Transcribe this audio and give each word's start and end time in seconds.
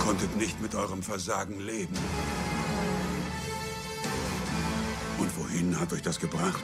konntet 0.00 0.34
nicht 0.36 0.60
mit 0.60 0.74
eurem 0.74 1.02
Versagen 1.02 1.60
leben. 1.60 1.94
Und 5.18 5.38
wohin 5.38 5.78
hat 5.78 5.92
euch 5.92 6.02
das 6.02 6.18
gebracht? 6.18 6.62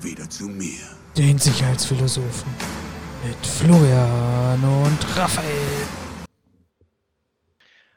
Wieder 0.00 0.28
zu 0.30 0.44
mir. 0.44 0.78
Den 1.16 1.38
Sicherheitsphilosophen 1.38 2.52
mit 3.26 3.46
Florian 3.46 4.62
und 4.62 5.16
Raphael. 5.16 5.88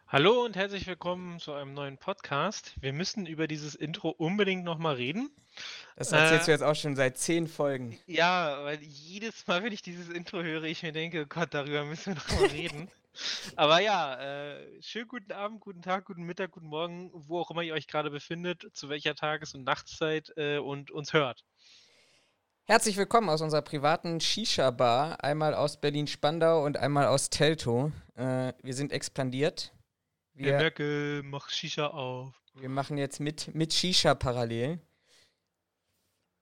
Hallo 0.08 0.46
und 0.46 0.56
herzlich 0.56 0.88
willkommen 0.88 1.40
zu 1.40 1.54
einem 1.54 1.74
neuen 1.74 1.98
Podcast. 1.98 2.76
Wir 2.80 2.94
müssen 2.94 3.26
über 3.26 3.48
dieses 3.48 3.76
Intro 3.76 4.10
unbedingt 4.10 4.64
nochmal 4.64 4.96
reden. 4.96 5.30
Das 5.96 6.12
erzählst 6.12 6.44
äh, 6.44 6.46
du 6.46 6.52
jetzt 6.52 6.64
auch 6.64 6.76
schon 6.76 6.96
seit 6.96 7.18
zehn 7.18 7.48
Folgen. 7.48 8.00
Ja, 8.08 8.64
weil 8.64 8.82
jedes 8.82 9.46
Mal, 9.48 9.64
wenn 9.64 9.74
ich 9.74 9.82
dieses 9.82 10.10
Intro 10.10 10.42
höre, 10.42 10.64
ich 10.64 10.82
mir 10.84 10.92
denke, 10.92 11.24
oh 11.24 11.26
Gott, 11.28 11.54
darüber 11.54 11.86
müssen 11.86 12.16
wir 12.16 12.16
nochmal 12.16 12.50
reden. 12.50 12.90
Aber 13.56 13.80
ja, 13.80 14.56
äh, 14.56 14.82
schönen 14.82 15.08
guten 15.08 15.32
Abend, 15.32 15.60
guten 15.60 15.82
Tag, 15.82 16.06
guten 16.06 16.24
Mittag, 16.24 16.52
guten 16.52 16.68
Morgen, 16.68 17.12
wo 17.14 17.40
auch 17.40 17.52
immer 17.52 17.62
ihr 17.62 17.76
euch 17.76 17.88
gerade 17.88 18.10
befindet, 18.10 18.66
zu 18.74 18.90
welcher 18.90 19.14
Tages- 19.16 19.54
und 19.54 19.64
Nachtszeit 19.64 20.34
äh, 20.36 20.58
und 20.58 20.90
uns 20.90 21.14
hört. 21.14 21.44
Herzlich 22.66 22.98
willkommen 22.98 23.30
aus 23.30 23.42
unserer 23.42 23.62
privaten 23.62 24.20
Shisha-Bar, 24.20 25.24
einmal 25.24 25.54
aus 25.54 25.80
Berlin-Spandau 25.80 26.64
und 26.64 26.78
einmal 26.78 27.08
aus 27.08 27.30
Teltow. 27.30 27.92
Äh, 28.16 28.54
wir 28.64 28.74
sind 28.74 28.92
expandiert. 28.92 29.74
Wir, 30.34 30.54
Merkel, 30.54 31.22
mach 31.24 31.50
Shisha 31.50 31.88
auf. 31.88 32.34
Wir 32.56 32.70
machen 32.70 32.98
jetzt 32.98 33.20
mit, 33.20 33.54
mit 33.54 33.74
Shisha 33.74 34.16
parallel. 34.16 34.80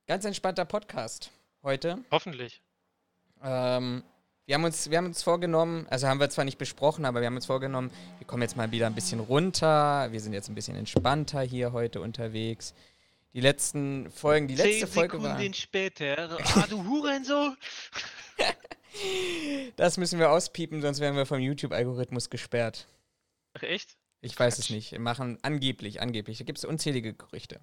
Ganz 0.08 0.26
entspannter 0.26 0.66
Podcast 0.66 1.32
heute. 1.64 2.00
Hoffentlich. 2.12 2.62
Ähm, 3.42 4.04
wir 4.46 4.56
haben, 4.56 4.64
uns, 4.64 4.90
wir 4.90 4.98
haben 4.98 5.06
uns 5.06 5.24
vorgenommen, 5.24 5.88
also 5.90 6.08
haben 6.08 6.20
wir 6.20 6.30
zwar 6.30 6.44
nicht 6.44 6.58
besprochen, 6.58 7.06
aber 7.06 7.22
wir 7.22 7.28
haben 7.28 7.36
uns 7.36 7.46
vorgenommen, 7.46 7.92
wir 8.18 8.28
kommen 8.28 8.42
jetzt 8.42 8.58
mal 8.58 8.72
wieder 8.72 8.88
ein 8.88 8.96
bisschen 8.96 9.20
runter. 9.20 10.12
Wir 10.12 10.20
sind 10.20 10.34
jetzt 10.34 10.50
ein 10.50 10.56
bisschen 10.56 10.76
entspannter 10.76 11.42
hier 11.42 11.72
heute 11.72 12.02
unterwegs. 12.02 12.74
Die 13.34 13.40
letzten 13.40 14.10
Folgen, 14.10 14.48
die 14.48 14.56
letzte 14.56 14.86
Zehn 14.86 14.88
Folge 14.88 15.18
Sekunden 15.18 15.48
war. 15.48 15.54
später. 15.54 16.38
Ah, 16.56 16.68
du 16.68 16.84
Hurensohn! 16.86 17.56
das 19.78 19.98
müssen 19.98 20.20
wir 20.20 20.32
auspiepen, 20.32 20.82
sonst 20.82 21.00
werden 21.00 21.16
wir 21.16 21.26
vom 21.26 21.40
YouTube-Algorithmus 21.40 22.30
gesperrt. 22.30 22.88
Ach, 23.54 23.64
echt? 23.64 23.96
Ich 24.20 24.38
weiß 24.38 24.60
es 24.60 24.70
nicht. 24.70 24.92
Wir 24.92 25.00
machen 25.00 25.38
angeblich, 25.44 26.02
angeblich. 26.02 26.40
Da 26.40 26.44
gibt 26.44 26.58
es 26.58 26.66
unzählige 26.66 27.14
Gerüchte. 27.14 27.62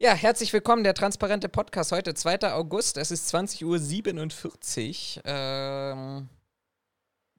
Ja, 0.00 0.12
herzlich 0.12 0.52
willkommen, 0.52 0.82
der 0.82 0.94
transparente 0.94 1.48
Podcast. 1.48 1.92
Heute 1.92 2.14
2. 2.14 2.52
August, 2.52 2.96
es 2.96 3.12
ist 3.12 3.32
20.47 3.32 5.18
Uhr. 5.18 5.22
Ähm, 5.24 6.28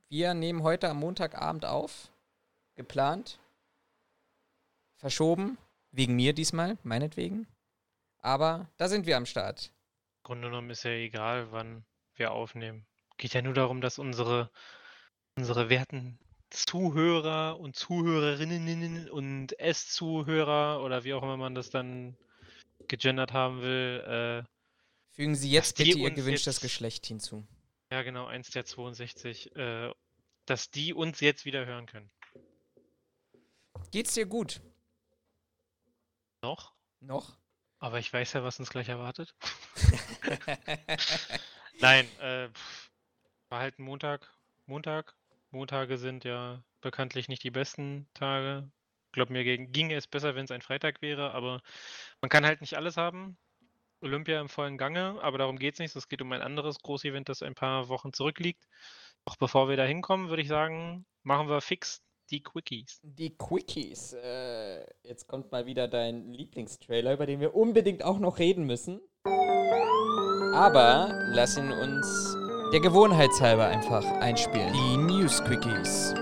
wir 0.07 0.33
nehmen 0.33 0.63
heute 0.63 0.89
am 0.89 0.99
Montagabend 0.99 1.65
auf. 1.65 2.09
Geplant. 2.75 3.39
Verschoben. 4.95 5.57
Wegen 5.91 6.15
mir 6.15 6.31
diesmal, 6.31 6.77
meinetwegen. 6.83 7.45
Aber 8.19 8.69
da 8.77 8.87
sind 8.87 9.05
wir 9.05 9.17
am 9.17 9.25
Start. 9.25 9.73
Im 10.19 10.23
Grunde 10.23 10.47
genommen 10.47 10.69
ist 10.69 10.83
ja 10.83 10.91
egal, 10.91 11.51
wann 11.51 11.83
wir 12.15 12.31
aufnehmen. 12.31 12.85
Geht 13.17 13.33
ja 13.33 13.41
nur 13.41 13.53
darum, 13.53 13.81
dass 13.81 13.99
unsere, 13.99 14.49
unsere 15.35 15.69
werten 15.69 16.17
Zuhörer 16.51 17.59
und 17.59 17.75
Zuhörerinnen 17.75 19.09
und 19.09 19.59
S-Zuhörer 19.59 20.81
oder 20.81 21.03
wie 21.03 21.13
auch 21.13 21.21
immer 21.21 21.35
man 21.35 21.53
das 21.53 21.69
dann 21.69 22.15
gegendert 22.87 23.33
haben 23.33 23.61
will. 23.61 24.43
Äh, 24.45 24.49
Fügen 25.11 25.35
Sie 25.35 25.49
jetzt 25.49 25.77
bitte 25.77 25.97
Ihr 25.97 26.11
gewünschtes 26.11 26.55
jetzt, 26.55 26.61
Geschlecht 26.61 27.05
hinzu. 27.05 27.47
Ja, 27.91 28.01
genau, 28.01 28.25
eins 28.25 28.49
der 28.49 28.65
62. 28.65 29.55
Äh, 29.55 29.93
dass 30.45 30.69
die 30.69 30.93
uns 30.93 31.21
jetzt 31.21 31.45
wieder 31.45 31.65
hören 31.65 31.85
können. 31.85 32.11
Geht's 33.91 34.13
dir 34.13 34.25
gut? 34.25 34.61
Noch? 36.41 36.73
Noch? 36.99 37.37
Aber 37.79 37.99
ich 37.99 38.11
weiß 38.11 38.33
ja, 38.33 38.43
was 38.43 38.59
uns 38.59 38.69
gleich 38.69 38.89
erwartet. 38.89 39.33
Nein, 41.79 42.07
äh, 42.19 42.49
war 43.49 43.59
halt 43.59 43.79
ein 43.79 43.83
Montag. 43.83 44.31
Montag. 44.65 45.15
Montage 45.51 45.97
sind 45.97 46.25
ja 46.25 46.63
bekanntlich 46.81 47.27
nicht 47.29 47.43
die 47.43 47.51
besten 47.51 48.07
Tage 48.13 48.69
glaube, 49.15 49.33
mir 49.33 49.43
ginge 49.43 49.95
es 49.95 50.07
besser, 50.07 50.35
wenn 50.35 50.45
es 50.45 50.51
ein 50.51 50.61
Freitag 50.61 51.01
wäre, 51.01 51.31
aber 51.31 51.61
man 52.21 52.29
kann 52.29 52.45
halt 52.45 52.61
nicht 52.61 52.75
alles 52.75 52.97
haben. 52.97 53.37
Olympia 54.01 54.39
im 54.39 54.49
vollen 54.49 54.77
Gange, 54.77 55.17
aber 55.21 55.37
darum 55.39 55.57
geht 55.57 55.73
es 55.73 55.79
nicht. 55.79 55.95
Es 55.95 56.07
geht 56.07 56.21
um 56.21 56.31
ein 56.31 56.41
anderes 56.41 56.79
Großevent, 56.79 57.27
das 57.29 57.41
ein 57.41 57.55
paar 57.55 57.89
Wochen 57.89 58.13
zurückliegt. 58.13 58.67
Doch 59.25 59.35
bevor 59.37 59.67
wir 59.69 59.77
da 59.77 59.83
hinkommen, 59.83 60.29
würde 60.29 60.43
ich 60.43 60.47
sagen, 60.47 61.05
machen 61.23 61.49
wir 61.49 61.61
fix 61.61 62.01
die 62.31 62.41
Quickies. 62.41 62.99
Die 63.03 63.35
Quickies. 63.37 64.13
Äh, 64.13 64.85
jetzt 65.03 65.27
kommt 65.27 65.51
mal 65.51 65.65
wieder 65.65 65.87
dein 65.87 66.31
Lieblingstrailer, 66.31 67.13
über 67.13 67.25
den 67.25 67.39
wir 67.39 67.55
unbedingt 67.55 68.03
auch 68.03 68.19
noch 68.19 68.39
reden 68.39 68.65
müssen. 68.65 68.99
Aber 70.53 71.09
lassen 71.33 71.71
uns 71.71 72.37
der 72.71 72.79
Gewohnheitshalber 72.79 73.67
einfach 73.67 74.03
einspielen. 74.21 74.73
Die 74.73 74.97
News 74.97 75.43
Quickies. 75.43 76.13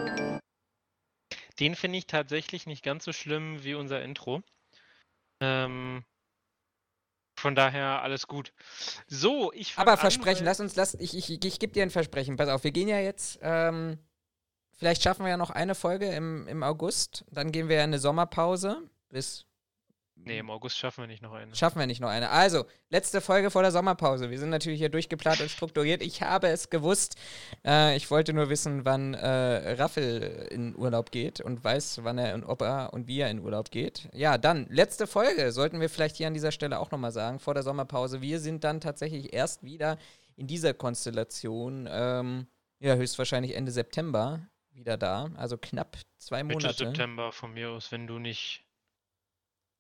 Den 1.59 1.75
finde 1.75 1.97
ich 1.99 2.07
tatsächlich 2.07 2.65
nicht 2.65 2.83
ganz 2.83 3.03
so 3.03 3.13
schlimm 3.13 3.63
wie 3.63 3.75
unser 3.75 4.01
Intro. 4.01 4.41
Ähm, 5.39 6.03
von 7.35 7.55
daher 7.55 8.01
alles 8.01 8.27
gut. 8.27 8.53
So, 9.07 9.51
ich 9.53 9.77
Aber 9.77 9.97
Versprechen, 9.97 10.41
an, 10.41 10.45
lass 10.45 10.59
uns, 10.59 10.75
lass, 10.75 10.93
ich, 10.95 11.15
ich, 11.17 11.43
ich, 11.43 11.59
gebe 11.59 11.73
dir 11.73 11.83
ein 11.83 11.89
Versprechen. 11.89 12.37
Pass 12.37 12.49
auf, 12.49 12.63
wir 12.63 12.71
gehen 12.71 12.87
ja 12.87 12.99
jetzt, 12.99 13.39
ähm, 13.41 13.99
vielleicht 14.73 15.03
schaffen 15.03 15.23
wir 15.25 15.31
ja 15.31 15.37
noch 15.37 15.49
eine 15.49 15.75
Folge 15.75 16.07
im, 16.07 16.47
im 16.47 16.63
August. 16.63 17.25
Dann 17.31 17.51
gehen 17.51 17.69
wir 17.69 17.77
ja 17.77 17.83
in 17.83 17.89
eine 17.89 17.99
Sommerpause 17.99 18.89
bis 19.09 19.45
Nee, 20.25 20.39
im 20.39 20.49
August 20.49 20.77
schaffen 20.77 21.01
wir 21.03 21.07
nicht 21.07 21.21
noch 21.21 21.33
eine. 21.33 21.55
Schaffen 21.55 21.79
wir 21.79 21.87
nicht 21.87 22.01
noch 22.01 22.09
eine. 22.09 22.29
Also, 22.29 22.65
letzte 22.89 23.21
Folge 23.21 23.51
vor 23.51 23.61
der 23.61 23.71
Sommerpause. 23.71 24.29
Wir 24.29 24.39
sind 24.39 24.49
natürlich 24.49 24.79
hier 24.79 24.89
durchgeplant 24.89 25.41
und 25.41 25.49
strukturiert. 25.49 26.01
Ich 26.01 26.21
habe 26.21 26.47
es 26.47 26.69
gewusst. 26.69 27.15
Äh, 27.65 27.95
ich 27.97 28.09
wollte 28.09 28.33
nur 28.33 28.49
wissen, 28.49 28.85
wann 28.85 29.13
äh, 29.13 29.73
Raffel 29.73 30.47
in 30.51 30.75
Urlaub 30.75 31.11
geht 31.11 31.41
und 31.41 31.63
weiß, 31.63 31.99
wann 32.03 32.17
er 32.17 32.33
und 32.35 32.43
ob 32.43 32.61
er 32.61 32.93
und 32.93 33.07
wie 33.07 33.19
er 33.19 33.29
in 33.29 33.39
Urlaub 33.39 33.71
geht. 33.71 34.09
Ja, 34.13 34.37
dann, 34.37 34.67
letzte 34.69 35.07
Folge 35.07 35.51
sollten 35.51 35.79
wir 35.79 35.89
vielleicht 35.89 36.15
hier 36.17 36.27
an 36.27 36.33
dieser 36.33 36.51
Stelle 36.51 36.79
auch 36.79 36.91
nochmal 36.91 37.11
sagen, 37.11 37.39
vor 37.39 37.53
der 37.53 37.63
Sommerpause. 37.63 38.21
Wir 38.21 38.39
sind 38.39 38.63
dann 38.63 38.81
tatsächlich 38.81 39.33
erst 39.33 39.63
wieder 39.63 39.97
in 40.35 40.47
dieser 40.47 40.73
Konstellation, 40.73 41.87
ähm, 41.91 42.47
ja, 42.79 42.95
höchstwahrscheinlich 42.95 43.55
Ende 43.55 43.71
September 43.71 44.47
wieder 44.71 44.97
da. 44.97 45.29
Also 45.35 45.57
knapp 45.57 45.97
zwei 46.17 46.43
Monate. 46.43 46.67
Mitte 46.67 46.85
September 46.85 47.31
von 47.31 47.53
mir 47.53 47.69
aus, 47.69 47.91
wenn 47.91 48.07
du 48.07 48.19
nicht 48.19 48.63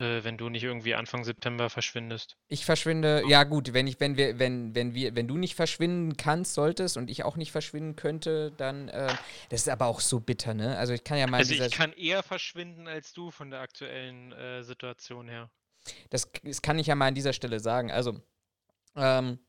äh, 0.03 0.23
wenn 0.23 0.37
du 0.37 0.49
nicht 0.49 0.63
irgendwie 0.63 0.95
Anfang 0.95 1.23
September 1.23 1.69
verschwindest. 1.69 2.37
Ich 2.47 2.65
verschwinde, 2.65 3.23
ja 3.27 3.43
gut, 3.43 3.73
wenn 3.73 3.87
ich, 3.87 3.99
wenn 3.99 4.17
wir, 4.17 4.37
wenn, 4.37 4.75
wenn 4.75 4.93
wir, 4.93 5.15
wenn 5.15 5.27
du 5.27 5.37
nicht 5.37 5.55
verschwinden 5.55 6.17
kannst, 6.17 6.53
solltest 6.53 6.97
und 6.97 7.09
ich 7.09 7.23
auch 7.23 7.37
nicht 7.37 7.51
verschwinden 7.51 7.95
könnte, 7.95 8.51
dann, 8.57 8.89
äh, 8.89 9.13
das 9.49 9.61
ist 9.61 9.69
aber 9.69 9.87
auch 9.87 10.01
so 10.01 10.19
bitter, 10.19 10.53
ne? 10.53 10.77
Also 10.77 10.93
ich 10.93 11.03
kann 11.03 11.17
ja 11.17 11.27
mal. 11.27 11.37
Also 11.37 11.53
ich 11.53 11.71
kann 11.71 11.93
eher 11.93 12.21
verschwinden 12.21 12.87
als 12.87 13.13
du 13.13 13.31
von 13.31 13.49
der 13.49 13.61
aktuellen 13.61 14.31
äh, 14.33 14.63
Situation 14.63 15.27
her. 15.27 15.49
Das, 16.09 16.29
das 16.43 16.61
kann 16.61 16.79
ich 16.79 16.87
ja 16.87 16.95
mal 16.95 17.07
an 17.07 17.15
dieser 17.15 17.33
Stelle 17.33 17.59
sagen. 17.59 17.91
Also, 17.91 18.21
ähm, 18.95 19.39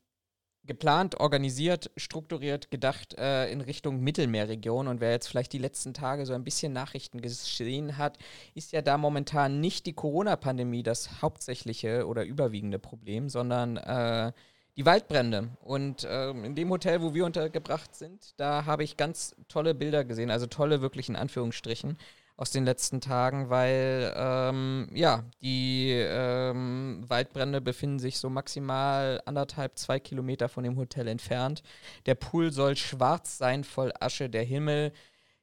geplant, 0.65 1.19
organisiert, 1.19 1.91
strukturiert, 1.97 2.71
gedacht 2.71 3.17
äh, 3.17 3.51
in 3.51 3.61
Richtung 3.61 4.01
Mittelmeerregion. 4.01 4.87
Und 4.87 5.01
wer 5.01 5.11
jetzt 5.11 5.27
vielleicht 5.27 5.53
die 5.53 5.59
letzten 5.59 5.93
Tage 5.93 6.25
so 6.25 6.33
ein 6.33 6.43
bisschen 6.43 6.73
Nachrichten 6.73 7.21
gesehen 7.21 7.97
hat, 7.97 8.17
ist 8.53 8.71
ja 8.71 8.81
da 8.81 8.97
momentan 8.97 9.59
nicht 9.59 9.85
die 9.85 9.93
Corona-Pandemie 9.93 10.83
das 10.83 11.21
hauptsächliche 11.21 12.07
oder 12.07 12.23
überwiegende 12.23 12.79
Problem, 12.79 13.29
sondern 13.29 13.77
äh, 13.77 14.31
die 14.77 14.85
Waldbrände. 14.85 15.49
Und 15.61 16.03
äh, 16.03 16.31
in 16.31 16.55
dem 16.55 16.69
Hotel, 16.69 17.01
wo 17.01 17.13
wir 17.13 17.25
untergebracht 17.25 17.95
sind, 17.95 18.33
da 18.37 18.65
habe 18.65 18.83
ich 18.83 18.97
ganz 18.97 19.35
tolle 19.47 19.73
Bilder 19.73 20.03
gesehen, 20.03 20.31
also 20.31 20.47
tolle 20.47 20.81
wirklich 20.81 21.09
in 21.09 21.15
Anführungsstrichen 21.15 21.97
aus 22.37 22.51
den 22.51 22.65
letzten 22.65 22.99
Tagen, 22.99 23.49
weil 23.49 24.13
ähm, 24.15 24.89
ja, 24.93 25.23
die 25.41 25.91
ähm, 25.91 27.05
Waldbrände 27.07 27.61
befinden 27.61 27.99
sich 27.99 28.17
so 28.19 28.29
maximal 28.29 29.21
anderthalb, 29.25 29.77
zwei 29.77 29.99
Kilometer 29.99 30.49
von 30.49 30.63
dem 30.65 30.75
Hotel 30.77 31.07
entfernt. 31.07 31.63
Der 32.05 32.15
Pool 32.15 32.51
soll 32.51 32.75
schwarz 32.75 33.37
sein, 33.37 33.63
voll 33.63 33.93
Asche, 33.99 34.29
der 34.29 34.43
Himmel. 34.43 34.91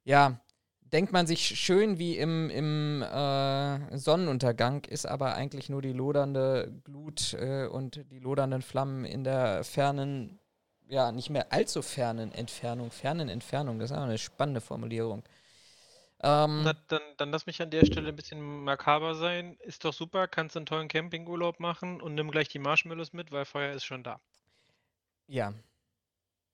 Ja, 0.04 0.40
denkt 0.92 1.12
man 1.12 1.26
sich 1.26 1.40
schön 1.58 1.98
wie 1.98 2.18
im, 2.18 2.50
im 2.50 3.02
äh, 3.02 3.96
Sonnenuntergang, 3.96 4.84
ist 4.84 5.06
aber 5.06 5.34
eigentlich 5.34 5.70
nur 5.70 5.80
die 5.80 5.92
lodernde 5.92 6.72
Glut 6.84 7.32
äh, 7.34 7.66
und 7.66 8.04
die 8.10 8.18
lodernden 8.18 8.60
Flammen 8.60 9.06
in 9.06 9.24
der 9.24 9.64
fernen, 9.64 10.38
ja, 10.88 11.10
nicht 11.10 11.30
mehr 11.30 11.52
allzu 11.52 11.80
fernen 11.80 12.32
Entfernung, 12.32 12.90
fernen 12.90 13.30
Entfernung, 13.30 13.78
das 13.78 13.90
ist 13.90 13.96
auch 13.96 14.02
eine 14.02 14.18
spannende 14.18 14.60
Formulierung. 14.60 15.22
Ähm, 16.22 16.62
Na, 16.62 16.74
dann, 16.88 17.02
dann 17.16 17.30
lass 17.32 17.46
mich 17.46 17.60
an 17.60 17.70
der 17.70 17.84
Stelle 17.84 18.08
ein 18.10 18.16
bisschen 18.16 18.40
makaber 18.64 19.14
sein. 19.14 19.56
Ist 19.60 19.84
doch 19.84 19.92
super, 19.92 20.28
kannst 20.28 20.56
einen 20.56 20.66
tollen 20.66 20.88
Campingurlaub 20.88 21.58
machen 21.60 22.00
und 22.00 22.14
nimm 22.14 22.30
gleich 22.30 22.48
die 22.48 22.60
Marshmallows 22.60 23.12
mit, 23.12 23.32
weil 23.32 23.44
Feuer 23.44 23.72
ist 23.74 23.84
schon 23.84 24.04
da. 24.04 24.20
Ja. 25.26 25.52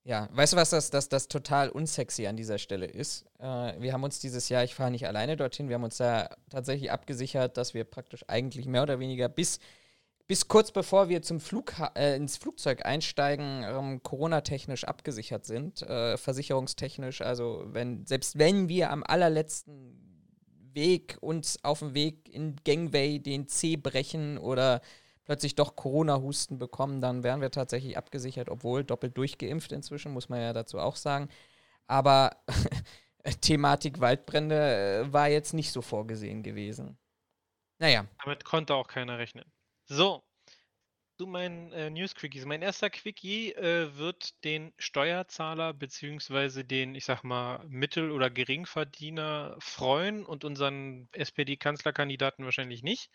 Ja, 0.05 0.29
weißt 0.33 0.55
du, 0.55 0.57
was 0.57 0.71
das, 0.71 0.89
das, 0.91 1.11
das 1.11 1.29
total 1.29 1.69
unsexy 1.69 2.27
an 2.27 2.37
dieser 2.37 2.57
Stelle 2.57 2.87
ist? 2.87 3.27
Äh, 3.41 3.79
wir 3.79 3.93
haben 3.93 4.05
uns 4.05 4.21
dieses 4.21 4.49
Jahr, 4.49 4.65
ich 4.65 4.75
fahre 4.75 4.91
nicht 4.91 5.07
alleine 5.07 5.37
dorthin, 5.37 5.69
wir 5.69 5.75
haben 5.75 5.85
uns 5.85 5.99
da 5.99 6.31
tatsächlich 6.49 6.91
abgesichert, 6.91 7.59
dass 7.59 7.75
wir 7.75 7.85
praktisch 7.85 8.25
eigentlich 8.27 8.65
mehr 8.67 8.85
oder 8.85 9.01
weniger 9.01 9.29
bis, 9.29 9.61
bis 10.29 10.47
kurz 10.47 10.71
bevor 10.71 11.09
wir 11.09 11.23
zum 11.23 11.41
Flug, 11.41 11.73
äh, 11.95 12.15
ins 12.15 12.37
Flugzeug 12.37 12.85
einsteigen, 12.85 13.65
ähm, 13.65 14.03
Corona-technisch 14.03 14.85
abgesichert 14.85 15.47
sind, 15.47 15.83
äh, 15.83 16.19
versicherungstechnisch. 16.19 17.23
Also 17.23 17.65
wenn, 17.69 18.05
selbst 18.07 18.39
wenn 18.39 18.69
wir 18.69 18.91
am 18.91 19.03
allerletzten 19.03 20.05
Weg 20.75 21.17
uns 21.23 21.65
auf 21.65 21.79
dem 21.79 21.95
Weg 21.95 22.29
in 22.29 22.57
Gangway 22.65 23.19
den 23.19 23.49
C 23.49 23.77
brechen 23.77 24.37
oder 24.37 24.83
plötzlich 25.25 25.55
doch 25.55 25.77
Corona-Husten 25.77 26.59
bekommen, 26.59 27.01
dann 27.01 27.23
wären 27.23 27.41
wir 27.41 27.51
tatsächlich 27.51 27.97
abgesichert, 27.97 28.51
obwohl 28.51 28.85
doppelt 28.85 29.17
durchgeimpft 29.17 29.73
inzwischen, 29.73 30.13
muss 30.13 30.29
man 30.29 30.41
ja 30.41 30.53
dazu 30.53 30.79
auch 30.79 30.97
sagen. 30.97 31.29
Aber 31.87 32.37
Thematik 33.41 34.01
Waldbrände 34.01 35.05
äh, 35.07 35.13
war 35.13 35.29
jetzt 35.29 35.55
nicht 35.55 35.73
so 35.73 35.81
vorgesehen 35.81 36.43
gewesen. 36.43 36.99
Naja. 37.79 38.07
Damit 38.23 38.45
konnte 38.45 38.75
auch 38.75 38.89
keiner 38.89 39.19
rechnen. 39.19 39.51
So, 39.91 40.23
zu 41.19 41.27
meinen 41.27 41.73
äh, 41.73 41.89
News-Quickies. 41.89 42.45
Mein 42.45 42.61
erster 42.61 42.91
Quickie 42.91 43.53
äh, 43.55 43.97
wird 43.97 44.45
den 44.45 44.75
Steuerzahler 44.79 45.73
bzw. 45.73 46.63
den, 46.63 46.95
ich 46.95 47.07
sag 47.07 47.25
mal, 47.25 47.65
Mittel- 47.69 48.13
oder 48.13 48.29
Geringverdiener 48.29 49.57
freuen 49.61 50.27
und 50.27 50.45
unseren 50.45 51.09
SPD-Kanzlerkandidaten 51.13 52.45
wahrscheinlich 52.45 52.83
nicht. 52.83 53.11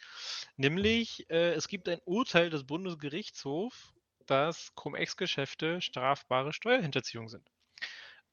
Nämlich, 0.58 1.30
äh, 1.30 1.54
es 1.54 1.68
gibt 1.68 1.88
ein 1.88 2.02
Urteil 2.06 2.50
des 2.50 2.66
Bundesgerichtshofs, 2.66 3.94
dass 4.25 4.74
Cum-Ex-Geschäfte 4.74 5.80
strafbare 5.80 6.54
Steuerhinterziehung 6.54 7.30
sind. 7.30 7.48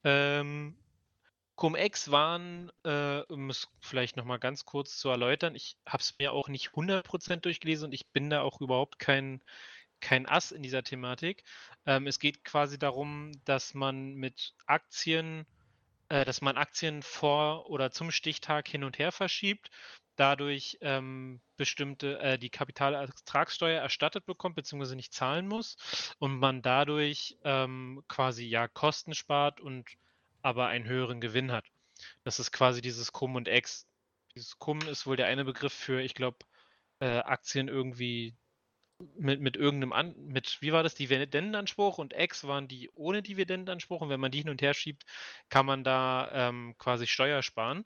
Ähm, 0.03 0.75
Cum-Ex 1.61 2.09
waren, 2.09 2.71
äh, 2.83 3.19
um 3.27 3.51
es 3.51 3.67
vielleicht 3.81 4.17
nochmal 4.17 4.39
ganz 4.39 4.65
kurz 4.65 4.97
zu 4.97 5.09
erläutern, 5.09 5.53
ich 5.53 5.77
habe 5.85 6.01
es 6.01 6.15
mir 6.17 6.31
auch 6.33 6.47
nicht 6.47 6.69
100% 6.69 7.41
durchgelesen 7.41 7.85
und 7.85 7.93
ich 7.93 8.07
bin 8.07 8.31
da 8.31 8.41
auch 8.41 8.61
überhaupt 8.61 8.97
kein, 8.97 9.43
kein 9.99 10.27
Ass 10.27 10.51
in 10.51 10.63
dieser 10.63 10.81
Thematik. 10.81 11.43
Ähm, 11.85 12.07
es 12.07 12.17
geht 12.17 12.43
quasi 12.43 12.79
darum, 12.79 13.31
dass 13.45 13.75
man 13.75 14.15
mit 14.15 14.55
Aktien, 14.65 15.45
äh, 16.09 16.25
dass 16.25 16.41
man 16.41 16.57
Aktien 16.57 17.03
vor 17.03 17.69
oder 17.69 17.91
zum 17.91 18.09
Stichtag 18.09 18.67
hin 18.67 18.83
und 18.83 18.97
her 18.97 19.11
verschiebt, 19.11 19.69
dadurch 20.15 20.79
ähm, 20.81 21.41
bestimmte 21.57 22.17
äh, 22.21 22.39
die 22.39 22.49
Kapitalertragssteuer 22.49 23.79
erstattet 23.79 24.25
bekommt 24.25 24.55
beziehungsweise 24.55 24.95
nicht 24.95 25.13
zahlen 25.13 25.47
muss 25.47 25.77
und 26.17 26.39
man 26.39 26.63
dadurch 26.63 27.37
ähm, 27.43 28.03
quasi 28.07 28.45
ja 28.45 28.67
Kosten 28.67 29.13
spart 29.13 29.61
und 29.61 29.85
aber 30.43 30.67
einen 30.67 30.85
höheren 30.85 31.21
Gewinn 31.21 31.51
hat. 31.51 31.65
Das 32.23 32.39
ist 32.39 32.51
quasi 32.51 32.81
dieses 32.81 33.11
Cum 33.11 33.35
und 33.35 33.47
Ex. 33.47 33.87
Dieses 34.35 34.57
Cum 34.57 34.81
ist 34.81 35.05
wohl 35.05 35.17
der 35.17 35.27
eine 35.27 35.45
Begriff 35.45 35.73
für, 35.73 36.01
ich 36.01 36.13
glaube, 36.13 36.37
äh, 36.99 37.19
Aktien 37.19 37.67
irgendwie 37.67 38.35
mit, 39.15 39.41
mit 39.41 39.57
irgendeinem, 39.57 39.93
An 39.93 40.15
mit, 40.17 40.61
wie 40.61 40.71
war 40.71 40.83
das, 40.83 40.95
Dividendenanspruch 40.95 41.97
und 41.97 42.13
Ex 42.13 42.45
waren 42.45 42.67
die 42.67 42.89
ohne 42.93 43.21
Dividendenanspruch 43.21 44.01
und 44.01 44.09
wenn 44.09 44.19
man 44.19 44.31
die 44.31 44.39
hin 44.39 44.49
und 44.49 44.61
her 44.61 44.73
schiebt, 44.73 45.05
kann 45.49 45.65
man 45.65 45.83
da 45.83 46.29
ähm, 46.33 46.75
quasi 46.77 47.07
Steuer 47.07 47.41
sparen. 47.41 47.85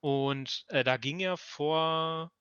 Und 0.00 0.64
äh, 0.68 0.84
da 0.84 0.96
ging 0.98 1.20
ja 1.20 1.36
vor, 1.36 2.32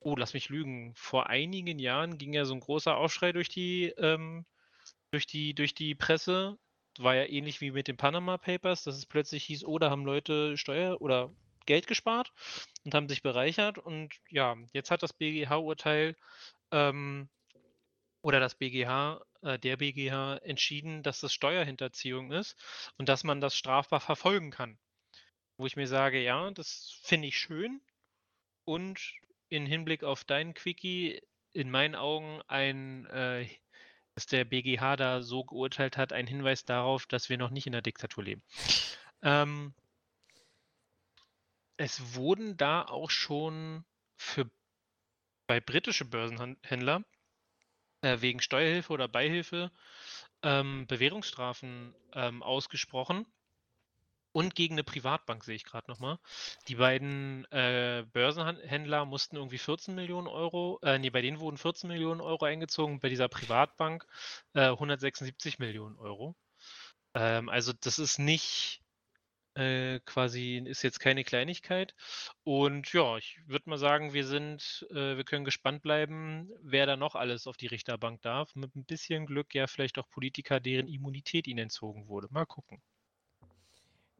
oh, 0.00 0.14
lass 0.16 0.34
mich 0.34 0.48
lügen, 0.48 0.94
vor 0.96 1.28
einigen 1.28 1.78
Jahren 1.78 2.18
ging 2.18 2.32
ja 2.32 2.44
so 2.44 2.54
ein 2.54 2.60
großer 2.60 2.96
Aufschrei 2.96 3.32
durch 3.32 3.48
die, 3.48 3.86
ähm, 3.98 4.46
durch 5.10 5.26
die, 5.26 5.54
durch 5.54 5.74
die 5.74 5.94
Presse, 5.94 6.58
war 7.02 7.14
ja 7.14 7.24
ähnlich 7.26 7.60
wie 7.60 7.70
mit 7.70 7.88
den 7.88 7.96
Panama 7.96 8.38
Papers, 8.38 8.84
dass 8.84 8.96
es 8.96 9.06
plötzlich 9.06 9.44
hieß, 9.44 9.64
oh, 9.64 9.78
da 9.78 9.90
haben 9.90 10.04
Leute 10.04 10.56
Steuer 10.56 11.00
oder 11.00 11.32
Geld 11.66 11.86
gespart 11.86 12.32
und 12.84 12.94
haben 12.94 13.08
sich 13.08 13.22
bereichert. 13.22 13.78
Und 13.78 14.14
ja, 14.28 14.56
jetzt 14.72 14.90
hat 14.90 15.02
das 15.02 15.12
BGH-Urteil 15.12 16.16
ähm, 16.72 17.28
oder 18.22 18.40
das 18.40 18.54
BGH, 18.54 19.20
äh, 19.42 19.58
der 19.58 19.76
BGH 19.76 20.38
entschieden, 20.38 21.02
dass 21.02 21.20
das 21.20 21.32
Steuerhinterziehung 21.32 22.32
ist 22.32 22.56
und 22.98 23.08
dass 23.08 23.24
man 23.24 23.40
das 23.40 23.56
strafbar 23.56 24.00
verfolgen 24.00 24.50
kann. 24.50 24.78
Wo 25.56 25.66
ich 25.66 25.76
mir 25.76 25.86
sage, 25.86 26.22
ja, 26.22 26.50
das 26.50 26.98
finde 27.02 27.28
ich 27.28 27.38
schön 27.38 27.80
und 28.64 29.14
in 29.48 29.66
Hinblick 29.66 30.04
auf 30.04 30.24
deinen 30.24 30.54
Quickie 30.54 31.20
in 31.52 31.70
meinen 31.70 31.94
Augen 31.94 32.40
ein 32.46 33.06
äh, 33.06 33.46
dass 34.20 34.26
der 34.26 34.44
BGH 34.44 34.96
da 34.96 35.22
so 35.22 35.44
geurteilt 35.44 35.96
hat, 35.96 36.12
ein 36.12 36.26
Hinweis 36.26 36.66
darauf, 36.66 37.06
dass 37.06 37.30
wir 37.30 37.38
noch 37.38 37.48
nicht 37.48 37.66
in 37.66 37.72
der 37.72 37.80
Diktatur 37.80 38.22
leben. 38.22 38.42
Ähm, 39.22 39.72
es 41.78 42.14
wurden 42.14 42.58
da 42.58 42.82
auch 42.82 43.08
schon 43.08 43.82
für 44.18 44.50
bei 45.46 45.58
britische 45.58 46.04
Börsenhändler 46.04 47.02
äh, 48.02 48.20
wegen 48.20 48.42
Steuerhilfe 48.42 48.92
oder 48.92 49.08
Beihilfe 49.08 49.72
ähm, 50.42 50.86
Bewährungsstrafen 50.86 51.94
ähm, 52.12 52.42
ausgesprochen. 52.42 53.24
Und 54.32 54.54
gegen 54.54 54.74
eine 54.74 54.84
Privatbank 54.84 55.44
sehe 55.44 55.56
ich 55.56 55.64
gerade 55.64 55.90
nochmal. 55.90 56.18
Die 56.68 56.76
beiden 56.76 57.44
äh, 57.52 58.04
Börsenhändler 58.12 59.04
mussten 59.04 59.36
irgendwie 59.36 59.58
14 59.58 59.94
Millionen 59.94 60.28
Euro, 60.28 60.78
äh, 60.82 60.98
nee, 60.98 61.10
bei 61.10 61.22
denen 61.22 61.40
wurden 61.40 61.58
14 61.58 61.88
Millionen 61.88 62.20
Euro 62.20 62.44
eingezogen, 62.44 63.00
bei 63.00 63.08
dieser 63.08 63.28
Privatbank 63.28 64.06
äh, 64.54 64.68
176 64.68 65.58
Millionen 65.58 65.96
Euro. 65.98 66.36
Ähm, 67.14 67.48
also 67.48 67.72
das 67.72 67.98
ist 67.98 68.18
nicht 68.18 68.82
äh, 69.54 70.00
quasi, 70.06 70.62
ist 70.64 70.82
jetzt 70.82 71.00
keine 71.00 71.24
Kleinigkeit. 71.24 71.94
Und 72.44 72.92
ja, 72.92 73.16
ich 73.18 73.40
würde 73.46 73.68
mal 73.70 73.78
sagen, 73.78 74.12
wir 74.14 74.26
sind, 74.26 74.86
äh, 74.90 75.16
wir 75.16 75.24
können 75.24 75.44
gespannt 75.44 75.82
bleiben, 75.82 76.50
wer 76.62 76.86
da 76.86 76.96
noch 76.96 77.14
alles 77.16 77.46
auf 77.46 77.56
die 77.56 77.66
Richterbank 77.66 78.22
darf. 78.22 78.54
Mit 78.54 78.76
ein 78.76 78.84
bisschen 78.84 79.26
Glück 79.26 79.54
ja 79.54 79.66
vielleicht 79.66 79.98
auch 79.98 80.08
Politiker, 80.10 80.60
deren 80.60 80.88
Immunität 80.88 81.46
ihnen 81.48 81.60
entzogen 81.60 82.08
wurde. 82.08 82.28
Mal 82.30 82.46
gucken. 82.46 82.80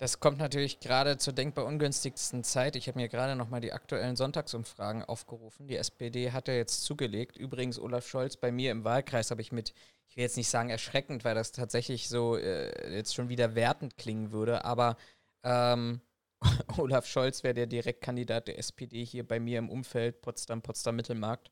Das 0.01 0.19
kommt 0.19 0.39
natürlich 0.39 0.81
gerade 0.81 1.19
zur 1.19 1.35
denkbar 1.35 1.67
ungünstigsten 1.67 2.43
Zeit. 2.43 2.75
Ich 2.75 2.89
habe 2.89 2.99
mir 2.99 3.11
gerade 3.11 3.37
nochmal 3.37 3.61
die 3.61 3.75
aktuellen 3.75 4.17
Sonntagsumfragen 4.17 5.05
aufgerufen. 5.05 5.67
Die 5.67 5.77
SPD 5.77 6.33
hat 6.33 6.49
ja 6.49 6.55
jetzt 6.55 6.85
zugelegt. 6.85 7.37
Übrigens, 7.37 7.79
Olaf 7.79 8.09
Scholz 8.09 8.39
bei 8.39 8.51
mir 8.51 8.71
im 8.71 8.83
Wahlkreis 8.85 9.31
habe 9.31 9.43
ich 9.43 9.53
mit, 9.53 9.75
ich 10.09 10.17
will 10.17 10.23
jetzt 10.23 10.39
nicht 10.39 10.49
sagen 10.49 10.71
erschreckend, 10.71 11.23
weil 11.27 11.35
das 11.35 11.53
tatsächlich 11.53 12.09
so 12.09 12.39
äh, 12.39 12.97
jetzt 12.97 13.15
schon 13.15 13.29
wieder 13.29 13.55
wertend 13.55 13.99
klingen 13.99 14.33
würde, 14.33 14.65
aber 14.65 14.97
ähm, 15.45 16.01
Olaf 16.79 17.05
Scholz 17.05 17.43
wäre 17.43 17.53
der 17.53 17.67
Direktkandidat 17.67 18.49
der 18.49 18.59
SPD 18.59 19.05
hier 19.05 19.29
bei 19.29 19.39
mir 19.39 19.59
im 19.59 19.69
Umfeld, 19.69 20.23
Potsdam, 20.23 20.63
Potsdam 20.63 20.97
Mittelmarkt. 20.97 21.51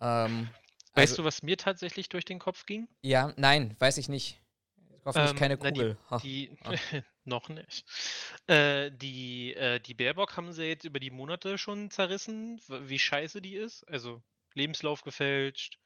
Ähm, 0.00 0.48
weißt 0.94 1.14
also, 1.14 1.22
du, 1.22 1.24
was 1.24 1.42
mir 1.42 1.56
tatsächlich 1.56 2.08
durch 2.10 2.24
den 2.24 2.38
Kopf 2.38 2.64
ging? 2.64 2.86
Ja, 3.02 3.32
nein, 3.36 3.74
weiß 3.80 3.98
ich 3.98 4.08
nicht. 4.08 4.40
Hoffentlich 5.06 5.30
ähm, 5.30 5.36
keine 5.36 5.56
Kugel. 5.56 5.96
Na, 6.10 6.18
die, 6.18 6.50
die 6.50 7.02
noch 7.24 7.48
nicht. 7.48 7.84
Äh, 8.48 8.90
die, 8.90 9.54
äh, 9.54 9.78
die 9.78 9.94
Baerbock 9.94 10.36
haben 10.36 10.52
sie 10.52 10.64
jetzt 10.64 10.84
über 10.84 10.98
die 10.98 11.12
Monate 11.12 11.58
schon 11.58 11.90
zerrissen, 11.90 12.60
wie 12.68 12.98
scheiße 12.98 13.40
die 13.40 13.54
ist. 13.54 13.84
Also 13.84 14.20
Lebenslauf 14.54 15.02
gefälscht. 15.02 15.78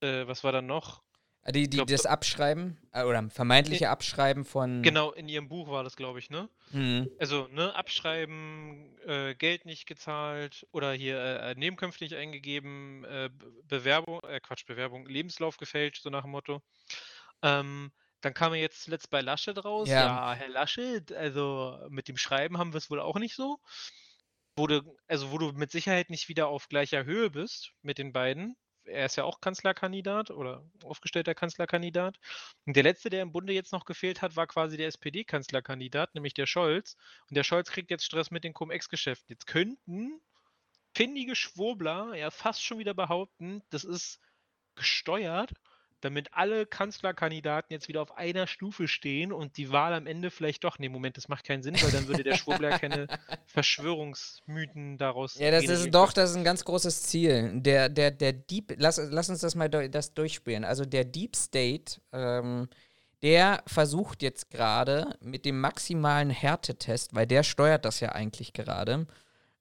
Äh, 0.00 0.28
was 0.28 0.44
war 0.44 0.52
dann 0.52 0.66
noch? 0.66 1.02
Ah, 1.44 1.50
die, 1.50 1.68
die 1.68 1.78
glaub, 1.78 1.88
das 1.88 2.06
Abschreiben 2.06 2.78
äh, 2.92 3.02
oder 3.02 3.28
vermeintliche 3.28 3.86
in, 3.86 3.90
Abschreiben 3.90 4.44
von. 4.44 4.82
Genau, 4.82 5.10
in 5.10 5.28
ihrem 5.28 5.48
Buch 5.48 5.68
war 5.68 5.82
das, 5.82 5.96
glaube 5.96 6.20
ich, 6.20 6.30
ne? 6.30 6.48
Mhm. 6.70 7.10
Also, 7.18 7.48
ne, 7.48 7.74
Abschreiben, 7.74 8.96
äh, 9.04 9.34
Geld 9.34 9.64
nicht 9.64 9.86
gezahlt 9.86 10.68
oder 10.70 10.92
hier 10.92 11.18
äh, 11.18 11.54
nebenkünftig 11.56 12.14
eingegeben, 12.14 13.04
äh, 13.06 13.28
Bewerbung, 13.66 14.20
äh, 14.20 14.38
Quatsch, 14.38 14.66
Bewerbung, 14.66 15.06
Lebenslauf 15.06 15.56
gefälscht, 15.56 16.02
so 16.02 16.10
nach 16.10 16.22
dem 16.22 16.30
Motto. 16.30 16.62
Ähm, 17.42 17.90
dann 18.22 18.34
kam 18.34 18.54
er 18.54 18.60
jetzt 18.60 18.82
zuletzt 18.82 19.10
bei 19.10 19.20
Laschet 19.20 19.64
raus. 19.64 19.88
Ja. 19.88 20.06
ja, 20.06 20.32
Herr 20.34 20.48
Laschet, 20.48 21.12
also 21.12 21.78
mit 21.90 22.08
dem 22.08 22.16
Schreiben 22.16 22.56
haben 22.56 22.72
wir 22.72 22.78
es 22.78 22.90
wohl 22.90 23.00
auch 23.00 23.16
nicht 23.16 23.34
so. 23.34 23.60
Wo 24.56 24.66
du, 24.66 24.82
also 25.08 25.32
wo 25.32 25.38
du 25.38 25.52
mit 25.52 25.70
Sicherheit 25.70 26.10
nicht 26.10 26.28
wieder 26.28 26.48
auf 26.48 26.68
gleicher 26.68 27.04
Höhe 27.04 27.30
bist 27.30 27.72
mit 27.82 27.98
den 27.98 28.12
beiden. 28.12 28.56
Er 28.84 29.06
ist 29.06 29.16
ja 29.16 29.24
auch 29.24 29.40
Kanzlerkandidat 29.40 30.30
oder 30.30 30.64
aufgestellter 30.84 31.34
Kanzlerkandidat. 31.34 32.18
Und 32.66 32.76
der 32.76 32.82
letzte, 32.82 33.10
der 33.10 33.22
im 33.22 33.32
Bunde 33.32 33.52
jetzt 33.52 33.72
noch 33.72 33.84
gefehlt 33.84 34.22
hat, 34.22 34.36
war 34.36 34.46
quasi 34.46 34.76
der 34.76 34.88
SPD-Kanzlerkandidat, 34.88 36.14
nämlich 36.14 36.34
der 36.34 36.46
Scholz. 36.46 36.96
Und 37.28 37.36
der 37.36 37.44
Scholz 37.44 37.70
kriegt 37.70 37.90
jetzt 37.90 38.04
Stress 38.04 38.30
mit 38.30 38.44
den 38.44 38.52
Cum-Ex-Geschäften. 38.52 39.32
Jetzt 39.32 39.46
könnten 39.46 40.20
findige 40.94 41.34
Schwurbler 41.34 42.14
ja 42.14 42.30
fast 42.30 42.62
schon 42.62 42.78
wieder 42.78 42.94
behaupten, 42.94 43.62
das 43.70 43.84
ist 43.84 44.20
gesteuert 44.74 45.52
damit 46.04 46.28
alle 46.32 46.66
Kanzlerkandidaten 46.66 47.72
jetzt 47.72 47.88
wieder 47.88 48.02
auf 48.02 48.16
einer 48.16 48.46
Stufe 48.46 48.88
stehen 48.88 49.32
und 49.32 49.56
die 49.56 49.70
Wahl 49.70 49.94
am 49.94 50.06
Ende 50.06 50.30
vielleicht 50.30 50.64
doch, 50.64 50.78
nee, 50.78 50.88
Moment, 50.88 51.16
das 51.16 51.28
macht 51.28 51.44
keinen 51.44 51.62
Sinn, 51.62 51.76
weil 51.80 51.90
dann 51.90 52.08
würde 52.08 52.24
der 52.24 52.36
Schwurbler 52.36 52.78
keine 52.78 53.06
Verschwörungsmythen 53.46 54.98
daraus. 54.98 55.38
Ja, 55.38 55.50
das 55.50 55.64
ist 55.64 55.90
doch, 55.94 56.12
das 56.12 56.30
ist 56.30 56.36
ein 56.36 56.44
ganz 56.44 56.64
großes 56.64 57.02
Ziel. 57.02 57.52
Der, 57.60 57.88
der, 57.88 58.10
der 58.10 58.32
Deep, 58.32 58.74
lass, 58.76 59.00
lass 59.10 59.30
uns 59.30 59.40
das 59.40 59.54
mal 59.54 59.68
das 59.68 60.14
durchspielen. 60.14 60.64
Also 60.64 60.84
der 60.84 61.04
Deep 61.04 61.36
State, 61.36 62.00
ähm, 62.12 62.68
der 63.22 63.62
versucht 63.66 64.22
jetzt 64.22 64.50
gerade 64.50 65.16
mit 65.20 65.44
dem 65.44 65.60
maximalen 65.60 66.30
Härtetest, 66.30 67.14
weil 67.14 67.26
der 67.26 67.44
steuert 67.44 67.84
das 67.84 68.00
ja 68.00 68.10
eigentlich 68.10 68.52
gerade. 68.52 69.06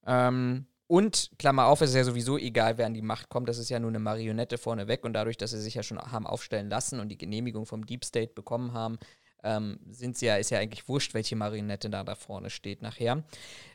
Ähm, 0.05 0.65
und, 0.91 1.31
Klammer 1.39 1.67
auf, 1.67 1.79
ist 1.79 1.95
ja 1.95 2.03
sowieso 2.03 2.37
egal, 2.37 2.77
wer 2.77 2.85
an 2.85 2.93
die 2.93 3.01
Macht 3.01 3.29
kommt. 3.29 3.47
Das 3.47 3.57
ist 3.57 3.69
ja 3.69 3.79
nur 3.79 3.91
eine 3.91 3.99
Marionette 3.99 4.57
vorneweg. 4.57 5.05
Und 5.05 5.13
dadurch, 5.13 5.37
dass 5.37 5.51
sie 5.51 5.61
sich 5.61 5.75
ja 5.75 5.83
schon 5.83 5.97
haben 5.97 6.27
aufstellen 6.27 6.67
lassen 6.69 6.99
und 6.99 7.07
die 7.07 7.17
Genehmigung 7.17 7.65
vom 7.65 7.85
Deep 7.85 8.03
State 8.03 8.33
bekommen 8.33 8.73
haben, 8.73 8.99
ähm, 9.41 9.79
sind 9.89 10.17
sie 10.17 10.25
ja, 10.25 10.35
ist 10.35 10.49
ja 10.49 10.59
eigentlich 10.59 10.89
wurscht, 10.89 11.13
welche 11.13 11.37
Marionette 11.37 11.89
da 11.89 12.03
da 12.03 12.15
vorne 12.15 12.49
steht 12.49 12.81
nachher. 12.81 13.23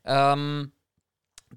Ähm, 0.05 0.73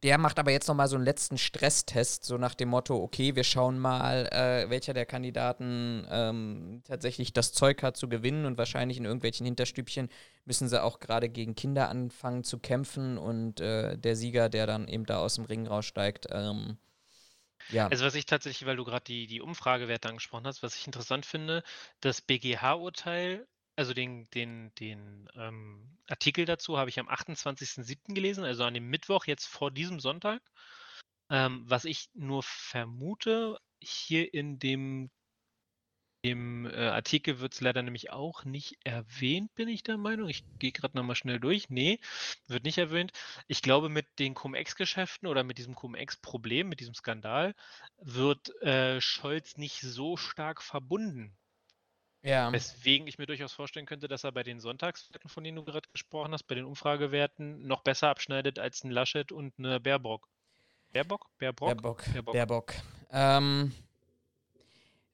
der 0.03 0.17
macht 0.17 0.39
aber 0.39 0.51
jetzt 0.51 0.67
nochmal 0.67 0.87
so 0.87 0.95
einen 0.95 1.05
letzten 1.05 1.37
Stresstest, 1.37 2.23
so 2.23 2.37
nach 2.37 2.55
dem 2.55 2.69
Motto, 2.69 2.95
okay, 2.95 3.35
wir 3.35 3.43
schauen 3.43 3.79
mal, 3.79 4.27
äh, 4.27 4.69
welcher 4.69 4.93
der 4.93 5.05
Kandidaten 5.05 6.07
ähm, 6.09 6.81
tatsächlich 6.85 7.33
das 7.33 7.53
Zeug 7.53 7.83
hat 7.83 7.97
zu 7.97 8.07
gewinnen 8.07 8.45
und 8.45 8.57
wahrscheinlich 8.57 8.97
in 8.97 9.05
irgendwelchen 9.05 9.45
Hinterstübchen 9.45 10.09
müssen 10.45 10.69
sie 10.69 10.81
auch 10.81 10.99
gerade 10.99 11.29
gegen 11.29 11.55
Kinder 11.55 11.89
anfangen 11.89 12.43
zu 12.43 12.59
kämpfen 12.59 13.17
und 13.17 13.59
äh, 13.59 13.97
der 13.97 14.15
Sieger, 14.15 14.49
der 14.49 14.67
dann 14.67 14.87
eben 14.87 15.05
da 15.05 15.19
aus 15.19 15.35
dem 15.35 15.45
Ring 15.45 15.67
raussteigt, 15.67 16.27
ähm, 16.31 16.77
ja. 17.71 17.87
Also 17.87 18.05
was 18.05 18.15
ich 18.15 18.25
tatsächlich, 18.25 18.65
weil 18.65 18.77
du 18.77 18.85
gerade 18.85 19.03
die, 19.03 19.27
die 19.27 19.41
Umfragewerte 19.41 20.09
angesprochen 20.09 20.47
hast, 20.47 20.63
was 20.63 20.75
ich 20.75 20.87
interessant 20.87 21.25
finde, 21.25 21.63
das 21.99 22.21
BGH-Urteil 22.21 23.45
also 23.79 23.93
den, 23.93 24.29
den, 24.31 24.73
den 24.75 25.29
ähm, 25.35 25.97
Artikel 26.09 26.43
dazu 26.43 26.77
habe 26.77 26.89
ich 26.89 26.99
am 26.99 27.07
28.07. 27.07 28.13
gelesen, 28.13 28.43
also 28.43 28.65
an 28.65 28.73
dem 28.73 28.89
Mittwoch 28.89 29.25
jetzt 29.25 29.45
vor 29.45 29.71
diesem 29.71 30.01
Sonntag. 30.01 30.41
Ähm, 31.29 31.63
was 31.65 31.85
ich 31.85 32.09
nur 32.13 32.43
vermute, 32.43 33.57
hier 33.79 34.33
in 34.33 34.59
dem, 34.59 35.09
dem 36.25 36.65
äh, 36.65 36.89
Artikel 36.89 37.39
wird 37.39 37.53
es 37.53 37.61
leider 37.61 37.81
nämlich 37.81 38.11
auch 38.11 38.43
nicht 38.43 38.75
erwähnt, 38.83 39.55
bin 39.55 39.69
ich 39.69 39.81
der 39.81 39.97
Meinung. 39.97 40.27
Ich 40.27 40.43
gehe 40.59 40.73
gerade 40.73 40.97
nochmal 40.97 41.15
schnell 41.15 41.39
durch. 41.39 41.69
Nee, 41.69 42.01
wird 42.47 42.65
nicht 42.65 42.79
erwähnt. 42.79 43.13
Ich 43.47 43.61
glaube, 43.61 43.87
mit 43.87 44.07
den 44.19 44.33
Cum-Ex-Geschäften 44.33 45.29
oder 45.29 45.45
mit 45.45 45.57
diesem 45.57 45.75
Cum-Ex-Problem, 45.75 46.67
mit 46.67 46.81
diesem 46.81 46.95
Skandal, 46.95 47.55
wird 47.95 48.49
äh, 48.61 48.99
Scholz 48.99 49.55
nicht 49.55 49.79
so 49.79 50.17
stark 50.17 50.61
verbunden 50.61 51.38
ja. 52.21 52.51
Weswegen 52.51 53.07
ich 53.07 53.17
mir 53.17 53.25
durchaus 53.25 53.53
vorstellen 53.53 53.85
könnte, 53.85 54.07
dass 54.07 54.23
er 54.23 54.31
bei 54.31 54.43
den 54.43 54.59
Sonntagswerten, 54.59 55.29
von 55.29 55.43
denen 55.43 55.55
du 55.55 55.63
gerade 55.63 55.87
gesprochen 55.91 56.33
hast, 56.33 56.43
bei 56.43 56.55
den 56.55 56.65
Umfragewerten 56.65 57.65
noch 57.65 57.81
besser 57.81 58.09
abschneidet 58.09 58.59
als 58.59 58.83
ein 58.83 58.91
Laschet 58.91 59.31
und 59.31 59.53
eine 59.57 59.79
Baerbock. 59.79 60.27
Baerbock? 60.91 61.29
Baerbrock? 61.37 61.69
Baerbock. 61.69 62.05
Baerbock. 62.11 62.33
Baerbock. 62.33 62.73
Ähm, 63.11 63.71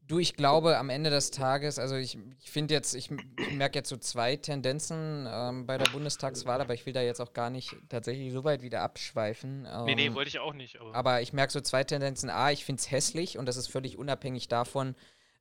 du, 0.07 0.19
ich 0.19 0.35
glaube 0.35 0.77
am 0.77 0.89
Ende 0.89 1.09
des 1.09 1.31
Tages, 1.31 1.79
also 1.79 1.95
ich, 1.95 2.17
ich 2.39 2.49
finde 2.49 2.73
jetzt, 2.73 2.95
ich, 2.95 3.11
ich 3.11 3.51
merke 3.51 3.77
jetzt 3.79 3.89
so 3.89 3.97
zwei 3.97 4.35
Tendenzen 4.35 5.27
ähm, 5.29 5.65
bei 5.65 5.77
der 5.77 5.91
Bundestagswahl, 5.91 6.61
aber 6.61 6.73
ich 6.73 6.85
will 6.85 6.93
da 6.93 7.01
jetzt 7.01 7.19
auch 7.19 7.33
gar 7.33 7.49
nicht 7.49 7.75
tatsächlich 7.89 8.31
so 8.33 8.43
weit 8.43 8.61
wieder 8.61 8.81
abschweifen. 8.81 9.67
Ähm, 9.71 9.85
nee, 9.85 9.95
nee, 9.95 10.13
wollte 10.13 10.29
ich 10.29 10.39
auch 10.39 10.53
nicht. 10.53 10.79
Aber, 10.79 10.95
aber 10.95 11.21
ich 11.21 11.33
merke 11.33 11.51
so 11.51 11.61
zwei 11.61 11.83
Tendenzen. 11.83 12.29
A, 12.29 12.51
ich 12.51 12.65
finde 12.65 12.79
es 12.79 12.89
hässlich 12.89 13.37
und 13.37 13.45
das 13.45 13.57
ist 13.57 13.67
völlig 13.67 13.97
unabhängig 13.97 14.47
davon, 14.47 14.95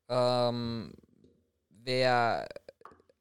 ähm, 0.09 0.93
wer, 1.85 2.49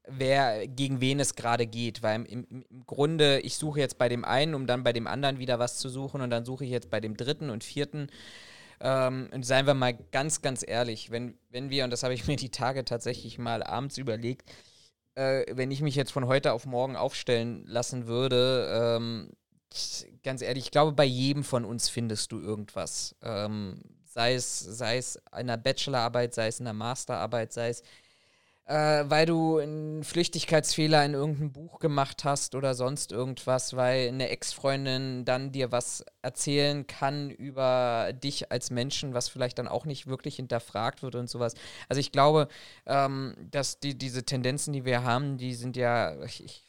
wer 0.07 0.67
gegen 0.67 1.01
wen 1.01 1.19
es 1.19 1.35
gerade 1.35 1.67
geht. 1.67 2.03
Weil 2.03 2.25
im, 2.25 2.45
im, 2.49 2.85
Grunde, 2.85 3.39
ich 3.41 3.55
suche 3.55 3.79
jetzt 3.79 3.97
bei 3.97 4.09
dem 4.09 4.25
einen, 4.25 4.55
um 4.55 4.67
dann 4.67 4.83
bei 4.83 4.93
dem 4.93 5.07
anderen 5.07 5.39
wieder 5.39 5.59
was 5.59 5.77
zu 5.77 5.89
suchen 5.89 6.21
und 6.21 6.29
dann 6.29 6.45
suche 6.45 6.65
ich 6.65 6.71
jetzt 6.71 6.89
bei 6.89 6.99
dem 6.99 7.17
dritten 7.17 7.49
und 7.49 7.63
vierten. 7.63 8.07
Ähm, 8.79 9.29
und 9.33 9.45
seien 9.45 9.65
wir 9.65 9.73
mal 9.73 9.93
ganz, 9.93 10.41
ganz 10.41 10.63
ehrlich, 10.67 11.11
wenn, 11.11 11.37
wenn 11.49 11.69
wir, 11.69 11.83
und 11.83 11.89
das 11.91 12.03
habe 12.03 12.13
ich 12.13 12.27
mir 12.27 12.35
die 12.35 12.51
Tage 12.51 12.85
tatsächlich 12.85 13.37
mal 13.37 13.63
abends 13.63 13.97
überlegt, 13.97 14.51
äh, 15.15 15.45
wenn 15.55 15.71
ich 15.71 15.81
mich 15.81 15.95
jetzt 15.95 16.11
von 16.11 16.27
heute 16.27 16.53
auf 16.53 16.65
morgen 16.65 16.95
aufstellen 16.95 17.65
lassen 17.67 18.07
würde, 18.07 18.97
ähm, 18.97 19.29
ganz 20.23 20.41
ehrlich, 20.41 20.65
ich 20.65 20.71
glaube, 20.71 20.91
bei 20.91 21.05
jedem 21.05 21.43
von 21.43 21.65
uns 21.65 21.89
findest 21.89 22.31
du 22.31 22.39
irgendwas. 22.39 23.15
Ähm, 23.21 23.81
sei 24.05 24.35
es, 24.35 24.59
sei 24.59 24.97
es 24.97 25.15
in 25.15 25.23
einer 25.31 25.57
Bachelorarbeit, 25.57 26.33
sei 26.33 26.47
es 26.47 26.59
in 26.59 26.67
einer 26.67 26.77
Masterarbeit, 26.77 27.53
sei 27.53 27.69
es 27.69 27.83
äh, 28.65 29.03
weil 29.07 29.25
du 29.25 29.57
einen 29.57 30.03
Flüchtigkeitsfehler 30.03 31.03
in 31.05 31.13
irgendeinem 31.13 31.51
Buch 31.51 31.79
gemacht 31.79 32.23
hast 32.23 32.55
oder 32.55 32.73
sonst 32.75 33.11
irgendwas, 33.11 33.75
weil 33.75 34.07
eine 34.07 34.29
Ex-Freundin 34.29 35.25
dann 35.25 35.51
dir 35.51 35.71
was 35.71 36.05
erzählen 36.21 36.87
kann 36.87 37.29
über 37.29 38.13
dich 38.13 38.51
als 38.51 38.71
Menschen, 38.71 39.13
was 39.13 39.27
vielleicht 39.27 39.59
dann 39.59 39.67
auch 39.67 39.85
nicht 39.85 40.07
wirklich 40.07 40.37
hinterfragt 40.37 41.03
wird 41.03 41.15
und 41.15 41.29
sowas. 41.29 41.55
Also 41.89 41.99
ich 41.99 42.11
glaube, 42.11 42.47
ähm, 42.85 43.35
dass 43.51 43.79
die, 43.79 43.97
diese 43.97 44.23
Tendenzen, 44.23 44.73
die 44.73 44.85
wir 44.85 45.03
haben, 45.03 45.37
die 45.37 45.53
sind 45.55 45.75
ja, 45.75 46.23
ich, 46.23 46.63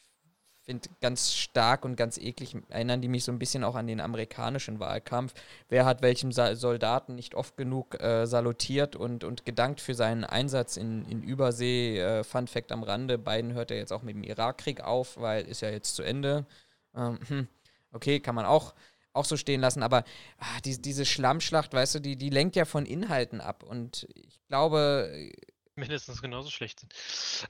finde 0.65 0.89
ganz 0.99 1.33
stark 1.33 1.85
und 1.85 1.95
ganz 1.95 2.17
eklig, 2.17 2.55
erinnern 2.69 3.01
die 3.01 3.07
mich 3.07 3.23
so 3.23 3.31
ein 3.31 3.39
bisschen 3.39 3.63
auch 3.63 3.75
an 3.75 3.87
den 3.87 4.01
amerikanischen 4.01 4.79
Wahlkampf. 4.79 5.33
Wer 5.69 5.85
hat 5.85 6.01
welchem 6.01 6.31
Soldaten 6.31 7.15
nicht 7.15 7.35
oft 7.35 7.55
genug 7.55 8.01
äh, 8.01 8.25
salutiert 8.25 8.95
und, 8.95 9.23
und 9.23 9.45
gedankt 9.45 9.79
für 9.79 9.93
seinen 9.93 10.23
Einsatz 10.23 10.75
in, 10.77 11.05
in 11.05 11.21
Übersee? 11.21 11.99
Äh, 11.99 12.23
Fun 12.23 12.47
Fact 12.47 12.71
am 12.71 12.83
Rande, 12.83 13.17
Biden 13.19 13.53
hört 13.53 13.69
ja 13.69 13.77
jetzt 13.77 13.93
auch 13.93 14.01
mit 14.01 14.15
dem 14.15 14.23
Irakkrieg 14.23 14.81
auf, 14.81 15.17
weil 15.17 15.45
ist 15.45 15.61
ja 15.61 15.69
jetzt 15.69 15.95
zu 15.95 16.01
Ende. 16.01 16.47
Ähm, 16.95 17.19
hm, 17.27 17.47
okay, 17.91 18.19
kann 18.19 18.33
man 18.33 18.45
auch, 18.45 18.73
auch 19.13 19.25
so 19.25 19.37
stehen 19.37 19.61
lassen, 19.61 19.83
aber 19.83 20.03
ah, 20.39 20.61
die, 20.65 20.81
diese 20.81 21.05
Schlammschlacht, 21.05 21.73
weißt 21.73 21.95
du, 21.95 21.99
die, 21.99 22.15
die 22.15 22.31
lenkt 22.31 22.55
ja 22.55 22.65
von 22.65 22.87
Inhalten 22.87 23.39
ab 23.39 23.61
und 23.61 24.07
ich 24.15 24.39
glaube, 24.47 25.31
mindestens 25.75 26.21
genauso 26.21 26.49
schlecht 26.49 26.79
sind. 26.79 26.93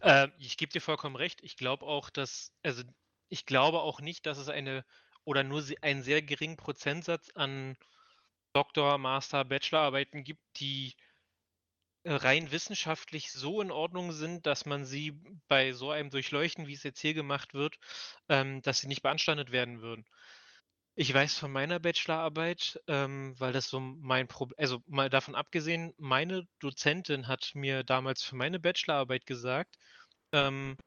Äh, 0.01 0.27
ich 0.39 0.57
gebe 0.57 0.71
dir 0.71 0.81
vollkommen 0.81 1.15
recht. 1.15 1.41
Ich 1.43 1.57
glaube 1.57 1.85
auch, 1.85 2.09
dass, 2.09 2.51
also 2.63 2.83
ich 3.29 3.45
glaube 3.45 3.81
auch 3.81 4.01
nicht, 4.01 4.25
dass 4.25 4.37
es 4.37 4.49
eine 4.49 4.85
oder 5.23 5.43
nur 5.43 5.63
einen 5.81 6.03
sehr 6.03 6.21
geringen 6.21 6.57
Prozentsatz 6.57 7.29
an 7.35 7.77
Doktor-, 8.53 8.97
Master-, 8.97 9.45
Bachelorarbeiten 9.45 10.23
gibt, 10.23 10.41
die 10.57 10.95
äh, 12.03 12.13
rein 12.13 12.51
wissenschaftlich 12.51 13.31
so 13.31 13.61
in 13.61 13.71
Ordnung 13.71 14.11
sind, 14.11 14.45
dass 14.45 14.65
man 14.65 14.85
sie 14.85 15.19
bei 15.47 15.73
so 15.73 15.91
einem 15.91 16.11
Durchleuchten, 16.11 16.67
wie 16.67 16.73
es 16.73 16.83
jetzt 16.83 17.01
hier 17.01 17.13
gemacht 17.13 17.53
wird, 17.53 17.77
ähm, 18.29 18.61
dass 18.61 18.79
sie 18.79 18.87
nicht 18.87 19.01
beanstandet 19.01 19.51
werden 19.51 19.81
würden. 19.81 20.05
Ich 20.97 21.13
weiß 21.13 21.37
von 21.37 21.51
meiner 21.51 21.79
Bachelorarbeit, 21.79 22.79
ähm, 22.87 23.35
weil 23.39 23.51
das 23.51 23.69
so 23.69 23.79
mein 23.81 24.27
Problem, 24.27 24.55
also 24.59 24.81
mal 24.87 25.09
davon 25.09 25.35
abgesehen, 25.35 25.93
meine 25.97 26.47
Dozentin 26.59 27.27
hat 27.27 27.51
mir 27.55 27.83
damals 27.83 28.23
für 28.23 28.35
meine 28.37 28.59
Bachelorarbeit 28.59 29.25
gesagt, 29.25 29.75
ähm, 30.31 30.77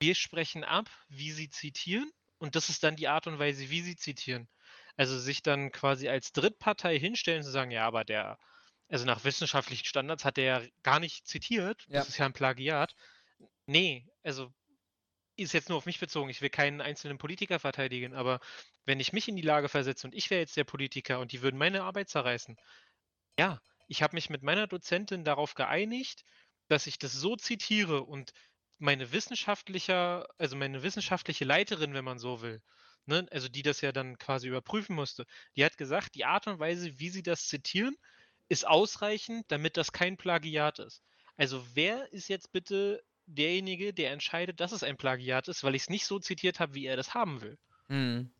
wir 0.00 0.14
sprechen 0.14 0.64
ab, 0.64 0.90
wie 1.08 1.32
sie 1.32 1.50
zitieren 1.50 2.10
und 2.38 2.56
das 2.56 2.68
ist 2.68 2.84
dann 2.84 2.96
die 2.96 3.08
Art 3.08 3.26
und 3.26 3.38
Weise, 3.38 3.70
wie 3.70 3.80
sie 3.80 3.96
zitieren. 3.96 4.48
Also 4.96 5.18
sich 5.18 5.42
dann 5.42 5.72
quasi 5.72 6.08
als 6.08 6.32
Drittpartei 6.32 6.98
hinstellen 6.98 7.38
und 7.38 7.44
zu 7.44 7.50
sagen, 7.50 7.70
ja, 7.70 7.86
aber 7.86 8.04
der, 8.04 8.38
also 8.88 9.04
nach 9.04 9.24
wissenschaftlichen 9.24 9.84
Standards 9.84 10.24
hat 10.24 10.36
der 10.36 10.44
ja 10.44 10.68
gar 10.82 11.00
nicht 11.00 11.26
zitiert, 11.26 11.84
das 11.88 12.08
ist 12.08 12.18
ja 12.18 12.26
ein 12.26 12.32
Plagiat. 12.32 12.94
Nee, 13.66 14.06
also 14.22 14.52
ist 15.36 15.52
jetzt 15.52 15.68
nur 15.68 15.78
auf 15.78 15.86
mich 15.86 15.98
bezogen, 15.98 16.30
ich 16.30 16.42
will 16.42 16.50
keinen 16.50 16.80
einzelnen 16.80 17.18
Politiker 17.18 17.58
verteidigen, 17.58 18.14
aber 18.14 18.40
wenn 18.84 19.00
ich 19.00 19.12
mich 19.12 19.28
in 19.28 19.36
die 19.36 19.42
Lage 19.42 19.68
versetze 19.68 20.06
und 20.06 20.14
ich 20.14 20.30
wäre 20.30 20.40
jetzt 20.40 20.56
der 20.56 20.64
Politiker 20.64 21.18
und 21.18 21.32
die 21.32 21.42
würden 21.42 21.56
meine 21.58 21.82
Arbeit 21.82 22.08
zerreißen, 22.08 22.56
ja, 23.38 23.60
ich 23.88 24.02
habe 24.02 24.14
mich 24.14 24.30
mit 24.30 24.42
meiner 24.42 24.66
Dozentin 24.66 25.24
darauf 25.24 25.54
geeinigt, 25.54 26.24
dass 26.68 26.86
ich 26.86 26.98
das 26.98 27.12
so 27.12 27.36
zitiere 27.36 28.02
und 28.02 28.32
meine 28.78 29.12
wissenschaftlicher, 29.12 30.26
also 30.38 30.56
meine 30.56 30.82
wissenschaftliche 30.82 31.44
Leiterin, 31.44 31.94
wenn 31.94 32.04
man 32.04 32.18
so 32.18 32.42
will, 32.42 32.62
ne, 33.06 33.26
also 33.30 33.48
die 33.48 33.62
das 33.62 33.80
ja 33.80 33.92
dann 33.92 34.18
quasi 34.18 34.48
überprüfen 34.48 34.96
musste, 34.96 35.24
die 35.56 35.64
hat 35.64 35.76
gesagt, 35.78 36.14
die 36.14 36.24
Art 36.24 36.46
und 36.46 36.58
Weise, 36.58 36.98
wie 36.98 37.10
sie 37.10 37.22
das 37.22 37.48
zitieren, 37.48 37.96
ist 38.48 38.66
ausreichend, 38.66 39.46
damit 39.48 39.76
das 39.76 39.92
kein 39.92 40.16
Plagiat 40.16 40.78
ist. 40.80 41.02
Also 41.36 41.66
wer 41.74 42.12
ist 42.12 42.28
jetzt 42.28 42.52
bitte 42.52 43.02
derjenige, 43.26 43.94
der 43.94 44.12
entscheidet, 44.12 44.60
dass 44.60 44.72
es 44.72 44.82
ein 44.82 44.96
Plagiat 44.96 45.48
ist, 45.48 45.64
weil 45.64 45.74
ich 45.74 45.82
es 45.82 45.90
nicht 45.90 46.06
so 46.06 46.18
zitiert 46.18 46.60
habe, 46.60 46.74
wie 46.74 46.86
er 46.86 46.96
das 46.96 47.14
haben 47.14 47.40
will? 47.42 47.58
Mhm. 47.88 48.34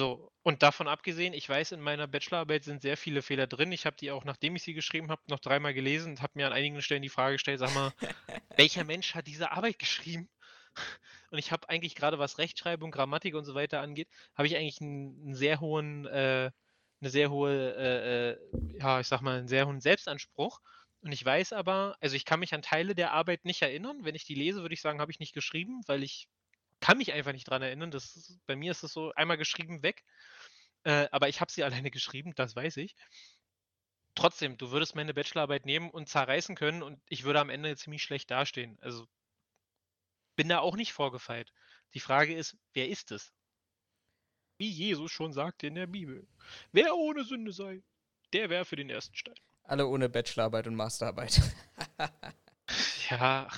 So, 0.00 0.32
und 0.42 0.62
davon 0.62 0.88
abgesehen, 0.88 1.34
ich 1.34 1.46
weiß, 1.46 1.72
in 1.72 1.80
meiner 1.82 2.06
Bachelorarbeit 2.06 2.64
sind 2.64 2.80
sehr 2.80 2.96
viele 2.96 3.20
Fehler 3.20 3.46
drin. 3.46 3.70
Ich 3.70 3.84
habe 3.84 3.96
die 4.00 4.10
auch, 4.10 4.24
nachdem 4.24 4.56
ich 4.56 4.62
sie 4.62 4.72
geschrieben 4.72 5.10
habe, 5.10 5.20
noch 5.28 5.40
dreimal 5.40 5.74
gelesen 5.74 6.12
und 6.12 6.22
habe 6.22 6.32
mir 6.36 6.46
an 6.46 6.54
einigen 6.54 6.80
Stellen 6.80 7.02
die 7.02 7.10
Frage 7.10 7.34
gestellt, 7.34 7.58
sag 7.58 7.74
mal, 7.74 7.92
welcher 8.56 8.84
Mensch 8.84 9.14
hat 9.14 9.26
diese 9.26 9.52
Arbeit 9.52 9.78
geschrieben? 9.78 10.30
Und 11.30 11.36
ich 11.36 11.52
habe 11.52 11.68
eigentlich 11.68 11.94
gerade, 11.94 12.18
was 12.18 12.38
Rechtschreibung, 12.38 12.92
Grammatik 12.92 13.34
und 13.34 13.44
so 13.44 13.54
weiter 13.54 13.82
angeht, 13.82 14.08
habe 14.34 14.48
ich 14.48 14.56
eigentlich 14.56 14.80
einen, 14.80 15.20
einen, 15.22 15.34
sehr 15.34 15.60
hohen, 15.60 16.06
äh, 16.06 16.50
eine 17.02 17.10
sehr 17.10 17.30
hohe, 17.30 17.74
äh, 17.76 18.30
äh, 18.30 18.78
ja, 18.78 19.00
ich 19.00 19.06
sag 19.06 19.20
mal, 19.20 19.40
einen 19.40 19.48
sehr 19.48 19.66
hohen 19.66 19.82
Selbstanspruch. 19.82 20.60
Und 21.02 21.12
ich 21.12 21.22
weiß 21.22 21.52
aber, 21.52 21.98
also 22.00 22.16
ich 22.16 22.24
kann 22.24 22.40
mich 22.40 22.54
an 22.54 22.62
Teile 22.62 22.94
der 22.94 23.12
Arbeit 23.12 23.44
nicht 23.44 23.60
erinnern. 23.60 23.98
Wenn 24.02 24.14
ich 24.14 24.24
die 24.24 24.34
lese, 24.34 24.62
würde 24.62 24.72
ich 24.72 24.80
sagen, 24.80 24.98
habe 24.98 25.12
ich 25.12 25.20
nicht 25.20 25.34
geschrieben, 25.34 25.82
weil 25.86 26.02
ich 26.02 26.26
kann 26.80 26.98
mich 26.98 27.12
einfach 27.12 27.32
nicht 27.32 27.48
dran 27.48 27.62
erinnern. 27.62 27.90
Das 27.90 28.38
bei 28.46 28.56
mir 28.56 28.72
ist 28.72 28.82
es 28.82 28.92
so 28.92 29.12
einmal 29.14 29.36
geschrieben 29.36 29.82
weg. 29.82 30.04
Äh, 30.84 31.08
aber 31.12 31.28
ich 31.28 31.40
habe 31.40 31.52
sie 31.52 31.64
alleine 31.64 31.90
geschrieben, 31.90 32.34
das 32.34 32.56
weiß 32.56 32.78
ich. 32.78 32.96
Trotzdem, 34.14 34.58
du 34.58 34.70
würdest 34.70 34.96
meine 34.96 35.14
Bachelorarbeit 35.14 35.66
nehmen 35.66 35.90
und 35.90 36.08
zerreißen 36.08 36.56
können 36.56 36.82
und 36.82 37.00
ich 37.08 37.24
würde 37.24 37.40
am 37.40 37.48
Ende 37.50 37.76
ziemlich 37.76 38.02
schlecht 38.02 38.30
dastehen. 38.30 38.76
Also 38.80 39.06
bin 40.36 40.48
da 40.48 40.58
auch 40.58 40.76
nicht 40.76 40.92
vorgefeilt. 40.92 41.52
Die 41.94 42.00
Frage 42.00 42.34
ist, 42.34 42.56
wer 42.72 42.88
ist 42.88 43.12
es? 43.12 43.32
Wie 44.58 44.68
Jesus 44.68 45.10
schon 45.10 45.32
sagte 45.32 45.66
in 45.66 45.74
der 45.74 45.86
Bibel. 45.86 46.26
Wer 46.72 46.94
ohne 46.94 47.24
Sünde 47.24 47.52
sei, 47.52 47.82
der 48.32 48.50
wäre 48.50 48.64
für 48.64 48.76
den 48.76 48.90
ersten 48.90 49.14
Stein. 49.16 49.38
Alle 49.62 49.86
ohne 49.86 50.08
Bachelorarbeit 50.08 50.66
und 50.66 50.74
Masterarbeit. 50.74 51.40
ja. 53.10 53.48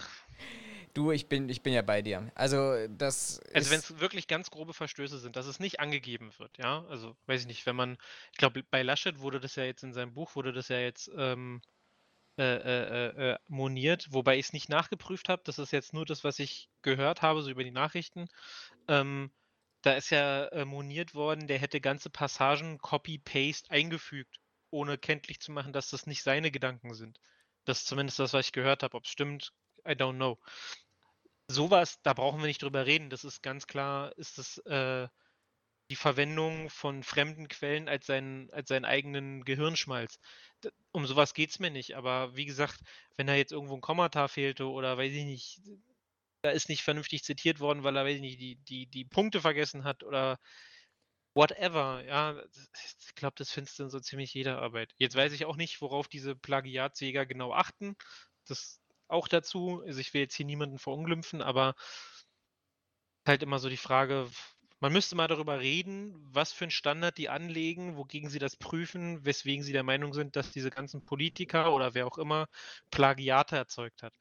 Du, 0.94 1.10
ich 1.10 1.26
bin, 1.26 1.48
ich 1.48 1.62
bin 1.62 1.72
ja 1.72 1.80
bei 1.80 2.02
dir. 2.02 2.30
Also, 2.34 2.86
das. 2.88 3.40
Also, 3.54 3.70
wenn 3.70 3.78
es 3.78 3.98
wirklich 3.98 4.28
ganz 4.28 4.50
grobe 4.50 4.74
Verstöße 4.74 5.18
sind, 5.18 5.36
dass 5.36 5.46
es 5.46 5.58
nicht 5.58 5.80
angegeben 5.80 6.30
wird, 6.38 6.58
ja. 6.58 6.84
Also, 6.88 7.16
weiß 7.26 7.42
ich 7.42 7.46
nicht, 7.46 7.64
wenn 7.64 7.76
man. 7.76 7.96
Ich 8.32 8.38
glaube, 8.38 8.62
bei 8.70 8.82
Laschet 8.82 9.18
wurde 9.20 9.40
das 9.40 9.56
ja 9.56 9.64
jetzt 9.64 9.82
in 9.82 9.94
seinem 9.94 10.12
Buch, 10.12 10.36
wurde 10.36 10.52
das 10.52 10.68
ja 10.68 10.78
jetzt 10.78 11.10
ähm, 11.16 11.62
äh, 12.36 12.42
äh, 12.42 13.06
äh, 13.06 13.30
äh 13.32 13.38
moniert, 13.48 14.08
wobei 14.10 14.38
ich 14.38 14.46
es 14.46 14.52
nicht 14.52 14.68
nachgeprüft 14.68 15.30
habe. 15.30 15.42
Das 15.46 15.58
ist 15.58 15.72
jetzt 15.72 15.94
nur 15.94 16.04
das, 16.04 16.24
was 16.24 16.38
ich 16.38 16.68
gehört 16.82 17.22
habe, 17.22 17.42
so 17.42 17.50
über 17.50 17.64
die 17.64 17.70
Nachrichten. 17.70 18.28
Ähm, 18.86 19.30
da 19.82 19.94
ist 19.94 20.10
ja 20.10 20.46
äh, 20.46 20.64
moniert 20.64 21.14
worden, 21.14 21.46
der 21.46 21.58
hätte 21.58 21.80
ganze 21.80 22.10
Passagen 22.10 22.78
Copy-Paste 22.78 23.70
eingefügt, 23.70 24.38
ohne 24.70 24.98
kenntlich 24.98 25.40
zu 25.40 25.52
machen, 25.52 25.72
dass 25.72 25.88
das 25.88 26.06
nicht 26.06 26.22
seine 26.22 26.50
Gedanken 26.50 26.94
sind. 26.94 27.18
Das 27.64 27.78
ist 27.78 27.86
zumindest 27.86 28.18
das, 28.18 28.32
was 28.32 28.46
ich 28.46 28.52
gehört 28.52 28.82
habe. 28.82 28.96
Ob 28.96 29.04
es 29.04 29.10
stimmt, 29.10 29.52
I 29.86 29.92
don't 29.92 30.16
know. 30.16 30.38
Sowas, 31.52 32.00
da 32.02 32.14
brauchen 32.14 32.40
wir 32.40 32.46
nicht 32.46 32.62
drüber 32.62 32.86
reden. 32.86 33.10
Das 33.10 33.24
ist 33.24 33.42
ganz 33.42 33.66
klar, 33.66 34.16
ist 34.16 34.38
es 34.38 34.58
äh, 34.58 35.08
die 35.90 35.96
Verwendung 35.96 36.70
von 36.70 37.02
fremden 37.02 37.48
Quellen 37.48 37.88
als 37.88 38.06
seinen, 38.06 38.50
als 38.50 38.68
seinen 38.68 38.84
eigenen 38.84 39.44
Gehirnschmalz. 39.44 40.18
Um 40.92 41.06
sowas 41.06 41.34
geht 41.34 41.50
es 41.50 41.58
mir 41.58 41.70
nicht. 41.70 41.96
Aber 41.96 42.36
wie 42.36 42.46
gesagt, 42.46 42.80
wenn 43.16 43.26
da 43.26 43.34
jetzt 43.34 43.52
irgendwo 43.52 43.74
ein 43.74 43.80
Kommata 43.80 44.28
fehlte 44.28 44.68
oder 44.68 44.96
weiß 44.96 45.12
ich 45.12 45.24
nicht, 45.24 45.60
da 46.42 46.50
ist 46.50 46.68
nicht 46.68 46.82
vernünftig 46.82 47.24
zitiert 47.24 47.60
worden, 47.60 47.84
weil 47.84 47.96
er, 47.96 48.04
weiß 48.04 48.16
ich 48.16 48.20
nicht, 48.20 48.40
die, 48.40 48.56
die, 48.56 48.86
die 48.86 49.04
Punkte 49.04 49.40
vergessen 49.40 49.84
hat 49.84 50.02
oder 50.02 50.38
whatever. 51.34 52.04
Ja, 52.06 52.42
ich 53.06 53.14
glaube, 53.14 53.34
das 53.36 53.50
findest 53.50 53.78
du 53.78 53.84
in 53.84 53.90
so 53.90 54.00
ziemlich 54.00 54.34
jeder 54.34 54.60
Arbeit. 54.60 54.94
Jetzt 54.98 55.16
weiß 55.16 55.32
ich 55.32 55.44
auch 55.44 55.56
nicht, 55.56 55.80
worauf 55.80 56.08
diese 56.08 56.36
Plagiatsjäger 56.36 57.26
genau 57.26 57.52
achten. 57.52 57.96
Das 58.46 58.81
auch 59.12 59.28
dazu. 59.28 59.82
Also 59.86 60.00
ich 60.00 60.14
will 60.14 60.22
jetzt 60.22 60.34
hier 60.34 60.46
niemanden 60.46 60.78
verunglimpfen, 60.78 61.42
aber 61.42 61.74
halt 63.26 63.42
immer 63.42 63.58
so 63.58 63.68
die 63.68 63.76
Frage, 63.76 64.28
man 64.80 64.92
müsste 64.92 65.14
mal 65.14 65.28
darüber 65.28 65.60
reden, 65.60 66.12
was 66.32 66.52
für 66.52 66.64
einen 66.64 66.72
Standard 66.72 67.16
die 67.16 67.28
anlegen, 67.28 67.96
wogegen 67.96 68.28
sie 68.28 68.40
das 68.40 68.56
prüfen, 68.56 69.24
weswegen 69.24 69.62
sie 69.62 69.72
der 69.72 69.84
Meinung 69.84 70.12
sind, 70.12 70.34
dass 70.34 70.50
diese 70.50 70.70
ganzen 70.70 71.04
Politiker 71.04 71.72
oder 71.72 71.94
wer 71.94 72.06
auch 72.06 72.18
immer 72.18 72.48
Plagiate 72.90 73.56
erzeugt 73.56 74.02
hat. 74.02 74.12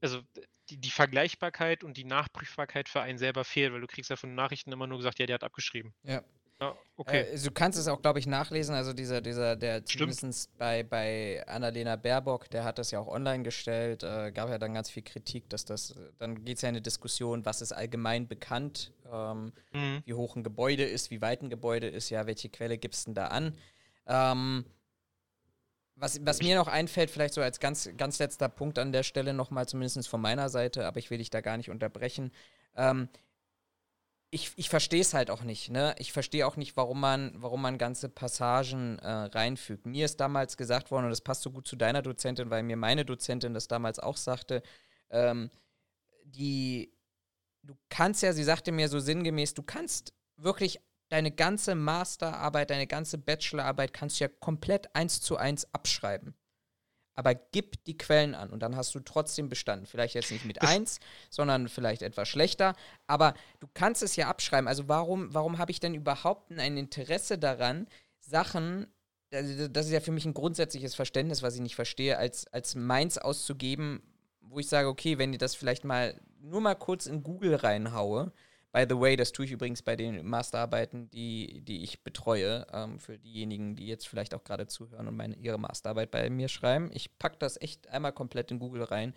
Also 0.00 0.22
die, 0.70 0.78
die 0.78 0.90
Vergleichbarkeit 0.90 1.84
und 1.84 1.96
die 1.96 2.04
Nachprüfbarkeit 2.04 2.88
für 2.88 3.02
einen 3.02 3.18
selber 3.18 3.44
fehlt, 3.44 3.72
weil 3.72 3.82
du 3.82 3.86
kriegst 3.86 4.08
ja 4.08 4.16
von 4.16 4.34
Nachrichten 4.34 4.72
immer 4.72 4.86
nur 4.86 4.98
gesagt, 4.98 5.18
ja, 5.18 5.26
der 5.26 5.34
hat 5.34 5.44
abgeschrieben. 5.44 5.94
Ja. 6.04 6.22
Ja, 6.60 6.76
okay. 6.96 7.20
Äh, 7.20 7.38
du 7.38 7.50
kannst 7.52 7.78
es 7.78 7.86
auch, 7.86 8.02
glaube 8.02 8.18
ich, 8.18 8.26
nachlesen. 8.26 8.74
Also 8.74 8.92
dieser, 8.92 9.20
dieser, 9.20 9.54
der 9.54 9.84
zumindest 9.84 10.56
bei, 10.58 10.82
bei 10.82 11.44
Annalena 11.46 11.94
Baerbock, 11.96 12.50
der 12.50 12.64
hat 12.64 12.78
das 12.78 12.90
ja 12.90 12.98
auch 12.98 13.06
online 13.06 13.44
gestellt, 13.44 14.02
äh, 14.02 14.32
gab 14.32 14.48
ja 14.48 14.58
dann 14.58 14.74
ganz 14.74 14.90
viel 14.90 15.04
Kritik, 15.04 15.48
dass 15.50 15.64
das, 15.64 15.94
dann 16.18 16.44
geht 16.44 16.56
es 16.56 16.62
ja 16.62 16.68
in 16.68 16.74
eine 16.74 16.82
Diskussion, 16.82 17.44
was 17.44 17.62
ist 17.62 17.72
allgemein 17.72 18.26
bekannt, 18.26 18.92
ähm, 19.12 19.52
mhm. 19.72 20.02
wie 20.04 20.14
hoch 20.14 20.34
ein 20.34 20.42
Gebäude 20.42 20.84
ist, 20.84 21.12
wie 21.12 21.20
weit 21.20 21.42
ein 21.42 21.50
Gebäude 21.50 21.86
ist, 21.86 22.10
ja, 22.10 22.26
welche 22.26 22.48
Quelle 22.48 22.76
gibt 22.76 22.94
es 22.94 23.04
denn 23.04 23.14
da 23.14 23.28
an? 23.28 23.56
Ähm, 24.06 24.64
was, 25.94 26.24
was 26.24 26.40
mir 26.40 26.56
noch 26.56 26.68
einfällt, 26.68 27.10
vielleicht 27.10 27.34
so 27.34 27.40
als 27.40 27.60
ganz, 27.60 27.90
ganz 27.96 28.18
letzter 28.18 28.48
Punkt 28.48 28.78
an 28.78 28.92
der 28.92 29.02
Stelle 29.02 29.32
nochmal, 29.32 29.66
zumindest 29.66 30.08
von 30.08 30.20
meiner 30.20 30.48
Seite, 30.48 30.86
aber 30.86 30.98
ich 30.98 31.10
will 31.10 31.18
dich 31.18 31.30
da 31.30 31.40
gar 31.40 31.56
nicht 31.56 31.70
unterbrechen. 31.70 32.32
Ähm, 32.76 33.08
ich, 34.30 34.52
ich 34.56 34.68
verstehe 34.68 35.00
es 35.00 35.14
halt 35.14 35.30
auch 35.30 35.42
nicht, 35.42 35.70
ne? 35.70 35.94
Ich 35.98 36.12
verstehe 36.12 36.46
auch 36.46 36.56
nicht, 36.56 36.76
warum 36.76 37.00
man, 37.00 37.32
warum 37.36 37.62
man 37.62 37.78
ganze 37.78 38.08
Passagen 38.08 38.98
äh, 38.98 39.08
reinfügt. 39.08 39.86
Mir 39.86 40.04
ist 40.04 40.20
damals 40.20 40.56
gesagt 40.56 40.90
worden, 40.90 41.04
und 41.04 41.10
das 41.10 41.22
passt 41.22 41.42
so 41.42 41.50
gut 41.50 41.66
zu 41.66 41.76
deiner 41.76 42.02
Dozentin, 42.02 42.50
weil 42.50 42.62
mir 42.62 42.76
meine 42.76 43.04
Dozentin 43.04 43.54
das 43.54 43.68
damals 43.68 43.98
auch 43.98 44.16
sagte, 44.16 44.62
ähm, 45.10 45.50
die, 46.24 46.92
du 47.62 47.74
kannst 47.88 48.22
ja, 48.22 48.32
sie 48.34 48.44
sagte 48.44 48.70
mir 48.70 48.88
so 48.88 48.98
sinngemäß, 48.98 49.54
du 49.54 49.62
kannst 49.62 50.12
wirklich 50.36 50.78
deine 51.08 51.30
ganze 51.30 51.74
Masterarbeit, 51.74 52.68
deine 52.68 52.86
ganze 52.86 53.16
Bachelorarbeit 53.16 53.94
kannst 53.94 54.20
du 54.20 54.24
ja 54.24 54.28
komplett 54.28 54.94
eins 54.94 55.22
zu 55.22 55.38
eins 55.38 55.72
abschreiben 55.72 56.34
aber 57.18 57.34
gib 57.34 57.84
die 57.84 57.98
Quellen 57.98 58.36
an 58.36 58.50
und 58.50 58.62
dann 58.62 58.76
hast 58.76 58.94
du 58.94 59.00
trotzdem 59.00 59.48
bestanden. 59.48 59.86
Vielleicht 59.86 60.14
jetzt 60.14 60.30
nicht 60.30 60.44
mit 60.44 60.62
1, 60.62 61.00
sondern 61.30 61.68
vielleicht 61.68 62.02
etwas 62.02 62.28
schlechter, 62.28 62.76
aber 63.08 63.34
du 63.58 63.66
kannst 63.74 64.04
es 64.04 64.14
ja 64.14 64.28
abschreiben. 64.28 64.68
Also 64.68 64.88
warum, 64.88 65.34
warum 65.34 65.58
habe 65.58 65.72
ich 65.72 65.80
denn 65.80 65.94
überhaupt 65.94 66.52
ein 66.52 66.76
Interesse 66.76 67.36
daran, 67.36 67.88
Sachen, 68.20 68.86
also 69.32 69.66
das 69.66 69.86
ist 69.86 69.92
ja 69.92 69.98
für 69.98 70.12
mich 70.12 70.26
ein 70.26 70.34
grundsätzliches 70.34 70.94
Verständnis, 70.94 71.42
was 71.42 71.56
ich 71.56 71.60
nicht 71.60 71.74
verstehe, 71.74 72.18
als, 72.18 72.46
als 72.52 72.76
meins 72.76 73.18
auszugeben, 73.18 74.00
wo 74.40 74.60
ich 74.60 74.68
sage, 74.68 74.86
okay, 74.86 75.18
wenn 75.18 75.32
ihr 75.32 75.40
das 75.40 75.56
vielleicht 75.56 75.84
mal 75.84 76.14
nur 76.40 76.60
mal 76.60 76.76
kurz 76.76 77.06
in 77.06 77.24
Google 77.24 77.56
reinhaue, 77.56 78.30
By 78.72 78.84
the 78.88 79.00
way, 79.00 79.16
das 79.16 79.32
tue 79.32 79.46
ich 79.46 79.50
übrigens 79.50 79.82
bei 79.82 79.96
den 79.96 80.26
Masterarbeiten, 80.26 81.10
die, 81.10 81.62
die 81.62 81.82
ich 81.82 82.04
betreue, 82.04 82.66
ähm, 82.72 83.00
für 83.00 83.18
diejenigen, 83.18 83.76
die 83.76 83.86
jetzt 83.86 84.06
vielleicht 84.06 84.34
auch 84.34 84.44
gerade 84.44 84.66
zuhören 84.66 85.08
und 85.08 85.16
meine, 85.16 85.36
ihre 85.36 85.58
Masterarbeit 85.58 86.10
bei 86.10 86.28
mir 86.28 86.48
schreiben. 86.48 86.90
Ich 86.92 87.18
packe 87.18 87.38
das 87.38 87.60
echt 87.60 87.88
einmal 87.88 88.12
komplett 88.12 88.50
in 88.50 88.58
Google 88.58 88.84
rein 88.84 89.14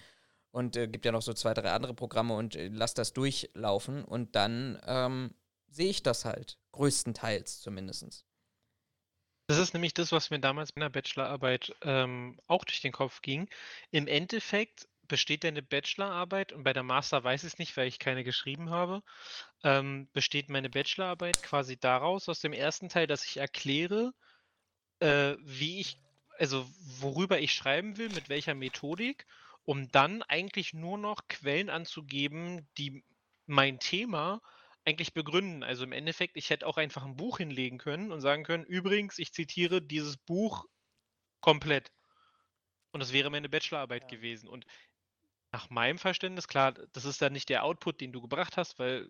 und 0.52 0.78
äh, 0.78 0.88
gibt 0.88 1.06
ja 1.06 1.12
noch 1.12 1.22
so 1.22 1.34
zwei, 1.34 1.54
drei 1.54 1.72
andere 1.72 1.94
Programme 1.94 2.34
und 2.36 2.56
äh, 2.56 2.70
lasse 2.70 2.96
das 2.96 3.12
durchlaufen 3.12 4.06
und 4.06 4.36
dann 4.38 4.82
ähm, 4.86 5.34
sehe 5.68 5.90
ich 5.90 6.02
das 6.02 6.24
halt, 6.24 6.58
größtenteils 6.72 7.62
zumindest. 7.62 8.26
Das 9.48 9.58
ist 9.58 9.74
nämlich 9.74 9.94
das, 9.94 10.14
was 10.14 10.30
mir 10.30 10.40
damals 10.40 10.70
in 10.70 10.80
der 10.80 10.90
Bachelorarbeit 10.90 11.76
ähm, 11.82 12.40
auch 12.48 12.64
durch 12.64 12.80
den 12.80 12.94
Kopf 12.94 13.22
ging. 13.22 13.50
Im 13.92 14.08
Endeffekt 14.08 14.88
besteht 15.12 15.44
deine 15.44 15.62
Bachelorarbeit, 15.62 16.54
und 16.54 16.64
bei 16.64 16.72
der 16.72 16.84
Master 16.84 17.22
weiß 17.22 17.44
ich 17.44 17.54
es 17.54 17.60
nicht, 17.60 17.76
weil 17.76 17.90
ich 17.90 18.00
keine 18.00 18.24
geschrieben 18.24 18.70
habe, 18.70 19.04
ähm, 19.62 20.08
besteht 20.14 20.50
meine 20.50 20.70
Bachelorarbeit 20.70 21.44
quasi 21.44 21.78
daraus, 21.78 22.30
aus 22.30 22.40
dem 22.40 22.54
ersten 22.54 22.88
Teil, 22.88 23.08
dass 23.08 23.26
ich 23.26 23.36
erkläre, 23.36 24.14
äh, 25.00 25.36
wie 25.42 25.82
ich, 25.82 25.98
also 26.40 26.66
worüber 27.02 27.40
ich 27.40 27.54
schreiben 27.54 27.98
will, 27.98 28.08
mit 28.10 28.30
welcher 28.30 28.56
Methodik, 28.56 29.28
um 29.66 29.92
dann 29.92 30.24
eigentlich 30.24 30.74
nur 30.74 30.98
noch 30.98 31.28
Quellen 31.28 31.70
anzugeben, 31.70 32.66
die 32.78 33.04
mein 33.48 33.80
Thema 33.80 34.42
eigentlich 34.86 35.14
begründen. 35.14 35.62
Also 35.62 35.84
im 35.84 35.92
Endeffekt, 35.92 36.38
ich 36.38 36.50
hätte 36.50 36.66
auch 36.66 36.78
einfach 36.78 37.04
ein 37.04 37.18
Buch 37.18 37.40
hinlegen 37.40 37.80
können 37.80 38.14
und 38.14 38.22
sagen 38.22 38.46
können, 38.46 38.64
übrigens, 38.64 39.20
ich 39.20 39.34
zitiere 39.34 39.82
dieses 39.82 40.16
Buch 40.16 40.68
komplett. 41.42 41.92
Und 42.92 43.02
das 43.02 43.12
wäre 43.14 43.30
meine 43.30 43.50
Bachelorarbeit 43.50 44.04
ja. 44.04 44.08
gewesen. 44.18 44.48
Und 44.48 44.66
nach 45.52 45.70
meinem 45.70 45.98
Verständnis, 45.98 46.48
klar, 46.48 46.74
das 46.94 47.06
ist 47.06 47.22
dann 47.22 47.34
nicht 47.34 47.50
der 47.50 47.64
Output, 47.64 48.02
den 48.02 48.12
du 48.12 48.22
gebracht 48.22 48.58
hast, 48.58 48.80
weil 48.80 49.08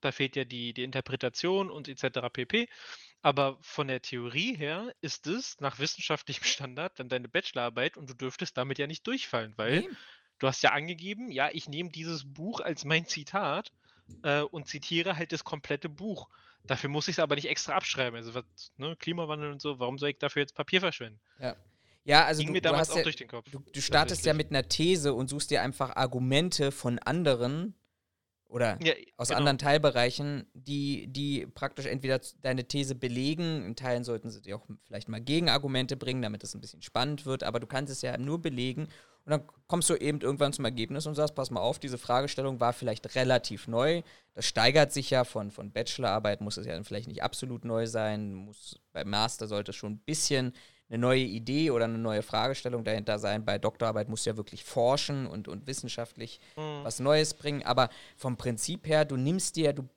da 0.00 0.12
fehlt 0.12 0.36
ja 0.36 0.44
die, 0.44 0.74
die 0.74 0.84
Interpretation 0.84 1.70
und 1.70 1.88
etc. 1.88 2.28
pp. 2.32 2.68
Aber 3.22 3.58
von 3.62 3.88
der 3.88 4.02
Theorie 4.02 4.54
her 4.56 4.94
ist 5.00 5.26
es 5.26 5.58
nach 5.60 5.78
wissenschaftlichem 5.78 6.44
Standard 6.44 6.98
dann 6.98 7.08
deine 7.08 7.28
Bachelorarbeit 7.28 7.96
und 7.96 8.10
du 8.10 8.14
dürftest 8.14 8.56
damit 8.56 8.78
ja 8.78 8.86
nicht 8.86 9.06
durchfallen, 9.06 9.54
weil 9.56 9.80
nee. 9.80 9.88
du 10.38 10.46
hast 10.46 10.62
ja 10.62 10.72
angegeben, 10.72 11.30
ja, 11.30 11.48
ich 11.52 11.68
nehme 11.68 11.90
dieses 11.90 12.30
Buch 12.30 12.60
als 12.60 12.84
mein 12.84 13.06
Zitat 13.06 13.72
äh, 14.22 14.40
und 14.40 14.68
zitiere 14.68 15.16
halt 15.16 15.32
das 15.32 15.44
komplette 15.44 15.88
Buch. 15.88 16.28
Dafür 16.66 16.90
muss 16.90 17.08
ich 17.08 17.16
es 17.16 17.18
aber 17.18 17.34
nicht 17.34 17.48
extra 17.48 17.74
abschreiben. 17.74 18.16
Also 18.16 18.34
was, 18.34 18.44
ne, 18.76 18.96
Klimawandel 18.96 19.52
und 19.52 19.60
so, 19.60 19.78
warum 19.78 19.98
soll 19.98 20.10
ich 20.10 20.18
dafür 20.18 20.42
jetzt 20.42 20.54
Papier 20.54 20.80
verschwenden? 20.80 21.20
Ja. 21.38 21.56
Ja, 22.04 22.26
also 22.26 22.40
Ging 22.40 22.48
du, 22.48 22.52
mir 22.52 22.60
damals 22.60 22.88
du, 22.90 22.98
ja, 22.98 23.04
du, 23.50 23.58
du 23.60 23.80
startest 23.80 24.26
ja 24.26 24.34
mit 24.34 24.50
einer 24.50 24.68
These 24.68 25.14
und 25.14 25.28
suchst 25.28 25.50
dir 25.50 25.62
einfach 25.62 25.96
Argumente 25.96 26.70
von 26.70 26.98
anderen 26.98 27.74
oder 28.54 28.78
ja, 28.82 28.92
aus 29.16 29.28
genau. 29.28 29.38
anderen 29.38 29.58
Teilbereichen, 29.58 30.46
die, 30.52 31.08
die 31.08 31.46
praktisch 31.46 31.86
entweder 31.86 32.20
deine 32.40 32.68
These 32.68 32.94
belegen, 32.94 33.64
in 33.66 33.74
Teilen 33.74 34.04
sollten 34.04 34.30
sie 34.30 34.42
dir 34.42 34.56
auch 34.56 34.66
vielleicht 34.84 35.08
mal 35.08 35.20
Gegenargumente 35.20 35.96
bringen, 35.96 36.22
damit 36.22 36.44
es 36.44 36.54
ein 36.54 36.60
bisschen 36.60 36.80
spannend 36.80 37.26
wird, 37.26 37.42
aber 37.42 37.58
du 37.58 37.66
kannst 37.66 37.90
es 37.92 38.00
ja 38.02 38.16
nur 38.16 38.40
belegen. 38.40 38.82
Und 39.24 39.30
dann 39.30 39.42
kommst 39.66 39.88
du 39.90 39.96
eben 39.96 40.20
irgendwann 40.20 40.52
zum 40.52 40.66
Ergebnis 40.66 41.06
und 41.06 41.14
sagst, 41.14 41.34
pass 41.34 41.50
mal 41.50 41.62
auf, 41.62 41.78
diese 41.78 41.98
Fragestellung 41.98 42.60
war 42.60 42.72
vielleicht 42.74 43.16
relativ 43.16 43.66
neu, 43.66 44.02
das 44.34 44.44
steigert 44.44 44.92
sich 44.92 45.10
ja 45.10 45.24
von, 45.24 45.50
von 45.50 45.72
Bachelorarbeit, 45.72 46.40
muss 46.40 46.56
es 46.56 46.66
ja 46.66 46.74
dann 46.74 46.84
vielleicht 46.84 47.08
nicht 47.08 47.22
absolut 47.24 47.64
neu 47.64 47.86
sein, 47.86 48.34
muss 48.34 48.78
beim 48.92 49.08
Master 49.08 49.48
sollte 49.48 49.70
es 49.70 49.76
schon 49.76 49.94
ein 49.94 50.00
bisschen 50.00 50.52
eine 50.94 51.00
neue 51.00 51.22
Idee 51.22 51.70
oder 51.70 51.84
eine 51.84 51.98
neue 51.98 52.22
Fragestellung 52.22 52.84
dahinter 52.84 53.18
sein. 53.18 53.44
Bei 53.44 53.58
Doktorarbeit 53.58 54.08
muss 54.08 54.24
ja 54.24 54.36
wirklich 54.36 54.64
forschen 54.64 55.26
und, 55.26 55.48
und 55.48 55.66
wissenschaftlich 55.66 56.40
mhm. 56.56 56.84
was 56.84 57.00
Neues 57.00 57.34
bringen. 57.34 57.64
Aber 57.64 57.88
vom 58.16 58.36
Prinzip 58.36 58.86
her, 58.86 59.04
du 59.04 59.16
nimmst 59.16 59.56
dir, 59.56 59.72
du, 59.72 59.88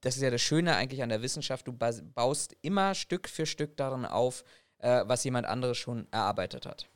das 0.00 0.16
ist 0.16 0.22
ja 0.22 0.30
das 0.30 0.40
Schöne 0.40 0.76
eigentlich 0.76 1.02
an 1.02 1.08
der 1.08 1.22
Wissenschaft, 1.22 1.66
du 1.66 1.72
baust 1.72 2.56
immer 2.62 2.94
Stück 2.94 3.28
für 3.28 3.46
Stück 3.46 3.76
daran 3.76 4.06
auf, 4.06 4.44
äh, 4.78 5.02
was 5.06 5.24
jemand 5.24 5.46
anderes 5.46 5.76
schon 5.76 6.06
erarbeitet 6.12 6.66
hat. 6.66 6.88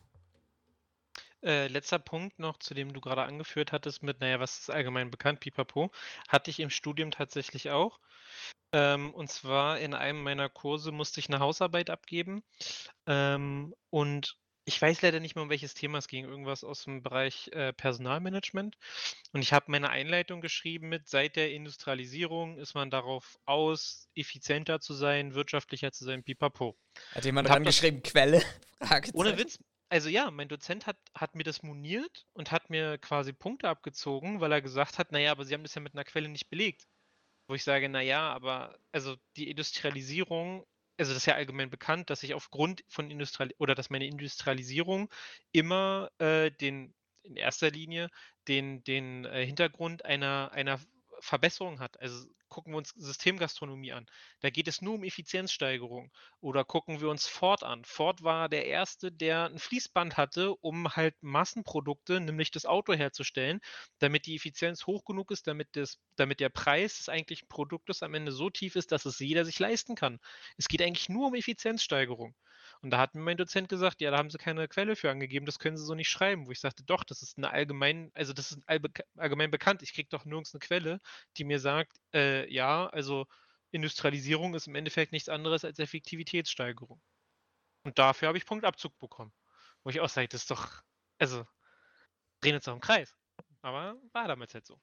Äh, 1.42 1.68
letzter 1.68 1.98
Punkt 1.98 2.38
noch, 2.38 2.59
zu 2.59 2.74
dem 2.74 2.92
du 2.92 3.01
gerade 3.01 3.22
angeführt 3.22 3.72
hattest 3.72 4.03
mit, 4.03 4.20
naja, 4.20 4.40
was 4.40 4.59
ist 4.59 4.70
allgemein 4.70 5.11
bekannt, 5.11 5.40
pipapo, 5.40 5.90
hatte 6.27 6.51
ich 6.51 6.61
im 6.61 6.70
Studium 6.70 7.11
tatsächlich 7.11 7.70
auch. 7.70 8.01
Ähm, 8.72 9.14
und 9.14 9.31
zwar 9.31 9.79
in 9.79 9.94
einem 9.94 10.22
meiner 10.22 10.48
Kurse 10.48 10.92
musste 10.92 11.20
ich 11.20 11.29
eine 11.29 11.38
Hausarbeit 11.38 11.90
abgeben. 11.90 12.42
Ähm, 13.07 13.74
und 13.90 14.37
ich 14.68 14.81
weiß 14.83 15.01
leider 15.01 15.18
nicht 15.18 15.35
mehr, 15.35 15.42
um 15.42 15.48
welches 15.48 15.72
Thema 15.72 15.96
es 15.96 16.09
ging. 16.09 16.27
Irgendwas 16.27 16.62
aus 16.62 16.85
dem 16.85 17.03
Bereich 17.03 17.48
äh, 17.53 17.72
Personalmanagement. 17.72 18.77
Und 19.33 19.40
ich 19.40 19.55
habe 19.55 19.70
meine 19.70 19.88
Einleitung 19.88 20.42
geschrieben 20.42 20.90
mit, 20.90 21.09
seit 21.09 21.37
der 21.37 21.53
Industrialisierung 21.53 22.59
ist 22.59 22.74
man 22.74 22.90
darauf 22.90 23.38
aus, 23.46 24.09
effizienter 24.14 24.81
zu 24.81 24.92
sein, 24.92 25.35
wirtschaftlicher 25.35 25.90
zu 25.90 26.05
sein, 26.05 26.22
pipapo. 26.22 26.77
Hat 27.14 27.24
jemand 27.24 27.48
dran 27.48 27.64
geschrieben, 27.64 28.03
Quelle? 28.03 28.42
Ohne 29.14 29.38
Witz. 29.38 29.59
Also 29.90 30.09
ja, 30.11 30.31
mein 30.31 30.48
Dozent 30.48 30.87
hat, 30.87 30.98
hat 31.14 31.35
mir 31.35 31.44
das 31.44 31.62
moniert 31.62 32.27
und 32.35 32.53
hat 32.53 32.70
mir 32.70 32.98
quasi 32.98 33.33
Punkte 33.33 33.68
abgezogen, 33.68 34.40
weil 34.40 34.53
er 34.53 34.62
gesagt 34.62 34.98
hat, 34.98 35.12
naja, 35.12 35.33
aber 35.33 35.44
Sie 35.44 35.55
haben 35.55 35.62
das 35.62 35.74
ja 35.74 35.81
mit 35.81 35.94
einer 35.94 36.05
Quelle 36.05 36.29
nicht 36.29 36.51
belegt. 36.51 36.87
Wo 37.48 37.55
ich 37.55 37.64
sage, 37.64 37.88
naja, 37.88 38.31
aber 38.33 38.79
also 38.92 39.16
die 39.37 39.51
Industrialisierung 39.51 40.66
also 40.98 41.12
das 41.12 41.22
ist 41.22 41.27
ja 41.27 41.35
allgemein 41.35 41.70
bekannt, 41.70 42.11
dass 42.11 42.22
ich 42.24 42.35
aufgrund 42.35 42.85
von 42.88 43.11
Industrial 43.11 43.53
oder 43.59 43.74
dass 43.74 43.88
meine 43.88 44.07
Industrialisierung 44.07 45.09
immer 45.53 46.11
äh, 46.18 46.51
den 46.51 46.92
in 47.22 47.37
erster 47.37 47.70
Linie 47.70 48.11
den, 48.48 48.83
den 48.85 49.24
äh, 49.24 49.44
Hintergrund 49.46 50.05
einer, 50.05 50.51
einer 50.53 50.81
Verbesserung 51.20 51.81
hat. 51.81 52.00
Also 52.00 52.26
gucken 52.48 52.72
wir 52.72 52.78
uns 52.78 52.90
Systemgastronomie 52.90 53.92
an. 53.92 54.07
Da 54.40 54.50
geht 54.50 54.68
es 54.68 54.81
nur 54.83 54.94
um 54.94 55.04
Effizienzsteigerung. 55.04 56.11
Oder 56.40 56.64
gucken 56.64 57.00
wir 57.00 57.09
uns 57.09 57.26
Ford 57.26 57.62
an. 57.62 57.85
Ford 57.85 58.22
war 58.22 58.48
der 58.48 58.66
erste, 58.66 59.12
der 59.12 59.46
ein 59.46 59.59
Fließband 59.59 60.16
hatte, 60.16 60.54
um 60.57 60.94
halt 60.96 61.14
Massenprodukte, 61.20 62.20
nämlich 62.20 62.50
das 62.50 62.66
Auto 62.66 62.94
herzustellen, 62.94 63.61
damit 63.98 64.26
die 64.26 64.37
Effizienz 64.37 64.87
hoch 64.87 65.04
genug 65.04 65.31
ist, 65.31 65.46
damit, 65.46 65.68
das, 65.72 65.98
damit 66.16 66.40
der 66.40 66.48
Preis 66.48 66.98
des 66.98 67.09
eigentlichen 67.09 67.48
Produktes 67.48 68.02
am 68.02 68.14
Ende 68.14 68.33
so 68.33 68.50
tief 68.50 68.76
ist, 68.76 68.92
dass 68.92 69.04
es 69.04 69.18
jeder 69.18 69.44
sich 69.44 69.59
leisten 69.59 69.94
kann. 69.94 70.18
Es 70.57 70.68
geht 70.68 70.83
eigentlich 70.83 71.09
nur 71.09 71.28
um 71.28 71.35
Effizienzsteigerung. 71.35 72.35
Und 72.82 72.90
da 72.90 72.98
hat 72.98 73.14
mir 73.14 73.22
mein 73.22 73.36
Dozent 73.36 73.68
gesagt, 73.68 74.00
ja, 74.00 74.10
da 74.10 74.18
haben 74.18 74.30
sie 74.30 74.38
keine 74.38 74.68
Quelle 74.68 74.94
für 74.94 75.10
angegeben, 75.10 75.46
das 75.46 75.58
können 75.58 75.76
sie 75.76 75.84
so 75.84 75.94
nicht 75.94 76.08
schreiben. 76.08 76.46
Wo 76.46 76.52
ich 76.52 76.60
sagte, 76.60 76.84
doch, 76.84 77.04
das 77.04 77.22
ist 77.22 77.36
eine 77.36 77.50
allgemein, 77.50 78.10
also 78.14 78.32
das 78.32 78.52
ist 78.52 78.60
allgemein 79.16 79.50
bekannt. 79.50 79.82
Ich 79.82 79.94
kriege 79.94 80.08
doch 80.08 80.24
nirgends 80.24 80.54
eine 80.54 80.60
Quelle, 80.60 81.00
die 81.36 81.44
mir 81.44 81.58
sagt, 81.58 81.98
äh, 82.14 82.50
ja, 82.52 82.86
also 82.86 83.26
Industrialisierung 83.70 84.54
ist 84.54 84.68
im 84.68 84.76
Endeffekt 84.76 85.12
nichts 85.12 85.28
anderes 85.28 85.64
als 85.64 85.78
Effektivitätssteigerung. 85.78 87.00
Und 87.84 87.98
dafür 87.98 88.28
habe 88.28 88.38
ich 88.38 88.46
Punktabzug 88.46 88.96
bekommen. 88.98 89.32
Wo 89.82 89.90
ich 89.90 90.00
auch 90.00 90.08
sage, 90.08 90.28
das 90.28 90.42
ist 90.42 90.50
doch, 90.50 90.82
also, 91.18 91.46
drehen 92.40 92.54
uns 92.54 92.64
doch 92.64 92.74
im 92.74 92.80
Kreis. 92.80 93.14
Aber 93.62 93.96
war 94.12 94.28
damals 94.28 94.54
halt 94.54 94.66
so. 94.66 94.80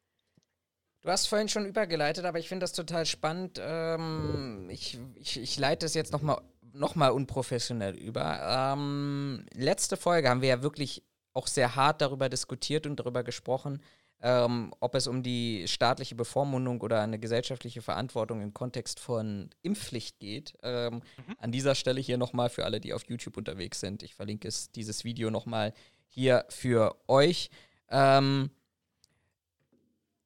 Du 1.01 1.11
hast 1.11 1.27
vorhin 1.27 1.49
schon 1.49 1.67
übergeleitet, 1.67 2.25
aber 2.25 2.39
ich 2.39 2.47
finde 2.47 2.63
das 2.63 2.73
total 2.73 3.05
spannend. 3.05 3.59
Ähm, 3.61 4.67
ich, 4.71 4.97
ich, 5.13 5.39
ich 5.39 5.57
leite 5.59 5.85
es 5.85 5.93
jetzt 5.93 6.11
nochmal 6.11 6.41
nochmal 6.75 7.11
unprofessionell 7.11 7.95
über. 7.95 8.73
Ähm, 8.73 9.45
letzte 9.53 9.97
Folge 9.97 10.29
haben 10.29 10.41
wir 10.41 10.49
ja 10.49 10.63
wirklich 10.63 11.03
auch 11.33 11.47
sehr 11.47 11.75
hart 11.75 12.01
darüber 12.01 12.29
diskutiert 12.29 12.87
und 12.87 12.99
darüber 12.99 13.23
gesprochen, 13.23 13.81
ähm, 14.21 14.73
ob 14.79 14.95
es 14.95 15.07
um 15.07 15.23
die 15.23 15.67
staatliche 15.67 16.15
Bevormundung 16.15 16.81
oder 16.81 17.01
eine 17.01 17.19
gesellschaftliche 17.19 17.81
Verantwortung 17.81 18.41
im 18.41 18.53
Kontext 18.53 18.99
von 18.99 19.49
Impfpflicht 19.61 20.19
geht. 20.19 20.57
Ähm, 20.63 20.95
mhm. 20.95 21.35
An 21.37 21.51
dieser 21.51 21.75
Stelle 21.75 21.99
hier 21.99 22.17
nochmal 22.17 22.49
für 22.49 22.65
alle, 22.65 22.79
die 22.79 22.93
auf 22.93 23.03
YouTube 23.07 23.37
unterwegs 23.37 23.79
sind. 23.79 24.03
Ich 24.03 24.15
verlinke 24.15 24.47
es, 24.47 24.71
dieses 24.71 25.03
Video 25.03 25.29
nochmal 25.29 25.73
hier 26.07 26.45
für 26.49 26.95
euch. 27.07 27.49
Ähm, 27.89 28.49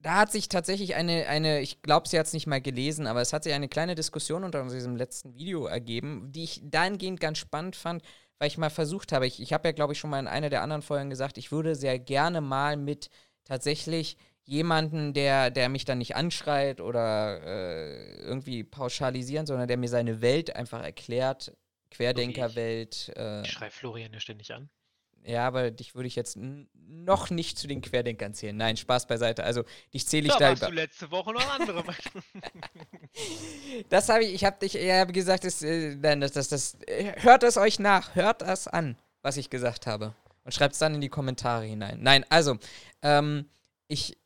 da 0.01 0.15
hat 0.15 0.31
sich 0.31 0.47
tatsächlich 0.47 0.95
eine, 0.95 1.27
eine 1.27 1.61
ich 1.61 1.81
glaube, 1.81 2.07
sie 2.07 2.17
hat 2.17 2.27
es 2.27 2.33
nicht 2.33 2.47
mal 2.47 2.61
gelesen, 2.61 3.05
aber 3.05 3.21
es 3.21 3.33
hat 3.33 3.43
sich 3.43 3.53
eine 3.53 3.67
kleine 3.67 3.95
Diskussion 3.95 4.43
unter 4.43 4.63
diesem 4.63 4.95
letzten 4.95 5.35
Video 5.35 5.65
ergeben, 5.65 6.31
die 6.31 6.43
ich 6.43 6.61
dahingehend 6.63 7.19
ganz 7.19 7.37
spannend 7.37 7.75
fand, 7.75 8.03
weil 8.37 8.47
ich 8.47 8.57
mal 8.57 8.69
versucht 8.69 9.11
habe, 9.11 9.27
ich, 9.27 9.41
ich 9.41 9.51
habe 9.51 9.67
ja, 9.67 9.71
glaube 9.73 9.93
ich, 9.93 9.99
schon 9.99 10.09
mal 10.09 10.19
in 10.19 10.27
einer 10.27 10.49
der 10.49 10.61
anderen 10.61 10.81
Folgen 10.81 11.09
gesagt, 11.09 11.37
ich 11.37 11.51
würde 11.51 11.75
sehr 11.75 11.99
gerne 11.99 12.39
mal 12.39 12.77
mit 12.77 13.09
tatsächlich 13.43 14.17
jemanden, 14.45 15.13
der, 15.13 15.51
der 15.51 15.67
mich 15.69 15.85
dann 15.85 15.97
nicht 15.97 16.15
anschreit 16.15 16.79
oder 16.79 17.41
äh, 17.43 18.21
irgendwie 18.21 18.63
pauschalisieren, 18.63 19.45
sondern 19.45 19.67
der 19.67 19.77
mir 19.77 19.89
seine 19.89 20.21
Welt 20.21 20.55
einfach 20.55 20.81
erklärt, 20.81 21.53
Querdenkerwelt. 21.91 23.11
Äh, 23.15 23.41
ich 23.41 23.51
schreibe 23.51 23.71
Florian 23.71 24.13
ja 24.13 24.19
ständig 24.19 24.53
an. 24.53 24.69
Ja, 25.23 25.45
aber 25.47 25.71
dich 25.71 25.95
würde 25.95 26.07
ich 26.07 26.15
jetzt 26.15 26.37
noch 26.87 27.29
nicht 27.29 27.57
zu 27.57 27.67
den 27.67 27.81
Querdenkern 27.81 28.33
zählen. 28.33 28.55
Nein, 28.55 28.77
Spaß 28.77 29.07
beiseite. 29.07 29.43
Also 29.43 29.63
dich 29.93 30.07
zähle 30.07 30.27
ich 30.27 30.33
da. 30.33 30.39
Da 30.39 30.49
warst 30.49 30.63
du 30.63 30.71
letzte 30.71 31.11
Woche 31.11 31.33
noch 31.33 31.53
andere. 31.53 31.83
das 33.89 34.09
habe 34.09 34.23
ich, 34.23 34.33
ich 34.33 34.45
habe 34.45 34.57
dich, 34.59 34.73
ja, 34.73 35.07
wie 35.07 35.13
gesagt, 35.13 35.43
das, 35.43 35.61
äh, 35.61 35.97
das, 35.97 36.31
das, 36.31 36.47
das, 36.47 36.77
hört 37.17 37.43
es 37.43 37.57
euch 37.57 37.79
nach, 37.79 38.15
hört 38.15 38.41
es 38.41 38.67
an, 38.67 38.97
was 39.21 39.37
ich 39.37 39.49
gesagt 39.49 39.87
habe. 39.87 40.15
Und 40.45 40.53
schreibt 40.53 40.73
es 40.73 40.79
dann 40.79 40.95
in 40.95 41.01
die 41.01 41.09
Kommentare 41.09 41.65
hinein. 41.65 41.99
Nein, 42.01 42.25
also, 42.29 42.57
ähm, 43.01 43.45
ich 43.87 44.18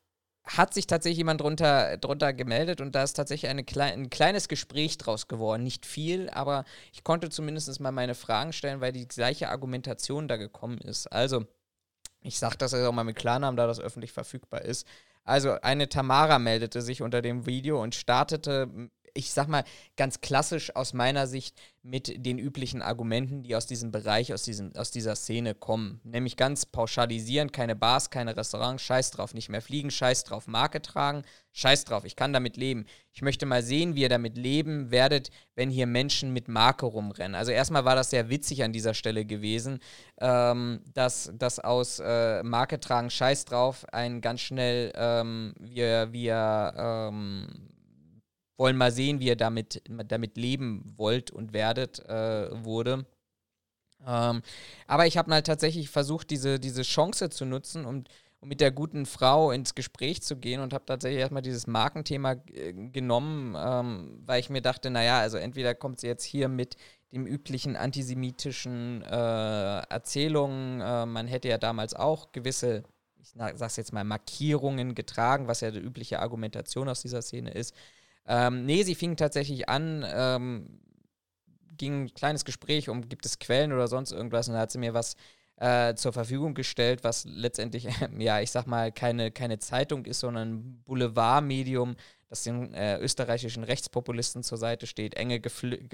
hat 0.45 0.73
sich 0.73 0.88
tatsächlich 0.88 1.19
jemand 1.19 1.41
drunter, 1.41 1.97
drunter 1.97 2.34
gemeldet 2.34 2.82
und 2.82 2.93
da 2.93 3.03
ist 3.03 3.13
tatsächlich 3.13 3.49
eine 3.49 3.63
klei 3.63 3.93
ein 3.93 4.10
kleines 4.10 4.47
Gespräch 4.47 4.97
draus 4.97 5.27
geworden. 5.27 5.63
Nicht 5.63 5.86
viel, 5.86 6.29
aber 6.29 6.65
ich 6.91 7.03
konnte 7.03 7.29
zumindest 7.29 7.79
mal 7.79 7.91
meine 7.91 8.15
Fragen 8.15 8.51
stellen, 8.51 8.82
weil 8.82 8.91
die 8.91 9.08
gleiche 9.08 9.49
Argumentation 9.49 10.27
da 10.27 10.36
gekommen 10.36 10.79
ist. 10.79 11.08
Also, 11.08 11.45
ich 12.21 12.39
sage 12.39 12.58
das 12.58 12.73
jetzt 12.73 12.86
auch 12.86 12.91
mal 12.91 13.03
mit 13.03 13.15
Klarnamen, 13.15 13.56
da 13.56 13.67
das 13.67 13.79
öffentlich 13.79 14.12
verfügbar 14.12 14.63
ist. 14.63 14.86
Also, 15.23 15.53
eine 15.62 15.88
Tamara 15.88 16.39
meldete 16.39 16.82
sich 16.82 17.01
unter 17.01 17.21
dem 17.21 17.45
Video 17.45 17.82
und 17.82 17.95
startete 17.95 18.89
ich 19.15 19.32
sag 19.32 19.47
mal, 19.47 19.63
ganz 19.95 20.21
klassisch 20.21 20.76
aus 20.76 20.93
meiner 20.93 21.28
Sicht 21.28 21.56
mit 21.84 22.26
den 22.26 22.39
üblichen 22.39 22.82
Argumenten, 22.82 23.43
die 23.43 23.56
aus 23.56 23.67
diesem 23.67 23.91
Bereich, 23.91 24.34
aus, 24.34 24.43
diesem, 24.43 24.73
aus 24.76 24.89
dieser 24.89 25.15
Szene 25.15 25.54
kommen. 25.54 25.99
Nämlich 26.04 26.38
ganz 26.38 26.65
pauschalisierend, 26.65 27.54
keine 27.54 27.76
Bars, 27.76 28.10
keine 28.10 28.36
Restaurants, 28.36 28.82
scheiß 28.82 29.12
drauf, 29.12 29.34
nicht 29.34 29.49
mehr 29.49 29.62
fliegen, 29.62 29.91
scheiß 29.91 30.23
drauf, 30.23 30.47
Marke 30.47 30.82
tragen, 30.82 31.23
scheiß 31.52 31.86
drauf, 31.86 32.06
ich 32.06 32.15
kann 32.15 32.34
damit 32.34 32.58
leben. 32.58 32.86
Ich 33.12 33.21
möchte 33.21 33.45
mal 33.45 33.62
sehen, 33.62 33.95
wie 33.95 34.02
ihr 34.02 34.10
damit 34.10 34.38
leben 34.38 34.89
werdet, 34.89 35.30
wenn 35.56 35.69
hier 35.69 35.86
Menschen 35.86 36.34
mit 36.34 36.47
Marke 36.47 36.86
rumrennen. 36.86 37.36
Also 37.36 37.52
erstmal 37.52 37.86
war 37.86 37.95
das 37.95 38.10
sehr 38.10 38.30
witzig 38.30 38.63
an 38.63 38.73
dieser 38.73 38.93
Stelle 38.93 39.26
gewesen, 39.26 39.80
ähm, 40.21 40.82
dass 40.93 41.32
das 41.38 41.60
aus 41.60 41.99
äh, 41.99 42.41
Marke 42.43 42.80
tragen, 42.80 43.10
scheiß 43.10 43.45
drauf, 43.45 43.86
ein 43.91 44.21
ganz 44.21 44.41
schnell, 44.41 44.91
ähm, 44.95 45.54
wir, 45.60 46.12
wir, 46.12 46.73
ähm, 46.78 47.73
wollen 48.63 48.78
mal 48.78 48.93
sehen, 48.93 49.19
wie 49.19 49.28
ihr 49.28 49.36
damit, 49.36 49.84
damit 49.89 50.38
leben 50.38 50.93
wollt 50.95 51.32
und 51.32 51.52
werdet, 51.52 51.99
äh, 52.08 52.63
wurde. 52.63 53.06
Ähm, 54.08 54.41
aber 54.88 55.06
ich 55.06 55.17
habe 55.17 55.34
halt 55.34 55.45
tatsächlich 55.45 55.89
versucht, 55.89 56.30
diese, 56.30 56.62
diese 56.62 56.84
Chance 56.84 57.30
zu 57.30 57.43
nutzen, 57.43 57.84
um, 57.84 58.06
um 58.39 58.47
mit 58.47 58.62
der 58.62 58.71
guten 58.71 59.06
Frau 59.06 59.52
ins 59.52 59.76
Gespräch 59.76 60.21
zu 60.21 60.38
gehen 60.38 60.62
und 60.62 60.73
habe 60.73 60.86
tatsächlich 60.86 61.19
erstmal 61.19 61.41
dieses 61.41 61.67
Markenthema 61.67 62.36
äh, 62.54 62.71
genommen, 62.71 63.54
ähm, 63.58 64.21
weil 64.26 64.39
ich 64.39 64.49
mir 64.49 64.62
dachte, 64.62 64.89
naja, 64.89 65.19
also 65.19 65.38
entweder 65.38 65.76
kommt 65.76 65.99
sie 65.99 66.08
jetzt 66.08 66.23
hier 66.23 66.47
mit 66.47 66.78
dem 67.12 67.28
üblichen 67.28 67.76
antisemitischen 67.76 69.02
äh, 69.02 69.80
Erzählungen, 69.89 70.80
äh, 70.80 71.06
man 71.06 71.28
hätte 71.28 71.49
ja 71.49 71.58
damals 71.58 71.95
auch 71.95 72.32
gewisse, 72.32 72.84
ich 73.19 73.34
sag's 73.56 73.76
jetzt 73.76 73.91
mal, 73.91 74.06
Markierungen 74.06 74.95
getragen, 74.95 75.49
was 75.49 75.60
ja 75.60 75.69
die 75.69 75.80
übliche 75.80 76.19
Argumentation 76.21 76.88
aus 76.88 77.02
dieser 77.02 77.21
Szene 77.21 77.52
ist. 77.52 77.76
Ähm, 78.26 78.66
nee, 78.66 78.84
sie 78.84 78.96
fing 78.96 79.18
tatsächlich 79.18 79.70
an, 79.70 80.06
ähm, 80.08 80.80
ging 81.78 82.04
ein 82.04 82.14
kleines 82.14 82.46
Gespräch 82.46 82.90
um, 82.90 83.10
gibt 83.10 83.26
es 83.26 83.40
Quellen 83.40 83.74
oder 83.74 83.88
sonst 83.88 84.12
irgendwas 84.12 84.48
und 84.48 84.54
da 84.54 84.60
hat 84.62 84.72
sie 84.72 84.78
mir 84.78 84.94
was 84.94 85.16
äh, 85.58 85.96
zur 85.96 86.14
Verfügung 86.14 86.54
gestellt, 86.54 87.04
was 87.04 87.26
letztendlich, 87.26 87.88
äh, 87.88 88.10
ja, 88.18 88.40
ich 88.40 88.52
sag 88.52 88.68
mal, 88.68 88.92
keine, 88.92 89.32
keine 89.32 89.58
Zeitung 89.60 90.06
ist, 90.06 90.20
sondern 90.20 90.54
ein 90.54 90.84
Boulevardmedium, 90.86 91.96
das 92.30 92.44
den 92.44 92.74
äh, 92.74 92.98
österreichischen 92.98 93.64
Rechtspopulisten 93.64 94.44
zur 94.44 94.58
Seite 94.58 94.88
steht, 94.88 95.16
enge, 95.16 95.42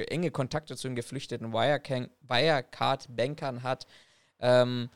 enge 0.10 0.32
Kontakte 0.32 0.76
zu 0.78 0.88
den 0.88 0.96
geflüchteten 0.96 1.52
Wirecard-Bankern 1.52 3.64
hat. 3.64 3.86
Ähm, 4.40 4.90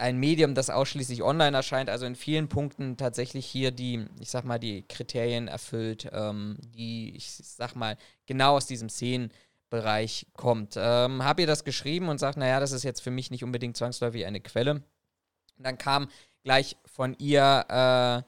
ein 0.00 0.18
Medium, 0.18 0.54
das 0.54 0.70
ausschließlich 0.70 1.22
online 1.22 1.56
erscheint, 1.56 1.90
also 1.90 2.06
in 2.06 2.16
vielen 2.16 2.48
Punkten 2.48 2.96
tatsächlich 2.96 3.46
hier 3.46 3.70
die, 3.70 4.06
ich 4.18 4.30
sag 4.30 4.44
mal, 4.44 4.58
die 4.58 4.82
Kriterien 4.88 5.46
erfüllt, 5.46 6.08
ähm, 6.12 6.56
die, 6.60 7.14
ich 7.14 7.30
sag 7.30 7.76
mal, 7.76 7.96
genau 8.26 8.56
aus 8.56 8.66
diesem 8.66 8.88
Szenenbereich 8.88 10.26
kommt. 10.34 10.74
Ähm, 10.76 11.22
hab 11.22 11.38
ihr 11.38 11.46
das 11.46 11.64
geschrieben 11.64 12.08
und 12.08 12.18
sagt, 12.18 12.38
naja, 12.38 12.60
das 12.60 12.72
ist 12.72 12.82
jetzt 12.82 13.00
für 13.00 13.10
mich 13.10 13.30
nicht 13.30 13.44
unbedingt 13.44 13.76
zwangsläufig 13.76 14.24
eine 14.24 14.40
Quelle. 14.40 14.72
Und 14.72 15.66
dann 15.66 15.76
kam 15.76 16.08
gleich 16.42 16.76
von 16.86 17.14
ihr, 17.18 17.66
äh, 17.68 18.22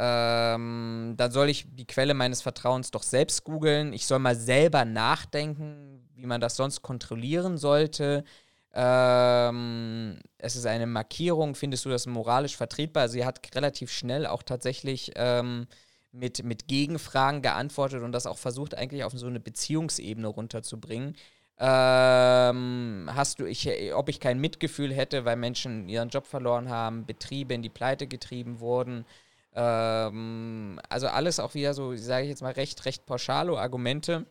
ähm, 0.00 1.14
dann 1.16 1.30
soll 1.32 1.48
ich 1.48 1.66
die 1.74 1.86
Quelle 1.86 2.14
meines 2.14 2.42
Vertrauens 2.42 2.92
doch 2.92 3.02
selbst 3.02 3.42
googeln. 3.42 3.92
Ich 3.92 4.06
soll 4.06 4.20
mal 4.20 4.36
selber 4.36 4.84
nachdenken, 4.84 6.08
wie 6.14 6.26
man 6.26 6.40
das 6.40 6.54
sonst 6.54 6.82
kontrollieren 6.82 7.58
sollte 7.58 8.24
Ähm, 8.74 10.20
es 10.38 10.56
ist 10.56 10.66
eine 10.66 10.86
Markierung. 10.86 11.54
Findest 11.54 11.84
du 11.84 11.90
das 11.90 12.06
moralisch 12.06 12.56
vertretbar? 12.56 13.08
Sie 13.08 13.24
hat 13.24 13.54
relativ 13.54 13.90
schnell 13.90 14.26
auch 14.26 14.42
tatsächlich 14.42 15.12
ähm, 15.16 15.66
mit, 16.12 16.44
mit 16.44 16.68
Gegenfragen 16.68 17.42
geantwortet 17.42 18.02
und 18.02 18.12
das 18.12 18.26
auch 18.26 18.38
versucht, 18.38 18.74
eigentlich 18.74 19.04
auf 19.04 19.12
so 19.12 19.26
eine 19.26 19.40
Beziehungsebene 19.40 20.28
runterzubringen. 20.28 21.16
Ähm, 21.60 23.10
hast 23.12 23.40
du, 23.40 23.46
ich, 23.46 23.68
ob 23.94 24.08
ich 24.08 24.20
kein 24.20 24.38
Mitgefühl 24.40 24.94
hätte, 24.94 25.24
weil 25.24 25.36
Menschen 25.36 25.88
ihren 25.88 26.08
Job 26.08 26.26
verloren 26.26 26.68
haben, 26.68 27.04
Betriebe 27.04 27.54
in 27.54 27.62
die 27.62 27.68
Pleite 27.68 28.06
getrieben 28.06 28.60
wurden. 28.60 29.04
Ähm, 29.54 30.80
also 30.88 31.08
alles 31.08 31.40
auch 31.40 31.54
wieder 31.54 31.74
so, 31.74 31.96
sage 31.96 32.24
ich 32.24 32.30
jetzt 32.30 32.42
mal, 32.42 32.52
recht, 32.52 32.84
recht 32.84 33.06
pauschale 33.06 33.58
Argumente. 33.58 34.26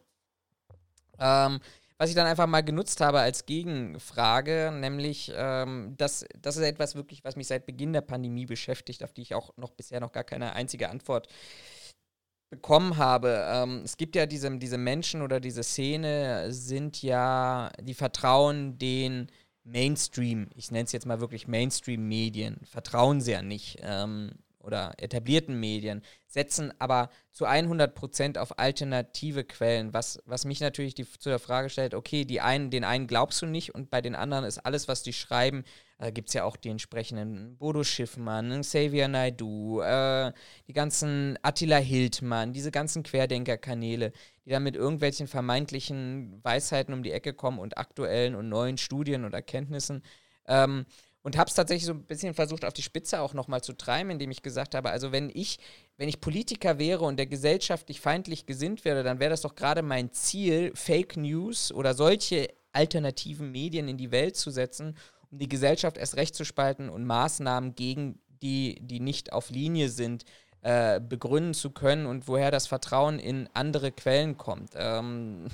Ähm, 1.20 1.60
was 1.98 2.10
ich 2.10 2.16
dann 2.16 2.28
einfach 2.28 2.48
mal 2.48 2.64
genutzt 2.64 3.02
habe 3.02 3.20
als 3.20 3.46
Gegenfrage, 3.46 4.72
nämlich, 4.74 5.32
ähm, 5.36 5.96
das, 5.98 6.26
das 6.40 6.58
ist 6.58 6.64
etwas 6.64 6.96
wirklich, 6.96 7.24
was 7.24 7.36
mich 7.36 7.48
seit 7.48 7.66
Beginn 7.66 7.94
der 7.94 8.02
Pandemie 8.02 8.46
beschäftigt, 8.46 9.04
auf 9.04 9.14
die 9.14 9.24
ich 9.24 9.34
auch 9.34 9.56
noch 9.58 9.72
bisher 9.72 10.00
noch 10.00 10.12
gar 10.12 10.24
keine 10.24 10.54
einzige 10.54 10.90
Antwort 10.90 11.28
bekommen 12.50 12.98
habe. 12.98 13.46
Ähm, 13.48 13.82
es 13.84 13.98
gibt 13.98 14.16
ja 14.16 14.26
diese, 14.26 14.56
diese 14.58 14.78
Menschen 14.78 15.22
oder 15.22 15.40
diese 15.40 15.64
Szene 15.64 16.52
sind 16.54 17.02
ja, 17.02 17.72
die 17.82 17.96
vertrauen 17.96 18.78
den 18.78 19.28
Mainstream, 19.64 20.50
ich 20.56 20.72
nenne 20.72 20.86
es 20.86 20.94
jetzt 20.94 21.06
mal 21.06 21.20
wirklich 21.20 21.48
Mainstream-Medien, 21.48 22.62
vertrauen 22.64 23.20
sie 23.20 23.32
ja 23.32 23.42
nicht. 23.42 23.80
Ähm, 23.82 24.32
oder 24.68 24.94
etablierten 24.98 25.60
Medien, 25.60 26.04
setzen 26.28 26.74
aber 26.78 27.10
zu 27.32 27.46
100 27.46 27.96
Prozent 27.96 28.38
auf 28.38 28.60
alternative 28.60 29.46
Quellen, 29.46 29.94
was, 29.94 30.22
was 30.26 30.44
mich 30.44 30.60
natürlich 30.60 30.94
die, 30.94 31.10
zu 31.10 31.30
der 31.30 31.40
Frage 31.40 31.70
stellt, 31.70 31.94
okay, 31.94 32.26
die 32.26 32.42
einen, 32.42 32.70
den 32.70 32.84
einen 32.84 33.08
glaubst 33.08 33.42
du 33.42 33.46
nicht 33.46 33.74
und 33.74 33.90
bei 33.90 34.02
den 34.02 34.14
anderen 34.14 34.44
ist 34.44 34.60
alles, 34.60 34.90
was 34.90 35.04
die 35.04 35.14
schreiben, 35.14 35.64
äh, 36.00 36.12
gibt 36.12 36.28
es 36.28 36.34
ja 36.34 36.44
auch 36.44 36.58
die 36.58 36.70
entsprechenden 36.70 37.58
Bodo 37.58 37.84
Schiffmann, 37.84 38.62
Xavier 38.62 39.08
Naidu, 39.08 39.80
äh, 39.80 40.34
die 40.68 40.74
ganzen 40.74 41.40
Attila 41.42 41.78
Hildmann, 41.78 42.52
diese 42.52 42.72
ganzen 42.72 43.04
Querdenker-Kanäle, 43.04 44.12
die 44.46 44.50
dann 44.50 44.64
mit 44.64 44.76
irgendwelchen 44.76 45.28
vermeintlichen 45.28 46.44
Weisheiten 46.44 46.94
um 46.94 47.04
die 47.04 47.14
Ecke 47.14 47.34
kommen 47.34 47.60
und 47.60 47.78
aktuellen 47.78 48.36
und 48.36 48.50
neuen 48.50 48.78
Studien 48.78 49.24
und 49.24 49.34
Erkenntnissen. 49.34 50.04
Ähm, 50.46 50.86
und 51.28 51.38
habe 51.38 51.50
es 51.50 51.56
tatsächlich 51.56 51.86
so 51.86 51.92
ein 51.92 52.04
bisschen 52.04 52.34
versucht, 52.34 52.64
auf 52.64 52.72
die 52.72 52.82
Spitze 52.82 53.20
auch 53.20 53.34
nochmal 53.34 53.62
zu 53.62 53.74
treiben, 53.74 54.12
indem 54.12 54.32
ich 54.32 54.44
gesagt 54.44 54.74
habe, 54.74 54.92
also 54.92 55.12
wenn 55.12 55.30
ich, 55.34 55.60
wenn 55.98 56.08
ich 56.08 56.22
Politiker 56.22 56.80
wäre 56.80 57.04
und 57.04 57.18
der 57.18 57.26
gesellschaftlich 57.26 58.00
feindlich 58.00 58.46
gesinnt 58.46 58.86
wäre, 58.86 59.04
dann 59.04 59.20
wäre 59.20 59.32
das 59.32 59.42
doch 59.42 59.54
gerade 59.56 59.82
mein 59.82 60.14
Ziel, 60.14 60.72
Fake 60.74 61.18
News 61.18 61.74
oder 61.74 61.96
solche 61.96 62.48
alternativen 62.72 63.52
Medien 63.52 63.90
in 63.90 63.98
die 63.98 64.12
Welt 64.12 64.38
zu 64.38 64.52
setzen, 64.52 64.96
um 65.30 65.38
die 65.38 65.50
Gesellschaft 65.50 65.98
erst 65.98 66.16
recht 66.16 66.34
zu 66.34 66.46
spalten 66.46 66.88
und 66.88 67.06
Maßnahmen 67.06 67.76
gegen 67.76 68.22
die, 68.42 68.80
die 68.80 69.02
nicht 69.02 69.34
auf 69.34 69.50
Linie 69.50 69.90
sind, 69.90 70.24
äh, 70.62 71.02
begründen 71.02 71.54
zu 71.54 71.72
können 71.72 72.06
und 72.06 72.30
woher 72.30 72.52
das 72.52 72.68
Vertrauen 72.68 73.20
in 73.20 73.50
andere 73.54 73.92
Quellen 73.92 74.38
kommt. 74.38 74.72
Ähm, 74.76 75.48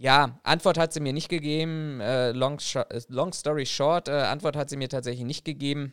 ja, 0.00 0.40
Antwort 0.44 0.78
hat 0.78 0.94
sie 0.94 1.00
mir 1.00 1.12
nicht 1.12 1.28
gegeben. 1.28 2.00
Äh, 2.00 2.32
long, 2.32 2.58
äh, 2.74 3.00
long, 3.08 3.34
story 3.34 3.66
short, 3.66 4.08
äh, 4.08 4.12
Antwort 4.12 4.56
hat 4.56 4.70
sie 4.70 4.78
mir 4.78 4.88
tatsächlich 4.88 5.26
nicht 5.26 5.44
gegeben. 5.44 5.92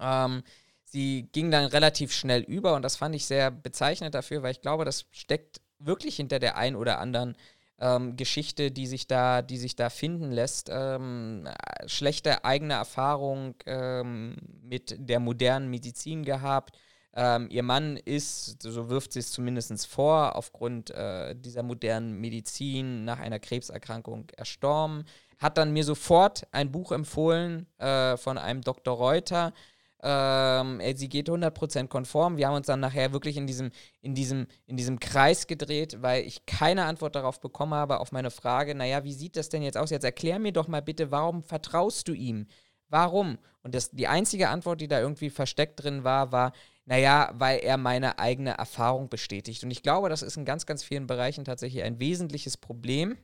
Ähm, 0.00 0.44
sie 0.84 1.28
ging 1.32 1.50
dann 1.50 1.64
relativ 1.64 2.12
schnell 2.12 2.42
über 2.42 2.76
und 2.76 2.82
das 2.82 2.94
fand 2.94 3.16
ich 3.16 3.26
sehr 3.26 3.50
bezeichnend 3.50 4.14
dafür, 4.14 4.44
weil 4.44 4.52
ich 4.52 4.60
glaube, 4.60 4.84
das 4.84 5.06
steckt 5.10 5.60
wirklich 5.80 6.14
hinter 6.14 6.38
der 6.38 6.56
ein 6.56 6.76
oder 6.76 7.00
anderen 7.00 7.36
ähm, 7.80 8.14
Geschichte, 8.16 8.70
die 8.70 8.86
sich 8.86 9.08
da, 9.08 9.42
die 9.42 9.58
sich 9.58 9.74
da 9.74 9.90
finden 9.90 10.30
lässt. 10.30 10.70
Ähm, 10.72 11.48
schlechte 11.86 12.44
eigene 12.44 12.74
Erfahrung 12.74 13.56
ähm, 13.66 14.36
mit 14.62 14.94
der 15.00 15.18
modernen 15.18 15.68
Medizin 15.68 16.24
gehabt 16.24 16.78
ähm, 17.18 17.48
ihr 17.50 17.62
Mann 17.62 17.96
ist, 17.96 18.62
so 18.62 18.90
wirft 18.90 19.14
sie 19.14 19.20
es 19.20 19.32
zumindest 19.32 19.86
vor, 19.86 20.36
aufgrund 20.36 20.90
äh, 20.90 21.34
dieser 21.34 21.62
modernen 21.62 22.20
Medizin 22.20 23.06
nach 23.06 23.18
einer 23.18 23.38
Krebserkrankung 23.38 24.28
erstorben. 24.36 25.04
Hat 25.38 25.56
dann 25.56 25.72
mir 25.72 25.82
sofort 25.82 26.46
ein 26.52 26.70
Buch 26.70 26.92
empfohlen 26.92 27.66
äh, 27.78 28.18
von 28.18 28.36
einem 28.36 28.60
Dr. 28.60 28.94
Reuter. 28.94 29.54
Ähm, 30.02 30.78
sie 30.94 31.08
geht 31.08 31.30
100% 31.30 31.88
konform. 31.88 32.36
Wir 32.36 32.48
haben 32.48 32.56
uns 32.56 32.66
dann 32.66 32.80
nachher 32.80 33.12
wirklich 33.12 33.38
in 33.38 33.46
diesem, 33.46 33.70
in, 34.02 34.14
diesem, 34.14 34.46
in 34.66 34.76
diesem 34.76 35.00
Kreis 35.00 35.46
gedreht, 35.46 36.02
weil 36.02 36.22
ich 36.22 36.44
keine 36.44 36.84
Antwort 36.84 37.14
darauf 37.14 37.40
bekommen 37.40 37.72
habe, 37.72 38.00
auf 38.00 38.12
meine 38.12 38.30
Frage, 38.30 38.74
naja, 38.74 39.04
wie 39.04 39.14
sieht 39.14 39.36
das 39.36 39.48
denn 39.48 39.62
jetzt 39.62 39.78
aus? 39.78 39.88
Jetzt 39.88 40.04
erklär 40.04 40.38
mir 40.38 40.52
doch 40.52 40.68
mal 40.68 40.82
bitte, 40.82 41.10
warum 41.10 41.42
vertraust 41.42 42.08
du 42.08 42.12
ihm? 42.12 42.46
Warum? 42.90 43.38
Und 43.62 43.74
das, 43.74 43.90
die 43.90 44.06
einzige 44.06 44.50
Antwort, 44.50 44.82
die 44.82 44.88
da 44.88 45.00
irgendwie 45.00 45.30
versteckt 45.30 45.82
drin 45.82 46.04
war, 46.04 46.30
war, 46.30 46.52
naja, 46.86 47.30
weil 47.34 47.58
er 47.58 47.76
meine 47.76 48.18
eigene 48.18 48.52
Erfahrung 48.52 49.08
bestätigt. 49.08 49.62
Und 49.64 49.70
ich 49.70 49.82
glaube, 49.82 50.08
das 50.08 50.22
ist 50.22 50.36
in 50.36 50.44
ganz, 50.44 50.66
ganz 50.66 50.82
vielen 50.82 51.06
Bereichen 51.06 51.44
tatsächlich 51.44 51.82
ein 51.82 52.00
wesentliches 52.00 52.56
Problem. 52.56 53.18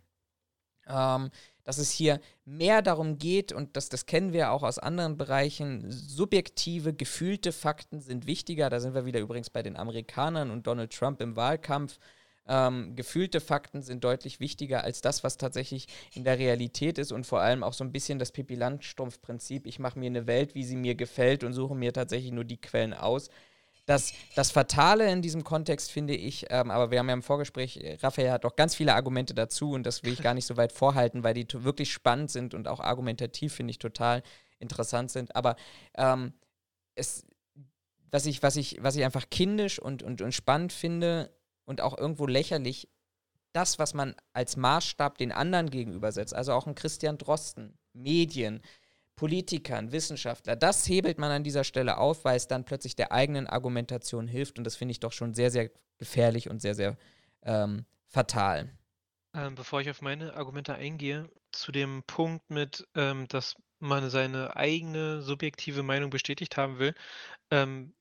Ähm, 0.88 1.30
dass 1.64 1.78
es 1.78 1.92
hier 1.92 2.20
mehr 2.44 2.82
darum 2.82 3.18
geht, 3.18 3.52
und 3.52 3.76
das, 3.76 3.88
das 3.88 4.06
kennen 4.06 4.32
wir 4.32 4.50
auch 4.50 4.64
aus 4.64 4.80
anderen 4.80 5.16
Bereichen, 5.16 5.84
subjektive, 5.90 6.92
gefühlte 6.92 7.52
Fakten 7.52 8.00
sind 8.00 8.26
wichtiger. 8.26 8.68
Da 8.68 8.80
sind 8.80 8.94
wir 8.94 9.04
wieder 9.06 9.20
übrigens 9.20 9.48
bei 9.50 9.62
den 9.62 9.76
Amerikanern 9.76 10.50
und 10.50 10.66
Donald 10.66 10.92
Trump 10.92 11.20
im 11.20 11.36
Wahlkampf. 11.36 11.98
Ähm, 12.48 12.96
gefühlte 12.96 13.40
Fakten 13.40 13.82
sind 13.82 14.02
deutlich 14.02 14.40
wichtiger 14.40 14.82
als 14.82 15.00
das, 15.00 15.22
was 15.22 15.36
tatsächlich 15.36 15.86
in 16.12 16.24
der 16.24 16.40
Realität 16.40 16.98
ist 16.98 17.12
und 17.12 17.24
vor 17.24 17.40
allem 17.40 17.62
auch 17.62 17.72
so 17.72 17.84
ein 17.84 17.92
bisschen 17.92 18.18
das 18.18 18.32
Pippi 18.32 18.56
Landstrumpf-Prinzip. 18.56 19.64
Ich 19.68 19.78
mache 19.78 20.00
mir 20.00 20.06
eine 20.06 20.26
Welt, 20.26 20.56
wie 20.56 20.64
sie 20.64 20.74
mir 20.74 20.96
gefällt 20.96 21.44
und 21.44 21.52
suche 21.52 21.76
mir 21.76 21.92
tatsächlich 21.92 22.32
nur 22.32 22.44
die 22.44 22.60
Quellen 22.60 22.94
aus. 22.94 23.28
Das, 23.86 24.12
das 24.36 24.52
Fatale 24.52 25.10
in 25.10 25.22
diesem 25.22 25.42
Kontext 25.42 25.90
finde 25.90 26.14
ich, 26.14 26.46
ähm, 26.50 26.70
aber 26.70 26.92
wir 26.92 27.00
haben 27.00 27.08
ja 27.08 27.14
im 27.14 27.22
Vorgespräch, 27.22 27.78
äh, 27.78 27.98
Raphael 28.00 28.30
hat 28.30 28.44
auch 28.44 28.54
ganz 28.54 28.76
viele 28.76 28.94
Argumente 28.94 29.34
dazu 29.34 29.72
und 29.72 29.84
das 29.84 30.04
will 30.04 30.12
ich 30.12 30.22
gar 30.22 30.34
nicht 30.34 30.46
so 30.46 30.56
weit 30.56 30.72
vorhalten, 30.72 31.24
weil 31.24 31.34
die 31.34 31.46
wirklich 31.64 31.92
spannend 31.92 32.30
sind 32.30 32.54
und 32.54 32.68
auch 32.68 32.78
argumentativ, 32.78 33.54
finde 33.54 33.72
ich, 33.72 33.78
total 33.78 34.22
interessant 34.60 35.10
sind. 35.10 35.34
Aber 35.34 35.56
ähm, 35.96 36.32
es, 36.94 37.26
was, 38.12 38.26
ich, 38.26 38.42
was, 38.44 38.54
ich, 38.54 38.78
was 38.82 38.94
ich 38.94 39.04
einfach 39.04 39.28
kindisch 39.30 39.80
und, 39.80 40.04
und, 40.04 40.22
und 40.22 40.32
spannend 40.32 40.72
finde 40.72 41.34
und 41.64 41.80
auch 41.80 41.98
irgendwo 41.98 42.26
lächerlich, 42.26 42.88
das, 43.52 43.78
was 43.78 43.94
man 43.94 44.14
als 44.32 44.56
Maßstab 44.56 45.18
den 45.18 45.32
anderen 45.32 45.70
gegenübersetzt, 45.70 46.34
also 46.34 46.52
auch 46.52 46.66
ein 46.66 46.74
Christian 46.74 47.18
Drosten, 47.18 47.76
Medien, 47.92 48.62
Politikern, 49.16 49.92
Wissenschaftler, 49.92 50.56
das 50.56 50.88
hebelt 50.88 51.18
man 51.18 51.30
an 51.30 51.44
dieser 51.44 51.64
Stelle 51.64 51.98
auf, 51.98 52.24
weil 52.24 52.36
es 52.36 52.48
dann 52.48 52.64
plötzlich 52.64 52.96
der 52.96 53.12
eigenen 53.12 53.46
Argumentation 53.46 54.26
hilft 54.26 54.58
und 54.58 54.64
das 54.64 54.76
finde 54.76 54.92
ich 54.92 55.00
doch 55.00 55.12
schon 55.12 55.34
sehr, 55.34 55.50
sehr 55.50 55.70
gefährlich 55.98 56.48
und 56.50 56.60
sehr, 56.60 56.74
sehr 56.74 56.96
ähm, 57.42 57.84
fatal. 58.08 58.70
Ähm, 59.34 59.54
bevor 59.54 59.80
ich 59.80 59.90
auf 59.90 60.02
meine 60.02 60.34
Argumente 60.34 60.74
eingehe, 60.74 61.30
zu 61.52 61.72
dem 61.72 62.02
Punkt 62.06 62.50
mit, 62.50 62.86
ähm, 62.94 63.28
dass 63.28 63.56
man 63.78 64.10
seine 64.10 64.56
eigene 64.56 65.22
subjektive 65.22 65.82
Meinung 65.82 66.10
bestätigt 66.10 66.56
haben 66.56 66.78
will, 66.78 66.94
ähm, 67.50 67.94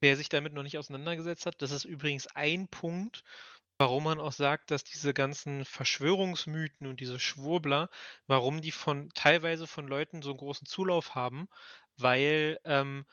wer 0.00 0.16
sich 0.16 0.28
damit 0.28 0.52
noch 0.52 0.62
nicht 0.62 0.78
auseinandergesetzt 0.78 1.46
hat, 1.46 1.62
das 1.62 1.70
ist 1.70 1.84
übrigens 1.84 2.26
ein 2.28 2.68
Punkt, 2.68 3.24
Warum 3.80 4.04
man 4.04 4.20
auch 4.20 4.30
sagt, 4.32 4.70
dass 4.70 4.84
diese 4.84 5.12
ganzen 5.14 5.64
Verschwörungsmythen 5.64 6.86
und 6.86 7.00
diese 7.00 7.18
Schwurbler 7.18 7.88
warum 8.28 8.60
die 8.60 8.70
von 8.70 9.10
teilweise 9.14 9.66
von 9.66 9.88
Leuten 9.88 10.22
so 10.22 10.30
'n 10.30 10.36
großen 10.36 10.64
Zulauf 10.66 11.16
haben, 11.16 11.48
weil, 11.96 12.58
ähm, 12.64 13.04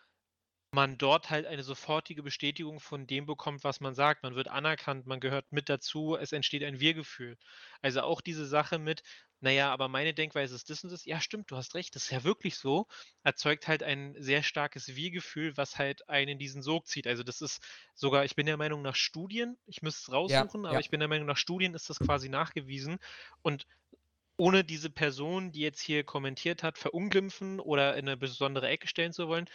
man 0.73 0.97
dort 0.99 1.29
halt 1.31 1.47
eine 1.47 1.63
sofortige 1.63 2.23
Bestätigung 2.23 2.79
von 2.81 3.07
dem 3.07 3.25
bekommt, 3.27 3.63
was 3.63 3.79
man 3.81 3.95
sagt. 3.95 4.23
Man 4.23 4.35
wird 4.35 4.49
anerkannt, 4.49 5.07
man 5.07 5.19
gehört 5.21 5.51
mit 5.51 5.69
dazu, 5.69 6.17
es 6.17 6.31
entsteht 6.33 6.63
ein 6.63 6.79
Wir-Gefühl. 6.81 7.37
Also, 7.81 8.01
auch 8.01 8.21
diese 8.21 8.45
Sache 8.47 8.79
mit: 8.79 9.03
„Na 9.43 9.71
aber 9.71 9.87
meine 9.89 10.13
Denkweise 10.13 10.55
ist 10.55 10.69
das 10.69 10.83
und 10.83 10.91
das.“ 10.91 11.05
Ja, 11.05 11.19
stimmt, 11.19 11.49
du 11.51 11.57
hast 11.57 11.73
recht, 11.75 11.95
das 11.95 12.03
ist 12.05 12.11
ja 12.11 12.23
wirklich 12.23 12.57
so, 12.57 12.87
erzeugt 13.23 13.67
halt 13.67 13.83
ein 13.83 14.15
sehr 14.19 14.43
starkes 14.43 14.95
Wir-Gefühl, 14.95 15.57
was 15.57 15.79
halt 15.79 16.07
einen 16.09 16.29
in 16.33 16.39
diesen 16.39 16.61
Sog 16.61 16.87
zieht. 16.87 17.07
Also, 17.07 17.23
das 17.23 17.41
ist 17.41 17.63
sogar 17.95 18.23
ich 18.25 18.35
bin 18.35 18.45
der 18.45 18.57
Meinung 18.57 18.81
nach 18.83 18.95
Studien, 18.95 19.57
ich 19.65 19.81
müsste 19.81 20.01
es 20.01 20.11
raussuchen, 20.13 20.65
Ja, 20.67 20.67
aber 20.67 20.79
ja. 20.79 20.81
ich 20.81 20.89
bin 20.91 20.99
der 20.99 21.09
Meinung 21.09 21.27
nach 21.27 21.37
Studien 21.37 21.73
ist 21.73 21.89
das 21.89 21.99
quasi 22.01 22.29
nachgewiesen 22.29 22.97
und 23.41 23.65
ohne 24.37 24.63
diese 24.65 24.89
Person, 24.91 25.51
die 25.53 25.61
jetzt 25.61 25.81
hier 25.81 26.03
kommentiert 26.05 26.63
hat, 26.63 26.77
verunglimpfen 26.79 27.59
oder 27.61 27.97
in 27.97 28.05
'ne 28.05 28.17
besondere 28.17 28.67
Ecke 28.69 28.87
stellen 28.87 29.13
zu 29.13 29.27
wollen 29.29 29.47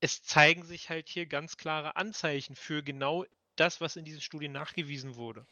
es 0.00 0.22
zeigen 0.22 0.64
sich 0.64 0.90
halt 0.90 1.08
hier 1.08 1.26
ganz 1.26 1.56
klare 1.58 1.96
Anzeichen 1.96 2.56
für 2.56 2.82
genau 2.84 3.24
das, 3.56 3.80
was 3.80 3.96
in 3.96 4.04
diesen 4.04 4.20
Studien 4.22 4.52
nachgewiesen 4.52 5.16
wurde. 5.16 5.46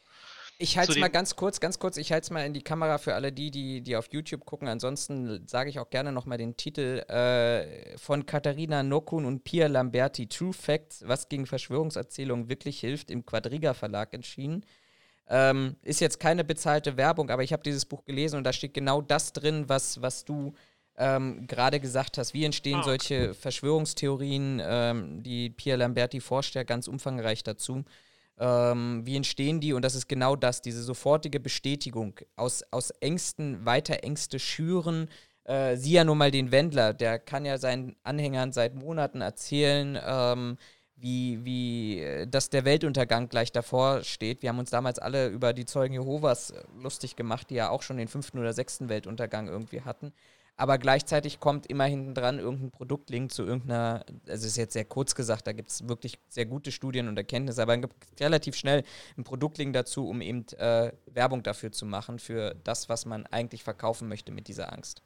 Ich 0.57 0.77
halte 0.77 0.93
es 0.93 0.97
mal 0.97 1.09
ganz 1.09 1.35
kurz, 1.35 1.59
ganz 1.59 1.79
kurz, 1.79 1.97
ich 1.97 2.11
halte 2.11 2.25
es 2.25 2.31
mal 2.31 2.45
in 2.45 2.53
die 2.53 2.61
Kamera 2.61 2.97
für 2.97 3.13
alle 3.13 3.33
die, 3.33 3.51
die, 3.51 3.81
die 3.81 3.95
auf 3.97 4.07
YouTube 4.11 4.45
gucken. 4.45 4.67
Ansonsten 4.67 5.45
sage 5.47 5.69
ich 5.69 5.79
auch 5.79 5.89
gerne 5.89 6.13
nochmal 6.13 6.37
den 6.37 6.55
Titel 6.55 6.99
äh, 7.09 7.97
von 7.97 8.25
Katharina 8.25 8.81
Nokun 8.81 9.25
und 9.25 9.43
Pia 9.43 9.67
Lamberti, 9.67 10.27
True 10.27 10.53
Facts, 10.53 11.03
was 11.05 11.27
gegen 11.27 11.45
Verschwörungserzählungen 11.45 12.47
wirklich 12.47 12.79
hilft, 12.79 13.11
im 13.11 13.25
Quadriga 13.25 13.73
Verlag 13.73 14.13
entschieden. 14.13 14.65
Ähm, 15.27 15.75
ist 15.81 15.99
jetzt 15.99 16.19
keine 16.19 16.43
bezahlte 16.43 16.95
Werbung, 16.97 17.29
aber 17.31 17.43
ich 17.43 17.51
habe 17.51 17.63
dieses 17.63 17.85
Buch 17.85 18.05
gelesen 18.05 18.37
und 18.37 18.43
da 18.43 18.53
steht 18.53 18.73
genau 18.73 19.01
das 19.01 19.33
drin, 19.33 19.65
was, 19.67 20.01
was 20.01 20.23
du 20.23 20.53
ähm, 20.97 21.47
gerade 21.47 21.81
gesagt 21.81 22.17
hast. 22.17 22.33
Wie 22.33 22.45
entstehen 22.45 22.75
ah, 22.75 22.79
okay. 22.79 22.89
solche 22.89 23.33
Verschwörungstheorien, 23.33 24.61
ähm, 24.63 25.23
die 25.23 25.49
Pierre 25.49 25.79
Lamberti 25.79 26.21
forscht 26.21 26.55
ja 26.55 26.63
ganz 26.63 26.87
umfangreich 26.87 27.43
dazu. 27.43 27.83
Ähm, 28.37 29.01
wie 29.05 29.15
entstehen 29.15 29.61
die? 29.61 29.73
Und 29.73 29.83
das 29.83 29.95
ist 29.95 30.07
genau 30.07 30.35
das, 30.35 30.61
diese 30.61 30.83
sofortige 30.83 31.39
Bestätigung. 31.39 32.19
Aus, 32.35 32.63
aus 32.71 32.91
Ängsten 32.99 33.65
weiter 33.65 34.03
Ängste 34.03 34.39
schüren. 34.39 35.09
Äh, 35.45 35.77
sieh 35.77 35.93
ja 35.93 36.03
nur 36.03 36.15
mal 36.15 36.31
den 36.31 36.51
Wendler, 36.51 36.93
der 36.93 37.19
kann 37.19 37.45
ja 37.45 37.57
seinen 37.59 37.95
Anhängern 38.03 38.51
seit 38.51 38.73
Monaten 38.73 39.21
erzählen, 39.21 39.99
ähm, 40.03 40.57
wie, 40.95 41.45
wie, 41.45 41.99
äh, 41.99 42.27
dass 42.27 42.49
der 42.49 42.65
Weltuntergang 42.65 43.29
gleich 43.29 43.51
davor 43.51 44.01
steht. 44.03 44.41
Wir 44.41 44.49
haben 44.49 44.59
uns 44.59 44.71
damals 44.71 44.97
alle 44.97 45.27
über 45.27 45.53
die 45.53 45.65
Zeugen 45.65 45.93
Jehovas 45.93 46.49
äh, 46.49 46.63
lustig 46.81 47.15
gemacht, 47.15 47.49
die 47.51 47.55
ja 47.55 47.69
auch 47.69 47.83
schon 47.83 47.97
den 47.97 48.07
fünften 48.07 48.39
oder 48.39 48.53
sechsten 48.53 48.89
Weltuntergang 48.89 49.47
irgendwie 49.47 49.81
hatten. 49.81 50.13
Aber 50.57 50.77
gleichzeitig 50.77 51.39
kommt 51.39 51.67
immer 51.67 51.83
hinten 51.83 52.13
dran 52.13 52.39
irgendein 52.39 52.71
Produktlink 52.71 53.31
zu 53.31 53.43
irgendeiner, 53.43 54.05
also 54.27 54.47
ist 54.47 54.55
jetzt 54.55 54.73
sehr 54.73 54.85
kurz 54.85 55.13
gesagt, 55.13 55.47
da 55.47 55.51
gibt 55.51 55.69
es 55.69 55.87
wirklich 55.87 56.17
sehr 56.29 56.45
gute 56.45 56.71
Studien 56.71 57.09
und 57.09 57.17
Erkenntnisse, 57.17 57.61
aber 57.61 57.73
dann 57.73 57.81
gibt 57.81 58.21
relativ 58.21 58.55
schnell 58.55 58.83
einen 59.17 59.25
Produktlink 59.25 59.73
dazu, 59.73 60.07
um 60.07 60.21
eben 60.21 60.47
äh, 60.57 60.93
Werbung 61.07 61.43
dafür 61.43 61.73
zu 61.73 61.85
machen, 61.85 62.19
für 62.19 62.55
das, 62.63 62.87
was 62.87 63.05
man 63.05 63.25
eigentlich 63.27 63.63
verkaufen 63.63 64.07
möchte 64.07 64.31
mit 64.31 64.47
dieser 64.47 64.71
Angst. 64.71 65.01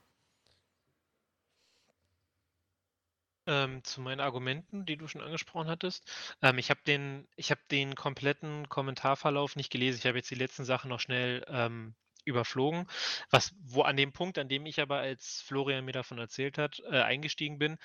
Ähm, 3.48 3.84
zu 3.84 4.02
meinen 4.02 4.20
Argumenten, 4.20 4.86
die 4.86 4.98
du 4.98 5.08
schon 5.08 5.22
angesprochen 5.22 5.70
hattest. 5.70 6.06
Ähm, 6.44 6.60
ich 6.60 6.70
habe 6.70 6.82
den, 6.86 7.28
hab 7.40 7.68
den 7.70 7.96
kompletten 7.96 8.70
Kommentarverlauf 8.70 9.56
nicht 9.56 9.72
gelesen. 9.72 9.98
Ich 9.98 10.06
habe 10.06 10.20
jetzt 10.20 10.30
die 10.30 10.36
letzten 10.36 10.66
Sachen 10.66 10.90
noch 10.90 11.00
schnell 11.00 11.44
ähm, 11.48 11.96
überflogen. 12.26 12.88
Was, 13.30 13.54
wo 13.62 13.82
an 13.84 13.98
dem 13.98 14.14
Punkt, 14.14 14.38
an 14.38 14.50
dem 14.50 14.66
ich 14.66 14.80
aber, 14.82 14.98
als 14.98 15.42
Florian 15.42 15.86
mir 15.86 15.92
davon 15.92 16.18
erzählt 16.20 16.58
hat, 16.58 16.80
äh, 16.92 17.02
eingestiegen 17.02 17.58
bin, 17.60 17.78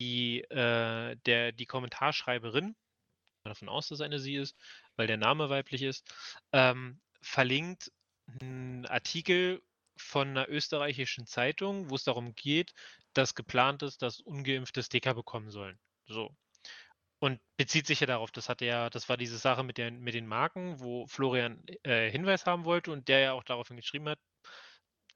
die, 0.00 0.42
äh, 0.42 1.16
der, 1.26 1.52
die 1.52 1.66
Kommentarschreiberin, 1.66 2.76
davon 3.44 3.68
aus, 3.68 3.88
dass 3.88 4.00
eine 4.00 4.18
sie 4.18 4.36
ist, 4.36 4.56
weil 4.96 5.06
der 5.06 5.16
Name 5.16 5.50
weiblich 5.50 5.82
ist, 5.82 6.12
ähm, 6.52 7.00
verlinkt 7.20 7.92
einen 8.26 8.86
Artikel 8.86 9.62
von 9.96 10.28
einer 10.28 10.48
österreichischen 10.48 11.26
Zeitung, 11.26 11.90
wo 11.90 11.94
es 11.94 12.04
darum 12.04 12.34
geht, 12.34 12.74
dass 13.12 13.34
geplant 13.34 13.82
ist, 13.82 14.02
dass 14.02 14.20
ungeimpfte 14.20 14.82
Sticker 14.82 15.14
bekommen 15.14 15.50
sollen. 15.50 15.78
So. 16.06 16.34
Und 17.24 17.40
bezieht 17.56 17.86
sich 17.86 18.00
ja 18.00 18.06
darauf, 18.06 18.30
das 18.32 18.50
hat 18.50 18.60
ja, 18.60 18.90
das 18.90 19.08
war 19.08 19.16
diese 19.16 19.38
Sache 19.38 19.62
mit, 19.62 19.78
der, 19.78 19.90
mit 19.90 20.12
den 20.12 20.26
Marken, 20.26 20.78
wo 20.78 21.06
Florian 21.06 21.62
äh, 21.82 22.10
Hinweis 22.10 22.44
haben 22.44 22.66
wollte 22.66 22.92
und 22.92 23.08
der 23.08 23.20
ja 23.20 23.32
auch 23.32 23.44
daraufhin 23.44 23.78
geschrieben 23.78 24.10
hat, 24.10 24.18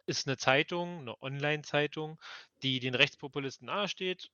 ist 0.07 0.27
eine 0.27 0.39
Zeitung, 0.39 1.01
eine 1.01 1.21
Online-Zeitung, 1.21 2.19
die 2.63 2.81
den 2.81 2.95
Rechtspopulisten 2.95 3.67
nahesteht, 3.67 4.31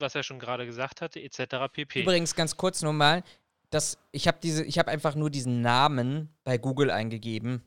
was 0.00 0.16
er 0.16 0.24
schon 0.24 0.40
gerade 0.40 0.66
gesagt 0.66 1.00
hatte, 1.00 1.20
etc. 1.20 1.72
pp. 1.72 2.02
Übrigens 2.02 2.34
ganz 2.34 2.56
kurz 2.56 2.82
nochmal, 2.82 3.22
das, 3.70 3.98
ich 4.10 4.26
habe 4.26 4.38
diese, 4.42 4.64
ich 4.64 4.76
habe 4.80 4.90
einfach 4.90 5.14
nur 5.14 5.30
diesen 5.30 5.60
Namen 5.60 6.36
bei 6.42 6.58
Google 6.58 6.90
eingegeben 6.90 7.62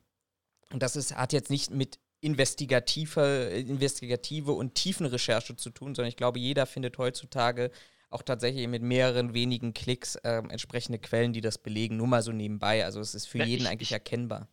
und 0.74 0.84
das 0.84 0.98
ist, 0.98 1.16
hat 1.16 1.32
jetzt 1.32 1.50
nicht 1.50 1.72
mit 1.72 1.98
investigative, 2.20 3.52
investigative 3.52 4.52
und 4.52 4.76
tiefen 4.76 5.06
Recherche 5.06 5.56
zu 5.56 5.70
tun, 5.70 5.96
sondern 5.96 6.10
ich 6.10 6.18
glaube, 6.18 6.40
jeder 6.40 6.66
findet 6.66 6.98
heutzutage 6.98 7.72
auch 8.10 8.24
tatsächlich 8.24 8.68
mit 8.68 8.82
mehreren 8.82 9.34
wenigen 9.34 9.74
Klicks 9.74 10.16
äh, 10.16 10.38
entsprechende 10.50 11.00
Quellen, 11.00 11.34
die 11.34 11.42
das 11.42 11.58
belegen. 11.58 11.98
Nur 11.98 12.08
mal 12.08 12.22
so 12.22 12.32
nebenbei. 12.32 12.84
Also 12.86 13.00
es 13.00 13.16
ist 13.16 13.28
für 13.28 13.40
ja, 13.40 13.46
jeden 13.46 13.64
ich, 13.64 13.70
eigentlich 13.70 13.90
ich, 13.90 13.94
erkennbar. 13.94 14.48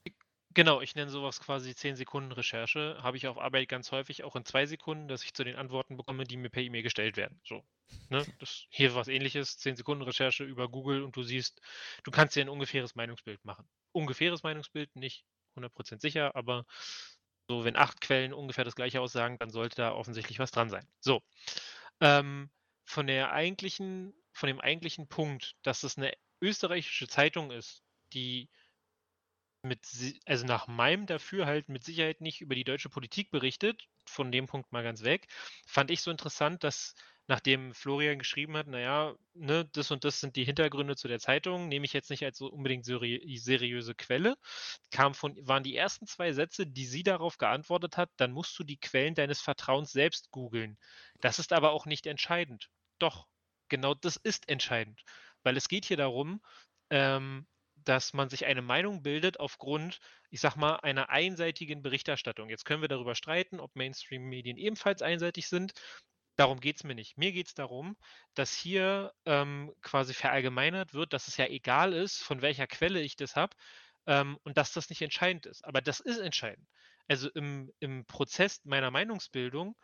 Genau, 0.56 0.80
ich 0.80 0.94
nenne 0.94 1.10
sowas 1.10 1.40
quasi 1.40 1.74
10 1.74 1.96
Sekunden 1.96 2.32
Recherche. 2.32 2.96
Habe 3.02 3.16
ich 3.16 3.28
auf 3.28 3.38
Arbeit 3.38 3.68
ganz 3.68 3.92
häufig 3.92 4.24
auch 4.24 4.36
in 4.36 4.44
zwei 4.44 4.64
Sekunden, 4.66 5.08
dass 5.08 5.22
ich 5.22 5.34
zu 5.34 5.44
den 5.44 5.56
Antworten 5.56 5.96
bekomme, 5.96 6.24
die 6.24 6.36
mir 6.36 6.48
per 6.48 6.62
E-Mail 6.62 6.82
gestellt 6.82 7.16
werden. 7.16 7.40
So. 7.44 7.62
Ne? 8.08 8.24
Das, 8.40 8.64
hier 8.70 8.94
was 8.94 9.08
ähnliches, 9.08 9.58
10 9.58 9.76
Sekunden 9.76 10.02
Recherche 10.02 10.44
über 10.44 10.68
Google 10.68 11.02
und 11.02 11.14
du 11.14 11.22
siehst, 11.22 11.60
du 12.04 12.10
kannst 12.10 12.36
dir 12.36 12.42
ein 12.42 12.48
ungefähres 12.48 12.94
Meinungsbild 12.94 13.44
machen. 13.44 13.68
Ungefähres 13.92 14.42
Meinungsbild, 14.42 14.94
nicht 14.96 15.24
100% 15.56 16.00
sicher, 16.00 16.34
aber 16.34 16.64
so, 17.48 17.64
wenn 17.64 17.76
acht 17.76 18.00
Quellen 18.00 18.32
ungefähr 18.32 18.64
das 18.64 18.74
gleiche 18.74 19.00
aussagen, 19.00 19.38
dann 19.38 19.50
sollte 19.50 19.76
da 19.76 19.92
offensichtlich 19.92 20.38
was 20.38 20.50
dran 20.50 20.68
sein. 20.68 20.86
So. 21.00 21.22
Ähm, 22.00 22.50
von 22.86 23.06
der 23.06 23.32
eigentlichen, 23.32 24.14
von 24.32 24.46
dem 24.46 24.60
eigentlichen 24.60 25.08
Punkt, 25.08 25.56
dass 25.62 25.82
es 25.82 25.98
eine 25.98 26.12
österreichische 26.40 27.08
Zeitung 27.08 27.50
ist, 27.50 27.82
die 28.14 28.48
mit, 29.62 29.80
also 30.26 30.46
nach 30.46 30.68
meinem 30.68 31.06
Dafürhalten 31.06 31.72
mit 31.72 31.84
Sicherheit 31.84 32.20
nicht 32.20 32.40
über 32.40 32.54
die 32.54 32.64
deutsche 32.64 32.88
Politik 32.88 33.30
berichtet, 33.30 33.88
von 34.06 34.30
dem 34.32 34.46
Punkt 34.46 34.72
mal 34.72 34.84
ganz 34.84 35.02
weg, 35.02 35.26
fand 35.66 35.90
ich 35.90 36.00
so 36.00 36.10
interessant, 36.10 36.62
dass 36.64 36.94
nachdem 37.28 37.74
Florian 37.74 38.18
geschrieben 38.20 38.56
hat, 38.56 38.68
naja, 38.68 39.16
ne, 39.34 39.68
das 39.72 39.90
und 39.90 40.04
das 40.04 40.20
sind 40.20 40.36
die 40.36 40.44
Hintergründe 40.44 40.94
zu 40.96 41.08
der 41.08 41.18
Zeitung, 41.18 41.68
nehme 41.68 41.84
ich 41.84 41.92
jetzt 41.92 42.10
nicht 42.10 42.24
als 42.24 42.38
so 42.38 42.46
unbedingt 42.46 42.84
seri 42.84 43.36
seriöse 43.36 43.94
Quelle, 43.96 44.36
kam 44.92 45.14
von, 45.14 45.36
waren 45.46 45.64
die 45.64 45.76
ersten 45.76 46.06
zwei 46.06 46.32
Sätze, 46.32 46.66
die 46.66 46.86
sie 46.86 47.02
darauf 47.02 47.38
geantwortet 47.38 47.96
hat, 47.96 48.10
dann 48.16 48.32
musst 48.32 48.56
du 48.58 48.64
die 48.64 48.78
Quellen 48.78 49.14
deines 49.14 49.40
Vertrauens 49.40 49.92
selbst 49.92 50.30
googeln. 50.30 50.78
Das 51.20 51.38
ist 51.40 51.52
aber 51.52 51.72
auch 51.72 51.86
nicht 51.86 52.06
entscheidend. 52.06 52.70
Doch, 52.98 53.26
genau 53.68 53.94
das 53.94 54.16
ist 54.16 54.48
entscheidend, 54.48 55.02
weil 55.42 55.56
es 55.56 55.68
geht 55.68 55.84
hier 55.84 55.96
darum, 55.96 56.40
ähm, 56.90 57.46
dass 57.84 58.12
man 58.12 58.28
sich 58.28 58.46
eine 58.46 58.62
Meinung 58.62 59.02
bildet 59.02 59.38
aufgrund, 59.38 60.00
ich 60.30 60.40
sag 60.40 60.56
mal, 60.56 60.76
einer 60.76 61.10
einseitigen 61.10 61.82
Berichterstattung. 61.82 62.48
Jetzt 62.48 62.64
können 62.64 62.82
wir 62.82 62.88
darüber 62.88 63.14
streiten, 63.14 63.60
ob 63.60 63.74
Mainstream-Medien 63.76 64.56
ebenfalls 64.56 65.02
einseitig 65.02 65.48
sind. 65.48 65.72
Darum 66.36 66.60
geht 66.60 66.76
es 66.76 66.84
mir 66.84 66.94
nicht. 66.94 67.16
Mir 67.16 67.32
geht 67.32 67.48
es 67.48 67.54
darum, 67.54 67.96
dass 68.34 68.54
hier 68.54 69.12
ähm, 69.24 69.72
quasi 69.82 70.14
verallgemeinert 70.14 70.94
wird, 70.94 71.12
dass 71.12 71.28
es 71.28 71.36
ja 71.36 71.46
egal 71.46 71.92
ist, 71.92 72.22
von 72.22 72.42
welcher 72.42 72.66
Quelle 72.66 73.00
ich 73.00 73.16
das 73.16 73.36
habe 73.36 73.56
ähm, 74.06 74.38
und 74.42 74.56
dass 74.58 74.72
das 74.72 74.90
nicht 74.90 75.02
entscheidend 75.02 75.46
ist. 75.46 75.64
Aber 75.64 75.80
das 75.80 76.00
ist 76.00 76.18
entscheidend. 76.18 76.68
Also 77.08 77.30
im, 77.30 77.72
im 77.78 78.04
Prozess 78.06 78.64
meiner 78.64 78.90
Meinungsbildung 78.90 79.76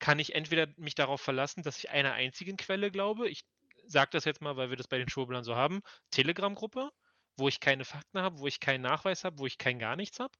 kann 0.00 0.18
ich 0.18 0.34
entweder 0.34 0.66
mich 0.76 0.94
darauf 0.94 1.20
verlassen, 1.20 1.62
dass 1.62 1.78
ich 1.78 1.90
einer 1.90 2.14
einzigen 2.14 2.56
Quelle 2.56 2.90
glaube. 2.90 3.28
Ich 3.28 3.44
sage 3.86 4.10
das 4.12 4.24
jetzt 4.24 4.40
mal, 4.40 4.56
weil 4.56 4.70
wir 4.70 4.76
das 4.76 4.88
bei 4.88 4.98
den 4.98 5.08
Schwurblern 5.08 5.44
so 5.44 5.54
haben. 5.54 5.82
Telegram-Gruppe, 6.10 6.90
wo 7.36 7.48
ich 7.48 7.60
keine 7.60 7.84
Fakten 7.84 8.20
habe, 8.20 8.38
wo 8.38 8.46
ich 8.46 8.60
keinen 8.60 8.82
Nachweis 8.82 9.24
habe, 9.24 9.38
wo 9.38 9.46
ich 9.46 9.58
kein 9.58 9.78
gar 9.78 9.96
nichts 9.96 10.18
habe. 10.18 10.32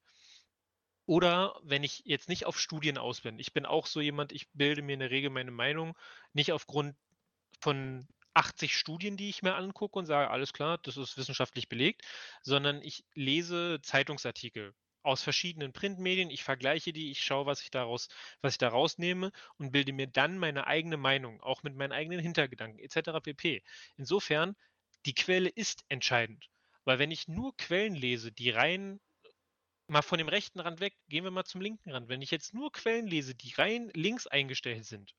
Oder 1.07 1.59
wenn 1.63 1.85
ich 1.85 2.03
jetzt 2.05 2.29
nicht 2.29 2.47
auf 2.47 2.59
Studien 2.59 2.97
aus 2.97 3.21
bin. 3.21 3.39
Ich 3.39 3.53
bin 3.53 3.67
auch 3.67 3.87
so 3.87 4.01
jemand, 4.01 4.33
ich 4.33 4.49
bilde 4.53 4.83
mir 4.83 4.95
in 4.95 5.01
der 5.01 5.11
Regel 5.11 5.31
meine 5.31 5.51
Meinung 5.51 5.97
nicht 6.33 6.53
aufgrund 6.53 6.97
von 7.61 8.07
80 8.35 8.77
Studien, 8.77 9.17
die 9.17 9.29
ich 9.29 9.43
mir 9.43 9.57
angucke 9.57 9.99
und 9.99 10.07
sage, 10.07 10.31
alles 10.31 10.53
klar, 10.53 10.79
das 10.79 10.97
ist 10.97 11.17
wissenschaftlich 11.17 11.69
belegt, 11.69 12.03
sondern 12.43 12.81
ich 12.81 13.05
lese 13.15 13.81
Zeitungsartikel 13.83 14.73
aus 15.03 15.23
verschiedenen 15.23 15.73
Printmedien, 15.73 16.31
ich 16.31 16.45
vergleiche 16.45 16.93
die, 16.93 17.11
ich 17.11 17.23
schaue, 17.23 17.47
was 17.47 17.63
ich 17.63 17.71
daraus, 17.71 18.09
was 18.43 18.55
ich 18.55 18.59
da 18.59 18.69
rausnehme 18.69 19.33
und 19.59 19.73
bilde 19.73 19.93
mir 19.93 20.07
dann 20.07 20.39
meine 20.39 20.67
eigene 20.67 20.97
Meinung, 20.97 21.41
auch 21.41 21.63
mit 21.63 21.75
meinen 21.77 21.93
eigenen 21.93 22.21
Hintergedanken 22.21 22.79
etc. 22.79 23.21
pp. 23.23 23.63
Insofern, 23.97 24.57
die 25.07 25.15
Quelle 25.15 25.49
ist 25.49 25.85
entscheidend. 25.89 26.51
Weil 26.85 26.99
wenn 26.99 27.11
ich 27.11 27.29
nur 27.29 27.57
Quellen 27.57 27.95
lese, 27.95 28.33
die 28.33 28.51
rein 28.51 29.01
mal 29.89 30.03
von 30.03 30.19
dem 30.19 30.29
rechten 30.29 30.61
Rand 30.61 30.81
weg, 30.81 30.95
gehen 31.09 31.25
wir 31.25 31.31
mal 31.31 31.45
zum 31.45 31.61
linken 31.61 31.91
Rand. 31.91 32.09
Wenn 32.09 32.23
ich 32.23 32.31
jetzt 32.31 32.55
nur 32.55 32.73
Quellen 32.73 33.07
lese, 33.07 33.35
die 33.35 33.53
rein 33.55 33.91
links 33.95 34.27
eingestellt 34.27 34.87
sind, 34.87 35.15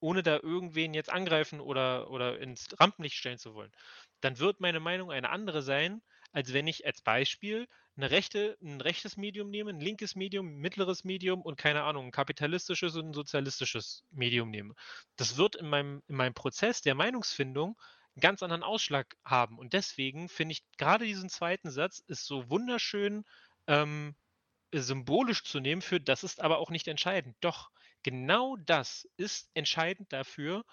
ohne 0.00 0.22
da 0.22 0.38
irgendwen 0.42 0.94
jetzt 0.94 1.10
angreifen 1.10 1.60
oder, 1.60 2.10
oder 2.10 2.38
ins 2.38 2.68
Rampenlicht 2.78 3.16
stellen 3.16 3.38
zu 3.38 3.54
wollen, 3.54 3.72
dann 4.20 4.38
wird 4.38 4.60
meine 4.60 4.80
Meinung 4.80 5.10
eine 5.10 5.30
andere 5.30 5.62
sein, 5.62 6.02
als 6.32 6.52
wenn 6.52 6.66
ich 6.66 6.86
als 6.86 7.02
Beispiel 7.02 7.66
eine 7.96 8.10
rechte, 8.10 8.56
ein 8.62 8.80
rechtes 8.80 9.16
Medium 9.16 9.50
nehme, 9.50 9.70
ein 9.70 9.80
linkes 9.80 10.14
Medium, 10.16 10.48
ein 10.48 10.58
mittleres 10.58 11.04
Medium 11.04 11.42
und 11.42 11.56
keine 11.56 11.84
Ahnung, 11.84 12.06
ein 12.06 12.10
kapitalistisches 12.12 12.94
und 12.96 13.10
ein 13.10 13.14
sozialistisches 13.14 14.04
Medium 14.10 14.50
nehme. 14.50 14.74
Das 15.16 15.36
wird 15.36 15.56
in 15.56 15.68
meinem, 15.68 16.02
in 16.06 16.16
meinem 16.16 16.34
Prozess 16.34 16.82
der 16.82 16.94
Meinungsfindung 16.94 17.78
einen 18.14 18.20
ganz 18.20 18.42
anderen 18.42 18.62
Ausschlag 18.62 19.16
haben. 19.24 19.58
Und 19.58 19.72
deswegen 19.72 20.28
finde 20.28 20.52
ich 20.52 20.64
gerade 20.78 21.06
diesen 21.06 21.30
zweiten 21.30 21.70
Satz 21.70 22.02
ist 22.06 22.26
so 22.26 22.50
wunderschön 22.50 23.24
ähm, 23.66 24.14
symbolisch 24.72 25.42
zu 25.44 25.60
nehmen 25.60 25.82
für, 25.82 26.00
das 26.00 26.24
ist 26.24 26.40
aber 26.40 26.58
auch 26.58 26.70
nicht 26.70 26.88
entscheidend. 26.88 27.36
Doch, 27.40 27.70
genau 28.02 28.56
das 28.56 29.08
ist 29.16 29.50
entscheidend 29.54 30.12
dafür, 30.12 30.64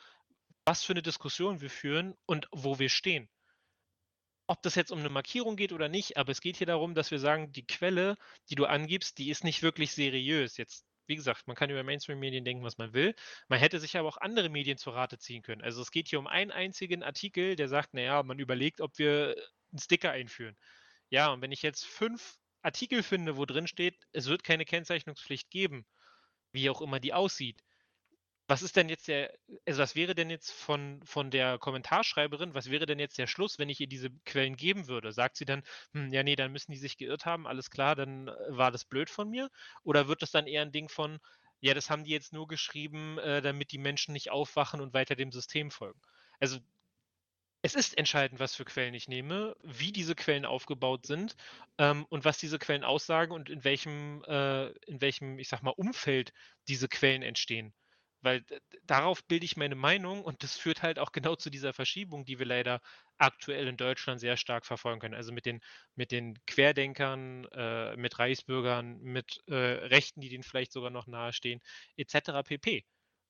was 0.66 0.84
für 0.84 0.94
eine 0.94 1.02
Diskussion 1.02 1.62
wir 1.62 1.70
führen 1.70 2.16
und 2.26 2.48
wo 2.52 2.80
wir 2.80 2.90
stehen. 2.90 3.30
Ob 4.48 4.62
das 4.62 4.76
jetzt 4.76 4.92
um 4.92 5.00
eine 5.00 5.10
Markierung 5.10 5.56
geht 5.56 5.72
oder 5.74 5.90
nicht, 5.90 6.18
aber 6.18 6.32
es 6.32 6.42
geht 6.42 6.58
hier 6.58 6.68
darum, 6.68 6.96
dass 6.96 7.12
wir 7.12 7.20
sagen, 7.20 7.52
die 7.52 7.66
Quelle, 7.66 8.18
die 8.50 8.56
du 8.56 8.66
angibst, 8.66 9.18
die 9.18 9.30
ist 9.30 9.44
nicht 9.44 9.62
wirklich 9.64 9.94
seriös. 9.94 10.58
Jetzt, 10.58 10.86
wie 11.08 11.16
gesagt, 11.16 11.48
man 11.48 11.56
kann 11.56 11.70
über 11.70 11.84
Mainstream-Medien 11.84 12.44
denken, 12.46 12.64
was 12.64 12.78
man 12.78 12.94
will. 12.94 13.16
Man 13.48 13.60
hätte 13.60 13.80
sich 13.80 13.98
aber 13.98 14.08
auch 14.10 14.18
andere 14.18 14.50
Medien 14.50 14.78
zur 14.78 14.96
Rate 14.96 15.18
ziehen 15.18 15.42
können. 15.44 15.62
Also 15.62 15.82
es 15.82 15.92
geht 15.92 16.10
hier 16.10 16.20
um 16.20 16.28
einen 16.28 16.52
einzigen 16.52 17.04
Artikel, 17.04 17.56
der 17.56 17.68
sagt, 17.70 17.94
naja, 17.94 18.22
man 18.24 18.40
überlegt, 18.40 18.82
ob 18.82 18.98
wir 18.98 19.36
einen 19.72 19.80
Sticker 19.80 20.12
einführen 20.12 20.58
Ja, 21.10 21.32
und 21.34 21.42
wenn 21.42 21.52
ich 21.54 21.62
jetzt 21.64 21.86
fünf 21.86 22.38
Artikel 22.64 23.04
finde, 23.04 23.38
wo 23.38 23.46
drin 23.46 23.68
steht, 23.68 23.96
es 24.14 24.28
wird 24.28 24.44
keine 24.44 24.66
Kennzeichnungspflicht 24.66 25.50
geben, 25.52 25.86
wie 26.54 26.70
auch 26.70 26.82
immer 26.82 27.00
die 27.00 27.14
aussieht, 27.14 27.62
was 28.48 28.62
ist 28.62 28.76
denn 28.76 28.90
jetzt 28.90 29.08
der, 29.08 29.34
also 29.66 29.82
was 29.82 29.96
wäre 29.96 30.16
denn 30.16 30.30
jetzt 30.30 30.52
von, 30.52 31.02
von 31.06 31.32
der 31.32 31.58
Kommentarschreiberin, 31.58 32.54
was 32.54 32.70
wäre 32.70 32.86
denn 32.86 33.00
jetzt 33.00 33.18
der 33.18 33.28
Schluss, 33.28 33.58
wenn 33.60 33.70
ich 33.70 33.80
ihr 33.80 33.88
diese 33.88 34.10
Quellen 34.26 34.58
geben 34.58 34.88
würde? 34.88 35.12
Sagt 35.14 35.38
sie 35.38 35.46
dann, 35.46 35.64
hm, 35.94 36.12
ja, 36.12 36.24
nee, 36.24 36.36
dann 36.36 36.52
müssen 36.52 36.72
die 36.72 36.78
sich 36.78 36.98
geirrt 36.98 37.26
haben, 37.26 37.48
alles 37.48 37.70
klar, 37.72 37.96
dann 37.96 38.28
äh, 38.28 38.34
war 38.50 38.72
das 38.72 38.86
blöd 38.86 39.10
von 39.10 39.30
mir? 39.30 39.50
Oder 39.84 40.08
wird 40.08 40.22
das 40.22 40.32
dann 40.32 40.48
eher 40.48 40.62
ein 40.62 40.72
Ding 40.72 40.90
von, 40.90 41.20
ja, 41.62 41.74
das 41.74 41.90
haben 41.90 42.04
die 42.04 42.12
jetzt 42.12 42.34
nur 42.34 42.48
geschrieben, 42.48 43.18
äh, 43.20 43.42
damit 43.42 43.72
die 43.72 43.78
Menschen 43.78 44.14
nicht 44.14 44.32
aufwachen 44.32 44.82
und 44.82 44.94
weiter 44.94 45.16
dem 45.16 45.32
System 45.32 45.72
folgen? 45.72 46.02
Also 46.40 46.60
es 47.62 47.76
ist 47.76 47.98
entscheidend, 47.98 48.40
was 48.40 48.56
für 48.56 48.66
Quellen 48.66 48.94
ich 48.94 49.08
nehme, 49.08 49.56
wie 49.64 49.92
diese 49.94 50.16
Quellen 50.16 50.46
aufgebaut 50.46 51.06
sind 51.06 51.36
ähm, 51.78 52.06
und 52.10 52.26
was 52.26 52.38
diese 52.38 52.60
Quellen 52.60 52.84
aussagen 52.84 53.32
und 53.32 53.50
in 53.50 53.64
welchem, 53.64 54.24
äh, 54.26 54.68
in 54.86 55.00
welchem, 55.02 55.40
ich 55.40 55.48
sag 55.48 55.64
mal, 55.64 55.72
Umfeld 55.72 56.34
diese 56.68 56.90
Quellen 56.90 57.22
entstehen. 57.22 57.74
Weil 58.24 58.44
darauf 58.84 59.24
bilde 59.26 59.46
ich 59.46 59.58
meine 59.58 59.76
Meinung 59.76 60.24
und 60.24 60.44
das 60.44 60.58
führt 60.58 60.82
halt 60.82 61.00
auch 61.00 61.12
genau 61.12 61.36
zu 61.36 61.50
dieser 61.50 61.74
Verschiebung, 61.74 62.26
die 62.26 62.40
wir 62.40 62.46
leider 62.46 62.82
aktuell 63.18 63.68
in 63.68 63.78
Deutschland 63.78 64.20
sehr 64.20 64.38
stark 64.38 64.66
verfolgen 64.66 65.00
können. 65.02 65.14
Also 65.14 65.32
mit 65.34 65.46
den, 65.46 65.62
mit 65.96 66.12
den 66.12 66.38
Querdenkern, 66.48 67.46
äh, 67.52 67.96
mit 67.98 68.18
Reichsbürgern, 68.20 69.00
mit 69.02 69.42
äh, 69.48 69.54
Rechten, 69.56 70.22
die 70.22 70.30
denen 70.30 70.44
vielleicht 70.44 70.72
sogar 70.72 70.90
noch 70.90 71.08
nahestehen, 71.08 71.62
etc. 71.98 72.44
pp. 72.44 72.84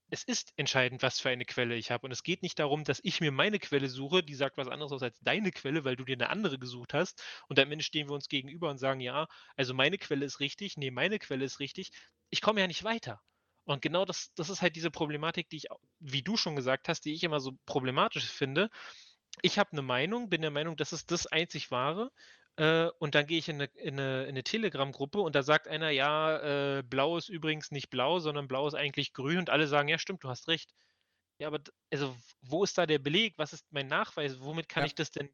Es 0.10 0.24
ist 0.24 0.54
entscheidend, 0.58 1.02
was 1.02 1.20
für 1.20 1.30
eine 1.30 1.44
Quelle 1.46 1.76
ich 1.76 1.92
habe. 1.92 2.06
Und 2.06 2.12
es 2.12 2.24
geht 2.24 2.42
nicht 2.44 2.60
darum, 2.60 2.84
dass 2.86 3.00
ich 3.04 3.20
mir 3.20 3.32
meine 3.32 3.60
Quelle 3.60 3.90
suche, 3.90 4.24
die 4.24 4.36
sagt 4.36 4.58
was 4.58 4.68
anderes 4.70 4.92
aus 4.94 5.04
als 5.04 5.18
deine 5.22 5.52
Quelle, 5.52 5.84
weil 5.86 5.96
du 5.98 6.06
dir 6.06 6.14
eine 6.16 6.30
andere 6.30 6.60
gesucht 6.60 6.94
hast. 6.94 7.22
Und 7.50 7.60
am 7.60 7.72
Ende 7.72 7.84
stehen 7.84 8.08
wir 8.08 8.14
uns 8.14 8.28
gegenüber 8.30 8.70
und 8.70 8.78
sagen, 8.78 9.00
ja, 9.02 9.28
also 9.58 9.74
meine 9.74 9.98
Quelle 9.98 10.26
ist 10.26 10.40
richtig, 10.40 10.78
nee, 10.78 10.92
meine 10.92 11.20
Quelle 11.20 11.44
ist 11.46 11.60
richtig. 11.60 11.92
Ich 12.30 12.42
komme 12.42 12.62
ja 12.62 12.68
nicht 12.68 12.84
weiter. 12.84 13.22
Und 13.66 13.82
genau 13.82 14.06
das, 14.06 14.34
das 14.36 14.50
ist 14.50 14.62
halt 14.62 14.76
diese 14.76 14.92
Problematik, 14.92 15.50
die 15.50 15.58
ich, 15.58 15.68
wie 16.00 16.22
du 16.22 16.38
schon 16.38 16.56
gesagt 16.56 16.90
hast, 16.90 17.06
die 17.06 17.14
ich 17.14 17.24
immer 17.24 17.40
so 17.40 17.54
problematisch 17.66 18.30
finde. 18.30 18.70
Ich 19.42 19.58
habe 19.58 19.72
eine 19.72 19.82
Meinung, 19.82 20.30
bin 20.30 20.42
der 20.42 20.52
Meinung, 20.52 20.76
das 20.76 20.94
ist 20.94 21.12
das 21.12 21.28
einzig 21.28 21.72
Wahre. 21.72 22.12
Äh, 22.58 22.90
und 23.00 23.16
dann 23.16 23.26
gehe 23.26 23.40
ich 23.40 23.50
in 23.50 23.56
eine, 23.56 23.66
in 23.76 24.00
eine, 24.00 24.24
in 24.24 24.30
eine 24.30 24.44
Telegram-Gruppe 24.44 25.20
und 25.20 25.34
da 25.36 25.42
sagt 25.44 25.68
einer, 25.68 25.90
ja, 25.90 26.78
äh, 26.78 26.84
blau 26.84 27.18
ist 27.18 27.30
übrigens 27.30 27.72
nicht 27.72 27.90
blau, 27.90 28.20
sondern 28.20 28.48
blau 28.48 28.68
ist 28.68 28.76
eigentlich 28.76 29.14
grün 29.14 29.40
und 29.40 29.50
alle 29.50 29.68
sagen, 29.68 29.88
ja, 29.88 29.98
stimmt, 29.98 30.24
du 30.24 30.30
hast 30.30 30.48
recht. 30.48 30.72
Ja, 31.40 31.48
aber 31.48 31.60
also, 31.92 32.16
wo 32.42 32.64
ist 32.64 32.78
da 32.78 32.86
der 32.86 33.00
Beleg? 33.00 33.34
Was 33.38 33.54
ist 33.54 33.66
mein 33.72 33.88
Nachweis? 33.88 34.40
Womit 34.40 34.70
kann 34.70 34.84
ja. 34.84 34.88
ich 34.88 34.96
das 34.96 35.10
denn 35.12 35.30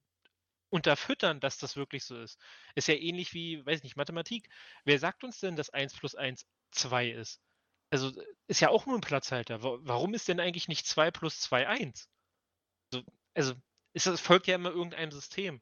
unterfüttern, 0.70 1.40
dass 1.40 1.58
das 1.58 1.76
wirklich 1.76 2.06
so 2.06 2.20
ist? 2.22 2.40
Ist 2.76 2.88
ja 2.88 2.96
ähnlich 2.96 3.34
wie, 3.34 3.66
weiß 3.66 3.84
nicht, 3.84 3.98
Mathematik. 3.98 4.50
Wer 4.86 5.00
sagt 5.00 5.24
uns 5.24 5.40
denn, 5.40 5.56
dass 5.56 5.70
1 5.72 5.94
plus 5.96 6.16
1 6.16 6.48
2 6.72 7.10
ist? 7.10 7.42
Also 7.92 8.12
ist 8.48 8.60
ja 8.60 8.70
auch 8.70 8.86
nur 8.86 8.96
ein 8.98 9.02
Platzhalter. 9.02 9.62
Warum 9.62 10.14
ist 10.14 10.28
denn 10.28 10.40
eigentlich 10.40 10.68
nicht 10.68 10.86
2 10.88 11.12
plus 11.12 11.40
2 11.42 11.68
1? 11.68 12.10
Also, 12.94 13.06
also 13.36 13.54
ist 13.94 14.06
das 14.08 14.22
folgt 14.22 14.48
ja 14.48 14.56
immer 14.56 14.72
irgendeinem 14.72 15.12
System. 15.12 15.62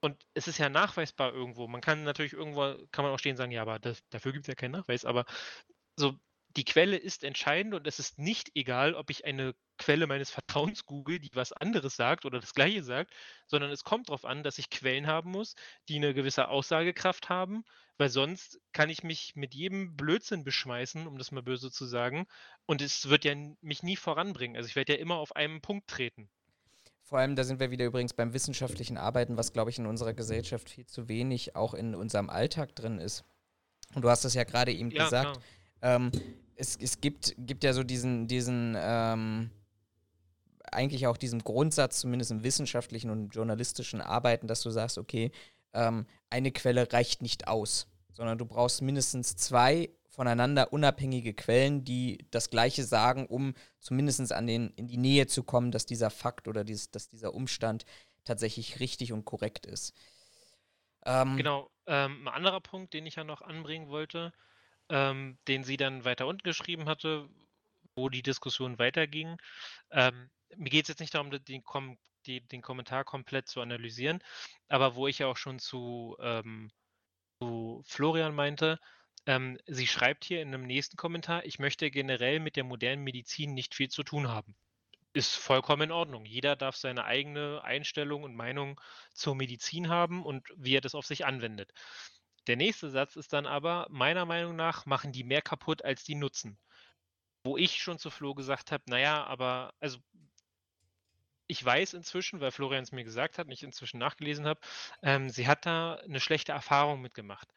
Und 0.00 0.24
es 0.34 0.48
ist 0.48 0.58
ja 0.58 0.68
nachweisbar 0.68 1.32
irgendwo. 1.32 1.66
Man 1.68 1.80
kann 1.80 2.04
natürlich 2.04 2.32
irgendwo, 2.34 2.76
kann 2.92 3.04
man 3.04 3.12
auch 3.12 3.18
stehen 3.18 3.32
und 3.32 3.38
sagen, 3.38 3.52
ja, 3.52 3.62
aber 3.62 3.78
das, 3.78 4.02
dafür 4.10 4.32
gibt 4.32 4.44
es 4.44 4.48
ja 4.48 4.54
keinen 4.54 4.72
Nachweis. 4.72 5.04
Aber 5.04 5.24
so, 5.98 6.18
die 6.56 6.64
Quelle 6.64 6.96
ist 6.96 7.22
entscheidend 7.22 7.74
und 7.74 7.86
es 7.86 7.98
ist 7.98 8.18
nicht 8.18 8.50
egal, 8.54 8.94
ob 8.94 9.10
ich 9.10 9.24
eine 9.24 9.54
Quelle 9.78 10.06
meines 10.06 10.30
Vertrauens 10.30 10.86
google, 10.86 11.18
die 11.18 11.30
was 11.34 11.52
anderes 11.52 11.96
sagt 11.96 12.24
oder 12.24 12.40
das 12.40 12.54
gleiche 12.54 12.82
sagt, 12.82 13.12
sondern 13.46 13.70
es 13.70 13.84
kommt 13.84 14.08
darauf 14.08 14.24
an, 14.24 14.42
dass 14.42 14.58
ich 14.58 14.70
Quellen 14.70 15.06
haben 15.06 15.30
muss, 15.30 15.54
die 15.88 15.96
eine 15.96 16.14
gewisse 16.14 16.48
Aussagekraft 16.48 17.28
haben, 17.28 17.64
weil 17.98 18.08
sonst 18.08 18.58
kann 18.72 18.88
ich 18.88 19.02
mich 19.02 19.36
mit 19.36 19.54
jedem 19.54 19.96
Blödsinn 19.96 20.44
beschmeißen, 20.44 21.06
um 21.06 21.18
das 21.18 21.30
mal 21.30 21.42
böse 21.42 21.70
zu 21.70 21.84
sagen, 21.84 22.26
und 22.64 22.80
es 22.80 23.08
wird 23.08 23.24
ja 23.24 23.34
mich 23.60 23.82
nie 23.82 23.96
voranbringen. 23.96 24.56
Also 24.56 24.68
ich 24.68 24.76
werde 24.76 24.94
ja 24.94 24.98
immer 24.98 25.16
auf 25.16 25.36
einem 25.36 25.60
Punkt 25.60 25.88
treten. 25.88 26.30
Vor 27.02 27.18
allem, 27.18 27.36
da 27.36 27.44
sind 27.44 27.60
wir 27.60 27.70
wieder 27.70 27.84
übrigens 27.84 28.14
beim 28.14 28.32
wissenschaftlichen 28.32 28.96
Arbeiten, 28.96 29.36
was, 29.36 29.52
glaube 29.52 29.70
ich, 29.70 29.78
in 29.78 29.86
unserer 29.86 30.12
Gesellschaft 30.12 30.68
viel 30.68 30.86
zu 30.86 31.08
wenig 31.08 31.54
auch 31.54 31.74
in 31.74 31.94
unserem 31.94 32.30
Alltag 32.30 32.74
drin 32.74 32.98
ist. 32.98 33.24
Und 33.94 34.02
du 34.02 34.10
hast 34.10 34.24
das 34.24 34.34
ja 34.34 34.42
gerade 34.42 34.72
eben 34.72 34.90
ja, 34.90 35.04
gesagt. 35.04 35.38
Ähm, 35.86 36.10
es, 36.56 36.76
es 36.76 37.00
gibt, 37.00 37.34
gibt 37.38 37.62
ja 37.62 37.72
so 37.72 37.84
diesen, 37.84 38.26
diesen 38.26 38.76
ähm, 38.76 39.50
eigentlich 40.72 41.06
auch 41.06 41.16
diesen 41.16 41.44
Grundsatz, 41.44 42.00
zumindest 42.00 42.32
im 42.32 42.42
wissenschaftlichen 42.42 43.10
und 43.10 43.28
journalistischen 43.30 44.00
Arbeiten, 44.00 44.48
dass 44.48 44.62
du 44.62 44.70
sagst, 44.70 44.98
okay, 44.98 45.30
ähm, 45.74 46.06
eine 46.28 46.50
Quelle 46.50 46.92
reicht 46.92 47.22
nicht 47.22 47.46
aus, 47.46 47.86
sondern 48.12 48.36
du 48.36 48.46
brauchst 48.46 48.82
mindestens 48.82 49.36
zwei 49.36 49.90
voneinander 50.08 50.72
unabhängige 50.72 51.34
Quellen, 51.34 51.84
die 51.84 52.26
das 52.32 52.50
Gleiche 52.50 52.82
sagen, 52.82 53.26
um 53.26 53.54
zumindest 53.78 54.32
an 54.32 54.46
den, 54.48 54.70
in 54.70 54.88
die 54.88 54.96
Nähe 54.96 55.28
zu 55.28 55.44
kommen, 55.44 55.70
dass 55.70 55.86
dieser 55.86 56.10
Fakt 56.10 56.48
oder 56.48 56.64
dieses, 56.64 56.90
dass 56.90 57.10
dieser 57.10 57.32
Umstand 57.32 57.84
tatsächlich 58.24 58.80
richtig 58.80 59.12
und 59.12 59.24
korrekt 59.24 59.66
ist. 59.66 59.94
Ähm, 61.04 61.36
genau. 61.36 61.70
Ähm, 61.86 62.26
ein 62.26 62.34
anderer 62.34 62.60
Punkt, 62.60 62.92
den 62.92 63.06
ich 63.06 63.14
ja 63.14 63.22
noch 63.24 63.42
anbringen 63.42 63.88
wollte, 63.88 64.32
ähm, 64.88 65.38
den 65.48 65.64
sie 65.64 65.76
dann 65.76 66.04
weiter 66.04 66.26
unten 66.26 66.42
geschrieben 66.42 66.86
hatte, 66.86 67.28
wo 67.94 68.08
die 68.08 68.22
Diskussion 68.22 68.78
weiterging. 68.78 69.36
Ähm, 69.90 70.30
mir 70.56 70.70
geht 70.70 70.84
es 70.84 70.88
jetzt 70.88 71.00
nicht 71.00 71.14
darum, 71.14 71.30
den, 71.30 71.64
Kom 71.64 71.98
die, 72.26 72.40
den 72.40 72.62
Kommentar 72.62 73.04
komplett 73.04 73.48
zu 73.48 73.60
analysieren, 73.60 74.22
aber 74.68 74.94
wo 74.94 75.06
ich 75.08 75.18
ja 75.18 75.26
auch 75.26 75.36
schon 75.36 75.58
zu, 75.58 76.16
ähm, 76.20 76.70
zu 77.40 77.82
Florian 77.86 78.34
meinte, 78.34 78.78
ähm, 79.26 79.58
sie 79.66 79.86
schreibt 79.86 80.24
hier 80.24 80.40
in 80.40 80.48
einem 80.48 80.66
nächsten 80.66 80.96
Kommentar, 80.96 81.44
ich 81.44 81.58
möchte 81.58 81.90
generell 81.90 82.40
mit 82.40 82.56
der 82.56 82.64
modernen 82.64 83.02
Medizin 83.02 83.54
nicht 83.54 83.74
viel 83.74 83.88
zu 83.88 84.04
tun 84.04 84.28
haben. 84.28 84.54
Ist 85.12 85.34
vollkommen 85.34 85.82
in 85.82 85.92
Ordnung. 85.92 86.26
Jeder 86.26 86.56
darf 86.56 86.76
seine 86.76 87.04
eigene 87.04 87.62
Einstellung 87.64 88.22
und 88.22 88.36
Meinung 88.36 88.80
zur 89.14 89.34
Medizin 89.34 89.88
haben 89.88 90.24
und 90.24 90.46
wie 90.56 90.76
er 90.76 90.80
das 90.80 90.94
auf 90.94 91.06
sich 91.06 91.24
anwendet. 91.24 91.72
Der 92.46 92.56
nächste 92.56 92.90
Satz 92.90 93.16
ist 93.16 93.32
dann 93.32 93.46
aber, 93.46 93.86
meiner 93.90 94.24
Meinung 94.24 94.56
nach 94.56 94.86
machen 94.86 95.12
die 95.12 95.24
mehr 95.24 95.42
kaputt, 95.42 95.84
als 95.84 96.04
die 96.04 96.14
nutzen. 96.14 96.58
Wo 97.44 97.56
ich 97.56 97.82
schon 97.82 97.98
zu 97.98 98.10
Flo 98.10 98.34
gesagt 98.34 98.72
habe, 98.72 98.84
naja, 98.88 99.24
aber, 99.24 99.74
also 99.80 99.98
ich 101.48 101.64
weiß 101.64 101.94
inzwischen, 101.94 102.40
weil 102.40 102.50
Florian 102.50 102.82
es 102.82 102.92
mir 102.92 103.04
gesagt 103.04 103.38
hat 103.38 103.46
und 103.46 103.52
ich 103.52 103.62
inzwischen 103.62 103.98
nachgelesen 103.98 104.46
habe, 104.46 104.60
ähm, 105.02 105.30
sie 105.30 105.46
hat 105.46 105.66
da 105.66 105.94
eine 105.96 106.20
schlechte 106.20 106.52
Erfahrung 106.52 107.00
mitgemacht. 107.00 107.48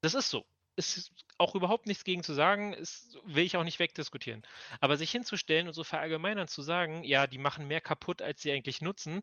Das 0.00 0.14
ist 0.14 0.30
so 0.30 0.46
ist 0.78 1.10
auch 1.38 1.54
überhaupt 1.54 1.86
nichts 1.86 2.04
gegen 2.04 2.22
zu 2.22 2.32
sagen, 2.32 2.72
ist, 2.72 3.18
will 3.24 3.44
ich 3.44 3.56
auch 3.56 3.64
nicht 3.64 3.80
wegdiskutieren. 3.80 4.42
Aber 4.80 4.96
sich 4.96 5.10
hinzustellen 5.10 5.66
und 5.66 5.74
so 5.74 5.84
verallgemeinern 5.84 6.48
zu 6.48 6.62
sagen, 6.62 7.02
ja, 7.04 7.26
die 7.26 7.38
machen 7.38 7.66
mehr 7.66 7.80
kaputt, 7.80 8.22
als 8.22 8.40
sie 8.42 8.52
eigentlich 8.52 8.80
nutzen, 8.80 9.22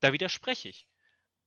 da 0.00 0.12
widerspreche 0.12 0.68
ich. 0.68 0.86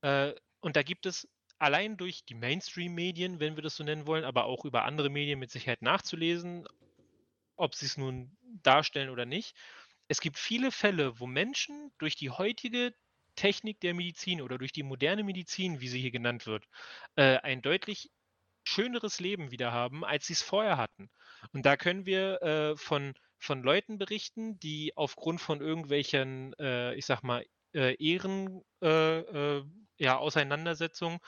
Äh, 0.02 0.34
und 0.60 0.76
da 0.76 0.82
gibt 0.82 1.06
es 1.06 1.28
allein 1.58 1.96
durch 1.96 2.24
die 2.24 2.34
Mainstream-Medien, 2.34 3.40
wenn 3.40 3.56
wir 3.56 3.62
das 3.62 3.76
so 3.76 3.84
nennen 3.84 4.06
wollen, 4.06 4.24
aber 4.24 4.44
auch 4.44 4.64
über 4.64 4.84
andere 4.84 5.10
Medien 5.10 5.38
mit 5.38 5.50
Sicherheit 5.50 5.82
nachzulesen, 5.82 6.66
ob 7.56 7.74
sie 7.74 7.86
es 7.86 7.96
nun 7.96 8.36
darstellen 8.62 9.10
oder 9.10 9.24
nicht. 9.24 9.56
Es 10.08 10.20
gibt 10.20 10.38
viele 10.38 10.70
Fälle, 10.70 11.18
wo 11.18 11.26
Menschen 11.26 11.92
durch 11.98 12.16
die 12.16 12.30
heutige 12.30 12.94
Technik 13.34 13.80
der 13.80 13.94
Medizin 13.94 14.40
oder 14.40 14.58
durch 14.58 14.72
die 14.72 14.82
moderne 14.82 15.22
Medizin, 15.24 15.80
wie 15.80 15.88
sie 15.88 16.00
hier 16.00 16.10
genannt 16.10 16.46
wird, 16.46 16.66
äh, 17.16 17.38
ein 17.38 17.62
deutlich 17.62 18.10
schöneres 18.64 19.20
Leben 19.20 19.50
wieder 19.50 19.72
haben, 19.72 20.04
als 20.04 20.26
sie 20.26 20.32
es 20.32 20.42
vorher 20.42 20.76
hatten. 20.76 21.10
Und 21.52 21.66
da 21.66 21.76
können 21.76 22.06
wir 22.06 22.42
äh, 22.42 22.76
von, 22.76 23.14
von 23.38 23.62
Leuten 23.62 23.98
berichten, 23.98 24.58
die 24.58 24.96
aufgrund 24.96 25.40
von 25.40 25.60
irgendwelchen, 25.60 26.54
äh, 26.58 26.94
ich 26.94 27.06
sag 27.06 27.22
mal, 27.22 27.44
äh, 27.74 27.94
Ehren, 28.02 28.62
äh, 28.82 29.18
äh, 29.20 29.64
ja, 29.98 30.18
Auseinandersetzungen, 30.18 31.18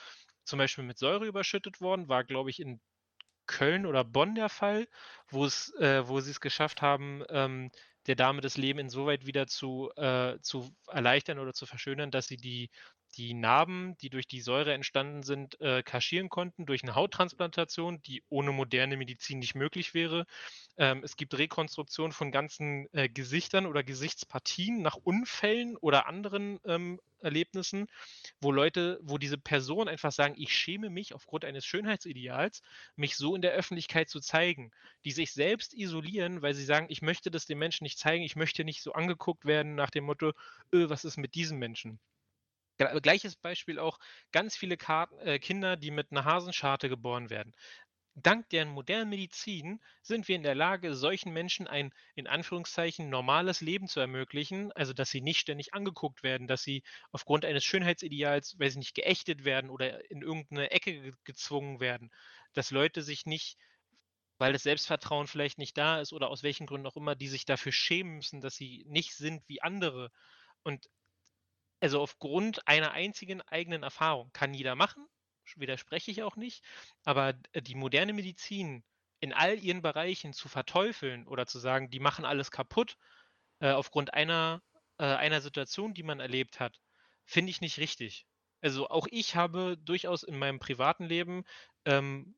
zum 0.43 0.59
Beispiel 0.59 0.83
mit 0.83 0.97
Säure 0.97 1.25
überschüttet 1.27 1.81
worden, 1.81 2.09
war, 2.09 2.23
glaube 2.23 2.49
ich, 2.49 2.59
in 2.59 2.81
Köln 3.47 3.85
oder 3.85 4.03
Bonn 4.03 4.35
der 4.35 4.49
Fall, 4.49 4.87
wo 5.29 5.45
es, 5.45 5.73
äh, 5.75 6.07
wo 6.07 6.19
sie 6.21 6.31
es 6.31 6.41
geschafft 6.41 6.81
haben, 6.81 7.23
ähm, 7.29 7.71
der 8.07 8.15
Dame 8.15 8.41
das 8.41 8.57
Leben 8.57 8.79
insoweit 8.79 9.25
wieder 9.27 9.45
zu, 9.47 9.91
zu 10.41 10.75
erleichtern 10.87 11.37
oder 11.37 11.53
zu 11.53 11.67
verschönern, 11.67 12.09
dass 12.11 12.27
sie 12.27 12.37
die 12.37 12.71
die 13.17 13.33
Narben, 13.33 13.97
die 14.01 14.09
durch 14.09 14.27
die 14.27 14.41
Säure 14.41 14.73
entstanden 14.73 15.23
sind, 15.23 15.59
äh, 15.61 15.83
kaschieren 15.83 16.29
konnten 16.29 16.65
durch 16.65 16.83
eine 16.83 16.95
Hauttransplantation, 16.95 18.01
die 18.01 18.23
ohne 18.29 18.51
moderne 18.51 18.97
Medizin 18.97 19.39
nicht 19.39 19.55
möglich 19.55 19.93
wäre. 19.93 20.25
Ähm, 20.77 21.03
es 21.03 21.15
gibt 21.15 21.37
Rekonstruktion 21.37 22.11
von 22.11 22.31
ganzen 22.31 22.87
äh, 22.93 23.09
Gesichtern 23.09 23.65
oder 23.65 23.83
Gesichtspartien 23.83 24.81
nach 24.81 24.95
Unfällen 24.95 25.75
oder 25.77 26.07
anderen 26.07 26.59
ähm, 26.65 26.99
Erlebnissen, 27.21 27.87
wo 28.41 28.51
Leute, 28.51 28.99
wo 29.01 29.17
diese 29.17 29.37
Personen 29.37 29.89
einfach 29.89 30.11
sagen, 30.11 30.35
ich 30.37 30.55
schäme 30.55 30.89
mich 30.89 31.13
aufgrund 31.13 31.45
eines 31.45 31.65
Schönheitsideals, 31.65 32.61
mich 32.95 33.17
so 33.17 33.35
in 33.35 33.41
der 33.41 33.51
Öffentlichkeit 33.51 34.09
zu 34.09 34.19
zeigen, 34.19 34.71
die 35.05 35.11
sich 35.11 35.33
selbst 35.33 35.73
isolieren, 35.73 36.41
weil 36.41 36.53
sie 36.53 36.65
sagen, 36.65 36.87
ich 36.89 37.01
möchte 37.01 37.31
das 37.31 37.45
den 37.45 37.59
Menschen 37.59 37.83
nicht 37.83 37.99
zeigen, 37.99 38.23
ich 38.23 38.35
möchte 38.35 38.63
nicht 38.63 38.81
so 38.81 38.93
angeguckt 38.93 39.45
werden 39.45 39.75
nach 39.75 39.89
dem 39.89 40.05
Motto, 40.05 40.33
öh, 40.73 40.89
was 40.89 41.05
ist 41.05 41.17
mit 41.17 41.35
diesem 41.35 41.59
Menschen? 41.59 41.99
Gleiches 42.79 43.35
Beispiel 43.35 43.79
auch 43.79 43.99
ganz 44.31 44.55
viele 44.55 44.77
Kar 44.77 45.11
äh, 45.19 45.39
Kinder, 45.39 45.75
die 45.77 45.91
mit 45.91 46.11
einer 46.11 46.25
Hasenscharte 46.25 46.89
geboren 46.89 47.29
werden. 47.29 47.53
Dank 48.15 48.49
deren 48.49 48.69
modernen 48.69 49.09
Medizin 49.09 49.81
sind 50.01 50.27
wir 50.27 50.35
in 50.35 50.43
der 50.43 50.55
Lage, 50.55 50.95
solchen 50.95 51.31
Menschen 51.33 51.67
ein 51.67 51.91
in 52.15 52.27
Anführungszeichen 52.27 53.09
normales 53.09 53.61
Leben 53.61 53.87
zu 53.87 53.99
ermöglichen, 53.99 54.71
also 54.73 54.93
dass 54.93 55.09
sie 55.09 55.21
nicht 55.21 55.39
ständig 55.39 55.73
angeguckt 55.73 56.23
werden, 56.23 56.47
dass 56.47 56.63
sie 56.63 56.83
aufgrund 57.11 57.45
eines 57.45 57.63
Schönheitsideals, 57.63 58.59
weiß 58.59 58.73
ich 58.73 58.77
nicht, 58.79 58.95
geächtet 58.95 59.45
werden 59.45 59.69
oder 59.69 60.09
in 60.11 60.21
irgendeine 60.21 60.71
Ecke 60.71 61.13
gezwungen 61.23 61.79
werden, 61.79 62.11
dass 62.53 62.71
Leute 62.71 63.01
sich 63.03 63.25
nicht, 63.25 63.57
weil 64.37 64.53
das 64.53 64.63
Selbstvertrauen 64.63 65.27
vielleicht 65.27 65.57
nicht 65.57 65.77
da 65.77 66.01
ist 66.01 66.13
oder 66.13 66.29
aus 66.29 66.43
welchen 66.43 66.67
Gründen 66.67 66.87
auch 66.87 66.97
immer, 66.97 67.15
die 67.15 67.27
sich 67.27 67.45
dafür 67.45 67.71
schämen 67.71 68.17
müssen, 68.17 68.41
dass 68.41 68.55
sie 68.55 68.85
nicht 68.87 69.15
sind 69.15 69.43
wie 69.47 69.61
andere. 69.61 70.11
Und 70.63 70.89
also 71.79 72.01
aufgrund 72.01 72.67
einer 72.67 72.91
einzigen 72.91 73.41
eigenen 73.41 73.83
Erfahrung 73.83 74.31
kann 74.33 74.53
jeder 74.53 74.75
machen, 74.75 75.05
widerspreche 75.55 76.11
ich 76.11 76.23
auch 76.23 76.35
nicht, 76.35 76.63
aber 77.05 77.33
äh, 77.53 77.61
die 77.61 77.75
moderne 77.75 78.13
Medizin 78.13 78.83
in 79.19 79.33
all 79.33 79.57
ihren 79.59 79.81
Bereichen 79.81 80.33
zu 80.33 80.47
verteufeln 80.47 81.27
oder 81.27 81.45
zu 81.45 81.59
sagen, 81.59 81.89
die 81.89 81.99
machen 81.99 82.25
alles 82.25 82.51
kaputt 82.51 82.97
äh, 83.59 83.71
aufgrund 83.71 84.13
einer, 84.13 84.61
äh, 84.97 85.05
einer 85.05 85.41
Situation, 85.41 85.93
die 85.93 86.03
man 86.03 86.19
erlebt 86.19 86.59
hat, 86.59 86.79
finde 87.25 87.49
ich 87.51 87.61
nicht 87.61 87.79
richtig. 87.79 88.25
Also 88.61 88.89
auch 88.89 89.07
ich 89.09 89.35
habe 89.35 89.77
durchaus 89.77 90.23
in 90.23 90.37
meinem 90.37 90.59
privaten 90.59 91.05
Leben 91.05 91.43
ähm, 91.85 92.35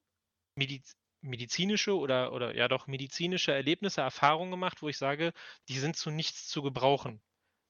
Mediz 0.56 0.96
medizinische 1.24 1.96
oder, 1.96 2.34
oder 2.34 2.56
ja 2.56 2.68
doch 2.68 2.88
medizinische 2.88 3.54
Erlebnisse, 3.54 4.02
Erfahrungen 4.02 4.50
gemacht, 4.52 4.82
wo 4.82 4.90
ich 4.90 4.98
sage, 4.98 5.34
die 5.70 5.78
sind 5.78 5.96
zu 5.96 6.10
nichts 6.10 6.48
zu 6.48 6.64
gebrauchen. 6.64 7.22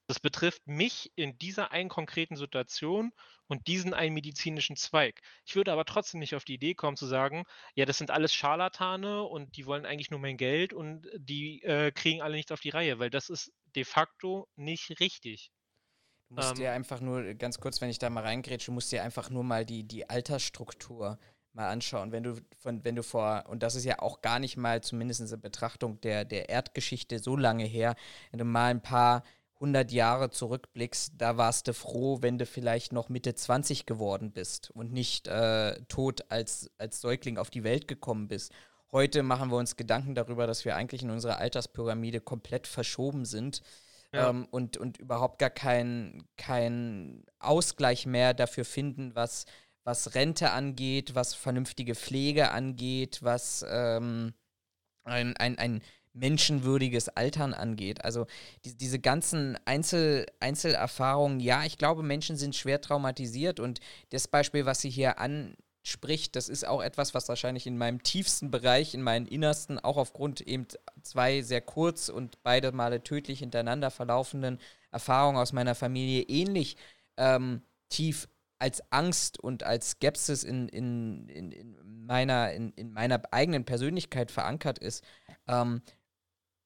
Das 0.08 0.20
betrifft 0.20 0.68
mich 0.68 1.12
in 1.16 1.38
dieser 1.38 1.72
einen 1.72 1.90
konkreten 1.90 2.36
Situation 2.36 3.12
und 3.48 3.68
diesen 3.68 3.94
einen 3.94 4.14
medizinischen 4.14 4.76
Zweig. 4.76 5.22
Ich 5.46 5.56
würde 5.56 5.72
aber 5.72 5.86
trotzdem 5.86 6.20
nicht 6.20 6.36
auf 6.36 6.44
die 6.44 6.56
Idee 6.56 6.74
kommen 6.74 6.98
zu 6.98 7.06
sagen, 7.06 7.44
ja, 7.76 7.86
das 7.86 7.98
sind 7.98 8.12
alles 8.12 8.34
Scharlatane 8.34 9.24
und 9.24 9.56
die 9.58 9.66
wollen 9.66 9.86
eigentlich 9.86 10.12
nur 10.12 10.20
mein 10.20 10.38
Geld 10.38 10.74
und 10.74 11.08
die 11.18 11.62
äh, 11.64 11.92
kriegen 11.92 12.22
alle 12.22 12.36
nichts 12.36 12.52
auf 12.52 12.62
die 12.62 12.70
Reihe, 12.70 13.00
weil 13.00 13.10
das 13.10 13.30
ist 13.30 13.52
de 13.76 13.84
facto 13.84 14.48
nicht 14.56 15.00
richtig. 15.00 15.52
Du 16.30 16.36
musst 16.36 16.52
ähm, 16.52 16.56
dir 16.56 16.72
einfach 16.72 17.02
nur, 17.02 17.34
ganz 17.34 17.60
kurz, 17.60 17.82
wenn 17.82 17.90
ich 17.90 18.00
da 18.00 18.10
mal 18.10 18.24
reingrätsche, 18.24 18.68
du 18.68 18.72
musst 18.72 18.92
dir 18.92 19.04
einfach 19.04 19.30
nur 19.30 19.44
mal 19.44 19.66
die, 19.66 19.84
die 19.84 20.10
Altersstruktur 20.10 21.20
mal 21.54 21.70
anschauen. 21.70 22.12
Wenn 22.12 22.24
du 22.24 22.36
von, 22.58 22.84
wenn 22.86 22.96
du 22.96 23.04
vor, 23.04 23.44
und 23.50 23.64
das 23.64 23.76
ist 23.76 23.84
ja 23.84 24.00
auch 24.00 24.22
gar 24.22 24.40
nicht 24.40 24.56
mal 24.56 24.82
zumindest 24.82 25.20
in 25.22 25.42
Betrachtung 25.42 26.00
der, 26.02 26.24
der 26.24 26.50
Erdgeschichte 26.50 27.20
so 27.20 27.36
lange 27.36 27.66
her, 27.66 27.96
wenn 28.32 28.40
du 28.40 28.46
mal 28.46 28.72
ein 28.72 28.82
paar 28.82 29.24
100 29.62 29.92
Jahre 29.92 30.32
zurückblickst, 30.32 31.14
da 31.18 31.38
warst 31.38 31.68
du 31.68 31.74
froh, 31.74 32.18
wenn 32.22 32.40
du 32.40 32.48
vielleicht 32.48 32.94
noch 32.94 33.10
Mitte 33.10 33.36
20 33.36 33.86
geworden 33.86 34.32
bist 34.32 34.72
und 34.72 34.92
nicht 34.92 35.28
äh, 35.28 35.80
tot 35.88 36.26
als, 36.30 36.72
als 36.80 37.00
Säugling 37.00 37.38
auf 37.38 37.52
die 37.52 37.64
Welt 37.64 37.88
gekommen 37.88 38.28
bist. 38.28 38.52
Heute 38.92 39.22
machen 39.22 39.52
wir 39.52 39.58
uns 39.58 39.78
Gedanken 39.78 40.16
darüber, 40.16 40.48
dass 40.48 40.66
wir 40.66 40.76
eigentlich 40.76 41.04
in 41.04 41.12
unserer 41.12 41.38
Alterspyramide 41.38 42.22
komplett 42.22 42.66
verschoben 42.66 43.24
sind 43.24 43.62
ja. 44.14 44.30
ähm, 44.30 44.48
und, 44.50 44.78
und 44.78 44.98
überhaupt 44.98 45.38
gar 45.38 45.52
keinen 45.52 46.28
kein 46.38 47.24
Ausgleich 47.40 48.08
mehr 48.08 48.34
dafür 48.34 48.66
finden, 48.66 49.16
was, 49.16 49.46
was 49.84 50.16
Rente 50.16 50.52
angeht, 50.52 51.14
was 51.14 51.36
vernünftige 51.36 51.94
Pflege 51.94 52.52
angeht, 52.52 53.20
was 53.22 53.64
ähm, 53.70 54.34
ein, 55.04 55.38
ein, 55.38 55.58
ein 55.58 55.82
menschenwürdiges 56.14 57.10
Altern 57.10 57.54
angeht. 57.54 58.04
Also 58.04 58.28
die, 58.66 58.76
diese 58.76 59.00
ganzen 59.00 59.58
Einzel, 59.66 60.26
Einzelerfahrungen, 60.40 61.40
ja, 61.40 61.64
ich 61.64 61.78
glaube, 61.78 62.04
Menschen 62.04 62.38
sind 62.38 62.56
schwer 62.56 62.82
traumatisiert 62.82 63.60
und 63.60 63.80
das 64.10 64.28
Beispiel, 64.28 64.66
was 64.66 64.82
sie 64.82 64.90
hier 64.90 65.20
anspricht, 65.20 66.36
das 66.36 66.50
ist 66.50 66.68
auch 66.68 66.82
etwas, 66.82 67.14
was 67.14 67.30
wahrscheinlich 67.30 67.66
in 67.68 67.78
meinem 67.78 68.04
tiefsten 68.04 68.52
Bereich, 68.52 68.94
in 68.94 69.02
meinen 69.02 69.26
Innersten, 69.26 69.80
auch 69.80 69.98
aufgrund 69.98 70.42
eben 70.42 70.68
zwei 71.02 71.42
sehr 71.42 71.62
kurz 71.62 72.10
und 72.10 72.44
beide 72.44 72.72
Male 72.72 73.04
tödlich 73.04 73.40
hintereinander 73.40 73.92
verlaufenden 73.92 74.60
Erfahrungen 74.92 75.38
aus 75.38 75.54
meiner 75.54 75.76
Familie 75.76 76.24
ähnlich 76.24 76.76
ähm, 77.18 77.62
tief 77.90 78.28
als 78.62 78.84
Angst 78.92 79.40
und 79.40 79.64
als 79.64 79.92
Skepsis 79.92 80.44
in, 80.44 80.70
in, 80.70 81.28
in, 81.30 81.52
in 81.52 82.06
meiner, 82.06 82.54
in, 82.54 82.72
in 82.74 82.92
meiner 82.94 83.22
eigenen 83.32 83.66
Persönlichkeit 83.66 84.30
verankert 84.30 84.78
ist. 84.78 85.04
Ähm, 85.48 85.82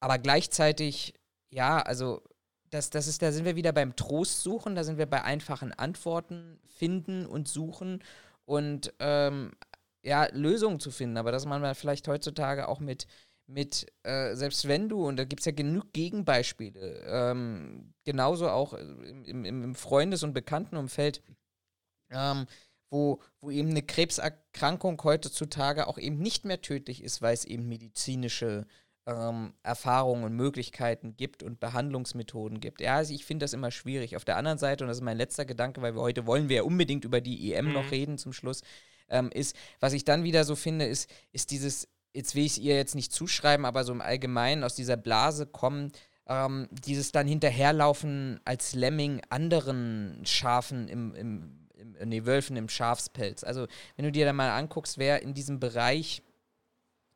aber 0.00 0.18
gleichzeitig, 0.18 1.14
ja, 1.50 1.80
also 1.80 2.22
das, 2.70 2.90
das 2.90 3.06
ist, 3.06 3.22
da 3.22 3.32
sind 3.32 3.44
wir 3.44 3.56
wieder 3.56 3.72
beim 3.72 3.96
Trost 3.96 4.42
suchen, 4.42 4.74
da 4.74 4.84
sind 4.84 4.98
wir 4.98 5.06
bei 5.06 5.22
einfachen 5.22 5.72
Antworten 5.72 6.58
finden 6.66 7.26
und 7.26 7.48
suchen 7.48 8.02
und 8.44 8.92
ähm, 8.98 9.52
ja, 10.02 10.28
Lösungen 10.32 10.80
zu 10.80 10.90
finden. 10.90 11.16
Aber 11.16 11.32
dass 11.32 11.46
man 11.46 11.74
vielleicht 11.74 12.08
heutzutage 12.08 12.68
auch 12.68 12.80
mit, 12.80 13.06
mit 13.46 13.86
äh, 14.02 14.34
selbst 14.34 14.68
wenn 14.68 14.88
du, 14.88 15.06
und 15.06 15.16
da 15.16 15.24
gibt 15.24 15.40
es 15.40 15.46
ja 15.46 15.52
genug 15.52 15.92
Gegenbeispiele, 15.92 17.04
ähm, 17.06 17.94
genauso 18.04 18.48
auch 18.48 18.72
im, 18.74 19.44
im, 19.44 19.74
Freundes- 19.74 20.22
und 20.22 20.32
Bekanntenumfeld, 20.32 21.22
ähm, 22.10 22.46
wo, 22.90 23.20
wo 23.40 23.50
eben 23.50 23.70
eine 23.70 23.82
Krebserkrankung 23.82 25.00
heutzutage 25.02 25.86
auch 25.86 25.98
eben 25.98 26.18
nicht 26.18 26.44
mehr 26.44 26.60
tödlich 26.60 27.02
ist, 27.02 27.20
weil 27.20 27.34
es 27.34 27.44
eben 27.44 27.68
medizinische 27.68 28.66
ähm, 29.06 29.54
Erfahrungen 29.62 30.24
und 30.24 30.34
Möglichkeiten 30.34 31.16
gibt 31.16 31.42
und 31.42 31.60
Behandlungsmethoden 31.60 32.60
gibt. 32.60 32.80
Ja, 32.80 32.96
also 32.96 33.14
ich 33.14 33.24
finde 33.24 33.44
das 33.44 33.52
immer 33.52 33.70
schwierig. 33.70 34.16
Auf 34.16 34.24
der 34.24 34.36
anderen 34.36 34.58
Seite, 34.58 34.84
und 34.84 34.88
das 34.88 34.98
ist 34.98 35.04
mein 35.04 35.16
letzter 35.16 35.44
Gedanke, 35.44 35.80
weil 35.80 35.94
wir 35.94 36.02
heute 36.02 36.26
wollen 36.26 36.48
wir 36.48 36.56
ja 36.56 36.62
unbedingt 36.64 37.04
über 37.04 37.20
die 37.20 37.52
EM 37.52 37.66
mhm. 37.66 37.72
noch 37.72 37.90
reden 37.90 38.18
zum 38.18 38.32
Schluss, 38.32 38.62
ähm, 39.08 39.30
ist, 39.32 39.56
was 39.78 39.92
ich 39.92 40.04
dann 40.04 40.24
wieder 40.24 40.44
so 40.44 40.56
finde, 40.56 40.86
ist, 40.86 41.08
ist 41.32 41.52
dieses, 41.52 41.88
jetzt 42.12 42.34
will 42.34 42.44
ich 42.44 42.52
es 42.52 42.58
ihr 42.58 42.74
jetzt 42.74 42.96
nicht 42.96 43.12
zuschreiben, 43.12 43.64
aber 43.64 43.84
so 43.84 43.92
im 43.92 44.00
Allgemeinen 44.00 44.64
aus 44.64 44.74
dieser 44.74 44.96
Blase 44.96 45.46
kommen, 45.46 45.92
ähm, 46.28 46.68
dieses 46.72 47.12
dann 47.12 47.28
hinterherlaufen 47.28 48.40
als 48.44 48.74
Lemming 48.74 49.22
anderen 49.28 50.20
Schafen 50.24 50.88
im, 50.88 51.14
im, 51.14 51.68
im, 51.74 52.08
nee, 52.08 52.24
Wölfen 52.24 52.56
im 52.56 52.68
Schafspelz. 52.68 53.44
Also 53.44 53.68
wenn 53.94 54.04
du 54.04 54.10
dir 54.10 54.26
da 54.26 54.32
mal 54.32 54.50
anguckst, 54.50 54.98
wer 54.98 55.22
in 55.22 55.34
diesem 55.34 55.60
Bereich 55.60 56.24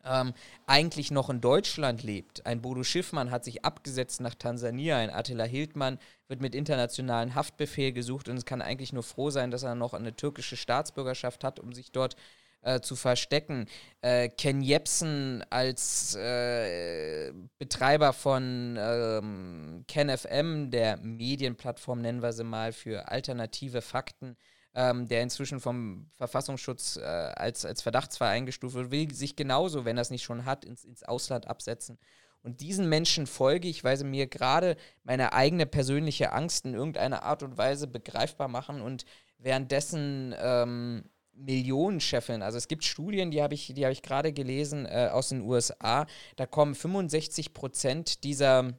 ähm, 0.04 0.32
eigentlich 0.66 1.10
noch 1.10 1.30
in 1.30 1.40
Deutschland 1.40 2.02
lebt. 2.02 2.46
Ein 2.46 2.62
Bodo 2.62 2.82
Schiffmann 2.82 3.30
hat 3.30 3.44
sich 3.44 3.64
abgesetzt 3.64 4.20
nach 4.20 4.34
Tansania, 4.34 4.98
ein 4.98 5.10
Attila 5.10 5.44
Hildmann 5.44 5.98
wird 6.28 6.40
mit 6.40 6.54
internationalen 6.54 7.34
Haftbefehl 7.34 7.92
gesucht 7.92 8.28
und 8.28 8.36
es 8.36 8.44
kann 8.44 8.62
eigentlich 8.62 8.92
nur 8.92 9.02
froh 9.02 9.30
sein, 9.30 9.50
dass 9.50 9.62
er 9.62 9.74
noch 9.74 9.94
eine 9.94 10.14
türkische 10.14 10.56
Staatsbürgerschaft 10.56 11.44
hat, 11.44 11.58
um 11.58 11.72
sich 11.72 11.92
dort 11.92 12.16
äh, 12.62 12.80
zu 12.80 12.94
verstecken. 12.94 13.66
Äh, 14.02 14.28
Ken 14.28 14.60
Jebsen 14.60 15.44
als 15.50 16.14
äh, 16.14 17.32
Betreiber 17.58 18.12
von 18.12 18.76
ähm, 18.78 19.84
KenFM, 19.88 20.70
der 20.70 20.98
Medienplattform 20.98 22.00
nennen 22.00 22.22
wir 22.22 22.32
sie 22.32 22.44
mal, 22.44 22.72
für 22.72 23.08
alternative 23.08 23.80
Fakten, 23.82 24.36
ähm, 24.74 25.08
der 25.08 25.22
inzwischen 25.22 25.60
vom 25.60 26.10
Verfassungsschutz 26.14 26.96
äh, 26.96 27.02
als, 27.02 27.64
als 27.64 27.82
Verdachtsfall 27.82 28.28
eingestuft 28.28 28.74
wird, 28.74 28.90
will 28.90 29.12
sich 29.12 29.36
genauso, 29.36 29.84
wenn 29.84 29.98
er 29.98 30.02
es 30.02 30.10
nicht 30.10 30.22
schon 30.22 30.44
hat, 30.44 30.64
ins, 30.64 30.84
ins 30.84 31.02
Ausland 31.02 31.48
absetzen. 31.48 31.98
Und 32.42 32.60
diesen 32.60 32.88
Menschen 32.88 33.26
folge 33.26 33.68
ich, 33.68 33.84
weil 33.84 33.96
sie 33.96 34.04
mir 34.04 34.26
gerade 34.26 34.76
meine 35.02 35.32
eigene 35.32 35.66
persönliche 35.66 36.32
Angst 36.32 36.64
in 36.64 36.74
irgendeiner 36.74 37.22
Art 37.22 37.42
und 37.42 37.58
Weise 37.58 37.86
begreifbar 37.86 38.48
machen 38.48 38.80
und 38.80 39.04
währenddessen 39.38 40.34
ähm, 40.38 41.04
Millionen 41.34 42.00
scheffeln. 42.00 42.42
Also 42.42 42.58
es 42.58 42.68
gibt 42.68 42.84
Studien, 42.84 43.30
die 43.30 43.42
habe 43.42 43.54
ich, 43.54 43.68
hab 43.68 43.92
ich 43.92 44.02
gerade 44.02 44.32
gelesen 44.32 44.86
äh, 44.86 45.08
aus 45.12 45.30
den 45.30 45.42
USA. 45.42 46.06
Da 46.36 46.46
kommen 46.46 46.74
65 46.74 47.52
Prozent 47.52 48.24
dieser 48.24 48.74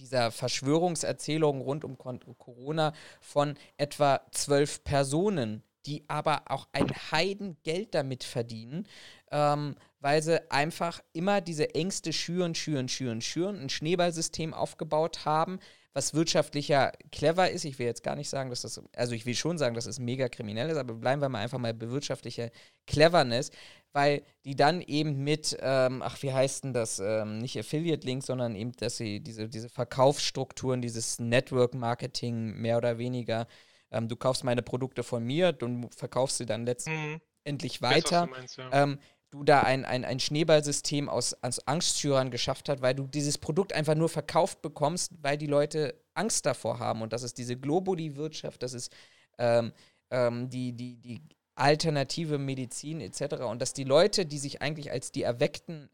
dieser 0.00 0.30
Verschwörungserzählungen 0.32 1.62
rund 1.62 1.84
um 1.84 1.96
Corona 1.96 2.92
von 3.20 3.54
etwa 3.76 4.20
zwölf 4.32 4.82
Personen, 4.82 5.62
die 5.86 6.04
aber 6.08 6.42
auch 6.46 6.68
ein 6.72 6.90
Heidengeld 7.10 7.94
damit 7.94 8.24
verdienen, 8.24 8.86
ähm, 9.30 9.76
weil 10.00 10.22
sie 10.22 10.50
einfach 10.50 11.00
immer 11.12 11.40
diese 11.40 11.74
Ängste 11.74 12.12
schüren, 12.12 12.54
schüren, 12.54 12.88
schüren, 12.88 13.20
schüren, 13.20 13.60
ein 13.60 13.70
Schneeballsystem 13.70 14.52
aufgebaut 14.54 15.24
haben, 15.24 15.60
was 15.92 16.14
wirtschaftlicher 16.14 16.92
clever 17.10 17.50
ist. 17.50 17.64
Ich 17.64 17.78
will 17.78 17.86
jetzt 17.86 18.02
gar 18.02 18.16
nicht 18.16 18.28
sagen, 18.28 18.50
dass 18.50 18.62
das, 18.62 18.80
also 18.94 19.14
ich 19.14 19.26
will 19.26 19.34
schon 19.34 19.58
sagen, 19.58 19.74
dass 19.74 19.86
es 19.86 19.96
das 19.96 20.04
mega 20.04 20.28
kriminell 20.28 20.70
ist, 20.70 20.76
aber 20.76 20.94
bleiben 20.94 21.20
wir 21.20 21.28
mal 21.28 21.40
einfach 21.40 21.58
mal 21.58 21.74
bei 21.74 21.90
wirtschaftlicher 21.90 22.50
Cleverness, 22.86 23.50
weil 23.92 24.22
die 24.44 24.54
dann 24.54 24.82
eben 24.82 25.24
mit, 25.24 25.56
ähm, 25.60 26.02
ach, 26.02 26.22
wie 26.22 26.32
heißt 26.32 26.64
denn 26.64 26.72
das, 26.72 27.00
ähm, 27.00 27.38
nicht 27.38 27.58
Affiliate-Links, 27.58 28.26
sondern 28.26 28.54
eben, 28.54 28.72
dass 28.72 28.96
sie 28.96 29.20
diese, 29.20 29.48
diese 29.48 29.68
Verkaufsstrukturen, 29.68 30.80
dieses 30.80 31.18
Network-Marketing 31.18 32.54
mehr 32.60 32.76
oder 32.76 32.98
weniger, 32.98 33.48
ähm, 33.90 34.08
du 34.08 34.14
kaufst 34.14 34.44
meine 34.44 34.62
Produkte 34.62 35.02
von 35.02 35.24
mir, 35.24 35.52
du 35.52 35.88
verkaufst 35.96 36.38
sie 36.38 36.46
dann 36.46 36.66
letztendlich 36.66 37.80
mhm. 37.80 37.84
weiter. 37.84 38.22
Weiß, 38.22 38.30
meinst, 38.30 38.56
ja. 38.58 38.96
Du 39.30 39.44
da 39.44 39.62
ein, 39.62 39.84
ein, 39.84 40.04
ein 40.04 40.20
Schneeballsystem 40.20 41.08
aus, 41.08 41.34
aus 41.42 41.66
Angstschürern 41.66 42.30
geschafft 42.30 42.68
hast, 42.68 42.82
weil 42.82 42.94
du 42.94 43.06
dieses 43.06 43.38
Produkt 43.38 43.72
einfach 43.72 43.94
nur 43.94 44.08
verkauft 44.08 44.62
bekommst, 44.62 45.12
weil 45.22 45.38
die 45.38 45.46
Leute 45.46 45.94
Angst 46.14 46.46
davor 46.46 46.78
haben 46.78 47.02
und 47.02 47.12
das 47.12 47.22
ist 47.22 47.38
diese 47.38 47.56
Globuli-Wirtschaft, 47.56 48.62
das 48.62 48.74
ist 48.74 48.92
ähm, 49.38 49.72
ähm, 50.10 50.48
die, 50.48 50.72
die, 50.72 50.96
die 50.96 51.20
alternative 51.54 52.38
Medizin 52.38 53.00
etc. 53.00 53.42
Und 53.44 53.62
dass 53.62 53.72
die 53.72 53.84
Leute, 53.84 54.26
die 54.26 54.38
sich 54.38 54.62
eigentlich 54.62 54.90
als 54.90 55.12
die 55.12 55.22
Erweckten 55.22 55.88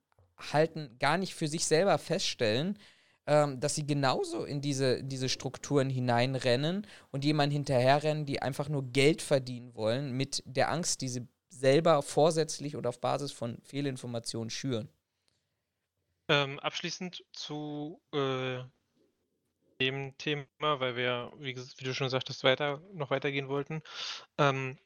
halten, 0.53 0.97
gar 0.99 1.18
nicht 1.18 1.34
für 1.34 1.49
sich 1.49 1.66
selber 1.66 1.99
feststellen, 1.99 2.78
ähm, 3.26 3.59
dass 3.59 3.74
sie 3.74 3.87
genauso 3.87 4.45
in 4.45 4.61
diese, 4.61 5.03
diese 5.03 5.28
Strukturen 5.28 5.91
hineinrennen 5.91 6.87
und 7.11 7.24
jemand 7.24 7.53
hinterherrennen, 7.53 8.24
die 8.24 8.41
einfach 8.41 8.68
nur 8.68 8.84
Geld 8.93 9.20
verdienen 9.20 9.74
wollen 9.74 10.12
mit 10.12 10.43
der 10.47 10.70
Angst, 10.70 11.01
die 11.01 11.09
sie 11.09 11.26
selber 11.59 12.02
vorsätzlich 12.02 12.76
oder 12.76 12.90
auf 12.90 13.00
Basis 13.00 13.32
von 13.32 13.61
Fehlinformationen 13.62 14.50
schüren. 14.50 14.88
Ähm, 16.28 16.59
abschließend 16.59 17.24
zu 17.32 18.00
äh, 18.12 18.62
dem 19.80 20.16
Thema, 20.18 20.46
weil 20.80 20.96
wir, 20.96 21.32
wie, 21.38 21.57
wie, 21.57 21.84
du 21.84 21.94
schon 21.94 22.09
sagtest, 22.09 22.44
weiter, 22.44 22.82
noch 22.92 23.11
weitergehen 23.11 23.48
wollten. 23.48 23.82
Ähm, 24.38 24.78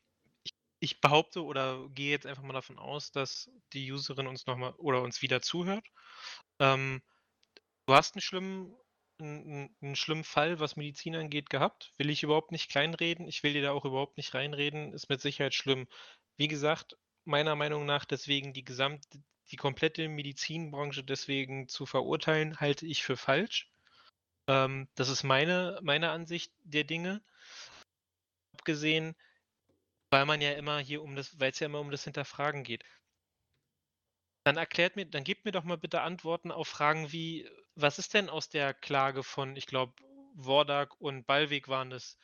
ich, 0.43 0.55
ich, 0.81 1.01
behaupte 1.01 1.45
oder 1.45 1.89
gehe 1.91 2.11
jetzt 2.11 2.27
einfach 2.27 2.43
mal 2.43 2.53
davon 2.53 2.79
aus, 2.79 3.13
dass 3.13 3.51
die 3.73 3.91
Userin 3.91 4.27
uns 4.27 4.47
nochmal 4.47 4.75
oder 4.79 5.03
uns 5.03 5.23
wieder 5.23 5.41
zuhört. 5.41 5.87
Ähm, 6.59 7.03
du 7.87 7.95
hast 7.95 8.15
einen 8.15 8.23
schlimmen, 8.23 8.77
einen, 9.19 9.75
einen 9.81 9.97
schlimmen 9.97 10.25
Fall, 10.25 10.61
was 10.61 10.77
Medizin 10.77 11.17
angeht, 11.17 11.51
gehabt. 11.51 11.93
Will 11.99 12.11
ich 12.11 12.23
überhaupt 12.23 12.53
nicht 12.53 12.71
kleinreden. 12.71 13.29
Ich 13.29 13.43
will 13.43 13.53
dir 13.53 13.63
da 13.63 13.73
auch 13.73 13.85
überhaupt 13.85 14.17
nicht 14.17 14.35
reinreden. 14.35 14.93
Ist 14.93 15.09
mit 15.09 15.21
Sicherheit 15.21 15.55
schlimm. 15.55 15.87
Wie 16.41 16.49
gesagt, 16.49 16.97
meiner 17.27 17.55
Meinung 17.55 17.85
nach 17.85 18.07
deswegen 18.07 18.55
die 18.55 18.65
gesamte, 18.65 19.23
die 19.51 19.57
komplette 19.57 20.09
Medizinbranche 20.09 21.05
deswegen 21.05 21.69
zu 21.69 21.85
verurteilen, 21.85 22.59
halte 22.59 22.87
ich 22.87 23.05
für 23.05 23.19
falsch. 23.19 23.71
Ähm, 24.47 24.89
das 24.95 25.11
ist 25.11 25.23
meine, 25.23 25.79
meine 25.83 26.09
Ansicht 26.09 26.51
der 26.65 26.85
Dinge. 26.85 27.23
Abgesehen, 28.55 29.15
weil 30.09 30.25
man 30.25 30.41
ja 30.41 30.53
immer 30.53 30.79
hier 30.79 31.03
um 31.03 31.15
das, 31.15 31.39
weil 31.39 31.51
es 31.51 31.59
ja 31.59 31.67
immer 31.67 31.81
um 31.81 31.91
das 31.91 32.05
Hinterfragen 32.05 32.65
geht. 32.65 32.85
Dann 34.45 34.57
erklärt 34.57 34.97
mir, 34.97 35.05
dann 35.05 35.25
gebt 35.25 35.45
mir 35.45 35.53
doch 35.53 35.65
mal 35.65 35.77
bitte 35.77 36.01
Antworten 36.01 36.53
auf 36.53 36.69
Fragen 36.69 37.13
wie, 37.13 37.47
was 37.75 37.99
ist 37.99 38.15
denn 38.15 38.31
aus 38.31 38.49
der 38.49 38.73
Klage 38.73 39.25
von, 39.25 39.57
ich 39.57 39.67
glaube, 39.67 39.93
Wordak 40.33 40.99
und 41.03 41.27
Ballweg 41.27 41.69
waren 41.69 41.93
es, 41.93 42.17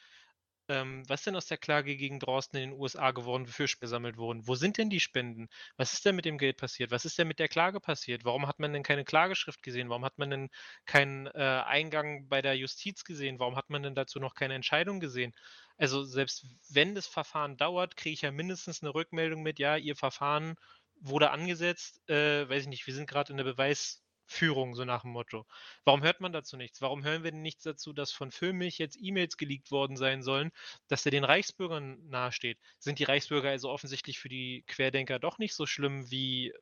ähm, 0.68 1.02
was 1.08 1.22
denn 1.22 1.36
aus 1.36 1.46
der 1.46 1.58
Klage 1.58 1.96
gegen 1.96 2.18
Drosten 2.20 2.58
in 2.58 2.70
den 2.70 2.80
USA 2.80 3.10
geworden, 3.10 3.46
wofür 3.46 3.66
gesammelt 3.80 4.16
wurden? 4.16 4.46
Wo 4.46 4.54
sind 4.54 4.78
denn 4.78 4.90
die 4.90 5.00
Spenden? 5.00 5.48
Was 5.76 5.92
ist 5.92 6.04
denn 6.04 6.16
mit 6.16 6.24
dem 6.24 6.38
Geld 6.38 6.56
passiert? 6.56 6.90
Was 6.90 7.04
ist 7.04 7.18
denn 7.18 7.28
mit 7.28 7.38
der 7.38 7.48
Klage 7.48 7.80
passiert? 7.80 8.24
Warum 8.24 8.46
hat 8.46 8.58
man 8.58 8.72
denn 8.72 8.82
keine 8.82 9.04
Klageschrift 9.04 9.62
gesehen? 9.62 9.88
Warum 9.88 10.04
hat 10.04 10.18
man 10.18 10.30
denn 10.30 10.48
keinen 10.84 11.26
äh, 11.26 11.62
Eingang 11.66 12.28
bei 12.28 12.42
der 12.42 12.56
Justiz 12.56 13.04
gesehen? 13.04 13.38
Warum 13.38 13.56
hat 13.56 13.70
man 13.70 13.82
denn 13.82 13.94
dazu 13.94 14.20
noch 14.20 14.34
keine 14.34 14.54
Entscheidung 14.54 15.00
gesehen? 15.00 15.34
Also 15.78 16.04
selbst 16.04 16.46
wenn 16.70 16.94
das 16.94 17.06
Verfahren 17.06 17.56
dauert, 17.56 17.96
kriege 17.96 18.14
ich 18.14 18.22
ja 18.22 18.30
mindestens 18.30 18.82
eine 18.82 18.94
Rückmeldung 18.94 19.42
mit, 19.42 19.58
ja, 19.58 19.76
Ihr 19.76 19.96
Verfahren 19.96 20.56
wurde 21.00 21.30
angesetzt, 21.30 22.00
äh, 22.08 22.48
weiß 22.48 22.62
ich 22.62 22.68
nicht, 22.68 22.86
wir 22.86 22.94
sind 22.94 23.08
gerade 23.08 23.30
in 23.30 23.36
der 23.36 23.44
Beweis 23.44 24.02
Führung, 24.26 24.74
so 24.74 24.84
nach 24.84 25.02
dem 25.02 25.12
Motto. 25.12 25.46
Warum 25.84 26.02
hört 26.02 26.20
man 26.20 26.32
dazu 26.32 26.56
nichts? 26.56 26.80
Warum 26.82 27.04
hören 27.04 27.24
wir 27.24 27.30
denn 27.30 27.42
nichts 27.42 27.62
dazu, 27.62 27.92
dass 27.92 28.12
von 28.12 28.30
Füllmilch 28.30 28.78
jetzt 28.78 28.98
E-Mails 29.00 29.36
geleakt 29.36 29.70
worden 29.70 29.96
sein 29.96 30.22
sollen, 30.22 30.50
dass 30.88 31.06
er 31.06 31.12
den 31.12 31.24
Reichsbürgern 31.24 32.08
nahesteht? 32.08 32.58
Sind 32.78 32.98
die 32.98 33.04
Reichsbürger 33.04 33.50
also 33.50 33.70
offensichtlich 33.70 34.18
für 34.18 34.28
die 34.28 34.64
Querdenker 34.66 35.18
doch 35.18 35.38
nicht 35.38 35.54
so 35.54 35.66
schlimm, 35.66 36.10
wie 36.10 36.52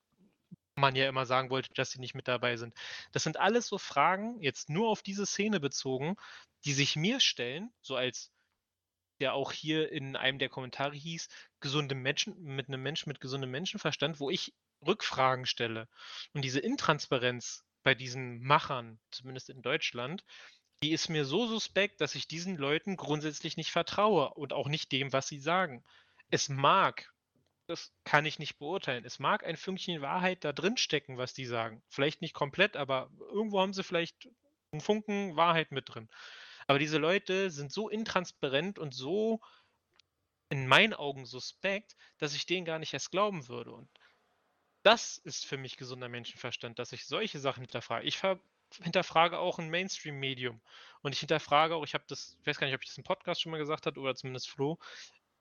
man 0.77 0.97
ja 0.97 1.09
immer 1.09 1.27
sagen 1.27 1.51
wollte, 1.51 1.73
dass 1.75 1.91
sie 1.91 2.01
nicht 2.01 2.15
mit 2.15 2.29
dabei 2.29 2.57
sind? 2.57 2.75
Das 3.13 3.23
sind 3.23 3.39
alles 3.39 3.67
so 3.67 3.79
Fragen, 3.79 4.41
jetzt 4.41 4.69
nur 4.69 4.89
auf 4.89 5.03
diese 5.03 5.27
Szene 5.27 5.61
bezogen, 5.61 6.17
die 6.65 6.73
sich 6.73 6.97
mir 6.97 7.21
stellen, 7.21 7.73
so 7.81 7.97
als 7.97 8.31
der 9.21 9.35
auch 9.35 9.53
hier 9.53 9.91
in 9.93 10.17
einem 10.17 10.39
der 10.39 10.49
Kommentare 10.49 10.97
hieß, 10.97 11.29
gesunde 11.61 11.95
Menschen, 11.95 12.41
mit 12.43 12.69
einem 12.69 12.83
Menschen 12.83 13.09
mit 13.09 13.21
gesundem 13.21 13.51
Menschenverstand, 13.51 14.21
wo 14.21 14.29
ich 14.29 14.53
Rückfragen 14.87 15.47
stelle. 15.47 15.89
Und 16.33 16.43
diese 16.43 16.61
Intransparenz 16.61 17.65
bei 17.83 17.95
diesen 17.95 18.43
Machern, 18.43 18.99
zumindest 19.11 19.51
in 19.51 19.63
Deutschland, 19.63 20.25
die 20.83 20.93
ist 20.93 21.09
mir 21.09 21.25
so 21.25 21.47
suspekt, 21.47 22.01
dass 22.01 22.15
ich 22.15 22.29
diesen 22.29 22.57
Leuten 22.57 22.97
grundsätzlich 22.97 23.57
nicht 23.57 23.71
vertraue 23.71 24.35
und 24.35 24.53
auch 24.53 24.69
nicht 24.69 24.93
dem, 24.93 25.13
was 25.13 25.29
sie 25.29 25.41
sagen. 25.41 25.85
Es 26.31 26.49
mag, 26.49 27.11
das 27.67 27.93
kann 28.05 28.27
ich 28.27 28.39
nicht 28.39 28.59
beurteilen, 28.59 29.05
es 29.05 29.19
mag 29.19 29.45
ein 29.45 29.57
Fünkchen 29.57 30.03
Wahrheit 30.03 30.45
da 30.45 30.53
drin 30.53 30.77
stecken, 30.77 31.17
was 31.17 31.33
die 31.33 31.47
sagen. 31.47 31.83
Vielleicht 31.89 32.23
nicht 32.23 32.35
komplett, 32.35 32.77
aber 32.77 33.11
irgendwo 33.33 33.61
haben 33.61 33.73
sie 33.73 33.85
vielleicht 33.85 34.29
einen 34.73 34.81
Funken 34.81 35.37
Wahrheit 35.37 35.73
mit 35.73 35.89
drin. 35.89 36.09
Aber 36.67 36.79
diese 36.79 36.99
Leute 36.99 37.51
sind 37.51 37.73
so 37.73 37.89
intransparent 37.89 38.79
und 38.79 38.95
so 38.95 39.41
in 40.51 40.67
meinen 40.67 40.95
Augen 40.95 41.27
suspekt, 41.27 41.97
dass 42.19 42.35
ich 42.35 42.47
denen 42.47 42.65
gar 42.65 42.79
nicht 42.79 42.93
erst 42.93 43.11
glauben 43.11 43.49
würde. 43.49 43.73
Und 43.73 43.89
das 44.85 45.19
ist 45.19 45.47
für 45.47 45.57
mich 45.57 45.77
gesunder 45.77 46.09
Menschenverstand, 46.09 46.79
dass 46.79 46.93
ich 46.93 47.07
solche 47.07 47.39
Sachen 47.39 47.63
hinterfrage. 47.63 48.07
Ich 48.07 48.21
hinterfrage 48.83 49.39
auch 49.39 49.59
ein 49.59 49.71
Mainstream-Medium. 49.71 50.61
Und 51.01 51.13
ich 51.13 51.21
hinterfrage 51.21 51.75
auch, 51.75 51.85
ich 51.85 51.95
habe 51.95 52.05
das, 52.07 52.37
ich 52.41 52.47
weiß 52.47 52.59
gar 52.59 52.67
nicht, 52.67 52.77
ob 52.77 52.83
ich 52.83 52.89
das 52.89 52.99
im 52.99 53.05
Podcast 53.05 53.41
schon 53.41 53.51
mal 53.51 53.59
gesagt 53.59 53.87
habe 53.87 53.99
oder 53.99 54.15
zumindest 54.15 54.51
Flo. 54.51 54.79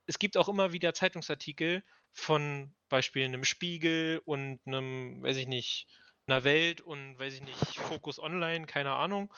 Es 0.06 0.18
gibt 0.18 0.38
auch 0.38 0.48
immer 0.48 0.72
wieder 0.72 0.94
Zeitungsartikel 0.94 1.84
von 2.14 2.74
Beispiel 2.88 3.26
einem 3.26 3.44
Spiegel 3.44 4.22
und 4.26 4.60
einem, 4.66 5.22
weiß 5.22 5.38
ich 5.38 5.48
nicht, 5.48 5.88
einer 6.26 6.44
Welt 6.46 6.80
und 6.80 7.20
weiß 7.20 7.34
ich 7.34 7.42
nicht, 7.42 7.58
Focus 7.80 8.20
Online, 8.20 8.66
keine 8.66 8.94
Ahnung, 8.94 9.34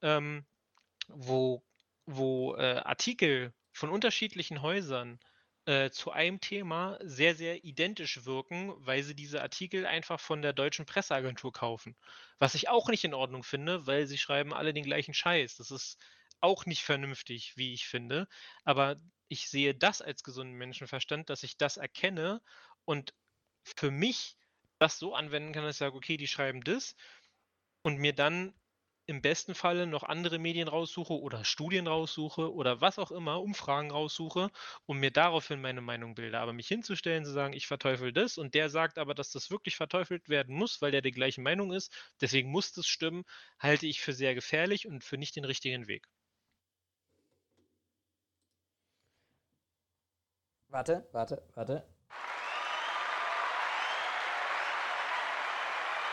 ähm, 0.00 0.46
wo, 1.08 1.62
wo 2.06 2.54
äh, 2.56 2.80
Artikel 2.84 3.52
von 3.72 3.90
unterschiedlichen 3.90 4.62
Häusern 4.62 5.20
äh, 5.66 5.90
zu 5.90 6.10
einem 6.10 6.40
Thema 6.40 6.98
sehr, 7.02 7.34
sehr 7.34 7.64
identisch 7.64 8.24
wirken, 8.24 8.74
weil 8.78 9.02
sie 9.02 9.14
diese 9.14 9.42
Artikel 9.42 9.86
einfach 9.86 10.20
von 10.20 10.42
der 10.42 10.52
deutschen 10.52 10.86
Presseagentur 10.86 11.52
kaufen. 11.52 11.96
Was 12.38 12.54
ich 12.54 12.68
auch 12.68 12.88
nicht 12.88 13.04
in 13.04 13.14
Ordnung 13.14 13.42
finde, 13.42 13.86
weil 13.86 14.06
sie 14.06 14.18
schreiben 14.18 14.54
alle 14.54 14.72
den 14.72 14.84
gleichen 14.84 15.14
Scheiß. 15.14 15.56
Das 15.56 15.70
ist 15.70 15.98
auch 16.40 16.66
nicht 16.66 16.82
vernünftig, 16.82 17.56
wie 17.56 17.74
ich 17.74 17.86
finde. 17.86 18.26
Aber 18.64 18.96
ich 19.28 19.48
sehe 19.48 19.74
das 19.74 20.02
als 20.02 20.22
gesunden 20.24 20.56
Menschenverstand, 20.56 21.30
dass 21.30 21.42
ich 21.42 21.56
das 21.56 21.76
erkenne 21.76 22.42
und 22.84 23.14
für 23.64 23.90
mich 23.90 24.36
das 24.78 24.98
so 24.98 25.14
anwenden 25.14 25.52
kann, 25.52 25.62
dass 25.62 25.76
ich 25.76 25.80
sage, 25.80 25.96
okay, 25.96 26.16
die 26.16 26.26
schreiben 26.26 26.62
das 26.62 26.96
und 27.82 27.98
mir 27.98 28.14
dann 28.14 28.54
im 29.10 29.22
besten 29.22 29.56
Falle 29.56 29.88
noch 29.88 30.04
andere 30.04 30.38
Medien 30.38 30.68
raussuche 30.68 31.12
oder 31.12 31.44
Studien 31.44 31.88
raussuche 31.88 32.54
oder 32.54 32.80
was 32.80 32.96
auch 32.96 33.10
immer, 33.10 33.42
Umfragen 33.42 33.90
raussuche 33.90 34.50
und 34.86 34.98
mir 34.98 35.10
daraufhin 35.10 35.60
meine 35.60 35.80
Meinung 35.80 36.14
bilde. 36.14 36.38
Aber 36.38 36.52
mich 36.52 36.68
hinzustellen, 36.68 37.24
zu 37.24 37.32
sagen, 37.32 37.52
ich 37.52 37.66
verteufel 37.66 38.12
das 38.12 38.38
und 38.38 38.54
der 38.54 38.70
sagt 38.70 38.98
aber, 38.98 39.14
dass 39.14 39.32
das 39.32 39.50
wirklich 39.50 39.74
verteufelt 39.74 40.28
werden 40.28 40.54
muss, 40.54 40.80
weil 40.80 40.92
der 40.92 41.02
der 41.02 41.10
gleichen 41.10 41.42
Meinung 41.42 41.72
ist, 41.72 41.92
deswegen 42.20 42.50
muss 42.50 42.70
das 42.72 42.86
stimmen, 42.86 43.24
halte 43.58 43.88
ich 43.88 44.00
für 44.00 44.12
sehr 44.12 44.36
gefährlich 44.36 44.86
und 44.86 45.02
für 45.02 45.18
nicht 45.18 45.34
den 45.34 45.44
richtigen 45.44 45.88
Weg. 45.88 46.06
Warte, 50.68 51.08
warte, 51.10 51.42
warte. 51.56 51.84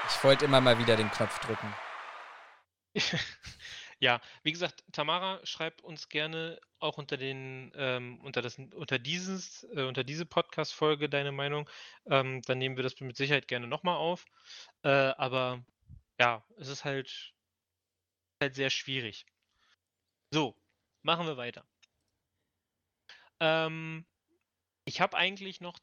Ich 0.10 0.24
wollte 0.24 0.46
immer 0.46 0.62
mal 0.62 0.80
wieder 0.80 0.96
den 0.96 1.12
Knopf 1.12 1.38
drücken. 1.46 1.76
Ja, 4.00 4.22
wie 4.44 4.52
gesagt, 4.52 4.84
Tamara 4.92 5.44
schreibt 5.44 5.82
uns 5.82 6.08
gerne 6.08 6.60
auch 6.80 7.00
unter 7.00 7.18
den, 7.18 7.72
ähm, 7.76 8.20
unter 8.22 8.44
das, 8.44 8.60
unter 8.60 9.00
dieses, 9.00 9.64
äh, 9.76 9.84
unter 9.84 10.04
diese 10.04 10.26
Podcast-Folge 10.28 11.10
deine 11.10 11.32
Meinung. 11.32 11.68
Ähm, 12.06 12.44
dann 12.44 12.60
nehmen 12.60 12.76
wir 12.78 12.84
das 12.84 13.00
mit 13.00 13.18
Sicherheit 13.18 13.48
gerne 13.48 13.66
nochmal 13.66 13.98
auf. 13.98 14.26
Äh, 14.84 14.90
aber 14.90 15.66
ja, 16.20 16.46
es 16.60 16.68
ist 16.68 16.86
halt, 16.86 17.34
halt 18.40 18.54
sehr 18.54 18.70
schwierig. 18.70 19.26
So, 20.32 20.56
machen 21.02 21.26
wir 21.26 21.38
weiter. 21.38 21.66
Ähm, 23.40 24.06
ich 24.86 25.02
habe 25.02 25.18
eigentlich 25.18 25.60
noch, 25.60 25.80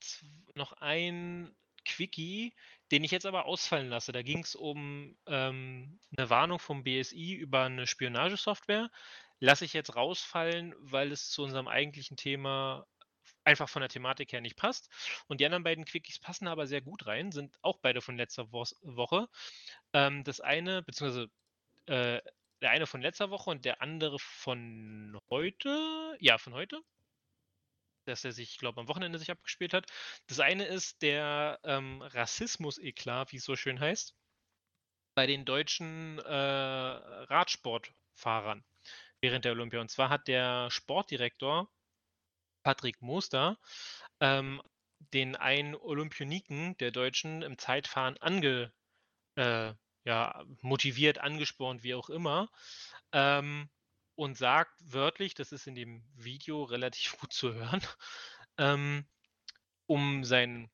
noch 0.54 0.72
ein 0.74 1.52
Quickie, 1.84 2.54
den 2.90 3.04
ich 3.04 3.10
jetzt 3.10 3.26
aber 3.26 3.46
ausfallen 3.46 3.88
lasse. 3.88 4.12
Da 4.12 4.22
ging 4.22 4.40
es 4.40 4.54
um 4.54 5.16
ähm, 5.26 6.00
eine 6.16 6.30
Warnung 6.30 6.58
vom 6.58 6.84
BSI 6.84 7.34
über 7.34 7.64
eine 7.64 7.86
Spionagesoftware. 7.86 8.90
Lasse 9.40 9.64
ich 9.64 9.72
jetzt 9.72 9.96
rausfallen, 9.96 10.74
weil 10.78 11.12
es 11.12 11.30
zu 11.30 11.42
unserem 11.42 11.68
eigentlichen 11.68 12.16
Thema 12.16 12.86
einfach 13.44 13.68
von 13.68 13.80
der 13.80 13.88
Thematik 13.88 14.32
her 14.32 14.40
nicht 14.40 14.56
passt. 14.56 14.90
Und 15.28 15.40
die 15.40 15.46
anderen 15.46 15.64
beiden 15.64 15.84
Quickies 15.84 16.18
passen 16.18 16.48
aber 16.48 16.66
sehr 16.66 16.80
gut 16.80 17.06
rein, 17.06 17.32
sind 17.32 17.56
auch 17.62 17.78
beide 17.78 18.00
von 18.00 18.16
letzter 18.16 18.52
Wo 18.52 18.64
Woche. 18.82 19.28
Ähm, 19.92 20.24
das 20.24 20.40
eine, 20.40 20.82
beziehungsweise 20.82 21.30
äh, 21.86 22.20
der 22.62 22.70
eine 22.70 22.86
von 22.86 23.02
letzter 23.02 23.30
Woche 23.30 23.50
und 23.50 23.64
der 23.64 23.82
andere 23.82 24.18
von 24.18 25.20
heute. 25.28 26.16
Ja, 26.20 26.38
von 26.38 26.54
heute 26.54 26.80
dass 28.04 28.24
er 28.24 28.32
sich, 28.32 28.52
ich 28.52 28.58
glaube, 28.58 28.80
am 28.80 28.88
Wochenende 28.88 29.18
sich 29.18 29.30
abgespielt 29.30 29.74
hat. 29.74 29.86
Das 30.26 30.40
eine 30.40 30.64
ist 30.66 31.02
der 31.02 31.58
ähm, 31.64 32.02
Rassismus-Eklat, 32.02 33.32
wie 33.32 33.36
es 33.38 33.44
so 33.44 33.56
schön 33.56 33.80
heißt, 33.80 34.14
bei 35.14 35.26
den 35.26 35.44
deutschen 35.44 36.18
äh, 36.18 36.32
Radsportfahrern. 36.32 38.64
während 39.20 39.44
der 39.46 39.52
Olympia. 39.52 39.80
Und 39.80 39.90
zwar 39.90 40.10
hat 40.10 40.28
der 40.28 40.70
Sportdirektor 40.70 41.70
Patrick 42.62 43.00
Moster 43.00 43.58
ähm, 44.20 44.60
den 45.12 45.36
einen 45.36 45.74
Olympioniken 45.74 46.76
der 46.78 46.90
Deutschen 46.90 47.42
im 47.42 47.58
Zeitfahren 47.58 48.16
ange, 48.18 48.72
äh, 49.36 49.72
ja, 50.04 50.44
motiviert, 50.60 51.18
angespornt, 51.18 51.82
wie 51.82 51.94
auch 51.94 52.10
immer, 52.10 52.50
ähm, 53.12 53.70
und 54.16 54.36
sagt 54.36 54.72
wörtlich, 54.80 55.34
das 55.34 55.52
ist 55.52 55.66
in 55.66 55.74
dem 55.74 56.04
Video 56.14 56.64
relativ 56.64 57.16
gut 57.20 57.32
zu 57.32 57.54
hören, 57.54 57.80
ähm, 58.58 59.06
um 59.86 60.24
seinen 60.24 60.70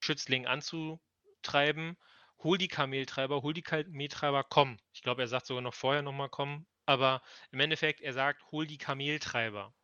Schützling 0.00 0.46
anzutreiben, 0.46 1.96
hol 2.42 2.58
die 2.58 2.68
Kameltreiber, 2.68 3.42
hol 3.42 3.52
die 3.54 3.62
Kameltreiber, 3.62 4.44
komm. 4.44 4.78
Ich 4.92 5.02
glaube, 5.02 5.22
er 5.22 5.28
sagt 5.28 5.46
sogar 5.46 5.62
noch 5.62 5.74
vorher 5.74 6.02
nochmal 6.02 6.30
komm, 6.30 6.66
aber 6.86 7.22
im 7.52 7.60
Endeffekt, 7.60 8.00
er 8.00 8.12
sagt, 8.12 8.50
hol 8.50 8.66
die 8.66 8.78
Kameltreiber. 8.78 9.74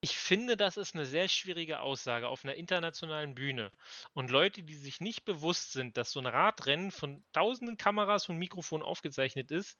Ich 0.00 0.16
finde, 0.16 0.56
das 0.56 0.76
ist 0.76 0.94
eine 0.94 1.04
sehr 1.06 1.28
schwierige 1.28 1.80
Aussage 1.80 2.28
auf 2.28 2.44
einer 2.44 2.54
internationalen 2.54 3.34
Bühne. 3.34 3.72
Und 4.12 4.30
Leute, 4.30 4.62
die 4.62 4.74
sich 4.74 5.00
nicht 5.00 5.24
bewusst 5.24 5.72
sind, 5.72 5.96
dass 5.96 6.12
so 6.12 6.20
ein 6.20 6.26
Radrennen 6.26 6.90
von 6.92 7.24
tausenden 7.32 7.76
Kameras 7.76 8.28
und 8.28 8.36
Mikrofonen 8.38 8.84
aufgezeichnet 8.84 9.50
ist, 9.50 9.78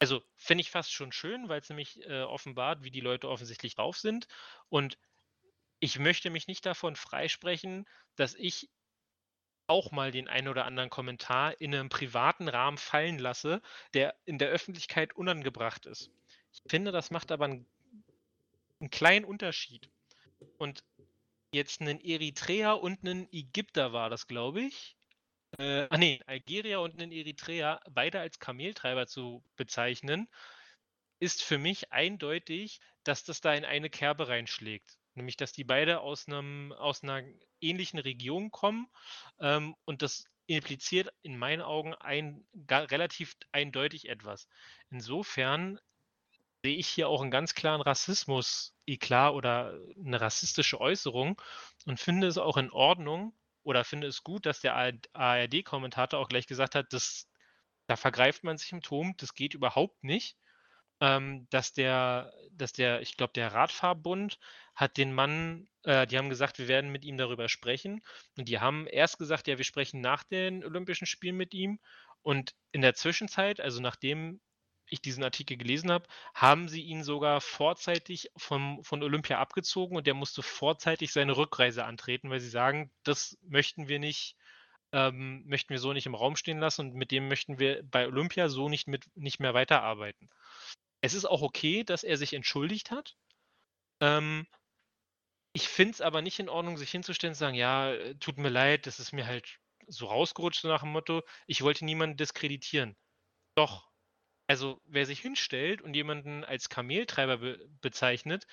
also 0.00 0.22
finde 0.36 0.62
ich 0.62 0.70
fast 0.70 0.92
schon 0.92 1.12
schön, 1.12 1.48
weil 1.48 1.60
es 1.60 1.68
nämlich 1.68 2.04
äh, 2.08 2.22
offenbart, 2.22 2.82
wie 2.82 2.90
die 2.90 3.00
Leute 3.00 3.28
offensichtlich 3.28 3.76
drauf 3.76 3.96
sind. 3.98 4.26
Und 4.68 4.98
ich 5.78 5.98
möchte 5.98 6.30
mich 6.30 6.48
nicht 6.48 6.66
davon 6.66 6.96
freisprechen, 6.96 7.86
dass 8.16 8.34
ich 8.34 8.68
auch 9.68 9.92
mal 9.92 10.10
den 10.10 10.26
einen 10.26 10.48
oder 10.48 10.64
anderen 10.64 10.90
Kommentar 10.90 11.60
in 11.60 11.72
einem 11.72 11.88
privaten 11.88 12.48
Rahmen 12.48 12.78
fallen 12.78 13.20
lasse, 13.20 13.62
der 13.94 14.16
in 14.24 14.38
der 14.38 14.48
Öffentlichkeit 14.48 15.14
unangebracht 15.14 15.86
ist. 15.86 16.10
Ich 16.52 16.62
finde, 16.68 16.90
das 16.90 17.12
macht 17.12 17.30
aber 17.30 17.44
einen 17.44 17.66
einen 18.80 18.90
kleinen 18.90 19.24
Unterschied. 19.24 19.88
Und 20.58 20.82
jetzt 21.52 21.80
einen 21.80 22.00
Eritreer 22.00 22.80
und 22.80 23.04
einen 23.04 23.28
Ägypter 23.32 23.92
war 23.92 24.10
das, 24.10 24.26
glaube 24.26 24.62
ich. 24.62 24.96
Äh, 25.60 25.88
ah 25.90 25.98
nee, 25.98 26.18
Algerier 26.26 26.80
und 26.80 26.98
einen 26.98 27.12
Eritreer, 27.12 27.82
beide 27.90 28.18
als 28.18 28.38
Kameltreiber 28.38 29.06
zu 29.06 29.44
bezeichnen, 29.56 30.26
ist 31.18 31.42
für 31.42 31.58
mich 31.58 31.92
eindeutig, 31.92 32.80
dass 33.04 33.24
das 33.24 33.42
da 33.42 33.52
in 33.52 33.66
eine 33.66 33.90
Kerbe 33.90 34.28
reinschlägt. 34.28 34.96
Nämlich, 35.14 35.36
dass 35.36 35.52
die 35.52 35.64
beide 35.64 36.00
aus, 36.00 36.26
einem, 36.26 36.72
aus 36.72 37.02
einer 37.02 37.22
ähnlichen 37.60 37.98
Region 37.98 38.50
kommen 38.50 38.88
ähm, 39.38 39.76
und 39.84 40.00
das 40.00 40.24
impliziert 40.46 41.12
in 41.20 41.36
meinen 41.36 41.60
Augen 41.60 41.94
ein, 41.94 42.42
relativ 42.70 43.36
eindeutig 43.52 44.08
etwas. 44.08 44.48
Insofern 44.90 45.78
sehe 46.62 46.76
ich 46.76 46.88
hier 46.88 47.10
auch 47.10 47.20
einen 47.20 47.30
ganz 47.30 47.54
klaren 47.54 47.82
Rassismus-Eklat 47.82 49.34
oder 49.34 49.78
eine 50.02 50.22
rassistische 50.22 50.80
Äußerung 50.80 51.40
und 51.84 52.00
finde 52.00 52.28
es 52.28 52.38
auch 52.38 52.56
in 52.56 52.70
Ordnung 52.70 53.34
oder 53.70 53.84
finde 53.84 54.08
es 54.08 54.24
gut, 54.24 54.46
dass 54.46 54.60
der 54.60 54.74
ARD-Kommentator 55.12 56.18
auch 56.18 56.28
gleich 56.28 56.48
gesagt 56.48 56.74
hat, 56.74 56.92
dass 56.92 57.28
da 57.86 57.96
vergreift 57.96 58.42
man 58.44 58.58
sich 58.58 58.72
im 58.72 58.82
Turm, 58.82 59.14
das 59.16 59.34
geht 59.34 59.54
überhaupt 59.54 60.02
nicht. 60.02 60.36
Ähm, 61.00 61.46
dass 61.50 61.72
der, 61.72 62.32
dass 62.52 62.72
der, 62.72 63.00
ich 63.00 63.16
glaube, 63.16 63.32
der 63.32 63.54
Radfahrbund 63.54 64.38
hat 64.74 64.98
den 64.98 65.14
Mann, 65.14 65.68
äh, 65.84 66.06
die 66.06 66.18
haben 66.18 66.28
gesagt, 66.28 66.58
wir 66.58 66.68
werden 66.68 66.92
mit 66.92 67.04
ihm 67.04 67.16
darüber 67.16 67.48
sprechen. 67.48 68.02
Und 68.36 68.48
die 68.48 68.58
haben 68.58 68.86
erst 68.86 69.18
gesagt, 69.18 69.48
ja, 69.48 69.56
wir 69.56 69.64
sprechen 69.64 70.02
nach 70.02 70.24
den 70.24 70.62
Olympischen 70.62 71.06
Spielen 71.06 71.36
mit 71.36 71.54
ihm. 71.54 71.78
Und 72.22 72.54
in 72.72 72.82
der 72.82 72.94
Zwischenzeit, 72.94 73.60
also 73.60 73.80
nachdem 73.80 74.40
ich 74.90 75.00
diesen 75.00 75.24
Artikel 75.24 75.56
gelesen 75.56 75.90
habe, 75.90 76.06
haben 76.34 76.68
sie 76.68 76.82
ihn 76.82 77.04
sogar 77.04 77.40
vorzeitig 77.40 78.30
vom, 78.36 78.82
von 78.84 79.02
Olympia 79.02 79.38
abgezogen 79.38 79.96
und 79.96 80.06
der 80.06 80.14
musste 80.14 80.42
vorzeitig 80.42 81.12
seine 81.12 81.36
Rückreise 81.36 81.84
antreten, 81.84 82.30
weil 82.30 82.40
sie 82.40 82.48
sagen, 82.48 82.90
das 83.04 83.38
möchten 83.42 83.88
wir 83.88 83.98
nicht, 83.98 84.36
ähm, 84.92 85.44
möchten 85.46 85.70
wir 85.70 85.78
so 85.78 85.92
nicht 85.92 86.06
im 86.06 86.14
Raum 86.14 86.36
stehen 86.36 86.58
lassen 86.58 86.88
und 86.88 86.94
mit 86.94 87.10
dem 87.10 87.28
möchten 87.28 87.58
wir 87.58 87.82
bei 87.84 88.06
Olympia 88.06 88.48
so 88.48 88.68
nicht, 88.68 88.88
mit, 88.88 89.04
nicht 89.16 89.40
mehr 89.40 89.54
weiterarbeiten. 89.54 90.28
Es 91.00 91.14
ist 91.14 91.24
auch 91.24 91.42
okay, 91.42 91.84
dass 91.84 92.04
er 92.04 92.16
sich 92.16 92.34
entschuldigt 92.34 92.90
hat. 92.90 93.16
Ähm, 94.00 94.46
ich 95.52 95.68
finde 95.68 95.92
es 95.92 96.00
aber 96.00 96.22
nicht 96.22 96.38
in 96.38 96.48
Ordnung, 96.48 96.76
sich 96.76 96.90
hinzustellen 96.90 97.32
und 97.32 97.36
zu 97.36 97.40
sagen, 97.40 97.56
ja, 97.56 97.92
äh, 97.92 98.14
tut 98.16 98.38
mir 98.38 98.50
leid, 98.50 98.86
das 98.86 99.00
ist 99.00 99.12
mir 99.12 99.26
halt 99.26 99.58
so 99.88 100.06
rausgerutscht, 100.06 100.64
nach 100.64 100.82
dem 100.82 100.92
Motto, 100.92 101.22
ich 101.46 101.62
wollte 101.62 101.84
niemanden 101.84 102.16
diskreditieren. 102.16 102.96
Doch, 103.56 103.89
also, 104.50 104.82
wer 104.86 105.06
sich 105.06 105.20
hinstellt 105.20 105.80
und 105.80 105.94
jemanden 105.94 106.42
als 106.42 106.68
Kameltreiber 106.68 107.38
be 107.38 107.68
bezeichnet, 107.80 108.48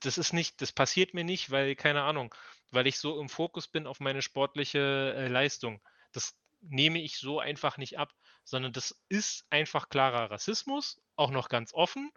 das 0.00 0.16
ist 0.16 0.32
nicht, 0.32 0.62
das 0.62 0.72
passiert 0.72 1.12
mir 1.12 1.24
nicht, 1.24 1.50
weil, 1.50 1.76
keine 1.76 2.04
Ahnung, 2.04 2.34
weil 2.70 2.86
ich 2.86 2.98
so 2.98 3.20
im 3.20 3.28
Fokus 3.28 3.68
bin 3.68 3.86
auf 3.86 4.00
meine 4.00 4.22
sportliche 4.22 5.12
äh, 5.14 5.28
Leistung. 5.28 5.82
Das 6.12 6.34
nehme 6.62 7.02
ich 7.02 7.18
so 7.18 7.38
einfach 7.38 7.76
nicht 7.76 7.98
ab, 7.98 8.14
sondern 8.44 8.72
das 8.72 8.98
ist 9.10 9.46
einfach 9.50 9.90
klarer 9.90 10.30
Rassismus, 10.30 11.02
auch 11.16 11.30
noch 11.30 11.50
ganz 11.50 11.74
offen. 11.74 12.10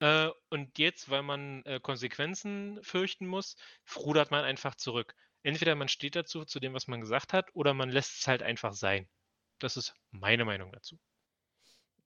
Äh, 0.00 0.30
und 0.50 0.80
jetzt, 0.80 1.08
weil 1.08 1.22
man 1.22 1.64
äh, 1.64 1.78
Konsequenzen 1.80 2.82
fürchten 2.82 3.28
muss, 3.28 3.54
rudert 3.94 4.32
man 4.32 4.44
einfach 4.44 4.74
zurück. 4.74 5.14
Entweder 5.44 5.76
man 5.76 5.86
steht 5.86 6.16
dazu, 6.16 6.44
zu 6.44 6.58
dem, 6.58 6.74
was 6.74 6.88
man 6.88 7.00
gesagt 7.00 7.32
hat, 7.32 7.50
oder 7.54 7.72
man 7.72 7.90
lässt 7.90 8.18
es 8.18 8.26
halt 8.26 8.42
einfach 8.42 8.72
sein. 8.72 9.08
Das 9.60 9.76
ist 9.76 9.94
meine 10.10 10.44
Meinung 10.44 10.72
dazu. 10.72 10.98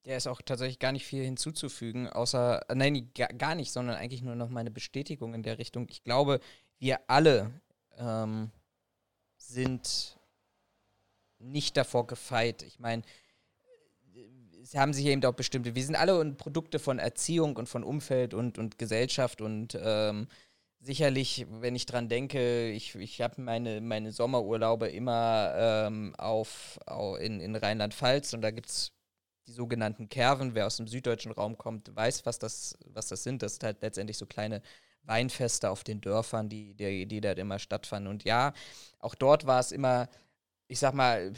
Der 0.06 0.16
ist 0.16 0.26
auch 0.26 0.40
tatsächlich 0.40 0.78
gar 0.78 0.92
nicht 0.92 1.04
viel 1.04 1.22
hinzuzufügen, 1.24 2.08
außer, 2.08 2.70
äh, 2.70 2.74
nein, 2.74 3.10
gar 3.14 3.54
nicht, 3.54 3.70
sondern 3.70 3.96
eigentlich 3.96 4.22
nur 4.22 4.34
noch 4.34 4.48
meine 4.48 4.70
Bestätigung 4.70 5.34
in 5.34 5.42
der 5.42 5.58
Richtung. 5.58 5.86
Ich 5.90 6.02
glaube, 6.02 6.40
wir 6.78 7.00
alle 7.06 7.50
ähm, 7.98 8.50
sind 9.36 10.18
nicht 11.38 11.76
davor 11.76 12.06
gefeit. 12.06 12.62
Ich 12.62 12.78
meine, 12.78 13.02
es 14.62 14.74
haben 14.74 14.92
sich 14.92 15.06
eben 15.06 15.24
auch 15.24 15.34
bestimmte, 15.34 15.74
wir 15.74 15.84
sind 15.84 15.96
alle 15.96 16.24
Produkte 16.32 16.78
von 16.78 16.98
Erziehung 16.98 17.56
und 17.56 17.68
von 17.68 17.84
Umfeld 17.84 18.34
und, 18.34 18.58
und 18.58 18.78
Gesellschaft 18.78 19.40
und 19.40 19.78
ähm, 19.80 20.28
sicherlich, 20.80 21.46
wenn 21.50 21.74
ich 21.74 21.86
dran 21.86 22.08
denke, 22.08 22.70
ich, 22.70 22.94
ich 22.94 23.20
habe 23.20 23.40
meine, 23.40 23.80
meine 23.80 24.12
Sommerurlaube 24.12 24.88
immer 24.88 25.52
ähm, 25.56 26.14
auf, 26.16 26.78
auf, 26.86 27.18
in, 27.18 27.40
in 27.40 27.56
Rheinland-Pfalz 27.56 28.32
und 28.32 28.42
da 28.42 28.50
gibt 28.50 28.68
es 28.68 28.92
die 29.50 29.54
sogenannten 29.54 30.08
Kerven. 30.08 30.54
Wer 30.54 30.66
aus 30.66 30.76
dem 30.76 30.86
süddeutschen 30.86 31.32
Raum 31.32 31.58
kommt, 31.58 31.94
weiß, 31.94 32.24
was 32.24 32.38
das, 32.38 32.78
was 32.86 33.08
das 33.08 33.22
sind. 33.22 33.42
Das 33.42 33.54
sind 33.54 33.64
halt 33.64 33.82
letztendlich 33.82 34.16
so 34.16 34.26
kleine 34.26 34.62
Weinfeste 35.02 35.70
auf 35.70 35.84
den 35.84 36.00
Dörfern, 36.00 36.48
die, 36.48 36.74
die, 36.74 37.06
die 37.06 37.20
dort 37.20 37.38
immer 37.38 37.58
stattfanden. 37.58 38.10
Und 38.10 38.24
ja, 38.24 38.52
auch 39.00 39.14
dort 39.14 39.46
war 39.46 39.60
es 39.60 39.72
immer, 39.72 40.08
ich 40.68 40.78
sag 40.78 40.94
mal, 40.94 41.32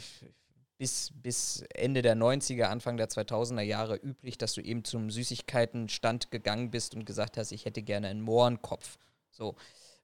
bis, 0.77 1.11
bis 1.15 1.63
Ende 1.73 2.01
der 2.01 2.15
90er, 2.15 2.63
Anfang 2.65 2.97
der 2.97 3.09
2000er 3.09 3.61
Jahre 3.61 3.95
üblich, 3.95 4.37
dass 4.37 4.53
du 4.53 4.61
eben 4.61 4.83
zum 4.83 5.09
Süßigkeitenstand 5.09 6.29
gegangen 6.29 6.71
bist 6.71 6.93
und 6.93 7.05
gesagt 7.05 7.37
hast, 7.37 7.51
ich 7.51 7.65
hätte 7.65 7.81
gerne 7.81 8.07
einen 8.07 8.21
Mohrenkopf. 8.21 8.97
So. 9.31 9.55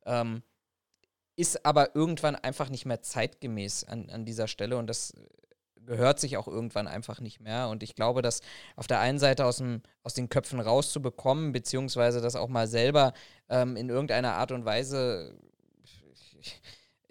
Ähm, 0.05 0.41
ist 1.35 1.65
aber 1.65 1.95
irgendwann 1.95 2.35
einfach 2.35 2.69
nicht 2.69 2.85
mehr 2.85 3.01
zeitgemäß 3.01 3.85
an, 3.85 4.09
an 4.09 4.25
dieser 4.25 4.47
Stelle 4.47 4.77
und 4.77 4.87
das 4.87 5.13
gehört 5.85 6.19
sich 6.19 6.37
auch 6.37 6.47
irgendwann 6.47 6.87
einfach 6.87 7.19
nicht 7.19 7.39
mehr. 7.39 7.69
Und 7.69 7.83
ich 7.83 7.95
glaube, 7.95 8.21
das 8.21 8.41
auf 8.75 8.87
der 8.87 8.99
einen 8.99 9.19
Seite 9.19 9.45
aus, 9.45 9.57
dem, 9.57 9.81
aus 10.03 10.13
den 10.13 10.29
Köpfen 10.29 10.59
rauszubekommen, 10.59 11.51
beziehungsweise 11.51 12.21
das 12.21 12.35
auch 12.35 12.47
mal 12.47 12.67
selber 12.67 13.13
ähm, 13.49 13.75
in 13.75 13.89
irgendeiner 13.89 14.33
Art 14.33 14.51
und 14.51 14.65
Weise. 14.65 15.35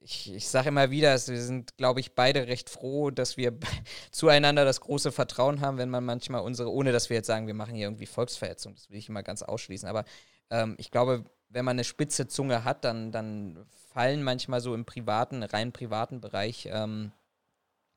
Ich, 0.00 0.32
ich, 0.34 0.48
sage 0.48 0.68
immer 0.68 0.90
wieder, 0.90 1.10
wir 1.10 1.42
sind, 1.42 1.76
glaube 1.76 2.00
ich, 2.00 2.14
beide 2.14 2.46
recht 2.46 2.70
froh, 2.70 3.10
dass 3.10 3.36
wir 3.36 3.58
zueinander 4.10 4.64
das 4.64 4.80
große 4.80 5.12
Vertrauen 5.12 5.60
haben, 5.60 5.76
wenn 5.76 5.90
man 5.90 6.04
manchmal 6.04 6.40
unsere, 6.40 6.72
ohne 6.72 6.92
dass 6.92 7.10
wir 7.10 7.16
jetzt 7.16 7.26
sagen, 7.26 7.46
wir 7.46 7.54
machen 7.54 7.74
hier 7.74 7.86
irgendwie 7.86 8.06
Volksverhetzung, 8.06 8.74
das 8.74 8.88
will 8.88 8.96
ich 8.96 9.08
immer 9.08 9.22
ganz 9.22 9.42
ausschließen. 9.42 9.88
Aber 9.88 10.04
ähm, 10.50 10.76
ich 10.78 10.90
glaube, 10.90 11.24
wenn 11.50 11.64
man 11.64 11.76
eine 11.76 11.84
spitze 11.84 12.26
Zunge 12.26 12.64
hat, 12.64 12.84
dann, 12.84 13.12
dann 13.12 13.66
fallen 13.92 14.22
manchmal 14.22 14.60
so 14.60 14.74
im 14.74 14.84
privaten, 14.84 15.42
rein 15.42 15.72
privaten 15.72 16.20
Bereich 16.20 16.68
ähm, 16.70 17.12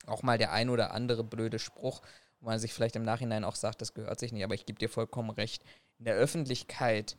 auch 0.08 0.24
mal 0.24 0.38
der 0.38 0.52
ein 0.52 0.70
oder 0.70 0.93
andere 0.93 1.24
blöde 1.24 1.60
Spruch, 1.60 2.02
wo 2.39 2.47
man 2.47 2.60
sich 2.60 2.74
vielleicht 2.74 2.95
im 2.95 3.04
Nachhinein 3.04 3.43
auch 3.43 3.56
sagt, 3.56 3.82
das 3.82 3.93
gehört 3.93 4.20
sich 4.20 4.32
nicht, 4.32 4.43
aber 4.43 4.56
ich 4.56 4.66
gebe 4.66 4.80
dir 4.80 4.89
vollkommen 4.89 5.30
recht. 5.30 5.64
In 5.99 6.06
der 6.06 6.16
Öffentlichkeit 6.16 7.18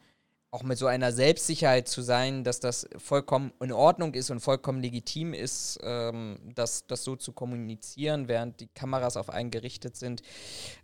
auch 0.52 0.62
mit 0.62 0.76
so 0.76 0.86
einer 0.86 1.12
Selbstsicherheit 1.12 1.88
zu 1.88 2.02
sein, 2.02 2.44
dass 2.44 2.60
das 2.60 2.86
vollkommen 2.98 3.54
in 3.60 3.72
Ordnung 3.72 4.12
ist 4.12 4.30
und 4.30 4.40
vollkommen 4.40 4.82
legitim 4.82 5.32
ist, 5.32 5.80
ähm, 5.82 6.38
das, 6.54 6.86
das 6.86 7.04
so 7.04 7.16
zu 7.16 7.32
kommunizieren, 7.32 8.28
während 8.28 8.60
die 8.60 8.66
Kameras 8.66 9.16
auf 9.16 9.30
einen 9.30 9.50
gerichtet 9.50 9.96
sind, 9.96 10.22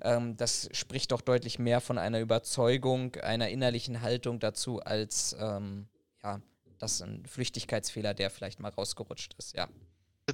ähm, 0.01 0.39
das 0.39 0.71
spricht 0.73 1.13
doch 1.13 1.21
deutlich 1.21 1.59
mehr 1.59 1.83
von 1.83 1.99
einer 1.99 2.19
Überzeugung, 2.19 3.17
einer 3.17 3.51
innerlichen 3.51 4.01
Haltung 4.01 4.41
dazu, 4.41 4.81
als 4.81 5.37
ähm, 5.39 5.87
ja, 6.23 6.41
das 6.79 7.03
ein 7.03 7.27
Flüchtigkeitsfehler, 7.27 8.15
der 8.15 8.31
vielleicht 8.31 8.61
mal 8.61 8.71
rausgerutscht 8.71 9.35
ist, 9.35 9.55
ja. 9.55 9.69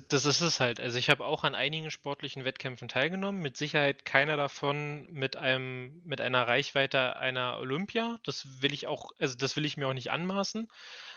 Das 0.08 0.24
ist 0.24 0.40
es 0.40 0.58
halt. 0.58 0.80
Also 0.80 0.98
ich 0.98 1.08
habe 1.08 1.24
auch 1.24 1.44
an 1.44 1.54
einigen 1.54 1.90
sportlichen 1.90 2.44
Wettkämpfen 2.44 2.88
teilgenommen. 2.88 3.40
Mit 3.40 3.56
Sicherheit 3.56 4.04
keiner 4.04 4.36
davon 4.36 5.06
mit 5.12 5.36
einem, 5.36 6.02
mit 6.04 6.20
einer 6.20 6.48
Reichweite 6.48 7.16
einer 7.16 7.58
Olympia. 7.60 8.18
Das 8.24 8.60
will 8.60 8.72
ich 8.72 8.88
auch, 8.88 9.12
also 9.20 9.36
das 9.36 9.54
will 9.56 9.64
ich 9.64 9.76
mir 9.76 9.86
auch 9.86 9.92
nicht 9.94 10.10
anmaßen. 10.10 10.68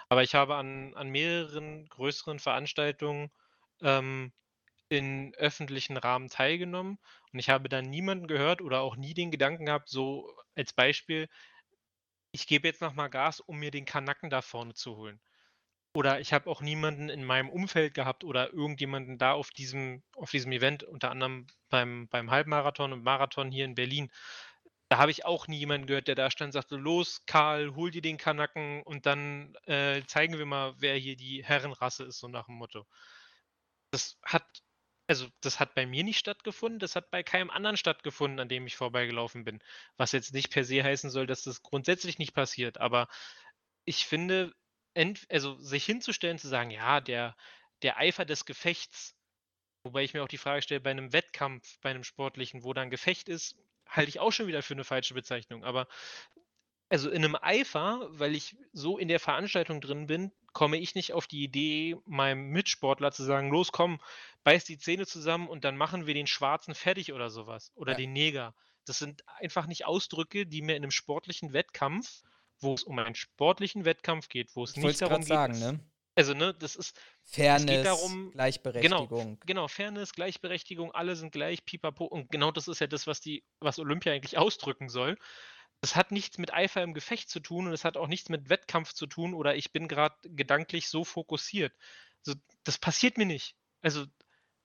Aber 0.09 0.21
ich 0.23 0.35
habe 0.35 0.55
an, 0.55 0.93
an 0.95 1.09
mehreren 1.09 1.87
größeren 1.89 2.39
Veranstaltungen 2.39 3.31
ähm, 3.81 4.31
in 4.89 5.33
öffentlichen 5.35 5.97
Rahmen 5.97 6.29
teilgenommen 6.29 6.99
und 7.33 7.39
ich 7.39 7.49
habe 7.49 7.69
dann 7.69 7.85
niemanden 7.89 8.27
gehört 8.27 8.61
oder 8.61 8.81
auch 8.81 8.95
nie 8.97 9.13
den 9.13 9.31
Gedanken 9.31 9.65
gehabt, 9.65 9.89
so 9.89 10.31
als 10.55 10.73
Beispiel, 10.73 11.29
ich 12.31 12.47
gebe 12.47 12.69
jetzt 12.69 12.81
nochmal 12.81 13.09
Gas, 13.09 13.41
um 13.41 13.57
mir 13.59 13.69
den 13.69 13.83
Kanacken 13.83 14.29
da 14.29 14.41
vorne 14.41 14.73
zu 14.73 14.95
holen. 14.95 15.19
Oder 15.97 16.19
ich 16.19 16.31
habe 16.31 16.47
auch 16.47 16.61
niemanden 16.61 17.09
in 17.09 17.25
meinem 17.25 17.49
Umfeld 17.49 17.95
gehabt 17.95 18.23
oder 18.23 18.53
irgendjemanden 18.53 19.17
da 19.17 19.31
auf 19.31 19.49
diesem, 19.49 20.03
auf 20.15 20.29
diesem 20.29 20.51
Event, 20.51 20.83
unter 20.83 21.09
anderem 21.09 21.47
beim, 21.69 22.07
beim 22.09 22.29
Halbmarathon 22.29 22.93
und 22.93 23.03
Marathon 23.03 23.49
hier 23.49 23.65
in 23.65 23.73
Berlin. 23.73 24.11
Da 24.89 24.99
habe 24.99 25.09
ich 25.09 25.25
auch 25.25 25.47
nie 25.47 25.57
jemanden 25.57 25.87
gehört, 25.87 26.07
der 26.07 26.13
da 26.13 26.29
stand 26.29 26.49
und 26.49 26.51
sagte, 26.51 26.75
los, 26.75 27.23
Karl, 27.25 27.73
hol 27.73 27.89
dir 27.89 28.03
den 28.03 28.19
Kanacken 28.19 28.83
und 28.83 29.07
dann 29.07 29.55
äh, 29.65 30.03
zeigen 30.05 30.37
wir 30.37 30.45
mal, 30.45 30.75
wer 30.77 30.95
hier 30.97 31.15
die 31.15 31.43
Herrenrasse 31.43 32.03
ist, 32.03 32.19
so 32.19 32.27
nach 32.27 32.45
dem 32.45 32.57
Motto. 32.57 32.85
Das 33.89 34.19
hat, 34.21 34.45
also 35.07 35.25
das 35.41 35.59
hat 35.59 35.73
bei 35.73 35.87
mir 35.87 36.03
nicht 36.03 36.19
stattgefunden, 36.19 36.77
das 36.77 36.95
hat 36.95 37.09
bei 37.09 37.23
keinem 37.23 37.49
anderen 37.49 37.75
stattgefunden, 37.75 38.39
an 38.39 38.49
dem 38.49 38.67
ich 38.67 38.75
vorbeigelaufen 38.75 39.45
bin. 39.45 39.63
Was 39.97 40.11
jetzt 40.11 40.31
nicht 40.31 40.51
per 40.51 40.63
se 40.63 40.83
heißen 40.83 41.09
soll, 41.09 41.25
dass 41.25 41.41
das 41.41 41.63
grundsätzlich 41.63 42.19
nicht 42.19 42.35
passiert, 42.35 42.79
aber 42.79 43.07
ich 43.83 44.05
finde, 44.05 44.53
ent 44.97 45.27
also 45.31 45.57
sich 45.59 45.85
hinzustellen, 45.85 46.39
zu 46.39 46.47
sagen, 46.49 46.71
ja, 46.71 47.01
der 47.01 47.35
der 47.83 47.97
Eifer 47.99 48.25
des 48.25 48.45
Gefechts, 48.45 49.15
wobei 49.83 50.03
ich 50.03 50.13
mir 50.13 50.23
auch 50.23 50.29
die 50.29 50.37
Frage 50.39 50.61
stelle, 50.63 50.81
bei 50.81 50.91
einem 50.91 51.13
Wettkampf, 51.13 51.79
bei 51.81 51.91
einem 51.91 52.03
sportlichen, 52.05 52.63
wo 52.63 52.73
dann 52.73 52.89
Gefecht 52.91 53.29
ist, 53.29 53.57
halte 53.87 54.09
ich 54.09 54.19
auch 54.19 54.31
schon 54.31 54.47
wieder 54.47 54.63
für 54.63 54.75
eine 54.75 54.85
falsche 54.85 55.13
Bezeichnung. 55.15 55.63
Aber 55.65 55.87
also 56.89 57.09
in 57.09 57.23
einem 57.23 57.35
Eifer, 57.35 58.07
weil 58.11 58.33
ich 58.35 58.55
so 58.71 58.97
in 58.97 59.07
der 59.09 59.19
Veranstaltung 59.19 59.81
drin 59.81 60.07
bin, 60.07 60.31
komme 60.53 60.77
ich 60.77 60.95
nicht 60.95 61.13
auf 61.13 61.27
die 61.27 61.43
Idee, 61.43 61.97
meinem 62.05 62.49
Mitsportler 62.49 63.11
zu 63.11 63.23
sagen: 63.23 63.49
„Los, 63.51 63.71
komm, 63.71 63.99
beiß 64.43 64.63
die 64.65 64.77
Zähne 64.77 65.05
zusammen 65.05 65.49
und 65.49 65.63
dann 65.65 65.77
machen 65.77 66.07
wir 66.07 66.13
den 66.13 66.27
Schwarzen 66.27 66.75
fertig“ 66.75 67.11
oder 67.13 67.29
sowas 67.29 67.71
oder 67.75 67.93
Ja. 67.93 67.95
den 67.95 68.13
Neger. 68.13 68.55
Das 68.85 68.99
sind 68.99 69.27
einfach 69.27 69.67
nicht 69.67 69.85
Ausdrücke, 69.85 70.45
die 70.45 70.61
mir 70.61 70.75
in 70.77 70.83
einem 70.83 70.91
sportlichen 70.91 71.51
Wettkampf 71.53 72.21
wo 72.59 72.73
es 72.73 72.83
um 72.83 72.97
einen 72.99 73.15
sportlichen 73.15 73.85
Wettkampf 73.85 74.29
geht, 74.29 74.55
wo 74.55 74.63
es 74.63 74.75
Ich 74.75 74.83
nicht 74.83 75.01
darum 75.01 75.19
geht, 75.19 75.27
sagen, 75.27 75.59
ne? 75.59 75.79
also, 76.17 76.33
ne, 76.33 76.51
das 76.55 76.75
ist 76.75 76.99
Fairness, 77.23 77.83
darum 77.83 78.11
genau, 78.11 78.31
Gleichberechtigung. 78.31 79.39
genau, 79.45 79.67
Fairness, 79.67 80.13
Gleichberechtigung, 80.13 80.91
alle 80.91 81.15
sind 81.15 81.31
gleich, 81.31 81.63
pipapo. 81.63 82.05
Und 82.05 82.31
genau 82.31 82.49
das 82.51 82.67
ist 82.67 82.79
ja 82.79 82.87
das, 82.87 83.05
was 83.05 83.21
die 83.21 83.43
was 83.59 83.77
Olympia 83.77 84.13
eigentlich 84.13 84.37
ausdrücken 84.37 84.89
soll. 84.89 85.17
Das 85.79 85.95
hat 85.95 86.11
nichts 86.11 86.39
mit 86.39 86.51
Eifer 86.51 86.81
im 86.81 86.95
Gefecht 86.95 87.29
zu 87.29 87.39
tun 87.39 87.67
und 87.67 87.73
es 87.73 87.85
hat 87.85 87.97
auch 87.97 88.07
nichts 88.07 88.29
mit 88.29 88.49
Wettkampf 88.49 88.93
zu 88.93 89.05
tun 89.05 89.35
oder 89.35 89.55
ich 89.55 89.71
bin 89.71 89.87
gerade 89.87 90.15
gedanklich 90.23 90.89
so 90.89 91.03
fokussiert. 91.03 91.71
So, 92.23 92.33
das 92.63 92.79
passiert 92.79 93.19
mir 93.19 93.27
nicht. 93.27 93.55
Also, 93.81 94.05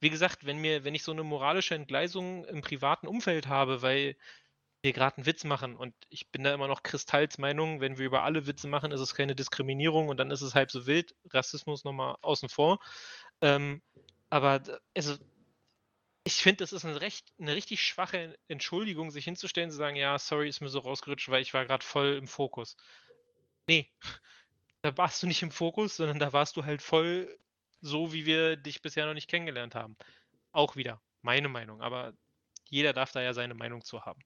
wie 0.01 0.09
gesagt, 0.09 0.47
wenn 0.47 0.57
mir 0.57 0.85
wenn 0.85 0.95
ich 0.95 1.03
so 1.03 1.13
eine 1.13 1.23
moralische 1.23 1.75
Entgleisung 1.75 2.47
im 2.47 2.63
privaten 2.63 3.07
Umfeld 3.07 3.47
habe, 3.47 3.83
weil 3.83 4.17
wir 4.83 4.93
gerade 4.93 5.17
einen 5.19 5.27
Witz 5.27 5.45
machen 5.45 5.77
und 5.77 5.95
ich 6.11 6.31
bin 6.31 6.45
da 6.45 6.55
immer 6.55 6.69
noch 6.69 6.83
Kristalls 6.83 7.39
Meinung, 7.39 7.81
wenn 7.81 7.99
wir 7.99 8.07
über 8.07 8.25
alle 8.25 8.47
Witze 8.47 8.69
machen, 8.69 8.93
ist 8.93 9.01
es 9.01 9.15
keine 9.15 9.35
Diskriminierung 9.37 10.09
und 10.09 10.19
dann 10.19 10.31
ist 10.31 10.43
es 10.43 10.55
halb 10.55 10.71
so 10.73 10.87
wild. 10.87 11.15
Rassismus 11.33 11.85
nochmal 11.85 12.17
außen 12.23 12.49
vor. 12.49 12.81
Ähm, 13.43 13.83
aber 14.31 14.63
also 14.97 15.17
ich 16.25 16.35
finde, 16.37 16.59
das 16.59 16.73
ist 16.73 16.85
'ne 16.85 17.01
recht 17.01 17.33
'ne 17.39 17.55
richtig 17.55 17.83
schwache 17.83 18.37
Entschuldigung, 18.49 19.11
sich 19.11 19.25
hinzustellen, 19.25 19.71
zu 19.71 19.77
sagen: 19.77 19.97
„Ja, 19.97 20.19
sorry, 20.19 20.49
ist 20.49 20.61
mir 20.61 20.69
so 20.69 20.79
rausgerutscht, 20.81 21.29
weil 21.31 21.43
ich 21.43 21.53
war 21.55 21.65
gerade 21.67 21.85
voll 21.85 22.15
im 22.17 22.29
Fokus.“ 22.29 22.77
Ne, 23.69 23.87
da 24.83 24.97
warst 24.99 25.23
du 25.23 25.27
nicht 25.29 25.43
im 25.43 25.51
Fokus, 25.53 25.97
sondern 25.97 26.19
da 26.21 26.33
warst 26.33 26.57
du 26.57 26.65
halt 26.67 26.83
voll 26.83 27.39
so, 27.83 28.13
wie 28.13 28.27
wir 28.27 28.57
dich 28.57 28.83
bisher 28.83 29.07
noch 29.07 29.15
nicht 29.15 29.29
kennengelernt 29.31 29.75
haben. 29.77 29.97
Auch 30.53 30.77
wieder 30.77 31.03
meine 31.23 31.49
Meinung, 31.49 31.83
aber 31.83 32.15
jeder 32.71 32.93
darf 32.95 33.13
da 33.13 33.23
ja 33.23 33.35
seine 33.35 33.55
Meinung 33.55 33.85
zu 33.85 34.05
haben. 34.07 34.23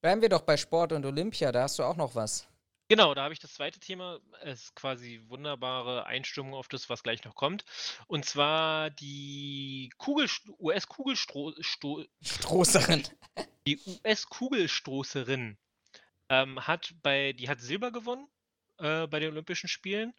Bleiben 0.00 0.22
wir 0.22 0.28
doch 0.28 0.42
bei 0.42 0.56
Sport 0.56 0.92
und 0.92 1.04
Olympia, 1.04 1.52
da 1.52 1.62
hast 1.62 1.78
du 1.78 1.82
auch 1.82 1.96
noch 1.96 2.14
was. 2.14 2.46
Genau, 2.88 3.14
da 3.14 3.24
habe 3.24 3.34
ich 3.34 3.40
das 3.40 3.54
zweite 3.54 3.80
Thema. 3.80 4.20
Es 4.42 4.64
ist 4.64 4.76
quasi 4.76 5.20
wunderbare 5.26 6.06
Einstimmung 6.06 6.54
auf 6.54 6.68
das, 6.68 6.88
was 6.88 7.02
gleich 7.02 7.24
noch 7.24 7.34
kommt. 7.34 7.64
Und 8.06 8.24
zwar 8.24 8.90
die 8.90 9.90
sto 10.36 12.04
Stroßerin. 12.22 13.02
die 13.66 13.80
US-Kugelstoßerin, 13.84 15.58
ähm, 16.28 16.66
hat 16.66 16.94
bei 17.02 17.32
die 17.32 17.48
hat 17.48 17.60
Silber 17.60 17.90
gewonnen, 17.90 18.28
äh, 18.78 19.08
bei 19.08 19.18
den 19.18 19.32
Olympischen 19.32 19.68
Spielen. 19.68 20.14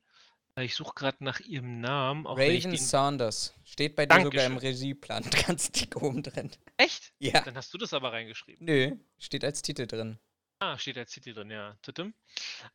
Ich 0.59 0.73
suche 0.73 0.93
gerade 0.95 1.23
nach 1.23 1.39
ihrem 1.39 1.81
Namen, 1.81 2.25
Raven 2.25 2.71
den 2.71 2.77
Saunders. 2.77 3.53
Steht 3.63 3.95
bei 3.95 4.07
dir 4.07 4.21
sogar 4.21 4.45
im. 4.45 4.57
Regieplan 4.57 5.23
ganz 5.47 5.71
dick 5.71 5.95
oben 5.95 6.23
drin. 6.23 6.51
echt? 6.77 7.13
Ja. 7.19 7.41
Dann 7.41 7.55
hast 7.55 7.71
du 7.73 7.77
das 7.77 7.93
aber 7.93 8.11
reingeschrieben. 8.11 8.65
Nö, 8.65 8.95
steht 9.19 9.43
als 9.43 9.61
Titel 9.61 9.85
drin. 9.85 10.19
Ah, 10.59 10.77
steht 10.79 10.97
als 10.97 11.11
Titel 11.11 11.33
drin, 11.33 11.51
ja. 11.51 11.77
Titim. 11.83 12.15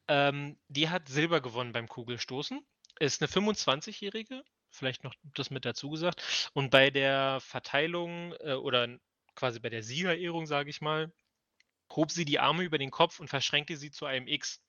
Ähm, 0.06 0.56
die 0.68 0.88
hat 0.88 1.08
Silber 1.08 1.40
gewonnen 1.40 1.72
beim 1.72 1.88
Kugelstoßen. 1.88 2.64
Ist 3.00 3.20
eine 3.20 3.28
25-Jährige, 3.28 4.44
vielleicht 4.70 5.02
noch 5.02 5.14
das 5.34 5.50
mit 5.50 5.64
dazu 5.64 5.90
gesagt. 5.90 6.50
Und 6.52 6.70
bei 6.70 6.90
der 6.90 7.40
Verteilung 7.40 8.32
äh, 8.40 8.52
oder 8.52 8.96
quasi 9.34 9.58
bei 9.58 9.70
der 9.70 9.82
Siegerehrung, 9.82 10.46
sage 10.46 10.70
ich 10.70 10.80
mal, 10.80 11.12
hob 11.90 12.12
sie 12.12 12.24
die 12.24 12.38
Arme 12.38 12.62
über 12.62 12.78
den 12.78 12.92
Kopf 12.92 13.18
und 13.18 13.26
verschränkte 13.26 13.76
sie 13.76 13.90
zu 13.90 14.06
einem 14.06 14.28
X. 14.28 14.60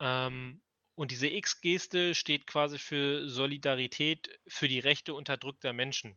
Ähm, 0.00 0.60
und 0.96 1.10
diese 1.10 1.28
X-Geste 1.28 2.14
steht 2.14 2.46
quasi 2.46 2.78
für 2.78 3.28
Solidarität 3.28 4.40
für 4.48 4.66
die 4.66 4.80
Rechte 4.80 5.14
unterdrückter 5.14 5.72
Menschen. 5.72 6.16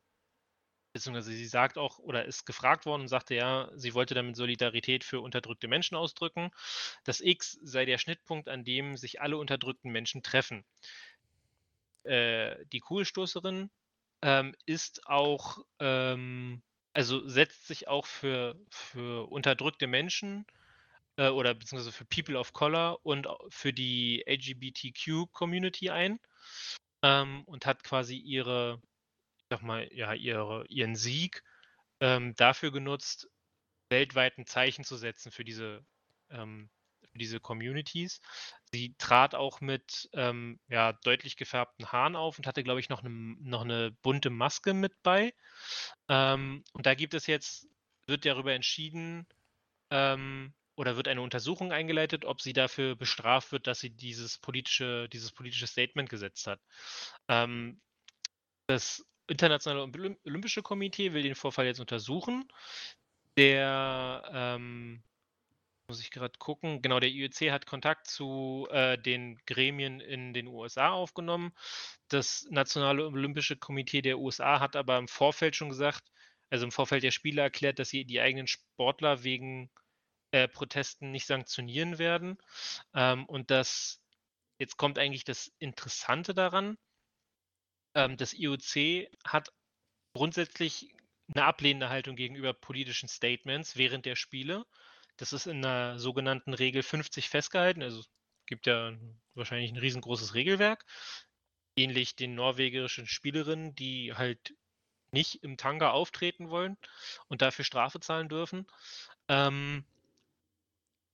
Beziehungsweise 0.93 1.31
sie 1.31 1.45
sagt 1.45 1.77
auch 1.77 1.99
oder 1.99 2.25
ist 2.25 2.45
gefragt 2.45 2.85
worden 2.85 3.01
und 3.01 3.07
sagte 3.09 3.35
ja, 3.35 3.69
sie 3.75 3.93
wollte 3.93 4.15
damit 4.15 4.35
Solidarität 4.35 5.03
für 5.03 5.19
unterdrückte 5.19 5.67
Menschen 5.67 5.95
ausdrücken. 5.95 6.49
Das 7.03 7.19
X 7.19 7.59
sei 7.61 7.85
der 7.85 7.99
Schnittpunkt, 7.99 8.47
an 8.47 8.63
dem 8.63 8.97
sich 8.97 9.21
alle 9.21 9.37
unterdrückten 9.37 9.91
Menschen 9.91 10.23
treffen. 10.23 10.65
Äh, 12.03 12.55
die 12.71 12.79
Kugelstoßerin 12.79 13.69
ähm, 14.21 14.55
ist 14.65 15.05
auch, 15.07 15.59
ähm, 15.79 16.63
also 16.93 17.27
setzt 17.27 17.67
sich 17.67 17.87
auch 17.89 18.05
für, 18.05 18.55
für 18.69 19.29
unterdrückte 19.29 19.87
Menschen 19.87 20.45
äh, 21.19 21.29
oder 21.29 21.53
beziehungsweise 21.53 21.91
für 21.91 22.05
People 22.05 22.39
of 22.39 22.53
Color 22.53 23.05
und 23.05 23.27
für 23.49 23.73
die 23.73 24.23
LGBTQ-Community 24.25 25.89
ein 25.89 26.19
ähm, 27.03 27.43
und 27.45 27.65
hat 27.65 27.83
quasi 27.83 28.15
ihre, 28.15 28.81
ich 29.37 29.45
sag 29.49 29.61
mal, 29.61 29.89
ja, 29.93 30.13
ihre, 30.13 30.65
ihren 30.67 30.95
Sieg 30.95 31.43
ähm, 31.99 32.35
dafür 32.35 32.71
genutzt, 32.71 33.29
weltweit 33.89 34.37
ein 34.37 34.45
Zeichen 34.45 34.85
zu 34.85 34.95
setzen 34.95 35.31
für 35.31 35.43
diese, 35.43 35.85
ähm, 36.29 36.69
für 37.11 37.17
diese 37.17 37.41
Communities. 37.41 38.21
Sie 38.71 38.95
trat 38.97 39.35
auch 39.35 39.59
mit 39.59 40.09
ähm, 40.13 40.61
ja, 40.69 40.93
deutlich 40.93 41.35
gefärbten 41.35 41.91
Haaren 41.91 42.15
auf 42.15 42.37
und 42.37 42.47
hatte, 42.47 42.63
glaube 42.63 42.79
ich, 42.79 42.87
noch 42.87 43.03
eine 43.03 43.09
noch 43.09 43.63
eine 43.63 43.91
bunte 44.03 44.29
Maske 44.29 44.73
mit 44.73 44.93
bei. 45.03 45.33
Ähm, 46.07 46.63
und 46.71 46.85
da 46.85 46.93
gibt 46.95 47.13
es 47.13 47.27
jetzt, 47.27 47.67
wird 48.07 48.25
darüber 48.25 48.53
entschieden, 48.53 49.27
ähm, 49.91 50.53
oder 50.79 50.95
wird 50.95 51.09
eine 51.09 51.21
Untersuchung 51.21 51.73
eingeleitet, 51.73 52.23
ob 52.23 52.39
sie 52.41 52.53
dafür 52.53 52.95
bestraft 52.95 53.51
wird, 53.51 53.67
dass 53.67 53.81
sie 53.81 53.89
dieses 53.89 54.37
politische, 54.37 55.09
dieses 55.09 55.33
politische 55.33 55.67
Statement 55.67 56.09
gesetzt 56.09 56.47
hat. 56.47 56.61
Ähm, 57.27 57.81
das 58.67 59.05
Internationale 59.27 59.83
Olymp- 59.83 60.19
Olympische 60.25 60.61
Komitee 60.61 61.11
will 61.11 61.23
den 61.23 61.35
Vorfall 61.35 61.65
jetzt 61.65 61.81
untersuchen. 61.81 62.47
Der, 63.35 64.23
ähm, 64.33 65.03
muss 65.89 65.99
ich 65.99 66.11
gerade 66.11 66.39
gucken, 66.39 66.81
genau, 66.81 67.01
der 67.01 67.09
IOC 67.09 67.51
hat 67.51 67.65
Kontakt 67.65 68.07
zu 68.07 68.65
äh, 68.71 68.97
den 68.97 69.37
Gremien 69.47 69.99
in 69.99 70.33
den 70.33 70.47
USA 70.47 70.91
aufgenommen. 70.91 71.51
Das 72.07 72.47
Nationale 72.51 73.05
Olympische 73.05 73.57
Komitee 73.57 74.01
der 74.01 74.17
USA 74.17 74.61
hat 74.61 74.77
aber 74.77 74.97
im 74.97 75.09
Vorfeld 75.09 75.57
schon 75.57 75.69
gesagt, 75.69 76.09
also 76.49 76.63
im 76.63 76.71
Vorfeld 76.71 77.03
der 77.03 77.11
Spiele 77.11 77.41
erklärt, 77.41 77.79
dass 77.79 77.89
sie 77.89 78.05
die 78.05 78.21
eigenen 78.21 78.47
Sportler 78.47 79.23
wegen 79.23 79.69
äh, 80.31 80.47
Protesten 80.47 81.11
nicht 81.11 81.27
sanktionieren 81.27 81.99
werden. 81.99 82.37
Ähm, 82.93 83.25
und 83.25 83.51
das, 83.51 84.01
jetzt 84.59 84.77
kommt 84.77 84.99
eigentlich 84.99 85.25
das 85.25 85.51
Interessante 85.59 86.33
daran, 86.33 86.77
ähm, 87.95 88.17
das 88.17 88.33
IOC 88.33 89.09
hat 89.25 89.49
grundsätzlich 90.13 90.93
eine 91.33 91.45
ablehnende 91.45 91.89
Haltung 91.89 92.15
gegenüber 92.15 92.53
politischen 92.53 93.09
Statements 93.09 93.77
während 93.77 94.05
der 94.05 94.15
Spiele. 94.15 94.65
Das 95.17 95.33
ist 95.33 95.47
in 95.47 95.61
der 95.61 95.99
sogenannten 95.99 96.53
Regel 96.53 96.83
50 96.83 97.29
festgehalten. 97.29 97.83
Also 97.83 98.03
gibt 98.47 98.67
ja 98.67 98.89
ein- 98.89 99.21
wahrscheinlich 99.35 99.71
ein 99.71 99.77
riesengroßes 99.77 100.33
Regelwerk. 100.35 100.85
ähnlich 101.77 102.15
den 102.15 102.35
norwegischen 102.35 103.07
Spielerinnen, 103.07 103.75
die 103.75 104.13
halt 104.13 104.53
nicht 105.11 105.43
im 105.43 105.57
Tanga 105.57 105.91
auftreten 105.91 106.49
wollen 106.49 106.77
und 107.29 107.41
dafür 107.41 107.65
Strafe 107.65 107.99
zahlen 107.99 108.29
dürfen. 108.29 108.67
Ähm, 109.29 109.85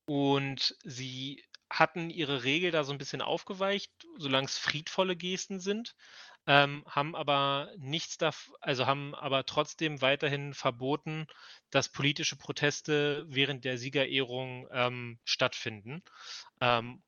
und 0.06 0.76
sie 0.84 1.44
hatten 1.70 2.10
ihre 2.10 2.44
Regel 2.44 2.72
da 2.72 2.84
so 2.84 2.92
ein 2.92 2.98
bisschen 2.98 3.22
aufgeweicht, 3.22 3.92
solange 4.18 4.46
es 4.48 4.58
friedvolle 4.58 5.16
Gesten 5.16 5.60
sind, 5.60 5.96
ähm, 6.48 6.84
haben 6.88 7.16
aber 7.16 7.72
nichts 7.78 8.18
dav 8.18 8.52
also 8.62 8.86
haben 8.86 9.16
aber 9.16 9.46
trotzdem 9.46 10.02
weiterhin 10.02 10.54
verboten, 10.54 11.26
dass 11.72 11.90
politische 11.92 12.36
Proteste 12.38 13.26
während 13.28 13.66
der 13.66 13.78
Siegerehrung 13.80 14.68
ähm, 14.72 15.20
stattfinden. 15.26 16.04
Ähm, 16.62 17.02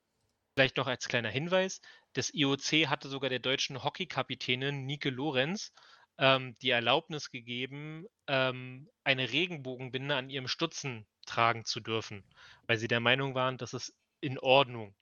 vielleicht 0.56 0.78
noch 0.78 0.88
als 0.88 1.08
kleiner 1.08 1.30
Hinweis: 1.30 1.82
Das 2.14 2.34
IOC 2.34 2.88
hatte 2.88 3.10
sogar 3.10 3.30
der 3.30 3.40
deutschen 3.40 3.84
Hockeykapitänin 3.84 4.86
Nike 4.86 5.10
Lorenz 5.12 5.72
ähm, 6.18 6.58
die 6.64 6.72
Erlaubnis 6.72 7.30
gegeben, 7.30 8.08
ähm, 8.28 8.90
eine 9.04 9.32
Regenbogenbinde 9.32 10.16
an 10.16 10.32
ihrem 10.32 10.48
Stutzen 10.48 11.06
tragen 11.28 11.66
zu 11.66 11.80
dürfen, 11.80 12.24
weil 12.66 12.78
sie 12.78 12.88
der 12.88 13.00
Meinung 13.00 13.36
waren, 13.36 13.58
das 13.58 13.74
ist 13.74 13.94
in 14.22 14.40
Ordnung. 14.40 14.96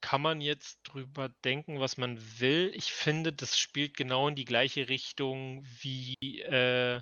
Kann 0.00 0.22
man 0.22 0.40
jetzt 0.40 0.78
drüber 0.84 1.28
denken, 1.44 1.80
was 1.80 1.96
man 1.96 2.18
will? 2.38 2.70
Ich 2.74 2.92
finde, 2.92 3.32
das 3.32 3.58
spielt 3.58 3.96
genau 3.96 4.28
in 4.28 4.36
die 4.36 4.44
gleiche 4.44 4.88
Richtung 4.88 5.64
wie, 5.80 6.14
äh, 6.42 7.00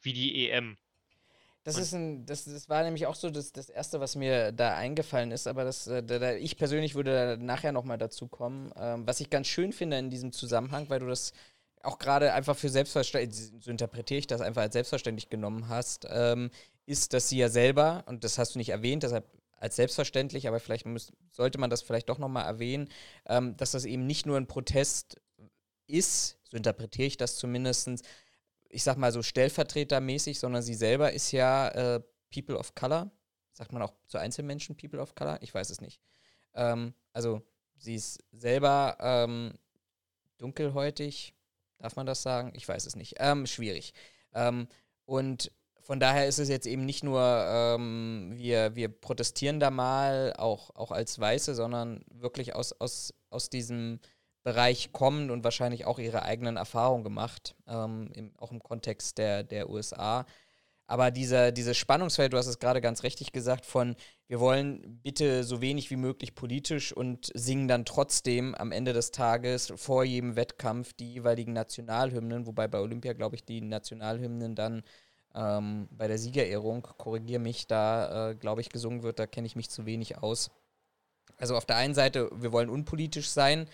wie 0.00 0.12
die 0.12 0.48
EM. 0.48 0.76
Das 1.64 1.76
ist 1.76 1.92
ein, 1.92 2.24
das, 2.26 2.44
das 2.44 2.68
war 2.68 2.84
nämlich 2.84 3.06
auch 3.06 3.16
so 3.16 3.28
das, 3.28 3.50
das 3.50 3.68
Erste, 3.68 3.98
was 3.98 4.14
mir 4.14 4.52
da 4.52 4.76
eingefallen 4.76 5.32
ist, 5.32 5.48
aber 5.48 5.64
das, 5.64 5.88
äh, 5.88 6.00
da, 6.00 6.20
da, 6.20 6.34
ich 6.34 6.56
persönlich 6.56 6.94
würde 6.94 7.36
da 7.36 7.44
nachher 7.44 7.72
nochmal 7.72 7.98
dazu 7.98 8.28
kommen. 8.28 8.70
Ähm, 8.76 9.04
was 9.04 9.18
ich 9.18 9.30
ganz 9.30 9.48
schön 9.48 9.72
finde 9.72 9.98
in 9.98 10.08
diesem 10.08 10.30
Zusammenhang, 10.30 10.88
weil 10.90 11.00
du 11.00 11.06
das 11.06 11.32
auch 11.86 11.98
gerade 11.98 12.32
einfach 12.32 12.56
für 12.56 12.68
selbstverständlich, 12.68 13.52
so 13.60 13.70
interpretiere 13.70 14.18
ich 14.18 14.26
das 14.26 14.40
einfach 14.40 14.62
als 14.62 14.72
selbstverständlich 14.72 15.30
genommen 15.30 15.68
hast, 15.68 16.06
ähm, 16.10 16.50
ist, 16.84 17.12
dass 17.12 17.28
sie 17.28 17.38
ja 17.38 17.48
selber, 17.48 18.04
und 18.06 18.24
das 18.24 18.38
hast 18.38 18.54
du 18.54 18.58
nicht 18.58 18.70
erwähnt, 18.70 19.02
deshalb 19.02 19.24
als 19.58 19.76
selbstverständlich, 19.76 20.48
aber 20.48 20.60
vielleicht 20.60 20.86
muss, 20.86 21.12
sollte 21.30 21.58
man 21.58 21.70
das 21.70 21.82
vielleicht 21.82 22.08
doch 22.08 22.18
nochmal 22.18 22.44
erwähnen, 22.44 22.88
ähm, 23.26 23.56
dass 23.56 23.70
das 23.70 23.84
eben 23.84 24.06
nicht 24.06 24.26
nur 24.26 24.36
ein 24.36 24.46
Protest 24.46 25.20
ist, 25.86 26.38
so 26.44 26.56
interpretiere 26.56 27.06
ich 27.06 27.16
das 27.16 27.36
zumindest, 27.36 27.88
ich 28.68 28.82
sag 28.82 28.98
mal 28.98 29.12
so 29.12 29.22
stellvertretermäßig, 29.22 30.38
sondern 30.38 30.62
sie 30.62 30.74
selber 30.74 31.12
ist 31.12 31.32
ja 31.32 31.68
äh, 31.68 32.00
People 32.32 32.58
of 32.58 32.74
Color. 32.74 33.10
Sagt 33.52 33.72
man 33.72 33.82
auch 33.82 33.94
zu 34.06 34.18
Einzelmenschen 34.18 34.76
People 34.76 35.00
of 35.00 35.14
Color? 35.14 35.38
Ich 35.40 35.54
weiß 35.54 35.70
es 35.70 35.80
nicht. 35.80 36.00
Ähm, 36.54 36.92
also 37.12 37.42
sie 37.78 37.94
ist 37.94 38.22
selber 38.32 38.96
ähm, 39.00 39.54
dunkelhäutig. 40.38 41.35
Darf 41.78 41.96
man 41.96 42.06
das 42.06 42.22
sagen? 42.22 42.52
Ich 42.54 42.66
weiß 42.66 42.86
es 42.86 42.96
nicht. 42.96 43.16
Ähm, 43.18 43.46
schwierig. 43.46 43.92
Ähm, 44.34 44.68
und 45.04 45.52
von 45.80 46.00
daher 46.00 46.26
ist 46.26 46.38
es 46.38 46.48
jetzt 46.48 46.66
eben 46.66 46.84
nicht 46.84 47.04
nur, 47.04 47.20
ähm, 47.22 48.32
wir, 48.34 48.74
wir 48.74 48.88
protestieren 48.88 49.60
da 49.60 49.70
mal, 49.70 50.34
auch, 50.36 50.74
auch 50.74 50.90
als 50.90 51.18
Weiße, 51.18 51.54
sondern 51.54 52.04
wirklich 52.10 52.56
aus, 52.56 52.72
aus, 52.72 53.14
aus 53.30 53.50
diesem 53.50 54.00
Bereich 54.42 54.92
kommen 54.92 55.30
und 55.30 55.44
wahrscheinlich 55.44 55.86
auch 55.86 55.98
ihre 55.98 56.22
eigenen 56.22 56.56
Erfahrungen 56.56 57.04
gemacht, 57.04 57.54
ähm, 57.68 58.10
im, 58.14 58.32
auch 58.38 58.50
im 58.50 58.62
Kontext 58.62 59.18
der, 59.18 59.44
der 59.44 59.70
USA. 59.70 60.26
Aber 60.88 61.10
dieser, 61.10 61.50
dieses 61.50 61.76
Spannungsfeld, 61.76 62.32
du 62.32 62.36
hast 62.36 62.46
es 62.46 62.60
gerade 62.60 62.80
ganz 62.80 63.02
richtig 63.02 63.32
gesagt, 63.32 63.66
von 63.66 63.96
wir 64.28 64.38
wollen 64.38 65.00
bitte 65.02 65.42
so 65.42 65.60
wenig 65.60 65.90
wie 65.90 65.96
möglich 65.96 66.34
politisch 66.34 66.92
und 66.92 67.30
singen 67.34 67.66
dann 67.66 67.84
trotzdem 67.84 68.54
am 68.54 68.70
Ende 68.70 68.92
des 68.92 69.10
Tages 69.10 69.72
vor 69.76 70.04
jedem 70.04 70.36
Wettkampf 70.36 70.92
die 70.92 71.14
jeweiligen 71.14 71.52
Nationalhymnen, 71.52 72.46
wobei 72.46 72.68
bei 72.68 72.78
Olympia, 72.78 73.14
glaube 73.14 73.34
ich, 73.34 73.44
die 73.44 73.60
Nationalhymnen 73.60 74.54
dann 74.54 74.82
ähm, 75.34 75.88
bei 75.90 76.08
der 76.08 76.18
Siegerehrung, 76.18 76.82
korrigiere 76.82 77.40
mich, 77.40 77.66
da, 77.66 78.30
äh, 78.30 78.34
glaube 78.36 78.60
ich, 78.60 78.68
gesungen 78.68 79.02
wird, 79.02 79.18
da 79.18 79.26
kenne 79.26 79.46
ich 79.46 79.56
mich 79.56 79.70
zu 79.70 79.86
wenig 79.86 80.18
aus. 80.18 80.50
Also 81.38 81.56
auf 81.56 81.66
der 81.66 81.76
einen 81.76 81.94
Seite, 81.94 82.30
wir 82.32 82.52
wollen 82.52 82.70
unpolitisch 82.70 83.28
sein, 83.28 83.68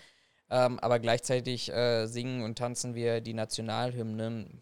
ähm, 0.49 0.79
aber 0.79 0.99
gleichzeitig 0.99 1.71
äh, 1.71 2.07
singen 2.07 2.43
und 2.43 2.57
tanzen 2.57 2.95
wir 2.95 3.21
die 3.21 3.33
Nationalhymnen. 3.33 4.61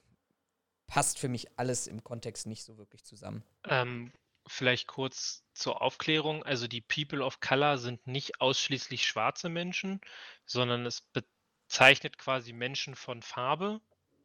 Passt 0.92 1.20
für 1.20 1.30
mich 1.30 1.48
alles 1.58 1.88
im 1.88 2.04
Kontext 2.04 2.48
nicht 2.48 2.66
so 2.66 2.78
wirklich 2.78 3.06
zusammen. 3.06 3.46
Ähm, 3.64 4.12
vielleicht 4.46 4.88
kurz 4.88 5.46
zur 5.54 5.82
Aufklärung. 5.82 6.44
Also 6.44 6.68
die 6.68 6.82
People 6.82 7.24
of 7.24 7.40
Color 7.40 7.78
sind 7.78 8.08
nicht 8.08 8.42
ausschließlich 8.42 9.08
schwarze 9.08 9.48
Menschen, 9.48 10.02
sondern 10.46 10.86
es 10.86 11.00
bezeichnet 11.00 12.18
quasi 12.18 12.52
Menschen 12.52 12.96
von 12.96 13.22
Farbe. 13.22 13.80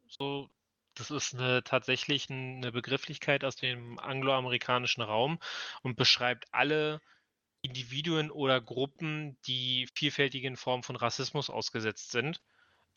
So, 0.09 0.49
das 0.93 1.09
ist 1.09 1.35
eine, 1.35 1.63
tatsächlich 1.63 2.29
eine 2.29 2.73
Begrifflichkeit 2.73 3.45
aus 3.45 3.55
dem 3.55 3.97
angloamerikanischen 3.97 5.03
Raum 5.03 5.39
und 5.83 5.95
beschreibt 5.95 6.53
alle 6.53 6.99
Individuen 7.61 8.29
oder 8.29 8.59
Gruppen, 8.59 9.37
die 9.45 9.87
vielfältigen 9.95 10.57
Formen 10.57 10.83
von 10.83 10.97
Rassismus 10.97 11.49
ausgesetzt 11.49 12.11
sind, 12.11 12.41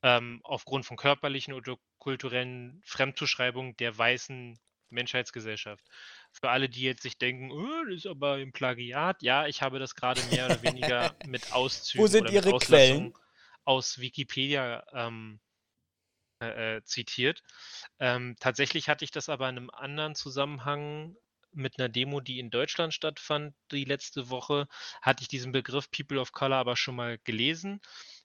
ähm, 0.02 0.40
aufgrund 0.44 0.86
von 0.86 0.96
körperlichen 0.96 1.54
oder 1.54 1.76
kulturellen 1.98 2.80
Fremdzuschreibungen 2.84 3.76
der 3.76 3.96
weißen 3.96 4.58
Menschheitsgesellschaft. 4.90 5.84
Für 6.32 6.50
alle, 6.50 6.68
die 6.68 6.82
jetzt 6.82 7.02
sich 7.02 7.18
denken, 7.18 7.50
oh, 7.50 7.84
das 7.86 7.96
ist 7.96 8.06
aber 8.06 8.38
im 8.38 8.52
Plagiat, 8.52 9.22
ja, 9.22 9.46
ich 9.46 9.62
habe 9.62 9.78
das 9.78 9.94
gerade 9.94 10.22
mehr 10.30 10.46
oder 10.46 10.62
weniger 10.62 11.14
mit 11.26 11.52
Auszügen 11.52 12.02
Wo 12.02 12.06
sind 12.06 12.22
oder 12.22 12.32
Ihre 12.32 12.58
Quellen? 12.58 13.14
aus 13.64 13.98
Wikipedia 13.98 14.84
ähm, 14.92 15.40
äh, 16.42 16.76
äh, 16.76 16.84
zitiert. 16.84 17.42
Ähm, 17.98 18.36
tatsächlich 18.40 18.88
hatte 18.88 19.04
ich 19.04 19.10
das 19.10 19.28
aber 19.28 19.48
in 19.48 19.58
einem 19.58 19.70
anderen 19.70 20.14
Zusammenhang 20.14 21.14
mit 21.52 21.78
einer 21.78 21.88
Demo, 21.88 22.20
die 22.20 22.38
in 22.38 22.50
Deutschland 22.50 22.94
stattfand, 22.94 23.54
die 23.72 23.84
letzte 23.84 24.30
Woche, 24.30 24.66
hatte 25.02 25.22
ich 25.22 25.28
diesen 25.28 25.52
Begriff 25.52 25.90
People 25.90 26.20
of 26.20 26.32
Color 26.32 26.56
aber 26.56 26.76
schon 26.76 26.96
mal 26.96 27.18
gelesen. 27.24 27.80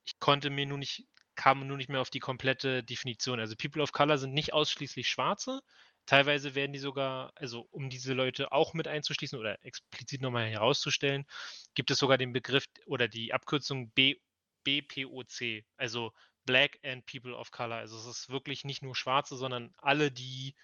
Ich 0.06 0.20
konnte 0.20 0.50
mir 0.50 0.66
nur 0.66 0.78
nicht, 0.78 1.06
kam 1.36 1.66
nur 1.68 1.78
nicht 1.78 1.90
mehr 1.90 2.02
auf 2.02 2.10
die 2.10 2.20
komplette 2.20 2.84
Definition. 2.84 3.40
Also 3.40 3.56
People 3.56 3.82
of 3.82 3.92
Color 3.92 4.18
sind 4.18 4.34
nicht 4.34 4.54
ausschließlich 4.54 5.08
Schwarze. 5.08 5.62
Teilweise 6.06 6.54
werden 6.56 6.74
die 6.74 6.80
sogar, 6.80 7.32
also 7.36 7.68
um 7.72 7.90
diese 7.90 8.14
Leute 8.14 8.52
auch 8.52 8.74
mit 8.74 8.88
einzuschließen 8.88 9.40
oder 9.40 9.64
explizit 9.66 10.22
nochmal 10.22 10.48
herauszustellen, 10.48 11.26
gibt 11.74 11.90
es 11.90 11.98
sogar 11.98 12.18
den 12.18 12.32
Begriff 12.32 12.66
oder 12.86 13.08
die 13.08 13.34
Abkürzung 13.34 13.90
B, 13.92 14.16
BPOC, 14.64 15.64
also 15.78 16.14
Black 16.46 16.80
and 16.84 17.06
People 17.08 17.36
of 17.36 17.52
Color. 17.52 17.78
Also 17.78 17.98
es 17.98 18.06
ist 18.06 18.30
wirklich 18.30 18.66
nicht 18.66 18.84
nur 18.84 18.96
Schwarze, 18.96 19.36
sondern 19.36 19.74
alle, 19.78 20.12
die 20.12 20.56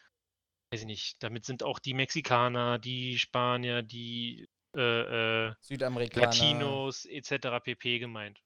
weiß 0.72 0.82
ich 0.82 0.88
nicht, 0.88 1.24
damit 1.24 1.46
sind 1.46 1.64
auch 1.64 1.80
die 1.80 1.94
Mexikaner, 1.94 2.80
die 2.80 3.20
Spanier, 3.20 3.82
die 3.82 4.48
äh, 4.76 5.48
äh, 5.48 5.54
Südamerikaner. 5.60 6.28
Latinos 6.28 7.06
etc. 7.06 7.64
pp. 7.64 8.00
gemeint. 8.00 8.42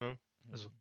Ne? 0.00 0.18
Also 0.50 0.70
mhm. 0.70 0.74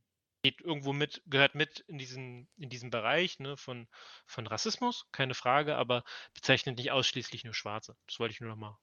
Geht 0.47 0.61
irgendwo 0.61 0.93
mit, 0.93 1.21
gehört 1.25 1.55
mit 1.55 1.81
in 1.87 1.97
diesen, 1.97 2.47
in 2.57 2.69
diesen 2.69 2.89
Bereich 2.89 3.37
ne, 3.39 3.57
von, 3.57 3.87
von 4.25 4.47
Rassismus, 4.47 5.05
keine 5.11 5.33
Frage, 5.33 5.75
aber 5.75 6.05
bezeichnet 6.33 6.77
nicht 6.77 6.91
ausschließlich 6.91 7.43
nur 7.43 7.53
Schwarze. 7.53 7.97
Das 8.07 8.19
wollte 8.19 8.33
ich 8.33 8.39
nur 8.39 8.49
noch 8.51 8.55
mal 8.55 8.77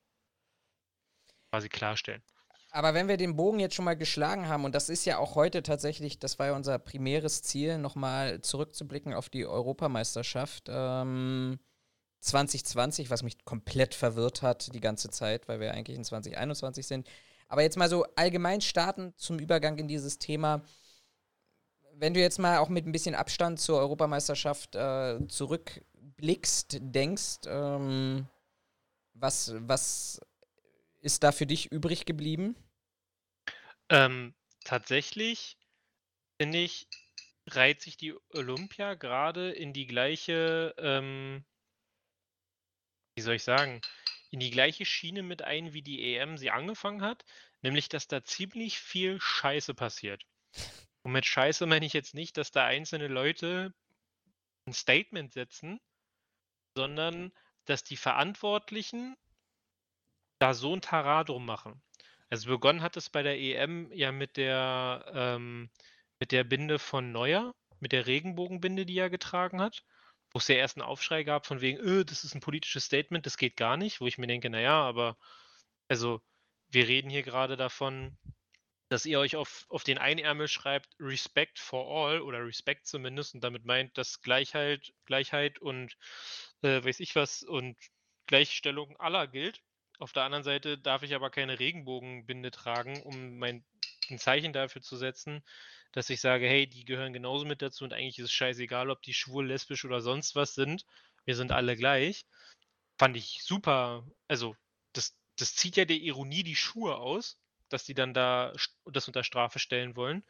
quasi 1.50 1.70
klarstellen. 1.70 2.22
Aber 2.70 2.92
wenn 2.92 3.08
wir 3.08 3.16
den 3.16 3.36
Bogen 3.36 3.60
jetzt 3.60 3.76
schon 3.76 3.86
mal 3.86 3.96
geschlagen 3.96 4.46
haben, 4.46 4.66
und 4.66 4.74
das 4.74 4.90
ist 4.90 5.06
ja 5.06 5.16
auch 5.16 5.36
heute 5.36 5.62
tatsächlich, 5.62 6.18
das 6.18 6.38
war 6.38 6.48
ja 6.48 6.56
unser 6.56 6.78
primäres 6.78 7.42
Ziel, 7.42 7.78
nochmal 7.78 8.42
zurückzublicken 8.42 9.14
auf 9.14 9.30
die 9.30 9.46
Europameisterschaft. 9.46 10.64
Ähm, 10.68 11.58
2020, 12.20 13.08
was 13.08 13.22
mich 13.22 13.42
komplett 13.46 13.94
verwirrt 13.94 14.42
hat 14.42 14.74
die 14.74 14.80
ganze 14.80 15.08
Zeit, 15.08 15.48
weil 15.48 15.60
wir 15.60 15.72
eigentlich 15.72 15.96
in 15.96 16.04
2021 16.04 16.86
sind. 16.86 17.08
Aber 17.48 17.62
jetzt 17.62 17.78
mal 17.78 17.88
so 17.88 18.04
allgemein 18.16 18.60
starten 18.60 19.14
zum 19.16 19.38
Übergang 19.38 19.78
in 19.78 19.88
dieses 19.88 20.18
Thema. 20.18 20.62
Wenn 21.96 22.14
du 22.14 22.20
jetzt 22.20 22.38
mal 22.38 22.58
auch 22.58 22.68
mit 22.68 22.86
ein 22.86 22.92
bisschen 22.92 23.14
Abstand 23.14 23.60
zur 23.60 23.78
Europameisterschaft 23.78 24.74
äh, 24.74 25.18
zurückblickst, 25.28 26.78
denkst, 26.80 27.40
ähm, 27.46 28.26
was, 29.14 29.54
was 29.58 30.20
ist 31.00 31.22
da 31.22 31.32
für 31.32 31.46
dich 31.46 31.70
übrig 31.70 32.04
geblieben? 32.04 32.56
Ähm, 33.88 34.34
tatsächlich 34.64 35.56
finde 36.40 36.58
ich, 36.58 36.88
reiht 37.46 37.80
sich 37.80 37.96
die 37.96 38.14
Olympia 38.30 38.94
gerade 38.94 39.52
in 39.52 39.72
die 39.72 39.86
gleiche 39.86 40.74
ähm, 40.78 41.44
wie 43.14 43.22
soll 43.22 43.36
ich 43.36 43.44
sagen, 43.44 43.80
in 44.30 44.40
die 44.40 44.50
gleiche 44.50 44.84
Schiene 44.84 45.22
mit 45.22 45.42
ein, 45.42 45.72
wie 45.72 45.82
die 45.82 46.16
EM 46.16 46.36
sie 46.36 46.50
angefangen 46.50 47.02
hat, 47.02 47.24
nämlich 47.62 47.88
dass 47.88 48.08
da 48.08 48.24
ziemlich 48.24 48.78
viel 48.78 49.20
Scheiße 49.20 49.74
passiert. 49.74 50.24
Und 51.04 51.12
mit 51.12 51.26
Scheiße 51.26 51.66
meine 51.66 51.86
ich 51.86 51.92
jetzt 51.92 52.14
nicht, 52.14 52.36
dass 52.38 52.50
da 52.50 52.64
einzelne 52.64 53.08
Leute 53.08 53.74
ein 54.66 54.72
Statement 54.72 55.32
setzen, 55.32 55.78
sondern 56.74 57.30
dass 57.66 57.84
die 57.84 57.96
Verantwortlichen 57.96 59.16
da 60.38 60.54
so 60.54 60.74
ein 60.74 60.80
Taradrum 60.80 61.44
machen. 61.44 61.82
Also 62.30 62.50
begonnen 62.50 62.82
hat 62.82 62.96
es 62.96 63.10
bei 63.10 63.22
der 63.22 63.38
EM 63.38 63.92
ja 63.92 64.12
mit 64.12 64.36
der, 64.38 65.04
ähm, 65.14 65.70
mit 66.18 66.32
der 66.32 66.42
Binde 66.42 66.78
von 66.78 67.12
Neuer, 67.12 67.54
mit 67.80 67.92
der 67.92 68.06
Regenbogenbinde, 68.06 68.86
die 68.86 68.98
er 68.98 69.10
getragen 69.10 69.60
hat, 69.60 69.84
wo 70.32 70.38
es 70.38 70.48
ja 70.48 70.56
erst 70.56 70.78
einen 70.78 70.86
Aufschrei 70.86 71.22
gab 71.22 71.46
von 71.46 71.60
wegen, 71.60 71.78
öh, 71.78 72.04
das 72.04 72.24
ist 72.24 72.34
ein 72.34 72.40
politisches 72.40 72.86
Statement, 72.86 73.26
das 73.26 73.36
geht 73.36 73.56
gar 73.56 73.76
nicht, 73.76 74.00
wo 74.00 74.06
ich 74.06 74.16
mir 74.18 74.26
denke, 74.26 74.48
naja, 74.48 74.82
aber 74.82 75.18
also 75.88 76.22
wir 76.68 76.88
reden 76.88 77.10
hier 77.10 77.22
gerade 77.22 77.56
davon, 77.56 78.16
dass 78.94 79.06
ihr 79.06 79.18
euch 79.18 79.34
auf, 79.34 79.66
auf 79.70 79.82
den 79.82 79.98
Einärmel 79.98 80.46
schreibt, 80.46 80.88
Respect 81.00 81.58
for 81.58 81.84
all 81.90 82.20
oder 82.20 82.46
Respect 82.46 82.86
zumindest 82.86 83.34
und 83.34 83.42
damit 83.42 83.64
meint, 83.64 83.98
dass 83.98 84.22
Gleichheit, 84.22 84.92
Gleichheit 85.04 85.58
und 85.58 85.96
äh, 86.62 86.84
weiß 86.84 87.00
ich 87.00 87.16
was 87.16 87.42
und 87.42 87.76
Gleichstellung 88.26 88.96
aller 89.00 89.26
gilt. 89.26 89.62
Auf 89.98 90.12
der 90.12 90.22
anderen 90.22 90.44
Seite 90.44 90.78
darf 90.78 91.02
ich 91.02 91.12
aber 91.12 91.30
keine 91.30 91.58
Regenbogenbinde 91.58 92.52
tragen, 92.52 93.02
um 93.02 93.36
mein 93.38 93.64
ein 94.10 94.20
Zeichen 94.20 94.52
dafür 94.52 94.80
zu 94.80 94.96
setzen, 94.96 95.42
dass 95.90 96.08
ich 96.08 96.20
sage, 96.20 96.46
hey, 96.46 96.68
die 96.68 96.84
gehören 96.84 97.12
genauso 97.12 97.44
mit 97.46 97.62
dazu 97.62 97.82
und 97.82 97.92
eigentlich 97.92 98.20
ist 98.20 98.26
es 98.26 98.32
scheißegal, 98.32 98.90
ob 98.90 99.02
die 99.02 99.14
schwul, 99.14 99.48
lesbisch 99.48 99.84
oder 99.84 100.02
sonst 100.02 100.36
was 100.36 100.54
sind. 100.54 100.86
Wir 101.24 101.34
sind 101.34 101.50
alle 101.50 101.76
gleich. 101.76 102.26
Fand 102.96 103.16
ich 103.16 103.40
super. 103.42 104.06
Also, 104.28 104.54
das, 104.92 105.18
das 105.36 105.56
zieht 105.56 105.76
ja 105.76 105.84
der 105.84 105.96
Ironie 105.96 106.44
die 106.44 106.54
Schuhe 106.54 106.94
aus, 106.94 107.40
dass 107.74 107.84
die 107.84 107.94
dann 107.94 108.14
da 108.14 108.52
das 108.86 109.08
unter 109.08 109.24
Strafe 109.24 109.58
stellen 109.58 109.96
wollen. 109.96 110.24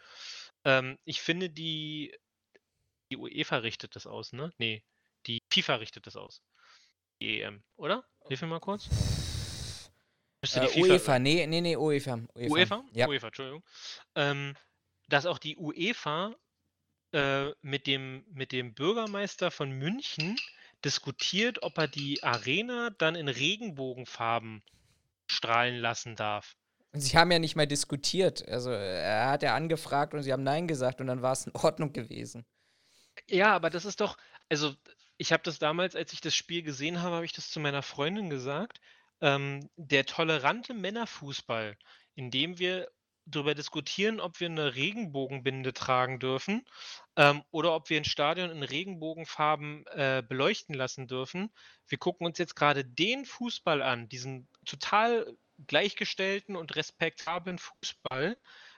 Ähm, 0.65 0.99
ich 1.05 1.21
finde, 1.21 1.51
die, 1.51 2.17
die 3.11 3.19
UEFA 3.19 3.59
richtet 3.59 3.95
das 3.97 4.07
aus, 4.07 4.33
ne? 4.33 4.53
Nee, 4.59 4.83
die 5.27 5.39
FIFA 5.53 5.77
richtet 5.77 6.07
das 6.07 6.17
aus. 6.17 6.43
Die 7.21 7.41
EM, 7.41 7.63
oder? 7.77 8.05
Hilf 8.27 8.41
mir 8.41 8.49
mal 8.49 8.61
kurz. 8.61 8.89
Äh, 10.55 10.81
UEFA, 10.81 11.19
nee, 11.19 11.47
nee, 11.47 11.61
nee, 11.61 11.77
UEFA. 11.77 12.19
UEFA? 12.35 12.53
UEFA, 12.55 12.85
ja. 12.93 13.09
UEFA 13.09 13.27
Entschuldigung. 13.29 13.65
Ähm, 14.15 14.55
dass 15.09 15.27
auch 15.27 15.39
die 15.39 15.57
UEFA 15.57 16.35
äh, 17.13 17.51
mit, 17.61 17.87
dem, 17.87 18.25
mit 18.31 18.53
dem 18.53 18.75
Bürgermeister 18.75 19.51
von 19.51 19.71
München 19.71 20.37
diskutiert, 20.85 21.63
ob 21.63 21.79
er 21.79 21.89
die 21.89 22.23
Arena 22.23 22.91
dann 22.91 23.15
in 23.15 23.29
Regenbogenfarben 23.29 24.63
strahlen 25.27 25.77
lassen 25.77 26.17
darf. 26.17 26.57
Sie 26.97 27.17
haben 27.17 27.33
ja 27.33 27.39
nicht 27.39 27.57
mal 27.57 27.67
diskutiert. 27.67 28.47
Also 28.49 28.71
er 28.71 29.29
hat 29.29 29.43
ja 29.43 29.55
angefragt 29.55 30.15
und 30.15 30.23
sie 30.23 30.33
haben 30.33 30.45
Nein 30.45 30.69
gesagt 30.69 31.01
und 31.01 31.09
dann 31.09 31.23
war 31.23 31.33
es 31.33 31.47
in 31.47 31.53
Ordnung 31.55 31.93
gewesen. 31.93 32.47
Ja, 33.29 33.55
aber 33.55 33.71
das 33.71 33.85
ist 33.85 34.01
doch, 34.01 34.17
also 34.49 34.75
ich 35.17 35.33
habe 35.33 35.43
das 35.43 35.59
damals, 35.59 35.97
als 35.97 36.13
ich 36.13 36.21
das 36.21 36.35
Spiel 36.35 36.63
gesehen 36.63 37.03
habe, 37.03 37.17
habe 37.17 37.25
ich 37.25 37.33
das 37.33 37.51
zu 37.51 37.61
meiner 37.61 37.83
Freundin 37.83 38.31
gesagt 38.31 38.81
ähm, 39.21 39.69
der 39.77 40.07
tolerante 40.07 40.75
Männerfußball, 40.75 41.77
in 42.15 42.31
dem 42.31 42.59
wir 42.59 42.89
darüber 43.27 43.55
diskutieren, 43.55 44.21
ob 44.21 44.39
wir 44.41 44.49
eine 44.49 44.75
Regenbogenbinde 44.75 45.73
tragen 45.73 46.19
dürfen 46.19 46.67
ähm, 47.17 47.43
oder 47.51 47.75
ob 47.75 47.89
wir 47.89 47.97
ein 47.97 48.05
Stadion 48.05 48.51
in 48.51 48.63
Regenbogenfarben 48.63 49.87
äh, 49.87 50.23
beleuchten 50.27 50.75
lassen 50.75 51.09
dürfen. 51.09 51.51
Wir 51.89 51.99
gucken 51.99 52.27
uns 52.27 52.39
jetzt 52.39 52.55
gerade 52.55 52.85
den 52.85 53.25
Fußball 53.25 53.81
an, 53.83 54.09
diesen 54.09 54.49
total 54.67 55.35
gleichgestellten 55.67 56.57
und 56.57 56.77
respektablen 56.77 57.59
Fußball, 57.59 58.37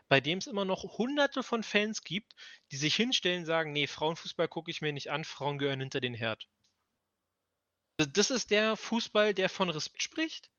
bei 0.08 0.20
dem 0.20 0.38
es 0.38 0.46
immer 0.46 0.64
noch 0.64 0.82
hunderte 0.98 1.42
von 1.42 1.62
Fans 1.62 2.04
gibt, 2.04 2.34
die 2.70 2.76
sich 2.76 2.94
hinstellen 2.94 3.40
und 3.40 3.46
sagen, 3.46 3.72
nee, 3.72 3.86
Frauenfußball 3.86 4.48
gucke 4.48 4.70
ich 4.70 4.82
mir 4.82 4.92
nicht 4.92 5.10
an, 5.10 5.24
Frauen 5.24 5.58
gehören 5.58 5.80
hinter 5.80 6.00
den 6.00 6.14
Herd. 6.14 6.48
Das 7.98 8.30
ist 8.30 8.50
der 8.50 8.76
Fußball, 8.76 9.32
der 9.32 9.48
von 9.48 9.70
Respekt 9.70 10.02
spricht. 10.02 10.50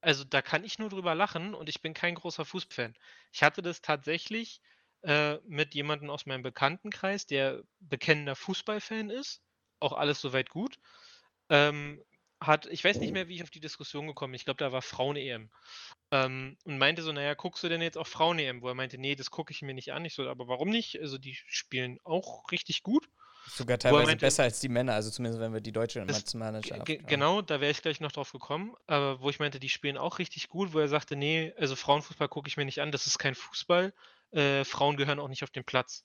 Also 0.00 0.24
da 0.24 0.42
kann 0.42 0.64
ich 0.64 0.78
nur 0.78 0.88
drüber 0.88 1.14
lachen 1.14 1.54
und 1.54 1.68
ich 1.68 1.82
bin 1.82 1.94
kein 1.94 2.14
großer 2.14 2.44
Fußballfan. 2.44 2.96
Ich 3.32 3.42
hatte 3.42 3.62
das 3.62 3.80
tatsächlich 3.80 4.60
äh, 5.02 5.36
mit 5.44 5.74
jemandem 5.74 6.10
aus 6.10 6.26
meinem 6.26 6.42
Bekanntenkreis, 6.42 7.26
der 7.26 7.62
bekennender 7.80 8.34
Fußballfan 8.34 9.10
ist. 9.10 9.42
Auch 9.78 9.92
alles 9.92 10.20
soweit 10.20 10.50
gut. 10.50 10.78
Ähm, 11.48 12.02
hat, 12.40 12.66
ich 12.66 12.82
weiß 12.82 12.98
nicht 12.98 13.12
mehr, 13.12 13.28
wie 13.28 13.36
ich 13.36 13.42
auf 13.42 13.50
die 13.50 13.60
Diskussion 13.60 14.06
gekommen 14.06 14.32
bin. 14.32 14.36
Ich 14.36 14.44
glaube, 14.44 14.58
da 14.58 14.72
war 14.72 14.82
Frauen-EM. 14.82 15.50
Ähm, 16.10 16.56
und 16.64 16.78
meinte 16.78 17.02
so, 17.02 17.12
naja, 17.12 17.34
guckst 17.34 17.62
du 17.62 17.68
denn 17.68 17.82
jetzt 17.82 17.98
auf 17.98 18.08
Frauen-EM? 18.08 18.62
Wo 18.62 18.68
er 18.68 18.74
meinte, 18.74 18.98
nee, 18.98 19.14
das 19.14 19.30
gucke 19.30 19.52
ich 19.52 19.62
mir 19.62 19.74
nicht 19.74 19.92
an. 19.92 20.04
Ich 20.04 20.14
so, 20.14 20.28
aber 20.28 20.48
warum 20.48 20.70
nicht? 20.70 20.98
Also 21.00 21.18
die 21.18 21.34
spielen 21.46 21.98
auch 22.04 22.50
richtig 22.50 22.82
gut. 22.82 23.08
Sogar 23.46 23.78
teilweise 23.78 24.06
meinte, 24.06 24.26
besser 24.26 24.44
als 24.44 24.60
die 24.60 24.68
Männer, 24.68 24.94
also 24.94 25.10
zumindest 25.10 25.40
wenn 25.40 25.52
wir 25.52 25.60
die 25.60 25.72
deutsche 25.72 26.00
Nationalmannschaft. 26.04 26.86
Genau, 27.06 27.42
da 27.42 27.60
wäre 27.60 27.70
ich 27.70 27.82
gleich 27.82 28.00
noch 28.00 28.12
drauf 28.12 28.32
gekommen, 28.32 28.74
aber 28.86 29.20
wo 29.20 29.30
ich 29.30 29.38
meinte, 29.38 29.58
die 29.58 29.68
spielen 29.68 29.96
auch 29.96 30.18
richtig 30.18 30.48
gut, 30.48 30.72
wo 30.72 30.78
er 30.78 30.88
sagte, 30.88 31.16
nee, 31.16 31.52
also 31.56 31.74
Frauenfußball 31.74 32.28
gucke 32.28 32.48
ich 32.48 32.56
mir 32.56 32.64
nicht 32.64 32.80
an, 32.80 32.92
das 32.92 33.06
ist 33.06 33.18
kein 33.18 33.34
Fußball, 33.34 33.92
äh, 34.32 34.64
Frauen 34.64 34.96
gehören 34.96 35.18
auch 35.18 35.28
nicht 35.28 35.42
auf 35.42 35.50
den 35.50 35.64
Platz. 35.64 36.04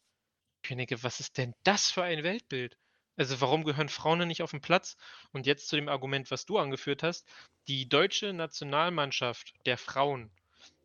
Ich 0.64 0.76
denke, 0.76 1.04
was 1.04 1.20
ist 1.20 1.38
denn 1.38 1.54
das 1.64 1.92
für 1.92 2.04
ein 2.04 2.24
Weltbild? 2.24 2.78
Also 3.18 3.40
warum 3.42 3.64
gehören 3.64 3.90
Frauen 3.90 4.28
nicht 4.28 4.42
auf 4.42 4.52
den 4.52 4.62
Platz? 4.62 4.98
Und 5.32 5.46
jetzt 5.46 5.68
zu 5.68 5.76
dem 5.76 5.90
Argument, 5.90 6.32
was 6.32 6.46
du 6.46 6.58
angeführt 6.58 7.04
hast, 7.04 7.28
die 7.68 7.88
deutsche 7.88 8.34
Nationalmannschaft 8.34 9.54
der 9.66 9.78
Frauen 9.78 10.32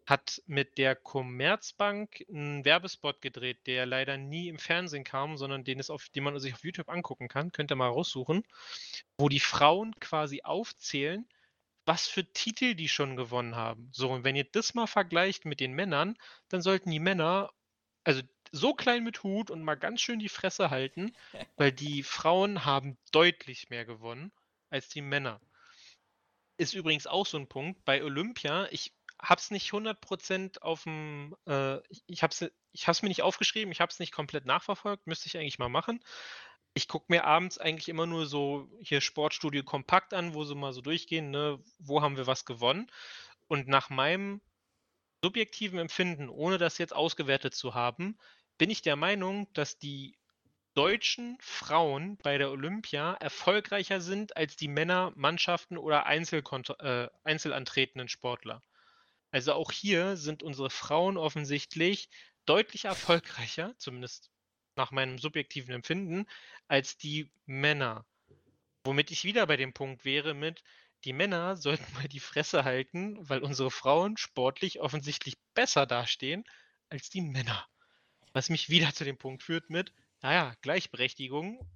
hat 0.06 0.42
mit 0.46 0.76
der 0.76 0.96
Commerzbank 0.96 2.24
einen 2.28 2.64
Werbespot 2.64 3.20
gedreht, 3.20 3.66
der 3.66 3.86
leider 3.86 4.16
nie 4.16 4.48
im 4.48 4.58
Fernsehen 4.58 5.04
kam, 5.04 5.36
sondern 5.36 5.62
den, 5.62 5.80
auf, 5.88 6.08
den 6.08 6.24
man 6.24 6.38
sich 6.40 6.52
auf 6.52 6.64
YouTube 6.64 6.88
angucken 6.88 7.28
kann. 7.28 7.52
Könnt 7.52 7.70
ihr 7.70 7.76
mal 7.76 7.88
raussuchen. 7.88 8.42
Wo 9.18 9.28
die 9.28 9.40
Frauen 9.40 9.94
quasi 10.00 10.42
aufzählen, 10.42 11.28
was 11.86 12.08
für 12.08 12.24
Titel 12.24 12.74
die 12.74 12.88
schon 12.88 13.16
gewonnen 13.16 13.54
haben. 13.54 13.88
So, 13.92 14.10
und 14.10 14.24
wenn 14.24 14.36
ihr 14.36 14.44
das 14.44 14.74
mal 14.74 14.86
vergleicht 14.86 15.44
mit 15.44 15.60
den 15.60 15.72
Männern, 15.72 16.16
dann 16.48 16.60
sollten 16.60 16.90
die 16.90 17.00
Männer, 17.00 17.50
also 18.02 18.22
so 18.52 18.74
klein 18.74 19.04
mit 19.04 19.22
Hut 19.22 19.50
und 19.50 19.62
mal 19.62 19.76
ganz 19.76 20.00
schön 20.00 20.18
die 20.18 20.28
Fresse 20.28 20.70
halten, 20.70 21.12
weil 21.56 21.72
die 21.72 22.02
Frauen 22.02 22.64
haben 22.64 22.98
deutlich 23.12 23.70
mehr 23.70 23.84
gewonnen 23.84 24.32
als 24.70 24.88
die 24.88 25.02
Männer. 25.02 25.40
Ist 26.56 26.74
übrigens 26.74 27.06
auch 27.06 27.26
so 27.26 27.38
ein 27.38 27.48
Punkt. 27.48 27.84
Bei 27.84 28.02
Olympia, 28.02 28.68
ich 28.70 28.92
habe 29.20 29.40
es 29.40 29.50
nicht 29.50 29.70
100% 29.70 30.60
auf 30.60 30.84
dem, 30.84 31.36
äh, 31.46 31.78
ich 32.06 32.22
habe 32.22 32.32
es 32.32 32.50
ich 32.72 32.86
hab's 32.86 33.02
mir 33.02 33.08
nicht 33.08 33.22
aufgeschrieben, 33.22 33.72
ich 33.72 33.80
habe 33.80 33.90
es 33.90 33.98
nicht 33.98 34.12
komplett 34.12 34.46
nachverfolgt, 34.46 35.06
müsste 35.06 35.26
ich 35.26 35.36
eigentlich 35.36 35.58
mal 35.58 35.68
machen. 35.68 36.00
Ich 36.74 36.86
gucke 36.86 37.06
mir 37.08 37.24
abends 37.24 37.58
eigentlich 37.58 37.88
immer 37.88 38.06
nur 38.06 38.26
so 38.26 38.68
hier 38.80 39.00
Sportstudio 39.00 39.64
kompakt 39.64 40.14
an, 40.14 40.34
wo 40.34 40.44
sie 40.44 40.54
mal 40.54 40.72
so 40.72 40.80
durchgehen, 40.80 41.30
ne, 41.30 41.58
wo 41.78 42.00
haben 42.00 42.16
wir 42.16 42.28
was 42.28 42.44
gewonnen. 42.44 42.90
Und 43.48 43.66
nach 43.66 43.90
meinem 43.90 44.40
subjektiven 45.22 45.78
Empfinden, 45.78 46.28
ohne 46.28 46.58
das 46.58 46.78
jetzt 46.78 46.94
ausgewertet 46.94 47.54
zu 47.54 47.74
haben, 47.74 48.16
bin 48.60 48.68
ich 48.68 48.82
der 48.82 48.96
Meinung, 48.96 49.50
dass 49.54 49.78
die 49.78 50.18
deutschen 50.74 51.38
Frauen 51.40 52.18
bei 52.18 52.36
der 52.36 52.50
Olympia 52.50 53.14
erfolgreicher 53.14 54.02
sind 54.02 54.36
als 54.36 54.54
die 54.54 54.68
Männer, 54.68 55.14
Mannschaften 55.16 55.78
oder 55.78 56.04
äh, 56.06 57.08
einzelantretenden 57.24 58.10
Sportler. 58.10 58.62
Also 59.30 59.54
auch 59.54 59.72
hier 59.72 60.18
sind 60.18 60.42
unsere 60.42 60.68
Frauen 60.68 61.16
offensichtlich 61.16 62.10
deutlich 62.44 62.84
erfolgreicher, 62.84 63.72
zumindest 63.78 64.30
nach 64.76 64.90
meinem 64.90 65.16
subjektiven 65.16 65.72
Empfinden, 65.72 66.26
als 66.68 66.98
die 66.98 67.30
Männer. 67.46 68.04
Womit 68.84 69.10
ich 69.10 69.24
wieder 69.24 69.46
bei 69.46 69.56
dem 69.56 69.72
Punkt 69.72 70.04
wäre 70.04 70.34
mit, 70.34 70.62
die 71.04 71.14
Männer 71.14 71.56
sollten 71.56 71.90
mal 71.94 72.08
die 72.08 72.20
Fresse 72.20 72.64
halten, 72.64 73.26
weil 73.26 73.42
unsere 73.42 73.70
Frauen 73.70 74.18
sportlich 74.18 74.80
offensichtlich 74.80 75.38
besser 75.54 75.86
dastehen 75.86 76.44
als 76.90 77.08
die 77.08 77.22
Männer. 77.22 77.66
Was 78.32 78.48
mich 78.48 78.70
wieder 78.70 78.92
zu 78.92 79.04
dem 79.04 79.18
Punkt 79.18 79.42
führt 79.42 79.70
mit, 79.70 79.92
naja, 80.22 80.54
Gleichberechtigung 80.62 81.66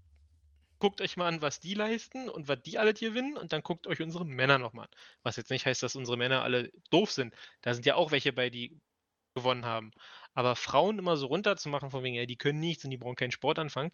guckt 0.79 1.01
euch 1.01 1.17
mal 1.17 1.29
an, 1.29 1.41
was 1.41 1.61
die 1.61 1.73
leisten 1.73 2.29
und 2.29 2.47
was 2.47 2.61
die 2.63 2.79
alle 2.79 2.93
gewinnen 2.93 3.39
und 3.39 3.53
dann 3.55 3.63
guckt 3.63 3.87
euch 3.87 4.03
unsere 4.03 4.27
Männer 4.27 4.59
nochmal 4.59 4.85
an. 4.87 4.91
Was 5.23 5.37
jetzt 5.37 5.51
nicht 5.51 5.65
heißt, 5.65 5.83
dass 5.83 5.97
unsere 5.97 6.19
Männer 6.19 6.43
alle 6.43 6.71
doof 6.91 7.11
sind. 7.11 7.35
Da 7.63 7.73
sind 7.73 7.87
ja 7.87 7.95
auch 7.95 8.11
welche 8.11 8.35
bei, 8.35 8.51
die 8.51 8.79
gewonnen 9.35 9.65
haben. 9.65 9.93
Aber 10.35 10.57
Frauen 10.57 10.99
immer 10.99 11.17
so 11.17 11.27
runterzumachen, 11.27 11.91
von 11.91 12.03
wegen, 12.03 12.15
ja, 12.15 12.27
die 12.27 12.37
können 12.37 12.61
nichts 12.61 12.85
und 12.85 12.91
die 12.91 12.99
brauchen 12.99 13.17
keinen 13.17 13.31
Sport 13.31 13.59
anfangen, 13.59 13.93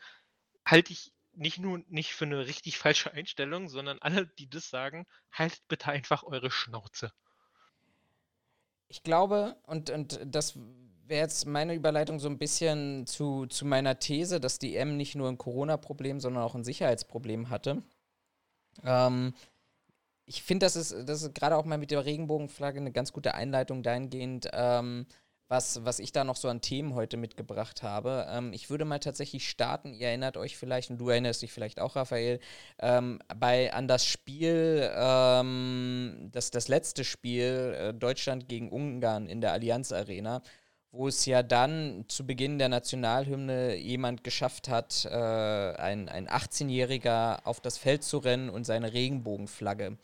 halte 0.64 0.92
ich 0.92 1.12
nicht 1.32 1.58
nur 1.58 1.80
nicht 1.88 2.12
für 2.12 2.24
eine 2.24 2.46
richtig 2.46 2.76
falsche 2.76 3.12
Einstellung, 3.12 3.68
sondern 3.68 3.98
alle, 4.00 4.26
die 4.26 4.50
das 4.50 4.68
sagen, 4.68 5.06
haltet 5.30 5.62
bitte 5.68 5.92
einfach 5.92 6.24
eure 6.24 6.50
Schnauze. 6.50 7.12
Ich 8.88 9.04
glaube, 9.04 9.56
und, 9.62 9.90
und 9.90 10.18
das 10.24 10.58
wäre 11.10 11.22
jetzt 11.22 11.46
meine 11.46 11.74
Überleitung 11.74 12.18
so 12.18 12.28
ein 12.28 12.38
bisschen 12.38 13.06
zu, 13.06 13.46
zu 13.46 13.66
meiner 13.66 13.98
These, 13.98 14.40
dass 14.40 14.58
die 14.58 14.76
M 14.76 14.96
nicht 14.96 15.14
nur 15.14 15.28
ein 15.28 15.38
Corona-Problem, 15.38 16.20
sondern 16.20 16.42
auch 16.42 16.54
ein 16.54 16.64
Sicherheitsproblem 16.64 17.50
hatte. 17.50 17.82
Ähm, 18.84 19.34
ich 20.24 20.42
finde, 20.42 20.64
das 20.66 20.76
ist, 20.76 20.94
das 21.06 21.22
ist 21.22 21.34
gerade 21.34 21.56
auch 21.56 21.64
mal 21.64 21.78
mit 21.78 21.90
der 21.90 22.04
Regenbogenflagge 22.04 22.78
eine 22.78 22.92
ganz 22.92 23.12
gute 23.12 23.34
Einleitung 23.34 23.82
dahingehend, 23.82 24.48
ähm, 24.52 25.06
was, 25.48 25.84
was 25.84 25.98
ich 25.98 26.12
da 26.12 26.22
noch 26.22 26.36
so 26.36 26.48
an 26.48 26.60
Themen 26.60 26.94
heute 26.94 27.16
mitgebracht 27.16 27.82
habe. 27.82 28.26
Ähm, 28.30 28.52
ich 28.52 28.70
würde 28.70 28.84
mal 28.84 29.00
tatsächlich 29.00 29.48
starten, 29.48 29.92
ihr 29.92 30.06
erinnert 30.06 30.36
euch 30.36 30.56
vielleicht, 30.56 30.90
und 30.90 30.98
du 30.98 31.08
erinnerst 31.08 31.42
dich 31.42 31.52
vielleicht 31.52 31.80
auch, 31.80 31.96
Raphael, 31.96 32.38
ähm, 32.78 33.18
bei, 33.36 33.72
an 33.72 33.88
das 33.88 34.06
Spiel, 34.06 34.88
ähm, 34.94 36.28
das, 36.30 36.52
das 36.52 36.68
letzte 36.68 37.02
Spiel, 37.02 37.74
äh, 37.76 37.92
Deutschland 37.92 38.48
gegen 38.48 38.70
Ungarn 38.70 39.26
in 39.26 39.40
der 39.40 39.50
Allianz 39.50 39.90
Arena, 39.90 40.42
wo 40.92 41.06
es 41.06 41.24
ja 41.24 41.42
dann 41.42 42.04
zu 42.08 42.26
Beginn 42.26 42.58
der 42.58 42.68
Nationalhymne 42.68 43.76
jemand 43.76 44.24
geschafft 44.24 44.68
hat, 44.68 45.04
äh, 45.04 45.08
ein, 45.08 46.08
ein 46.08 46.28
18-Jähriger 46.28 47.44
auf 47.44 47.60
das 47.60 47.78
Feld 47.78 48.02
zu 48.02 48.18
rennen 48.18 48.50
und 48.50 48.64
seine 48.64 48.92
Regenbogenflagge 48.92 49.98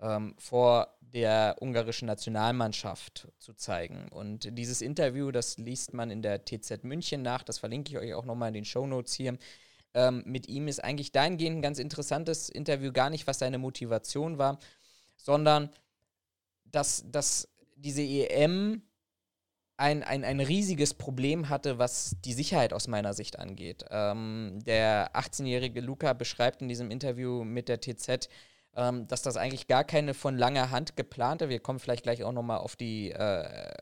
ähm, 0.00 0.34
vor 0.38 0.96
der 1.00 1.56
ungarischen 1.60 2.06
Nationalmannschaft 2.06 3.28
zu 3.38 3.54
zeigen. 3.54 4.08
Und 4.10 4.56
dieses 4.56 4.80
Interview, 4.80 5.32
das 5.32 5.58
liest 5.58 5.94
man 5.94 6.10
in 6.10 6.22
der 6.22 6.44
TZ 6.44 6.84
München 6.84 7.22
nach, 7.22 7.42
das 7.42 7.58
verlinke 7.58 7.90
ich 7.90 7.98
euch 7.98 8.14
auch 8.14 8.24
nochmal 8.24 8.48
in 8.48 8.54
den 8.54 8.64
Show 8.64 8.86
Notes 8.86 9.14
hier. 9.14 9.36
Ähm, 9.94 10.22
mit 10.24 10.48
ihm 10.48 10.68
ist 10.68 10.84
eigentlich 10.84 11.10
dahingehend 11.10 11.58
ein 11.58 11.62
ganz 11.62 11.80
interessantes 11.80 12.48
Interview, 12.48 12.92
gar 12.92 13.10
nicht, 13.10 13.26
was 13.26 13.40
seine 13.40 13.58
Motivation 13.58 14.38
war, 14.38 14.60
sondern 15.16 15.70
dass, 16.64 17.04
dass 17.10 17.48
diese 17.74 18.02
EM 18.02 18.82
ein, 19.80 20.02
ein, 20.02 20.24
ein 20.24 20.40
riesiges 20.40 20.92
Problem 20.92 21.48
hatte, 21.48 21.78
was 21.78 22.16
die 22.24 22.34
Sicherheit 22.34 22.74
aus 22.74 22.86
meiner 22.86 23.14
Sicht 23.14 23.38
angeht. 23.38 23.84
Ähm, 23.90 24.58
der 24.66 25.10
18-jährige 25.14 25.80
Luca 25.80 26.12
beschreibt 26.12 26.60
in 26.60 26.68
diesem 26.68 26.90
Interview 26.90 27.44
mit 27.44 27.68
der 27.68 27.80
TZ, 27.80 28.28
ähm, 28.76 29.08
dass 29.08 29.22
das 29.22 29.38
eigentlich 29.38 29.68
gar 29.68 29.84
keine 29.84 30.12
von 30.12 30.36
langer 30.36 30.70
Hand 30.70 30.96
geplante, 30.96 31.48
wir 31.48 31.60
kommen 31.60 31.78
vielleicht 31.78 32.02
gleich 32.02 32.22
auch 32.24 32.32
nochmal 32.32 32.58
auf 32.58 32.76
die 32.76 33.10
äh, 33.10 33.72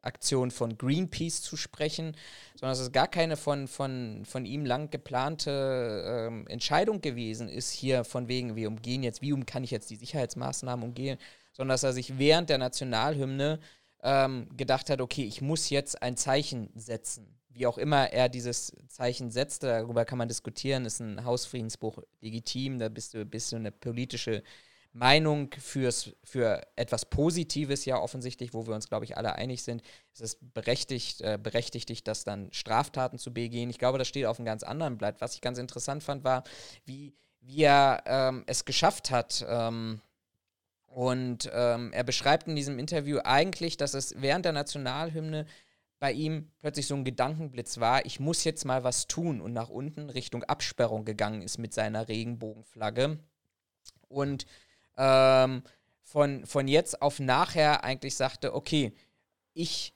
Aktion 0.00 0.50
von 0.50 0.78
Greenpeace 0.78 1.42
zu 1.42 1.56
sprechen, 1.56 2.16
sondern 2.54 2.72
dass 2.72 2.80
es 2.80 2.90
gar 2.90 3.06
keine 3.06 3.36
von, 3.36 3.68
von, 3.68 4.24
von 4.24 4.46
ihm 4.46 4.64
lang 4.64 4.90
geplante 4.90 6.28
ähm, 6.28 6.46
Entscheidung 6.48 7.02
gewesen 7.02 7.48
ist, 7.50 7.70
hier 7.70 8.04
von 8.04 8.26
wegen, 8.26 8.56
wir 8.56 8.68
umgehen 8.68 9.02
jetzt, 9.02 9.20
wie 9.20 9.34
um 9.34 9.44
kann 9.44 9.64
ich 9.64 9.70
jetzt 9.70 9.90
die 9.90 9.96
Sicherheitsmaßnahmen 9.96 10.82
umgehen, 10.82 11.18
sondern 11.52 11.74
dass 11.74 11.82
er 11.82 11.92
sich 11.92 12.18
während 12.18 12.48
der 12.48 12.58
Nationalhymne 12.58 13.60
ähm, 14.02 14.48
gedacht 14.56 14.90
hat, 14.90 15.00
okay, 15.00 15.24
ich 15.24 15.40
muss 15.40 15.70
jetzt 15.70 16.02
ein 16.02 16.16
Zeichen 16.16 16.70
setzen 16.74 17.38
wie 17.54 17.66
auch 17.66 17.78
immer 17.78 18.12
er 18.12 18.28
dieses 18.28 18.72
Zeichen 18.88 19.30
setzt, 19.30 19.62
darüber 19.62 20.04
kann 20.04 20.18
man 20.18 20.28
diskutieren, 20.28 20.84
ist 20.84 21.00
ein 21.00 21.24
Hausfriedensbruch 21.24 21.98
legitim, 22.20 22.78
da 22.78 22.88
bist 22.88 23.14
du, 23.14 23.24
bist 23.24 23.52
du 23.52 23.56
eine 23.56 23.70
politische 23.72 24.42
Meinung 24.94 25.50
fürs, 25.58 26.12
für 26.22 26.60
etwas 26.76 27.06
Positives 27.06 27.84
ja 27.86 27.98
offensichtlich, 27.98 28.52
wo 28.52 28.66
wir 28.66 28.74
uns, 28.74 28.88
glaube 28.88 29.06
ich, 29.06 29.16
alle 29.16 29.34
einig 29.36 29.62
sind. 29.62 29.82
Es 30.12 30.20
ist 30.20 30.52
berechtigt, 30.52 31.22
äh, 31.22 31.38
berechtigt 31.42 31.88
dich, 31.88 32.04
das 32.04 32.24
dann 32.24 32.52
Straftaten 32.52 33.18
zu 33.18 33.32
begehen. 33.32 33.70
Ich 33.70 33.78
glaube, 33.78 33.98
das 33.98 34.08
steht 34.08 34.26
auf 34.26 34.38
einem 34.38 34.46
ganz 34.46 34.62
anderen 34.62 34.98
Blatt. 34.98 35.20
Was 35.20 35.34
ich 35.34 35.40
ganz 35.40 35.56
interessant 35.56 36.02
fand, 36.02 36.24
war, 36.24 36.44
wie, 36.84 37.14
wie 37.40 37.62
er 37.62 38.02
ähm, 38.04 38.44
es 38.46 38.66
geschafft 38.66 39.10
hat, 39.10 39.44
ähm, 39.48 40.02
und 40.94 41.50
ähm, 41.54 41.90
er 41.94 42.04
beschreibt 42.04 42.46
in 42.48 42.54
diesem 42.54 42.78
Interview 42.78 43.20
eigentlich, 43.24 43.78
dass 43.78 43.94
es 43.94 44.14
während 44.18 44.44
der 44.44 44.52
Nationalhymne 44.52 45.46
bei 45.98 46.12
ihm 46.12 46.50
plötzlich 46.60 46.86
so 46.86 46.94
ein 46.94 47.04
Gedankenblitz 47.04 47.80
war, 47.80 48.04
ich 48.04 48.20
muss 48.20 48.44
jetzt 48.44 48.64
mal 48.64 48.84
was 48.84 49.06
tun 49.06 49.40
und 49.40 49.54
nach 49.54 49.70
unten 49.70 50.10
Richtung 50.10 50.44
Absperrung 50.44 51.06
gegangen 51.06 51.40
ist 51.40 51.56
mit 51.58 51.72
seiner 51.72 52.08
Regenbogenflagge. 52.08 53.20
Und 54.08 54.44
ähm, 54.98 55.62
von, 56.02 56.44
von 56.44 56.68
jetzt 56.68 57.00
auf 57.00 57.20
nachher 57.20 57.84
eigentlich 57.84 58.16
sagte, 58.16 58.54
okay, 58.54 58.92
ich 59.54 59.94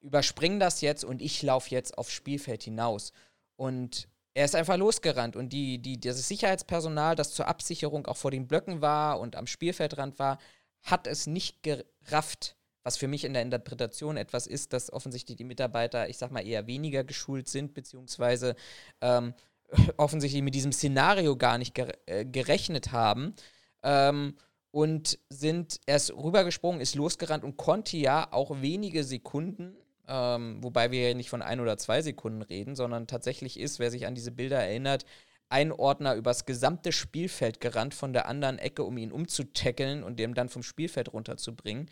überspringe 0.00 0.58
das 0.58 0.80
jetzt 0.80 1.04
und 1.04 1.22
ich 1.22 1.40
laufe 1.42 1.70
jetzt 1.70 1.96
aufs 1.98 2.12
Spielfeld 2.12 2.64
hinaus. 2.64 3.12
Und 3.54 4.08
er 4.40 4.46
ist 4.46 4.56
einfach 4.56 4.78
losgerannt 4.78 5.36
und 5.36 5.50
die, 5.50 5.82
die, 5.82 6.00
das 6.00 6.26
Sicherheitspersonal, 6.26 7.14
das 7.14 7.34
zur 7.34 7.46
Absicherung 7.46 8.06
auch 8.06 8.16
vor 8.16 8.30
den 8.30 8.48
Blöcken 8.48 8.80
war 8.80 9.20
und 9.20 9.36
am 9.36 9.46
Spielfeldrand 9.46 10.18
war, 10.18 10.38
hat 10.80 11.06
es 11.06 11.26
nicht 11.26 11.62
gerafft, 11.62 12.56
was 12.82 12.96
für 12.96 13.06
mich 13.06 13.26
in 13.26 13.34
der 13.34 13.42
Interpretation 13.42 14.16
etwas 14.16 14.46
ist, 14.46 14.72
dass 14.72 14.90
offensichtlich 14.90 15.36
die 15.36 15.44
Mitarbeiter, 15.44 16.08
ich 16.08 16.16
sag 16.16 16.30
mal, 16.30 16.46
eher 16.46 16.66
weniger 16.66 17.04
geschult 17.04 17.48
sind, 17.48 17.74
beziehungsweise 17.74 18.56
ähm, 19.02 19.34
offensichtlich 19.98 20.42
mit 20.42 20.54
diesem 20.54 20.72
Szenario 20.72 21.36
gar 21.36 21.58
nicht 21.58 21.74
ger 21.74 21.92
äh, 22.06 22.24
gerechnet 22.24 22.92
haben. 22.92 23.34
Ähm, 23.82 24.36
und 24.70 25.18
sind 25.28 25.80
erst 25.84 26.14
rübergesprungen, 26.14 26.80
ist 26.80 26.94
losgerannt 26.94 27.44
und 27.44 27.58
konnte 27.58 27.98
ja 27.98 28.32
auch 28.32 28.62
wenige 28.62 29.04
Sekunden, 29.04 29.76
ähm, 30.10 30.58
wobei 30.62 30.90
wir 30.90 31.08
ja 31.08 31.14
nicht 31.14 31.30
von 31.30 31.40
ein 31.40 31.60
oder 31.60 31.78
zwei 31.78 32.02
Sekunden 32.02 32.42
reden, 32.42 32.74
sondern 32.74 33.06
tatsächlich 33.06 33.58
ist, 33.58 33.78
wer 33.78 33.90
sich 33.90 34.06
an 34.06 34.16
diese 34.16 34.32
Bilder 34.32 34.58
erinnert, 34.58 35.06
ein 35.48 35.72
Ordner 35.72 36.14
übers 36.14 36.46
gesamte 36.46 36.92
Spielfeld 36.92 37.60
gerannt 37.60 37.94
von 37.94 38.12
der 38.12 38.26
anderen 38.26 38.58
Ecke, 38.58 38.82
um 38.82 38.98
ihn 38.98 39.12
umzutackeln 39.12 40.02
und 40.02 40.18
dem 40.18 40.34
dann 40.34 40.48
vom 40.48 40.62
Spielfeld 40.62 41.12
runterzubringen 41.12 41.88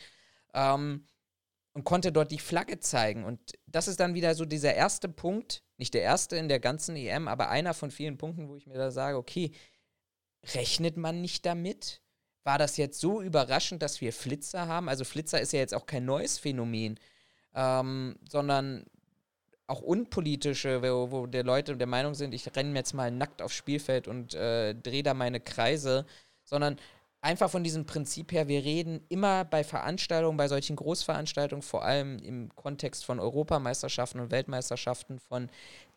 ähm, 0.53 1.05
und 1.75 1.85
konnte 1.85 2.11
dort 2.11 2.33
die 2.33 2.39
Flagge 2.41 2.81
zeigen. 2.81 3.25
Und 3.25 3.53
das 3.67 3.87
ist 3.87 4.01
dann 4.01 4.15
wieder 4.15 4.35
so 4.35 4.45
dieser 4.45 4.75
erste 4.75 5.09
Punkt, 5.09 5.63
nicht 5.77 5.95
der 5.95 6.03
erste 6.03 6.37
in 6.37 6.49
der 6.49 6.61
ganzen 6.61 6.97
EM, 6.97 7.29
aber 7.29 7.51
einer 7.51 7.75
von 7.75 7.93
vielen 7.93 8.19
Punkten, 8.19 8.49
wo 8.49 8.57
ich 8.57 8.67
mir 8.67 8.79
da 8.79 8.91
sage, 8.91 9.17
okay, 9.17 9.53
rechnet 10.55 10.97
man 10.97 11.21
nicht 11.21 11.47
damit? 11.47 12.03
War 12.43 12.59
das 12.59 12.77
jetzt 12.79 12.99
so 12.99 13.21
überraschend, 13.23 13.83
dass 13.83 14.01
wir 14.01 14.13
Flitzer 14.13 14.67
haben? 14.67 14.89
Also 14.89 15.05
Flitzer 15.05 15.41
ist 15.41 15.53
ja 15.53 15.61
jetzt 15.61 15.75
auch 15.75 15.87
kein 15.87 16.05
neues 16.05 16.39
Phänomen, 16.39 16.99
ähm, 17.59 18.15
sondern 18.29 18.85
auch 19.67 19.83
unpolitische, 19.83 20.81
wo, 20.81 21.11
wo 21.11 21.27
der 21.27 21.43
Leute 21.43 21.77
der 21.77 21.89
Meinung 21.89 22.15
sind, 22.15 22.33
ich 22.33 22.55
renne 22.57 22.79
jetzt 22.79 22.95
mal 22.95 23.11
nackt 23.11 23.43
aufs 23.43 23.57
Spielfeld 23.57 24.07
und 24.07 24.35
äh, 24.35 24.75
drehe 24.75 25.03
da 25.03 25.13
meine 25.13 25.41
Kreise, 25.41 26.07
sondern 26.45 26.77
einfach 27.21 27.51
von 27.51 27.65
diesem 27.65 27.85
Prinzip 27.85 28.31
her, 28.33 28.47
wir 28.47 28.65
reden 28.65 29.05
immer 29.09 29.45
bei 29.45 29.65
Veranstaltungen, 29.65 30.37
bei 30.37 30.47
solchen 30.47 30.77
Großveranstaltungen, 30.77 31.63
vor 31.63 31.85
allem 31.85 32.19
im 32.21 32.55
Kontext 32.55 33.05
von 33.05 33.19
Europameisterschaften 33.19 34.21
und 34.21 34.31
Weltmeisterschaften, 34.31 35.19
von 35.19 35.51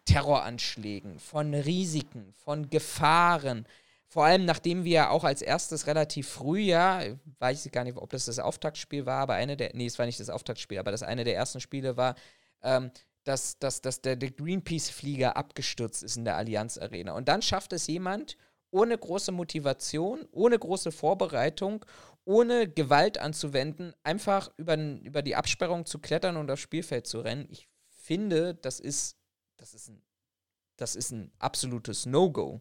Terroranschlägen, 0.06 1.20
von 1.20 1.54
Risiken, 1.54 2.34
von 2.44 2.72
Gefahren. 2.72 3.68
Vor 4.12 4.26
allem, 4.26 4.44
nachdem 4.44 4.84
wir 4.84 5.10
auch 5.12 5.24
als 5.24 5.42
erstes 5.42 5.88
relativ 5.88 6.28
früh, 6.28 6.60
ja, 6.60 7.02
weiß 7.40 7.66
ich 7.66 7.72
gar 7.72 7.86
nicht, 7.86 7.96
ob 7.96 8.10
das 8.10 8.26
das 8.26 8.40
Auftaktspiel 8.40 9.06
war, 9.06 9.22
aber 9.22 9.36
eine 9.36 9.56
der, 9.56 9.72
nee, 9.74 9.86
es 9.86 9.98
war 10.00 10.06
nicht 10.06 10.20
das 10.20 10.30
Auftaktspiel, 10.30 10.80
aber 10.80 10.92
das 10.92 11.02
eine 11.02 11.24
der 11.24 11.38
ersten 11.38 11.62
Spiele 11.62 11.96
war, 11.96 12.16
ähm, 12.62 12.92
dass, 13.24 13.58
dass, 13.58 13.80
dass 13.80 14.02
der, 14.02 14.18
der 14.18 14.32
Greenpeace-Flieger 14.32 15.38
abgestürzt 15.38 16.04
ist 16.04 16.18
in 16.18 16.26
der 16.26 16.36
Allianz 16.36 16.78
Arena. 16.78 17.14
Und 17.14 17.30
dann 17.30 17.42
schafft 17.42 17.72
es 17.72 17.88
jemand, 17.88 18.36
ohne 18.70 18.98
große 18.98 19.32
Motivation, 19.32 20.28
ohne 20.34 20.60
große 20.60 20.92
Vorbereitung, 20.92 21.86
ohne 22.26 22.68
Gewalt 22.68 23.18
anzuwenden, 23.18 23.94
einfach 24.04 24.52
über, 24.58 24.76
über 24.76 25.22
die 25.22 25.38
Absperrung 25.38 25.86
zu 25.86 26.00
klettern 26.00 26.36
und 26.36 26.52
aufs 26.52 26.64
Spielfeld 26.64 27.08
zu 27.08 27.22
rennen. 27.22 27.48
Ich 27.50 27.70
finde, 27.88 28.56
das 28.56 28.82
ist, 28.82 29.16
das 29.56 29.74
ist, 29.74 29.88
ein, 29.88 30.02
das 30.76 30.98
ist 30.98 31.12
ein 31.12 31.32
absolutes 31.40 32.06
No-Go. 32.06 32.60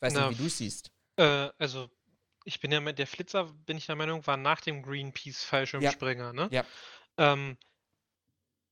Ich 0.00 0.06
weiß 0.06 0.14
Na, 0.14 0.28
nicht, 0.28 0.38
wie 0.38 0.42
du 0.42 0.46
es 0.46 0.56
siehst. 0.56 0.90
Äh, 1.16 1.50
also, 1.58 1.90
ich 2.44 2.60
bin 2.60 2.72
ja 2.72 2.80
mit 2.80 2.98
der 2.98 3.06
Flitzer, 3.06 3.44
bin 3.44 3.76
ich 3.76 3.84
der 3.84 3.96
Meinung, 3.96 4.26
war 4.26 4.38
nach 4.38 4.62
dem 4.62 4.82
Greenpeace-Fallschirmspringer, 4.82 6.26
ja. 6.26 6.32
ne? 6.32 6.48
Ja. 6.50 6.64
Ähm, 7.18 7.58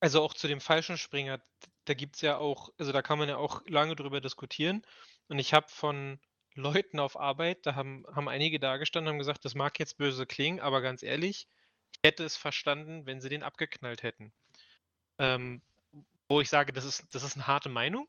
also 0.01 0.23
auch 0.23 0.33
zu 0.33 0.49
dem 0.49 0.63
Fallschirmspringer, 0.63 1.41
da 1.85 1.95
gibt 1.95 2.17
es 2.17 2.23
ja 2.23 2.39
auch, 2.39 2.71
also 2.79 2.93
da 2.93 3.03
kann 3.03 3.19
man 3.19 3.29
ja 3.29 3.37
auch 3.37 3.63
lange 3.67 3.95
drüber 3.95 4.23
diskutieren. 4.23 4.83
Und 5.29 5.39
ich 5.39 5.53
habe 5.53 5.69
von 5.69 6.19
Leuten 6.55 6.99
auf 6.99 7.19
Arbeit, 7.19 7.67
da 7.67 7.75
haben, 7.75 8.07
haben 8.15 8.29
einige 8.29 8.59
da 8.59 8.79
gestanden 8.79 9.09
und 9.09 9.15
haben 9.15 9.19
gesagt, 9.19 9.45
das 9.45 9.55
mag 9.55 9.79
jetzt 9.79 9.99
böse 9.99 10.25
klingen, 10.25 10.61
aber 10.61 10.81
ganz 10.81 11.03
ehrlich, 11.03 11.47
ich 11.93 11.99
hätte 12.03 12.25
es 12.25 12.37
verstanden, 12.37 13.05
wenn 13.05 13.21
sie 13.21 13.29
den 13.29 13.43
abgeknallt 13.43 14.03
hätten. 14.03 14.33
Ähm, 15.19 15.61
wo 16.29 16.41
ich 16.41 16.49
sage, 16.49 16.73
das 16.73 16.85
ist, 16.85 17.05
das 17.13 17.23
ist 17.23 17.37
eine 17.37 17.47
harte 17.47 17.69
Meinung, 17.69 18.09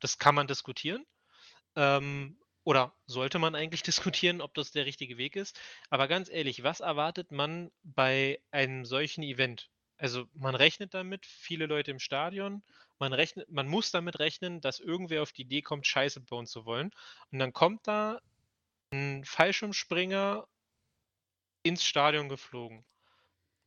das 0.00 0.18
kann 0.18 0.34
man 0.34 0.46
diskutieren. 0.46 1.06
Ähm, 1.76 2.36
oder 2.68 2.94
sollte 3.06 3.38
man 3.38 3.54
eigentlich 3.54 3.82
diskutieren, 4.12 4.42
ob 4.42 4.52
das 4.52 4.72
der 4.72 4.84
richtige 4.84 5.16
Weg 5.16 5.36
ist. 5.36 5.58
Aber 5.88 6.06
ganz 6.06 6.28
ehrlich, 6.28 6.62
was 6.64 6.80
erwartet 6.80 7.32
man 7.32 7.70
bei 7.82 8.42
einem 8.50 8.84
solchen 8.84 9.22
Event? 9.22 9.70
Also 9.96 10.26
man 10.34 10.54
rechnet 10.54 10.92
damit, 10.92 11.24
viele 11.24 11.64
Leute 11.64 11.90
im 11.90 11.98
Stadion, 11.98 12.62
man 12.98 13.14
rechnet, 13.14 13.50
man 13.50 13.68
muss 13.68 13.90
damit 13.90 14.18
rechnen, 14.18 14.60
dass 14.60 14.80
irgendwer 14.80 15.22
auf 15.22 15.32
die 15.32 15.42
Idee 15.42 15.62
kommt, 15.62 15.86
Scheiße 15.86 16.20
bauen 16.20 16.46
zu 16.46 16.66
wollen. 16.66 16.90
Und 17.32 17.38
dann 17.38 17.54
kommt 17.54 17.88
da 17.88 18.20
ein 18.92 19.24
Fallschirmspringer 19.24 20.46
ins 21.62 21.84
Stadion 21.86 22.28
geflogen. 22.28 22.84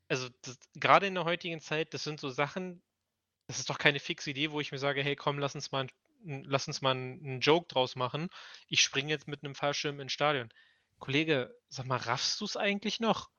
Also 0.10 0.30
gerade 0.76 1.08
in 1.08 1.16
der 1.16 1.26
heutigen 1.26 1.60
Zeit, 1.60 1.96
das 1.96 2.04
sind 2.04 2.20
so 2.20 2.30
Sachen, 2.30 2.84
das 3.48 3.58
ist 3.58 3.70
doch 3.72 3.80
keine 3.80 4.00
fixe 4.00 4.30
Idee, 4.30 4.52
wo 4.52 4.62
ich 4.62 4.72
mir 4.72 4.78
sage, 4.78 5.02
hey 5.02 5.16
komm, 5.16 5.40
lass 5.40 5.56
uns 5.56 5.72
mal, 5.72 5.88
lass 6.26 6.68
uns 6.68 6.82
mal 6.82 6.92
einen 6.92 7.40
Joke 7.42 7.68
draus 7.68 7.96
machen. 7.96 8.30
Ich 8.68 8.82
springe 8.82 9.10
jetzt 9.10 9.28
mit 9.28 9.44
einem 9.44 9.56
Fallschirm 9.56 10.00
ins 10.00 10.12
Stadion. 10.14 10.50
Kollege, 11.00 11.56
sag 11.70 11.86
mal, 11.88 11.98
raffst 11.98 12.40
du 12.42 12.46
es 12.46 12.58
eigentlich 12.58 13.00
noch? 13.00 13.30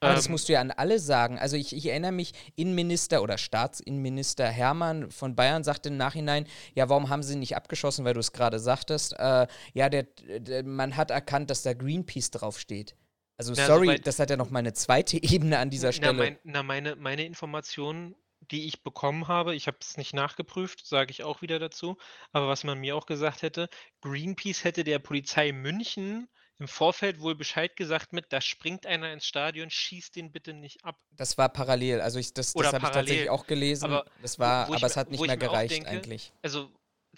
Aber 0.00 0.14
das 0.14 0.28
Ähm, 0.28 0.32
musst 0.32 0.48
du 0.48 0.52
ja 0.54 0.60
an 0.60 0.72
alle 0.72 0.98
sagen. 0.98 1.38
Also 1.38 1.56
ich, 1.56 1.74
ich 1.76 1.86
erinnere 1.86 2.10
mich, 2.12 2.32
Innenminister 2.56 3.22
oder 3.22 3.38
Staatsinnenminister 3.38 4.48
Hermann 4.48 5.10
von 5.12 5.36
Bayern 5.36 5.62
sagte 5.62 5.90
im 5.90 5.96
Nachhinein, 5.96 6.46
ja, 6.74 6.88
warum 6.88 7.08
haben 7.08 7.22
sie 7.22 7.36
nicht 7.36 7.56
abgeschossen, 7.56 8.04
weil 8.04 8.14
du 8.14 8.20
es 8.20 8.32
gerade 8.32 8.58
sagtest. 8.58 9.14
Äh, 9.18 9.46
ja, 9.74 9.88
der, 9.88 10.04
der, 10.04 10.64
man 10.64 10.96
hat 10.96 11.10
erkannt, 11.12 11.50
dass 11.50 11.62
da 11.62 11.72
Greenpeace 11.72 12.32
draufsteht. 12.32 12.96
Also 13.36 13.54
Na, 13.54 13.66
sorry, 13.66 13.86
soweit- 13.86 14.06
das 14.06 14.18
hat 14.18 14.30
ja 14.30 14.36
noch 14.36 14.50
mal 14.50 14.58
eine 14.58 14.72
zweite 14.72 15.18
Ebene 15.22 15.58
an 15.58 15.70
dieser 15.70 15.92
Na, 15.92 15.92
Stelle. 15.92 16.12
mein, 16.12 16.38
na 16.44 16.62
meine, 16.62 16.96
meine 16.96 17.24
Informationen, 17.24 18.14
die 18.52 18.66
ich 18.66 18.82
bekommen 18.82 19.28
habe, 19.28 19.54
ich 19.54 19.66
habe 19.66 19.78
es 19.80 19.96
nicht 19.96 20.14
nachgeprüft, 20.14 20.86
sage 20.86 21.10
ich 21.10 21.24
auch 21.24 21.42
wieder 21.42 21.58
dazu, 21.58 21.96
aber 22.32 22.48
was 22.48 22.64
man 22.64 22.78
mir 22.78 22.94
auch 22.96 23.06
gesagt 23.06 23.42
hätte, 23.42 23.68
Greenpeace 24.02 24.64
hätte 24.64 24.84
der 24.84 24.98
Polizei 24.98 25.52
München 25.52 26.28
im 26.58 26.68
Vorfeld 26.68 27.20
wohl 27.20 27.34
Bescheid 27.34 27.74
gesagt 27.74 28.12
mit, 28.12 28.32
da 28.32 28.40
springt 28.40 28.86
einer 28.86 29.12
ins 29.12 29.26
Stadion, 29.26 29.70
schießt 29.70 30.14
den 30.14 30.30
bitte 30.30 30.52
nicht 30.52 30.84
ab. 30.84 30.96
das 31.10 31.36
war 31.36 31.48
parallel. 31.48 32.00
Also 32.00 32.20
ich, 32.20 32.34
das, 32.34 32.52
das 32.52 32.66
habe 32.66 32.76
ich 32.76 32.82
tatsächlich 32.92 33.30
auch 33.30 33.46
gelesen. 33.46 33.86
Aber 33.86 34.04
das 34.20 34.38
war, 34.38 34.68
ich 34.68 34.76
aber 34.76 34.86
es 34.86 34.96
hat 34.96 35.10
nicht 35.10 35.26
mehr 35.26 35.36
gereicht 35.36 35.72
denke, 35.72 35.88
eigentlich. 35.88 36.32
Also 36.42 36.70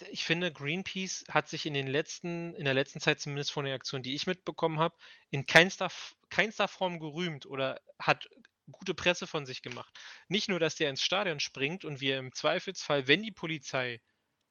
ich 0.08 0.24
finde, 0.24 0.50
Greenpeace 0.50 1.24
hat 1.28 1.48
sich 1.48 1.66
in 1.66 1.74
den 1.74 1.86
letzten, 1.86 2.54
in 2.54 2.64
der 2.64 2.74
letzten 2.74 3.00
Zeit 3.00 3.20
zumindest 3.20 3.52
von 3.52 3.64
der 3.64 3.74
Aktion, 3.74 4.02
die 4.02 4.14
ich 4.14 4.26
mitbekommen 4.26 4.78
habe, 4.78 4.96
in 5.30 5.46
keinster, 5.46 5.88
keinster 6.30 6.66
Form 6.66 6.98
gerühmt 6.98 7.44
oder 7.46 7.80
hat 7.98 8.28
gute 8.70 8.94
Presse 8.94 9.26
von 9.26 9.46
sich 9.46 9.62
gemacht. 9.62 9.92
Nicht 10.28 10.48
nur, 10.48 10.60
dass 10.60 10.76
der 10.76 10.90
ins 10.90 11.02
Stadion 11.02 11.40
springt 11.40 11.84
und 11.84 12.00
wir 12.00 12.18
im 12.18 12.32
Zweifelsfall, 12.32 13.08
wenn 13.08 13.22
die 13.22 13.32
Polizei 13.32 14.00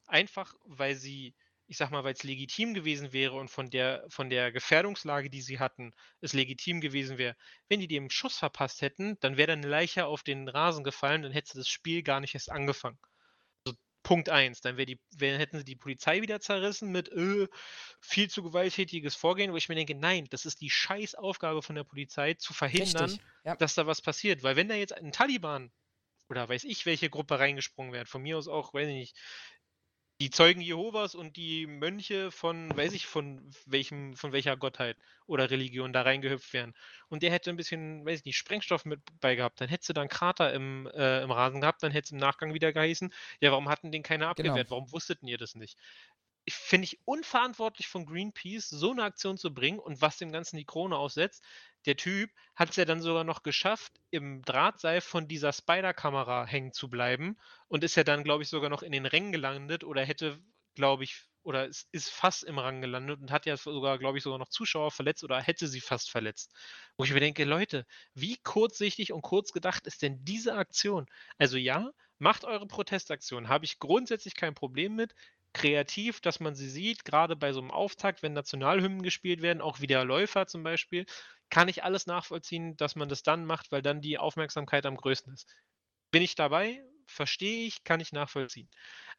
einfach, 0.08 0.54
weil 0.66 0.96
sie, 0.96 1.36
ich 1.68 1.78
sag 1.78 1.92
mal, 1.92 2.04
weil 2.04 2.14
es 2.14 2.24
legitim 2.24 2.74
gewesen 2.74 3.14
wäre 3.14 3.36
und 3.36 3.50
von 3.50 3.70
der, 3.70 4.06
von 4.10 4.30
der 4.30 4.52
Gefährdungslage, 4.52 5.30
die 5.30 5.42
sie 5.42 5.60
hatten, 5.60 5.94
es 6.22 6.34
legitim 6.34 6.82
gewesen 6.82 7.18
wäre, 7.18 7.36
wenn 7.70 7.80
die 7.80 7.88
dem 7.88 8.10
Schuss 8.10 8.38
verpasst 8.38 8.82
hätten, 8.82 9.18
dann 9.22 9.38
wäre 9.38 9.48
dann 9.48 9.60
eine 9.60 9.70
Leiche 9.70 10.06
auf 10.06 10.24
den 10.24 10.48
Rasen 10.50 10.84
gefallen, 10.84 11.24
dann 11.24 11.32
hätte 11.32 11.58
das 11.58 11.70
Spiel 11.70 12.04
gar 12.04 12.20
nicht 12.20 12.36
erst 12.36 12.52
angefangen. 12.52 13.00
Punkt 14.04 14.30
1. 14.30 14.62
Dann 14.62 14.78
die, 14.78 15.00
wär, 15.18 15.38
hätten 15.38 15.58
sie 15.58 15.66
die 15.66 15.76
Polizei 15.76 16.22
wieder 16.22 16.40
zerrissen 16.40 16.92
mit 16.92 17.10
äh, 17.10 17.48
viel 18.02 18.30
zu 18.30 18.44
gewalttätiges 18.44 19.16
Vorgehen, 19.16 19.52
wo 19.52 19.58
ich 19.58 19.70
mir 19.70 19.76
denke, 19.76 19.96
nein, 19.96 20.28
das 20.30 20.46
ist 20.46 20.62
die 20.62 20.70
scheiß 20.70 21.16
Aufgabe 21.16 21.62
von 21.62 21.76
der 21.76 21.84
Polizei, 21.84 22.34
zu 22.36 22.54
verhindern. 22.54 23.18
Ja. 23.46 23.56
dass 23.56 23.76
da 23.76 23.88
was 23.88 24.02
passiert. 24.02 24.44
Weil 24.44 24.56
wenn 24.56 24.70
da 24.70 24.76
jetzt 24.76 24.94
ein 24.94 25.12
Taliban 25.12 25.72
oder 26.30 26.48
weiß 26.48 26.64
ich, 26.64 26.86
welche 26.86 27.10
Gruppe 27.10 27.40
reingesprungen 27.40 27.94
wäre, 27.94 28.06
von 28.06 28.22
mir 28.22 28.38
aus 28.38 28.48
auch, 28.48 28.74
weiß 28.74 28.88
ich 28.88 28.96
nicht, 28.96 29.18
die 30.24 30.30
Zeugen 30.30 30.62
Jehovas 30.62 31.16
und 31.16 31.36
die 31.38 31.68
Mönche 31.68 32.32
von, 32.32 32.76
weiß 32.78 32.94
ich, 32.94 33.08
von 33.08 33.42
welchem, 33.66 34.16
von 34.16 34.32
welcher 34.32 34.56
Gottheit 34.58 34.98
oder 35.28 35.50
Religion 35.52 35.92
da 35.94 36.02
reingehüpft 36.04 36.54
wären. 36.54 36.74
Und 37.10 37.24
der 37.24 37.32
hätte 37.32 37.50
ein 37.50 37.58
bisschen, 37.58 38.06
weiß 38.06 38.20
ich 38.20 38.26
nicht, 38.26 38.38
Sprengstoff 38.38 38.86
mit 38.86 39.02
bei 39.20 39.36
gehabt, 39.36 39.60
dann 39.62 39.70
hättest 39.70 39.90
du 39.90 39.94
da 39.94 40.02
einen 40.02 40.10
Krater 40.10 40.54
im, 40.54 40.88
äh, 40.94 41.22
im 41.24 41.32
Rasen 41.32 41.62
gehabt, 41.62 41.84
dann 41.84 41.92
hätte 41.92 42.06
es 42.06 42.12
im 42.12 42.18
Nachgang 42.20 42.54
wieder 42.54 42.72
geheißen, 42.74 43.14
ja, 43.42 43.52
warum 43.52 43.70
hatten 43.70 43.92
den 43.92 44.04
keiner 44.04 44.30
Genau. 44.36 44.56
abgewehrt? 44.56 44.70
Warum 44.72 44.92
wusstet 44.92 45.20
ihr 45.24 45.38
das 45.38 45.56
nicht? 45.56 45.78
Finde 46.50 46.86
ich 46.86 47.00
unverantwortlich 47.06 47.88
von 47.88 48.06
Greenpeace, 48.06 48.68
so 48.70 48.92
eine 48.92 49.04
Aktion 49.04 49.38
zu 49.38 49.54
bringen 49.54 49.80
und 49.80 50.02
was 50.02 50.18
dem 50.18 50.32
Ganzen 50.34 50.58
die 50.58 50.66
Krone 50.66 50.98
aufsetzt. 50.98 51.42
Der 51.86 51.96
Typ 51.96 52.32
hat 52.56 52.70
es 52.72 52.76
ja 52.76 52.84
dann 52.84 53.02
sogar 53.02 53.24
noch 53.24 53.44
geschafft, 53.44 53.94
im 54.10 54.42
Drahtseil 54.42 55.00
von 55.00 55.28
dieser 55.30 55.54
Spider-Kamera 55.54 56.46
hängen 56.46 56.74
zu 56.74 56.90
bleiben 56.90 57.38
und 57.70 57.84
ist 57.86 57.96
ja 57.96 58.04
dann, 58.04 58.26
glaube 58.26 58.44
ich, 58.44 58.50
sogar 58.50 58.70
noch 58.70 58.84
in 58.84 58.92
den 58.92 59.06
Rängen 59.06 59.32
gelandet 59.32 59.86
oder 59.86 60.04
hätte, 60.04 60.42
glaube 60.76 61.06
ich, 61.06 61.24
oder 61.44 61.68
es 61.70 61.88
ist 61.94 62.10
fast 62.10 62.44
im 62.44 62.60
Rang 62.60 62.82
gelandet 62.82 63.22
und 63.22 63.32
hat 63.32 63.46
ja 63.46 63.56
sogar, 63.56 63.98
glaube 63.98 64.18
ich, 64.18 64.24
sogar 64.24 64.40
noch 64.40 64.50
Zuschauer 64.50 64.92
verletzt 64.92 65.24
oder 65.24 65.42
hätte 65.42 65.68
sie 65.68 65.82
fast 65.82 66.10
verletzt. 66.12 66.54
Wo 66.98 67.06
ich 67.06 67.14
mir 67.14 67.20
denke, 67.22 67.46
Leute, 67.46 67.86
wie 68.14 68.38
kurzsichtig 68.38 69.14
und 69.14 69.22
kurz 69.22 69.52
gedacht 69.54 69.88
ist 69.88 70.02
denn 70.02 70.24
diese 70.26 70.56
Aktion? 70.56 71.06
Also 71.38 71.58
ja, 71.58 71.92
macht 72.20 72.44
eure 72.46 72.68
Protestaktion, 72.68 73.48
habe 73.50 73.66
ich 73.66 73.80
grundsätzlich 73.80 74.36
kein 74.36 74.56
Problem 74.56 74.96
mit. 74.96 75.14
Kreativ, 75.54 76.20
dass 76.22 76.40
man 76.40 76.56
sie 76.56 76.70
sieht, 76.70 77.06
gerade 77.06 77.36
bei 77.36 77.54
so 77.54 77.62
einem 77.62 77.72
Auftakt, 77.72 78.24
wenn 78.24 78.34
Nationalhymnen 78.34 79.04
gespielt 79.04 79.42
werden, 79.42 79.62
auch 79.62 79.80
wie 79.82 79.88
der 79.88 80.04
Läufer 80.04 80.48
zum 80.48 80.64
Beispiel, 80.64 81.06
kann 81.50 81.68
ich 81.68 81.84
alles 81.84 82.08
nachvollziehen, 82.08 82.76
dass 82.78 82.96
man 82.96 83.10
das 83.10 83.24
dann 83.24 83.46
macht, 83.46 83.72
weil 83.72 83.82
dann 83.84 84.02
die 84.02 84.18
Aufmerksamkeit 84.18 84.86
am 84.86 84.98
größten 84.98 85.34
ist. 85.34 85.48
Bin 86.12 86.24
ich 86.24 86.36
dabei? 86.36 86.84
Verstehe 87.08 87.66
ich, 87.68 87.84
kann 87.84 88.00
ich 88.00 88.12
nachvollziehen. 88.12 88.70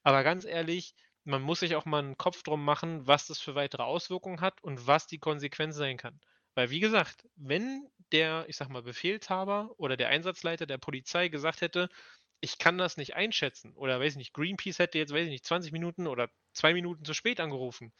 Aber 0.02 0.24
ganz 0.24 0.44
ehrlich, 0.44 0.94
man 1.24 1.43
muss 1.43 1.61
sich 1.61 1.77
auch 1.77 1.85
mal 1.85 2.01
einen 2.01 2.16
Kopf 2.19 2.43
drum 2.43 2.65
machen, 2.65 3.06
was 3.06 3.27
das 3.27 3.40
für 3.40 3.55
weitere 3.55 3.82
Auswirkungen 3.82 4.40
hat 4.40 4.62
und 4.62 4.86
was 4.86 5.06
die 5.06 5.19
Konsequenz 5.19 5.77
sein 5.77 5.97
kann. 5.97 6.20
Weil, 6.55 6.70
wie 6.70 6.81
gesagt, 6.81 7.27
wenn 7.36 7.89
der, 8.12 8.44
ich 8.48 8.56
sag 8.56 8.69
mal, 8.69 8.82
Befehlshaber 8.82 9.70
oder 9.78 9.97
der 9.97 10.09
Einsatzleiter 10.09 10.66
der 10.66 10.78
Polizei 10.78 11.28
gesagt 11.28 11.61
hätte, 11.62 11.89
ich 12.40 12.59
kann 12.59 12.78
das 12.78 12.97
nicht 12.97 13.15
einschätzen 13.15 13.73
oder 13.74 14.01
weiß 14.01 14.12
ich 14.12 14.19
nicht, 14.19 14.35
Greenpeace 14.35 14.78
hätte 14.78 14.98
jetzt, 14.98 15.12
weiß 15.12 15.24
ich 15.24 15.31
nicht, 15.31 15.47
20 15.47 15.73
Minuten 15.73 16.06
oder 16.06 16.31
zwei 16.52 16.74
Minuten 16.74 17.05
zu 17.05 17.15
spät 17.15 17.40
angerufen. 17.40 17.93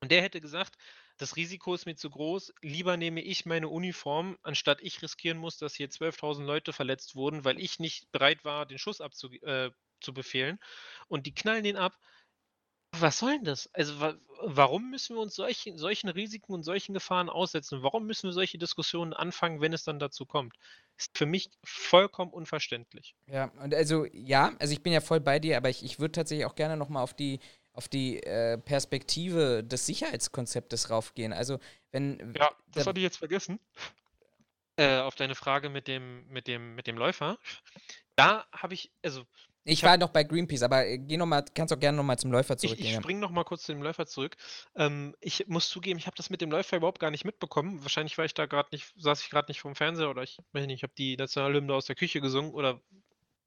Und 0.00 0.10
der 0.10 0.22
hätte 0.22 0.40
gesagt, 0.40 0.76
das 1.16 1.36
Risiko 1.36 1.74
ist 1.74 1.86
mir 1.86 1.94
zu 1.94 2.10
groß, 2.10 2.52
lieber 2.62 2.96
nehme 2.96 3.22
ich 3.22 3.46
meine 3.46 3.68
Uniform, 3.68 4.36
anstatt 4.42 4.80
ich 4.82 5.00
riskieren 5.02 5.38
muss, 5.38 5.58
dass 5.58 5.74
hier 5.74 5.90
12.000 5.90 6.44
Leute 6.44 6.72
verletzt 6.72 7.14
wurden, 7.14 7.44
weil 7.44 7.60
ich 7.60 7.78
nicht 7.78 8.10
bereit 8.10 8.44
war, 8.44 8.66
den 8.66 8.78
Schuss 8.78 9.00
abzu 9.00 9.30
äh, 9.42 9.70
zu 10.00 10.12
befehlen. 10.12 10.58
Und 11.06 11.26
die 11.26 11.34
knallen 11.34 11.62
den 11.62 11.76
ab. 11.76 11.96
Was 12.98 13.18
soll 13.18 13.32
denn 13.36 13.44
das? 13.44 13.68
Also 13.74 14.00
wa 14.00 14.14
warum 14.44 14.90
müssen 14.90 15.14
wir 15.16 15.20
uns 15.22 15.34
solchen, 15.36 15.78
solchen 15.78 16.08
Risiken 16.08 16.52
und 16.52 16.62
solchen 16.64 16.94
Gefahren 16.94 17.28
aussetzen? 17.30 17.82
Warum 17.82 18.06
müssen 18.06 18.28
wir 18.28 18.32
solche 18.32 18.58
Diskussionen 18.58 19.12
anfangen, 19.12 19.60
wenn 19.60 19.72
es 19.72 19.84
dann 19.84 19.98
dazu 19.98 20.26
kommt? 20.26 20.54
Ist 20.98 21.16
für 21.16 21.26
mich 21.26 21.50
vollkommen 21.64 22.32
unverständlich. 22.32 23.14
Ja, 23.26 23.50
und 23.62 23.74
also 23.74 24.04
ja, 24.12 24.52
also 24.58 24.72
ich 24.72 24.82
bin 24.82 24.92
ja 24.92 25.00
voll 25.00 25.20
bei 25.20 25.38
dir, 25.38 25.56
aber 25.56 25.70
ich, 25.70 25.84
ich 25.84 26.00
würde 26.00 26.12
tatsächlich 26.12 26.44
auch 26.44 26.54
gerne 26.54 26.76
nochmal 26.76 27.02
auf 27.02 27.14
die 27.14 27.40
auf 27.74 27.88
die 27.88 28.22
äh, 28.22 28.58
Perspektive 28.58 29.64
des 29.64 29.86
Sicherheitskonzeptes 29.86 30.90
raufgehen. 30.90 31.32
Also 31.32 31.58
wenn 31.90 32.34
Ja, 32.38 32.50
das 32.72 32.84
da- 32.84 32.90
hatte 32.90 32.98
ich 33.00 33.04
jetzt 33.04 33.16
vergessen. 33.16 33.58
Äh, 34.76 34.98
auf 35.00 35.14
deine 35.14 35.34
Frage 35.34 35.68
mit 35.68 35.86
dem, 35.86 36.26
mit 36.28 36.46
dem, 36.46 36.74
mit 36.74 36.86
dem 36.86 36.96
Läufer. 36.96 37.38
Da 38.16 38.46
habe 38.52 38.74
ich, 38.74 38.90
also 39.02 39.24
ich, 39.64 39.74
ich 39.74 39.82
war 39.82 39.96
noch 39.96 40.10
bei 40.10 40.24
Greenpeace, 40.24 40.62
aber 40.62 40.86
äh, 40.86 40.98
geh 40.98 41.16
noch 41.16 41.26
mal, 41.26 41.44
kannst 41.54 41.72
auch 41.72 41.78
gerne 41.78 41.96
nochmal 41.96 42.18
zum 42.18 42.32
Läufer 42.32 42.54
ich, 42.54 42.60
zurückgehen. 42.60 42.86
ich 42.86 42.94
ja. 42.94 43.00
springe 43.00 43.20
noch 43.20 43.30
mal 43.30 43.44
kurz 43.44 43.62
zu 43.62 43.72
dem 43.72 43.82
Läufer 43.82 44.06
zurück. 44.06 44.36
Ähm, 44.74 45.14
ich 45.20 45.46
muss 45.48 45.68
zugeben, 45.68 45.98
ich 45.98 46.06
habe 46.06 46.16
das 46.16 46.30
mit 46.30 46.40
dem 46.40 46.50
Läufer 46.50 46.76
überhaupt 46.76 46.98
gar 46.98 47.10
nicht 47.10 47.24
mitbekommen. 47.24 47.82
Wahrscheinlich 47.82 48.18
war 48.18 48.24
ich 48.24 48.34
da 48.34 48.46
gerade 48.46 48.68
nicht, 48.72 48.92
saß 48.96 49.22
ich 49.22 49.30
gerade 49.30 49.50
nicht 49.50 49.60
vorm 49.60 49.74
Fernseher 49.74 50.10
oder 50.10 50.22
ich 50.22 50.38
weiß 50.52 50.66
nicht, 50.66 50.76
ich 50.76 50.82
habe 50.82 50.94
die 50.96 51.16
Nationalhymne 51.16 51.74
aus 51.74 51.86
der 51.86 51.96
Küche 51.96 52.20
gesungen 52.20 52.52
oder 52.52 52.80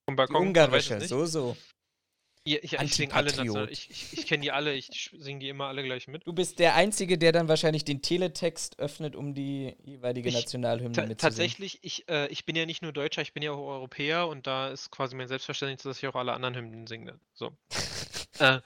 vom 0.05 0.15
Die 0.15 0.15
Balkon. 0.15 0.35
es 0.35 0.47
ungarische, 0.47 0.95
nicht. 0.95 1.09
so, 1.09 1.25
so. 1.25 1.57
Ja, 2.47 2.59
ich 2.61 2.73
ich 2.73 2.93
singe 2.95 3.13
alle. 3.15 3.31
National, 3.31 3.71
ich, 3.71 3.89
ich, 3.89 4.13
ich 4.19 4.27
kenne 4.27 4.41
die 4.43 4.51
alle, 4.51 4.75
ich 4.75 5.11
singe 5.17 5.39
die 5.39 5.49
immer 5.49 5.65
alle 5.65 5.83
gleich 5.83 6.07
mit. 6.07 6.27
Du 6.27 6.33
bist 6.33 6.59
der 6.59 6.75
Einzige, 6.75 7.17
der 7.17 7.31
dann 7.31 7.47
wahrscheinlich 7.47 7.83
den 7.85 8.03
Teletext 8.03 8.77
öffnet, 8.77 9.15
um 9.15 9.33
die 9.33 9.75
jeweilige 9.83 10.29
Ich- 10.29 10.35
Nationalhymne 10.35 10.91
Ta 10.91 11.01
mitzusingen. 11.01 11.17
tatsächlich, 11.17 11.79
ich, 11.81 12.07
äh, 12.07 12.27
ich 12.27 12.45
bin 12.45 12.55
ja 12.55 12.67
nicht 12.67 12.83
nur 12.83 12.93
Deutscher, 12.93 13.23
ich 13.23 13.33
bin 13.33 13.41
ja 13.41 13.51
auch 13.51 13.57
Europäer 13.57 14.27
und 14.27 14.45
da 14.45 14.67
ist 14.69 14.91
quasi 14.91 15.15
mein 15.15 15.27
Selbstverständnis, 15.27 15.81
dass 15.81 15.97
ich 15.97 16.07
auch 16.07 16.13
alle 16.15 16.33
anderen 16.33 16.55
Hymnen 16.55 16.85
singe. 16.85 17.19
So. 17.33 17.57
äh, 18.39 18.59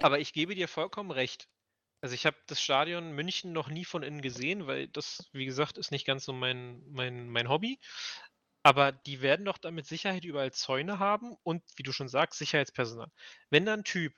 aber 0.00 0.18
ich 0.18 0.32
gebe 0.32 0.56
dir 0.56 0.66
vollkommen 0.66 1.12
recht. 1.12 1.48
Also 2.00 2.16
ich 2.16 2.26
habe 2.26 2.36
das 2.48 2.60
Stadion 2.60 3.12
München 3.12 3.52
noch 3.52 3.68
nie 3.68 3.84
von 3.84 4.02
innen 4.02 4.22
gesehen, 4.22 4.66
weil 4.66 4.88
das, 4.88 5.28
wie 5.32 5.44
gesagt, 5.44 5.78
ist 5.78 5.92
nicht 5.92 6.04
ganz 6.04 6.24
so 6.24 6.32
mein, 6.32 6.82
mein, 6.90 7.28
mein 7.28 7.48
Hobby. 7.48 7.78
Aber 8.64 8.92
die 8.92 9.20
werden 9.22 9.44
doch 9.44 9.58
dann 9.58 9.74
mit 9.74 9.86
Sicherheit 9.86 10.24
überall 10.24 10.52
Zäune 10.52 10.98
haben 10.98 11.36
und, 11.44 11.62
wie 11.76 11.82
du 11.84 11.92
schon 11.92 12.08
sagst, 12.08 12.38
Sicherheitspersonal. 12.38 13.10
Wenn 13.50 13.64
dann 13.66 13.80
ein 13.80 13.84
Typ 13.84 14.14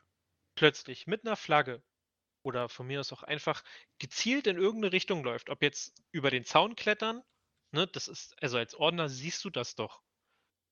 plötzlich 0.57 1.07
mit 1.07 1.27
einer 1.27 1.37
Flagge 1.37 1.83
oder 2.45 2.69
von 2.69 2.87
mir 2.87 3.01
aus 3.01 3.13
auch 3.13 3.23
einfach 3.25 3.65
gezielt 3.99 4.47
in 4.49 4.59
irgendeine 4.59 4.93
Richtung 4.93 5.25
läuft, 5.25 5.51
ob 5.51 5.63
jetzt 5.63 5.95
über 6.13 6.31
den 6.31 6.45
Zaun 6.45 6.77
klettern, 6.77 7.23
ne, 7.73 7.87
das 7.89 8.09
ist, 8.09 8.41
also 8.43 8.59
als 8.59 8.75
Ordner 8.75 9.09
siehst 9.11 9.45
du 9.45 9.51
das 9.51 9.75
doch. 9.77 10.03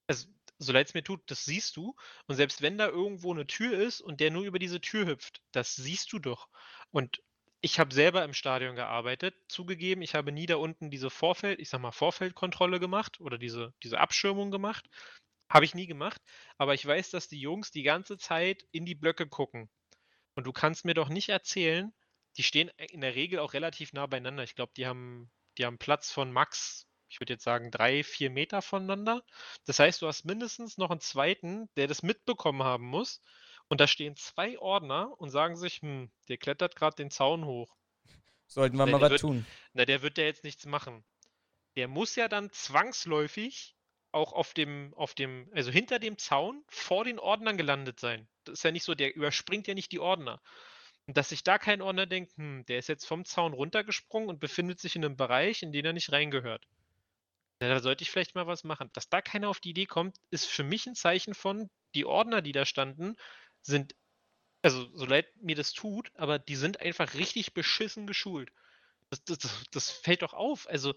Also, 0.09 0.29
so 0.59 0.73
leid 0.73 0.89
es 0.89 0.95
mir 0.95 1.03
tut, 1.05 1.23
das 1.31 1.45
siehst 1.45 1.77
du. 1.77 1.97
Und 2.27 2.37
selbst 2.37 2.63
wenn 2.63 2.79
da 2.79 2.89
irgendwo 2.89 3.33
eine 3.33 3.47
Tür 3.47 3.79
ist 3.79 4.01
und 4.01 4.21
der 4.21 4.31
nur 4.31 4.45
über 4.45 4.59
diese 4.61 4.81
Tür 4.81 5.07
hüpft, 5.07 5.43
das 5.53 5.75
siehst 5.77 6.13
du 6.13 6.19
doch. 6.21 6.49
Und 6.91 7.23
ich 7.63 7.79
habe 7.79 7.95
selber 7.95 8.25
im 8.25 8.35
Stadion 8.35 8.75
gearbeitet, 8.75 9.37
zugegeben, 9.49 10.03
ich 10.03 10.17
habe 10.17 10.33
nie 10.33 10.47
da 10.47 10.57
unten 10.57 10.91
diese 10.91 11.11
Vorfeld, 11.11 11.61
ich 11.61 11.69
sag 11.69 11.81
mal 11.81 11.93
Vorfeldkontrolle 11.93 12.81
gemacht 12.81 13.21
oder 13.21 13.39
diese, 13.39 13.73
diese 13.85 14.01
Abschirmung 14.01 14.51
gemacht. 14.51 14.91
Habe 15.49 15.65
ich 15.65 15.75
nie 15.75 15.87
gemacht, 15.87 16.21
aber 16.59 16.75
ich 16.75 16.85
weiß, 16.85 17.11
dass 17.11 17.29
die 17.29 17.39
Jungs 17.41 17.71
die 17.71 17.85
ganze 17.85 18.19
Zeit 18.19 18.67
in 18.73 18.85
die 18.85 18.97
Blöcke 18.97 19.29
gucken. 19.29 19.71
Und 20.35 20.47
du 20.47 20.53
kannst 20.53 20.85
mir 20.85 20.95
doch 20.95 21.09
nicht 21.09 21.29
erzählen, 21.29 21.93
die 22.37 22.43
stehen 22.43 22.71
in 22.91 23.01
der 23.01 23.15
Regel 23.15 23.39
auch 23.39 23.53
relativ 23.53 23.93
nah 23.93 24.07
beieinander. 24.07 24.43
Ich 24.43 24.57
glaube, 24.57 24.73
die 24.77 24.87
haben, 24.87 25.31
die 25.57 25.65
haben 25.65 25.79
Platz 25.79 26.11
von 26.11 26.33
max, 26.33 26.89
ich 27.09 27.21
würde 27.21 27.35
jetzt 27.35 27.45
sagen, 27.45 27.71
drei, 27.71 28.03
vier 28.03 28.31
Meter 28.31 28.63
voneinander. 28.63 29.23
Das 29.67 29.79
heißt, 29.79 30.03
du 30.03 30.09
hast 30.09 30.25
mindestens 30.25 30.79
noch 30.79 30.91
einen 30.91 31.01
zweiten, 31.01 31.69
der 31.77 31.87
das 31.87 32.03
mitbekommen 32.03 32.65
haben 32.65 32.87
muss. 32.87 33.21
Und 33.73 33.81
da 33.81 33.87
stehen 33.87 34.17
zwei 34.17 34.59
Ordner 34.59 35.19
und 35.19 35.31
sagen 35.31 35.57
sich, 35.57 35.81
hm, 35.81 36.11
der 36.29 36.37
klettert 36.37 36.77
gerade 36.77 36.95
den 36.97 37.11
Zaun 37.11 37.47
hoch. 37.47 37.75
Sollten 38.47 38.77
wir 38.77 38.85
Nee, 38.85 38.93
mal 38.93 39.01
was 39.01 39.13
wird- 39.13 39.21
tun. 39.23 39.47
Na, 39.73 39.87
der 39.87 40.03
wird 40.03 40.19
ja 40.19 40.25
jetzt 40.25 40.45
nichts 40.45 40.67
machen. 40.67 41.03
der 41.77 41.89
muss 41.89 42.15
ja 42.17 42.29
dann 42.29 42.51
zwangsläufig 42.53 43.75
auch 44.11 44.35
auf 44.35 44.53
dem, 44.53 44.93
auf 44.93 45.15
dem, 45.15 45.51
also 45.55 45.71
hinter 45.71 45.99
dem 45.99 46.19
Zaun 46.19 46.63
vor 46.69 47.03
den 47.05 47.19
Ordnern 47.19 47.57
gelandet 47.57 47.99
sein. 47.99 48.29
Das 48.45 48.59
ist 48.59 48.63
ja 48.65 48.73
nicht 48.73 48.85
so, 48.85 48.95
der 48.95 49.17
überspringt 49.17 49.67
ja 49.69 49.73
nicht 49.73 49.91
die 49.91 49.99
Ordner. 50.01 50.43
Und 51.07 51.17
dass 51.17 51.31
sich 51.31 51.43
da 51.43 51.57
kein 51.57 51.81
Ordner 51.81 52.05
denkt, 52.05 52.37
hm, 52.37 52.67
der 52.67 52.79
ist 52.79 52.91
jetzt 52.91 53.07
vom 53.07 53.25
Zaun 53.25 53.55
runtergesprungen 53.55 54.29
und 54.29 54.39
befindet 54.39 54.81
sich 54.81 54.97
in 54.97 55.03
einem 55.07 55.17
Bereich, 55.17 55.63
in 55.63 55.73
den 55.73 55.87
er 55.87 55.95
nicht 55.95 56.13
reingehört. 56.13 56.67
Da 57.59 57.81
sollte 57.81 58.03
ich 58.03 58.11
vielleicht 58.11 58.35
mal 58.35 58.47
was 58.47 58.65
machen. 58.65 58.91
Dass 58.93 59.09
da 59.09 59.23
keiner 59.23 59.49
auf 59.49 59.61
die 59.61 59.71
Idee 59.71 59.87
kommt, 59.87 60.19
ist 60.29 60.45
für 60.45 60.63
mich 60.65 60.87
ein 60.87 60.95
Zeichen 60.95 61.33
von, 61.33 61.71
die 61.95 62.05
Ordner, 62.05 62.43
die 62.43 62.53
da 62.53 62.67
standen, 62.67 63.17
sind, 63.63 63.95
also 64.63 64.89
so 64.97 65.05
leid 65.05 65.27
mir 65.41 65.57
das 65.57 65.73
tut, 65.73 66.13
aber 66.15 66.39
die 66.39 66.57
sind 66.57 66.81
einfach 66.81 67.15
richtig 67.15 67.55
beschissen 67.55 68.07
geschult. 68.07 68.53
Das, 69.11 69.25
das, 69.25 69.65
das 69.71 69.91
fällt 69.91 70.23
doch 70.23 70.35
auf. 70.35 70.69
Also 70.69 70.95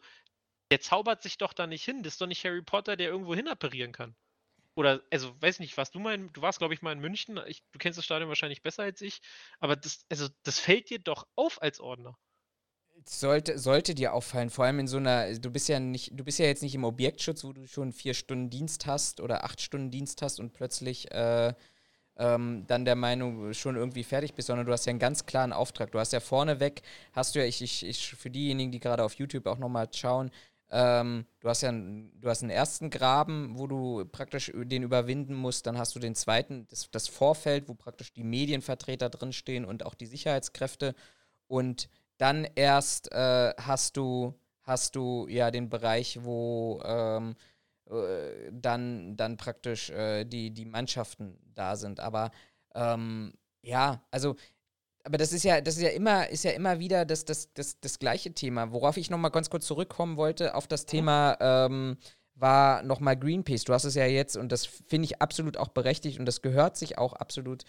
der 0.71 0.81
zaubert 0.81 1.21
sich 1.21 1.37
doch 1.37 1.53
da 1.53 1.67
nicht 1.67 1.83
hin. 1.83 2.03
Das 2.03 2.13
ist 2.13 2.21
doch 2.21 2.27
nicht 2.27 2.43
Harry 2.43 2.61
Potter, 2.61 2.95
der 2.95 3.09
irgendwo 3.09 3.35
hin 3.35 3.47
apparieren 3.47 3.91
kann. 3.91 4.15
Oder, 4.75 5.01
also, 5.09 5.33
weiß 5.41 5.59
nicht, 5.59 5.77
warst 5.77 5.95
du 5.95 5.99
mal, 5.99 6.17
du 6.17 6.41
warst, 6.41 6.59
glaube 6.59 6.73
ich, 6.73 6.81
mal 6.81 6.91
in 6.91 6.99
München. 6.99 7.39
Ich, 7.47 7.63
du 7.71 7.79
kennst 7.79 7.97
das 7.97 8.05
Stadion 8.05 8.27
wahrscheinlich 8.27 8.61
besser 8.61 8.83
als 8.83 9.01
ich. 9.01 9.21
Aber 9.59 9.75
das, 9.75 10.05
also, 10.09 10.27
das 10.43 10.59
fällt 10.59 10.89
dir 10.89 10.99
doch 10.99 11.27
auf 11.35 11.61
als 11.61 11.79
Ordner. 11.79 12.17
Sollte, 13.05 13.57
sollte 13.59 13.93
dir 13.93 14.13
auffallen, 14.13 14.49
vor 14.49 14.65
allem 14.65 14.79
in 14.79 14.87
so 14.87 14.97
einer, 14.97 15.37
du 15.37 15.51
bist 15.51 15.67
ja 15.67 15.79
nicht, 15.79 16.11
du 16.13 16.23
bist 16.23 16.39
ja 16.39 16.45
jetzt 16.45 16.63
nicht 16.63 16.75
im 16.75 16.85
Objektschutz, 16.85 17.43
wo 17.43 17.53
du 17.53 17.67
schon 17.67 17.91
vier 17.91 18.13
Stunden 18.13 18.49
Dienst 18.49 18.85
hast 18.85 19.19
oder 19.19 19.43
acht 19.43 19.61
Stunden 19.61 19.91
Dienst 19.91 20.21
hast 20.21 20.39
und 20.39 20.53
plötzlich 20.53 21.11
äh, 21.11 21.53
ähm, 22.17 22.63
dann 22.67 22.85
der 22.85 22.95
Meinung 22.95 23.53
schon 23.53 23.75
irgendwie 23.75 24.03
fertig 24.03 24.33
bist, 24.33 24.47
sondern 24.47 24.65
du 24.65 24.71
hast 24.71 24.85
ja 24.85 24.91
einen 24.91 24.99
ganz 24.99 25.25
klaren 25.25 25.53
Auftrag. 25.53 25.91
Du 25.91 25.99
hast 25.99 26.13
ja 26.13 26.19
vorneweg, 26.19 26.81
hast 27.13 27.35
du 27.35 27.39
ja, 27.39 27.45
ich, 27.45 27.61
ich, 27.61 27.85
ich 27.85 28.15
für 28.15 28.29
diejenigen, 28.29 28.71
die 28.71 28.79
gerade 28.79 29.03
auf 29.03 29.15
YouTube 29.15 29.47
auch 29.47 29.57
nochmal 29.57 29.87
schauen, 29.93 30.31
ähm, 30.71 31.25
du 31.41 31.49
hast 31.49 31.61
ja 31.61 31.69
einen, 31.69 32.11
du 32.19 32.29
hast 32.29 32.41
einen 32.41 32.49
ersten 32.49 32.89
Graben, 32.89 33.57
wo 33.57 33.67
du 33.67 34.05
praktisch 34.05 34.51
den 34.53 34.83
überwinden 34.83 35.35
musst. 35.35 35.67
Dann 35.67 35.77
hast 35.77 35.95
du 35.95 35.99
den 35.99 36.15
zweiten, 36.15 36.67
das, 36.69 36.89
das 36.89 37.07
Vorfeld, 37.07 37.69
wo 37.69 37.75
praktisch 37.75 38.13
die 38.13 38.23
Medienvertreter 38.23 39.09
drinstehen 39.09 39.65
und 39.65 39.85
auch 39.85 39.93
die 39.93 40.07
Sicherheitskräfte. 40.07 40.95
Und 41.47 41.89
dann 42.17 42.47
erst 42.55 43.11
äh, 43.11 43.53
hast 43.57 43.97
du 43.97 44.33
hast 44.65 44.95
du 44.95 45.27
ja 45.29 45.51
den 45.51 45.69
Bereich, 45.69 46.19
wo 46.23 46.81
ähm, 46.83 47.35
äh, 47.89 48.51
dann, 48.51 49.15
dann 49.15 49.37
praktisch 49.37 49.89
äh, 49.89 50.25
die, 50.25 50.51
die 50.51 50.65
Mannschaften 50.65 51.37
da 51.53 51.75
sind. 51.75 51.99
Aber 51.99 52.31
ähm, 52.73 53.33
ja, 53.61 54.01
also 54.11 54.35
aber 55.05 55.19
das 55.19 55.33
ist 55.33 55.43
ja, 55.43 55.61
das 55.61 55.77
ist 55.77 55.83
ja 55.83 55.89
immer, 55.89 56.27
ist 56.29 56.43
ja 56.43 56.51
immer 56.51 56.79
wieder 56.79 57.05
das, 57.05 57.25
das, 57.25 57.53
das, 57.53 57.79
das 57.79 57.99
gleiche 57.99 58.33
Thema. 58.33 58.71
Worauf 58.71 58.97
ich 58.97 59.11
nochmal 59.11 59.29
ganz 59.29 59.51
kurz 59.51 59.67
zurückkommen 59.67 60.17
wollte, 60.17 60.55
auf 60.55 60.67
das 60.67 60.83
mhm. 60.83 60.87
Thema 60.87 61.37
ähm, 61.39 61.97
war 62.33 62.81
nochmal 62.81 63.15
Greenpeace. 63.15 63.65
Du 63.65 63.73
hast 63.73 63.83
es 63.83 63.93
ja 63.93 64.05
jetzt, 64.05 64.35
und 64.35 64.51
das 64.51 64.65
finde 64.65 65.05
ich 65.05 65.21
absolut 65.21 65.57
auch 65.57 65.69
berechtigt 65.69 66.19
und 66.19 66.25
das 66.25 66.41
gehört 66.41 66.75
sich 66.75 66.97
auch 66.97 67.13
absolut 67.13 67.63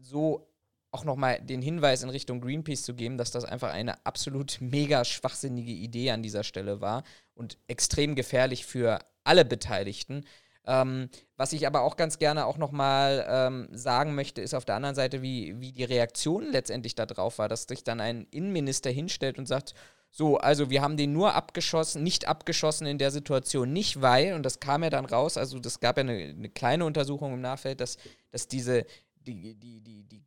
so 0.00 0.48
auch 0.92 1.04
nochmal 1.04 1.42
den 1.42 1.60
Hinweis 1.60 2.02
in 2.02 2.08
Richtung 2.08 2.40
Greenpeace 2.40 2.84
zu 2.84 2.94
geben, 2.94 3.18
dass 3.18 3.32
das 3.32 3.44
einfach 3.44 3.70
eine 3.70 4.06
absolut 4.06 4.58
mega 4.60 5.04
schwachsinnige 5.04 5.72
Idee 5.72 6.12
an 6.12 6.22
dieser 6.22 6.44
Stelle 6.44 6.80
war 6.80 7.02
und 7.34 7.58
extrem 7.66 8.14
gefährlich 8.14 8.64
für 8.64 9.00
alle 9.26 9.44
Beteiligten. 9.44 10.24
Ähm, 10.66 11.08
was 11.36 11.52
ich 11.52 11.66
aber 11.66 11.82
auch 11.82 11.96
ganz 11.96 12.18
gerne 12.18 12.46
auch 12.46 12.56
nochmal 12.58 13.24
ähm, 13.28 13.68
sagen 13.70 14.14
möchte, 14.14 14.40
ist 14.40 14.54
auf 14.54 14.64
der 14.64 14.74
anderen 14.74 14.96
Seite, 14.96 15.22
wie, 15.22 15.60
wie 15.60 15.72
die 15.72 15.84
Reaktion 15.84 16.50
letztendlich 16.50 16.96
darauf 16.96 17.38
war, 17.38 17.48
dass 17.48 17.64
sich 17.64 17.84
dann 17.84 18.00
ein 18.00 18.26
Innenminister 18.30 18.90
hinstellt 18.90 19.38
und 19.38 19.46
sagt, 19.46 19.74
so, 20.10 20.38
also 20.38 20.70
wir 20.70 20.82
haben 20.82 20.96
den 20.96 21.12
nur 21.12 21.34
abgeschossen, 21.34 22.02
nicht 22.02 22.26
abgeschossen 22.26 22.86
in 22.86 22.96
der 22.98 23.10
Situation, 23.10 23.70
nicht 23.72 24.00
weil, 24.00 24.32
und 24.34 24.44
das 24.44 24.60
kam 24.60 24.82
ja 24.82 24.90
dann 24.90 25.04
raus, 25.04 25.36
also 25.36 25.58
das 25.58 25.78
gab 25.78 25.98
ja 25.98 26.00
eine, 26.00 26.14
eine 26.14 26.48
kleine 26.48 26.84
Untersuchung 26.84 27.34
im 27.34 27.42
Nachfeld, 27.42 27.80
dass, 27.80 27.98
dass 28.30 28.48
diese, 28.48 28.86
die, 29.20 29.54
die, 29.54 29.80
die, 29.82 30.04
die 30.04 30.24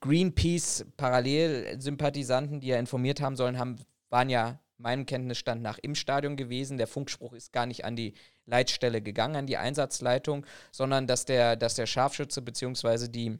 Greenpeace-Parallelsympathisanten, 0.00 2.60
die 2.60 2.68
ja 2.68 2.78
informiert 2.78 3.20
haben 3.20 3.36
sollen, 3.36 3.58
haben, 3.58 3.76
waren 4.10 4.30
ja 4.30 4.58
meinem 4.82 5.06
Kenntnisstand 5.06 5.62
nach 5.62 5.78
im 5.78 5.94
Stadion 5.94 6.36
gewesen. 6.36 6.78
Der 6.78 6.86
Funkspruch 6.86 7.32
ist 7.32 7.52
gar 7.52 7.66
nicht 7.66 7.84
an 7.84 7.96
die 7.96 8.14
Leitstelle 8.46 9.00
gegangen, 9.00 9.36
an 9.36 9.46
die 9.46 9.56
Einsatzleitung, 9.56 10.44
sondern 10.70 11.06
dass 11.06 11.24
der, 11.24 11.56
dass 11.56 11.74
der 11.74 11.86
Scharfschütze 11.86 12.42
bzw. 12.42 13.08
die 13.08 13.38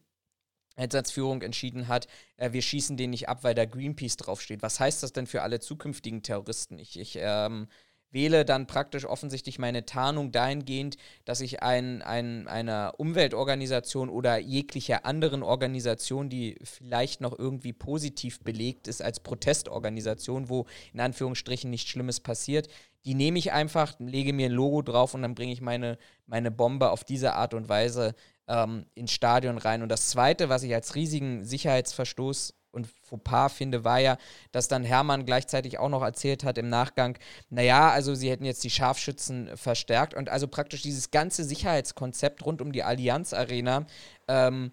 Einsatzführung 0.77 1.43
entschieden 1.43 1.89
hat, 1.89 2.07
äh, 2.37 2.53
wir 2.53 2.63
schießen 2.63 2.97
den 2.97 3.11
nicht 3.11 3.29
ab, 3.29 3.45
weil 3.45 3.55
da 3.55 3.65
Greenpeace 3.65 4.17
draufsteht. 4.17 4.63
Was 4.63 4.81
heißt 4.81 5.03
das 5.03 5.13
denn 5.13 5.27
für 5.27 5.43
alle 5.43 5.61
zukünftigen 5.61 6.23
Terroristen? 6.23 6.79
Ich, 6.79 6.99
ich 6.99 7.19
ähm, 7.21 7.69
wähle 8.13 8.45
dann 8.45 8.67
praktisch 8.67 9.05
offensichtlich 9.05 9.59
meine 9.59 9.85
Tarnung 9.85 10.33
dahingehend, 10.33 10.97
dass 11.25 11.41
ich 11.41 11.63
ein, 11.63 12.03
ein, 12.03 12.47
einer 12.47 12.95
Umweltorganisation 12.99 14.09
oder 14.09 14.39
jeglicher 14.39 15.05
anderen 15.05 15.43
Organisation, 15.43 16.29
die 16.29 16.57
vielleicht 16.63 17.21
noch 17.21 17.39
irgendwie 17.39 17.73
positiv 17.73 18.41
belegt 18.41 18.87
ist 18.87 19.03
als 19.03 19.21
Protestorganisation, 19.21 20.49
wo 20.49 20.67
in 20.93 21.01
Anführungsstrichen 21.01 21.71
nichts 21.71 21.91
Schlimmes 21.91 22.21
passiert, 22.21 22.69
die 23.05 23.15
nehme 23.15 23.39
ich 23.39 23.53
einfach, 23.53 23.95
lege 23.99 24.33
mir 24.33 24.47
ein 24.47 24.53
Logo 24.53 24.83
drauf 24.83 25.15
und 25.15 25.23
dann 25.23 25.35
bringe 25.35 25.53
ich 25.53 25.61
meine, 25.61 25.99
meine 26.27 26.51
Bombe 26.51 26.91
auf 26.91 27.03
diese 27.03 27.35
Art 27.35 27.53
und 27.53 27.69
Weise 27.69 28.15
ähm, 28.47 28.87
ins 28.95 29.13
Stadion 29.13 29.59
rein. 29.59 29.83
Und 29.83 29.89
das 29.89 30.11
Zweite, 30.11 30.49
was 30.49 30.63
ich 30.63 30.75
als 30.75 30.95
riesigen 30.95 31.45
Sicherheitsverstoß 31.45 32.55
und 32.73 32.89
Fauxpas 33.03 33.51
finde, 33.51 33.85
war 33.85 34.01
ja, 34.01 34.17
dass 34.51 34.69
dann 34.69 34.83
Hermann 34.83 35.27
gleichzeitig 35.27 35.79
auch 35.79 35.89
noch 35.89 36.03
erzählt 36.03 36.43
hat 36.45 36.59
im 36.59 36.69
Nachgang, 36.69 37.19
naja, 37.51 37.91
also 37.91 38.15
sie 38.15 38.31
hätten 38.31 38.45
jetzt 38.45 38.65
die 38.65 38.71
Scharfschützen 38.71 39.57
verstärkt 39.57 40.15
und 40.15 40.29
also 40.29 40.49
praktisch 40.49 40.83
dieses 40.83 41.11
ganze 41.11 41.45
Sicherheitskonzept 41.45 42.45
rund 42.45 42.61
um 42.61 42.73
die 42.73 42.83
Allianz 42.83 43.33
Arena 43.35 43.87
ähm, 44.29 44.73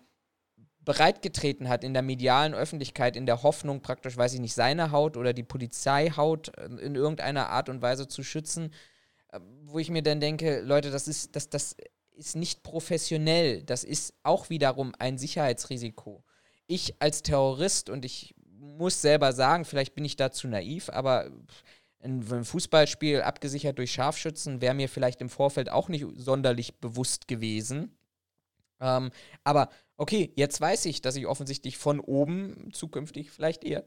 bereitgetreten 0.86 1.70
hat 1.70 1.84
in 1.84 1.94
der 1.94 2.02
medialen 2.02 2.54
Öffentlichkeit, 2.54 3.16
in 3.16 3.26
der 3.26 3.44
Hoffnung 3.44 3.82
praktisch, 3.82 4.18
weiß 4.18 4.34
ich 4.34 4.40
nicht, 4.40 4.56
seine 4.56 4.92
Haut 4.92 5.18
oder 5.18 5.34
die 5.34 5.44
Polizeihaut 5.44 6.58
äh, 6.58 6.66
in 6.66 6.96
irgendeiner 6.96 7.50
Art 7.50 7.70
und 7.70 7.82
Weise 7.82 8.08
zu 8.08 8.24
schützen, 8.24 8.74
äh, 9.32 9.40
wo 9.64 9.78
ich 9.78 9.92
mir 9.92 10.02
dann 10.02 10.20
denke, 10.20 10.62
Leute, 10.62 10.90
das 10.90 11.08
ist, 11.08 11.36
das, 11.36 11.50
das 11.50 11.76
ist 12.14 12.36
nicht 12.36 12.64
professionell, 12.64 13.62
das 13.64 13.84
ist 13.84 14.14
auch 14.24 14.50
wiederum 14.50 14.94
ein 14.98 15.18
Sicherheitsrisiko 15.18 16.24
ich 16.70 17.02
als 17.02 17.24
Terrorist, 17.24 17.90
und 17.90 18.06
ich 18.06 18.36
muss 18.60 19.02
selber 19.02 19.34
sagen, 19.34 19.66
vielleicht 19.66 19.96
bin 19.96 20.06
ich 20.06 20.16
da 20.16 20.32
zu 20.32 20.48
naiv, 20.48 20.90
aber 20.90 21.30
ein 22.02 22.24
Fußballspiel 22.24 23.22
abgesichert 23.22 23.78
durch 23.78 23.92
Scharfschützen 23.92 24.62
wäre 24.62 24.74
mir 24.74 24.88
vielleicht 24.88 25.20
im 25.20 25.30
Vorfeld 25.30 25.70
auch 25.70 25.90
nicht 25.90 26.06
sonderlich 26.16 26.80
bewusst 26.80 27.28
gewesen. 27.28 27.98
Ähm, 28.80 29.12
aber 29.44 29.70
okay, 29.98 30.32
jetzt 30.36 30.62
weiß 30.62 30.86
ich, 30.86 31.02
dass 31.02 31.18
ich 31.18 31.28
offensichtlich 31.28 31.78
von 31.78 32.00
oben 32.00 32.70
zukünftig 32.72 33.32
vielleicht 33.32 33.66
eher 33.66 33.84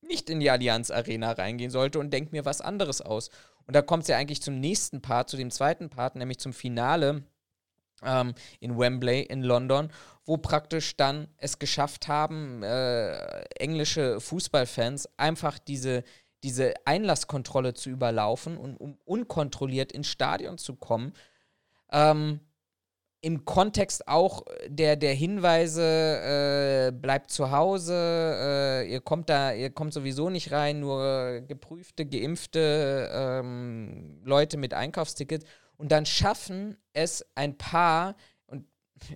nicht 0.00 0.30
in 0.30 0.40
die 0.40 0.50
Allianz 0.50 0.90
Arena 0.90 1.32
reingehen 1.32 1.70
sollte 1.70 1.98
und 1.98 2.10
denke 2.10 2.32
mir 2.32 2.44
was 2.44 2.60
anderes 2.60 3.02
aus. 3.02 3.28
Und 3.66 3.76
da 3.76 3.82
kommt 3.82 4.04
es 4.04 4.08
ja 4.08 4.16
eigentlich 4.16 4.42
zum 4.42 4.58
nächsten 4.58 5.02
Part, 5.02 5.28
zu 5.28 5.36
dem 5.36 5.50
zweiten 5.50 5.90
Part, 5.90 6.16
nämlich 6.16 6.38
zum 6.38 6.52
Finale 6.52 7.24
ähm, 8.02 8.34
in 8.60 8.78
Wembley 8.78 9.22
in 9.22 9.42
London, 9.42 9.90
wo 10.24 10.36
praktisch 10.36 10.96
dann 10.96 11.28
es 11.36 11.58
geschafft 11.58 12.08
haben, 12.08 12.62
äh, 12.62 13.42
englische 13.58 14.20
Fußballfans 14.20 15.08
einfach 15.16 15.58
diese, 15.58 16.04
diese 16.44 16.74
Einlasskontrolle 16.84 17.74
zu 17.74 17.90
überlaufen 17.90 18.56
und 18.56 18.76
um 18.76 18.98
unkontrolliert 19.04 19.92
ins 19.92 20.08
Stadion 20.08 20.58
zu 20.58 20.76
kommen. 20.76 21.12
Ähm, 21.90 22.40
Im 23.20 23.44
Kontext 23.44 24.06
auch 24.08 24.44
der, 24.66 24.96
der 24.96 25.14
Hinweise, 25.14 25.82
äh, 25.82 26.92
bleibt 26.92 27.30
zu 27.30 27.50
Hause, 27.50 27.94
äh, 27.94 28.92
ihr 28.92 29.00
kommt 29.00 29.28
da, 29.28 29.52
ihr 29.52 29.70
kommt 29.70 29.92
sowieso 29.92 30.30
nicht 30.30 30.52
rein, 30.52 30.80
nur 30.80 31.40
geprüfte, 31.42 32.06
geimpfte 32.06 33.10
ähm, 33.12 34.20
Leute 34.24 34.56
mit 34.56 34.72
Einkaufsticket 34.72 35.44
und 35.76 35.90
dann 35.90 36.06
schaffen 36.06 36.76
es 36.92 37.26
ein 37.34 37.58
paar, 37.58 38.14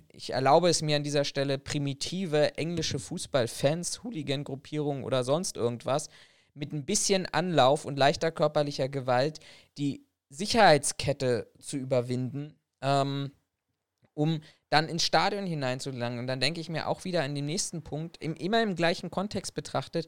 ich 0.09 0.31
erlaube 0.31 0.69
es 0.69 0.81
mir 0.81 0.95
an 0.95 1.03
dieser 1.03 1.23
Stelle, 1.23 1.57
primitive 1.57 2.57
englische 2.57 2.99
Fußballfans, 2.99 4.03
Hooligan-Gruppierungen 4.03 5.03
oder 5.03 5.23
sonst 5.23 5.57
irgendwas, 5.57 6.09
mit 6.53 6.73
ein 6.73 6.85
bisschen 6.85 7.25
Anlauf 7.27 7.85
und 7.85 7.97
leichter 7.97 8.31
körperlicher 8.31 8.89
Gewalt 8.89 9.39
die 9.77 10.05
Sicherheitskette 10.29 11.51
zu 11.59 11.77
überwinden, 11.77 12.59
ähm, 12.81 13.31
um 14.13 14.41
dann 14.69 14.89
ins 14.89 15.03
Stadion 15.03 15.45
hineinzugelangen. 15.45 16.19
Und 16.19 16.27
dann 16.27 16.39
denke 16.39 16.59
ich 16.59 16.69
mir 16.69 16.87
auch 16.87 17.05
wieder 17.05 17.23
an 17.23 17.35
den 17.35 17.45
nächsten 17.45 17.83
Punkt, 17.83 18.17
im, 18.17 18.35
immer 18.35 18.61
im 18.61 18.75
gleichen 18.75 19.09
Kontext 19.09 19.53
betrachtet, 19.53 20.07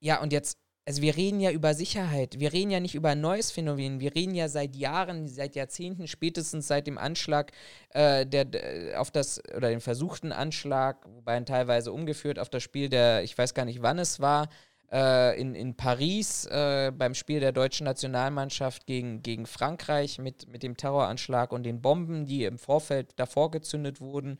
ja, 0.00 0.20
und 0.20 0.32
jetzt 0.32 0.58
also 0.86 1.00
wir 1.00 1.16
reden 1.16 1.40
ja 1.40 1.50
über 1.50 1.74
Sicherheit, 1.74 2.38
wir 2.38 2.52
reden 2.52 2.70
ja 2.70 2.80
nicht 2.80 2.94
über 2.94 3.10
ein 3.10 3.20
neues 3.20 3.50
Phänomen, 3.50 4.00
wir 4.00 4.14
reden 4.14 4.34
ja 4.34 4.48
seit 4.48 4.76
Jahren, 4.76 5.28
seit 5.28 5.56
Jahrzehnten, 5.56 6.06
spätestens 6.06 6.68
seit 6.68 6.86
dem 6.86 6.98
Anschlag 6.98 7.52
äh, 7.90 8.26
der, 8.26 8.44
der, 8.44 9.00
auf 9.00 9.10
das, 9.10 9.40
oder 9.56 9.70
den 9.70 9.80
versuchten 9.80 10.30
Anschlag, 10.30 11.06
wobei 11.08 11.40
teilweise 11.40 11.92
umgeführt 11.92 12.38
auf 12.38 12.50
das 12.50 12.62
Spiel 12.62 12.88
der, 12.90 13.22
ich 13.22 13.36
weiß 13.36 13.54
gar 13.54 13.64
nicht 13.64 13.82
wann 13.82 13.98
es 13.98 14.20
war, 14.20 14.48
äh, 14.92 15.40
in, 15.40 15.54
in 15.54 15.74
Paris 15.74 16.44
äh, 16.46 16.92
beim 16.94 17.14
Spiel 17.14 17.40
der 17.40 17.52
deutschen 17.52 17.84
Nationalmannschaft 17.84 18.86
gegen, 18.86 19.22
gegen 19.22 19.46
Frankreich 19.46 20.18
mit, 20.18 20.48
mit 20.48 20.62
dem 20.62 20.76
Terroranschlag 20.76 21.52
und 21.52 21.62
den 21.64 21.80
Bomben, 21.80 22.26
die 22.26 22.44
im 22.44 22.58
Vorfeld 22.58 23.12
davor 23.16 23.50
gezündet 23.50 24.00
wurden. 24.00 24.38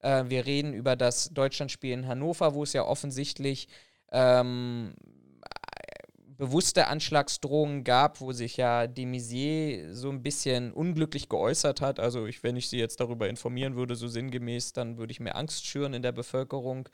Äh, 0.00 0.24
wir 0.28 0.44
reden 0.44 0.74
über 0.74 0.94
das 0.94 1.30
Deutschlandspiel 1.30 1.92
in 1.92 2.06
Hannover, 2.06 2.54
wo 2.54 2.62
es 2.62 2.74
ja 2.74 2.84
offensichtlich 2.84 3.68
ähm, 4.12 4.94
bewusste 6.36 6.86
Anschlagsdrohungen 6.88 7.84
gab, 7.84 8.20
wo 8.20 8.32
sich 8.32 8.56
ja 8.56 8.86
de 8.86 9.06
Maizière 9.06 9.92
so 9.92 10.10
ein 10.10 10.22
bisschen 10.22 10.72
unglücklich 10.72 11.28
geäußert 11.28 11.80
hat. 11.80 11.98
Also 11.98 12.26
ich, 12.26 12.42
wenn 12.42 12.56
ich 12.56 12.68
sie 12.68 12.78
jetzt 12.78 13.00
darüber 13.00 13.28
informieren 13.28 13.76
würde, 13.76 13.96
so 13.96 14.08
sinngemäß, 14.08 14.72
dann 14.72 14.98
würde 14.98 15.12
ich 15.12 15.20
mir 15.20 15.34
Angst 15.34 15.66
schüren 15.66 15.94
in 15.94 16.02
der 16.02 16.12
Bevölkerung 16.12 16.88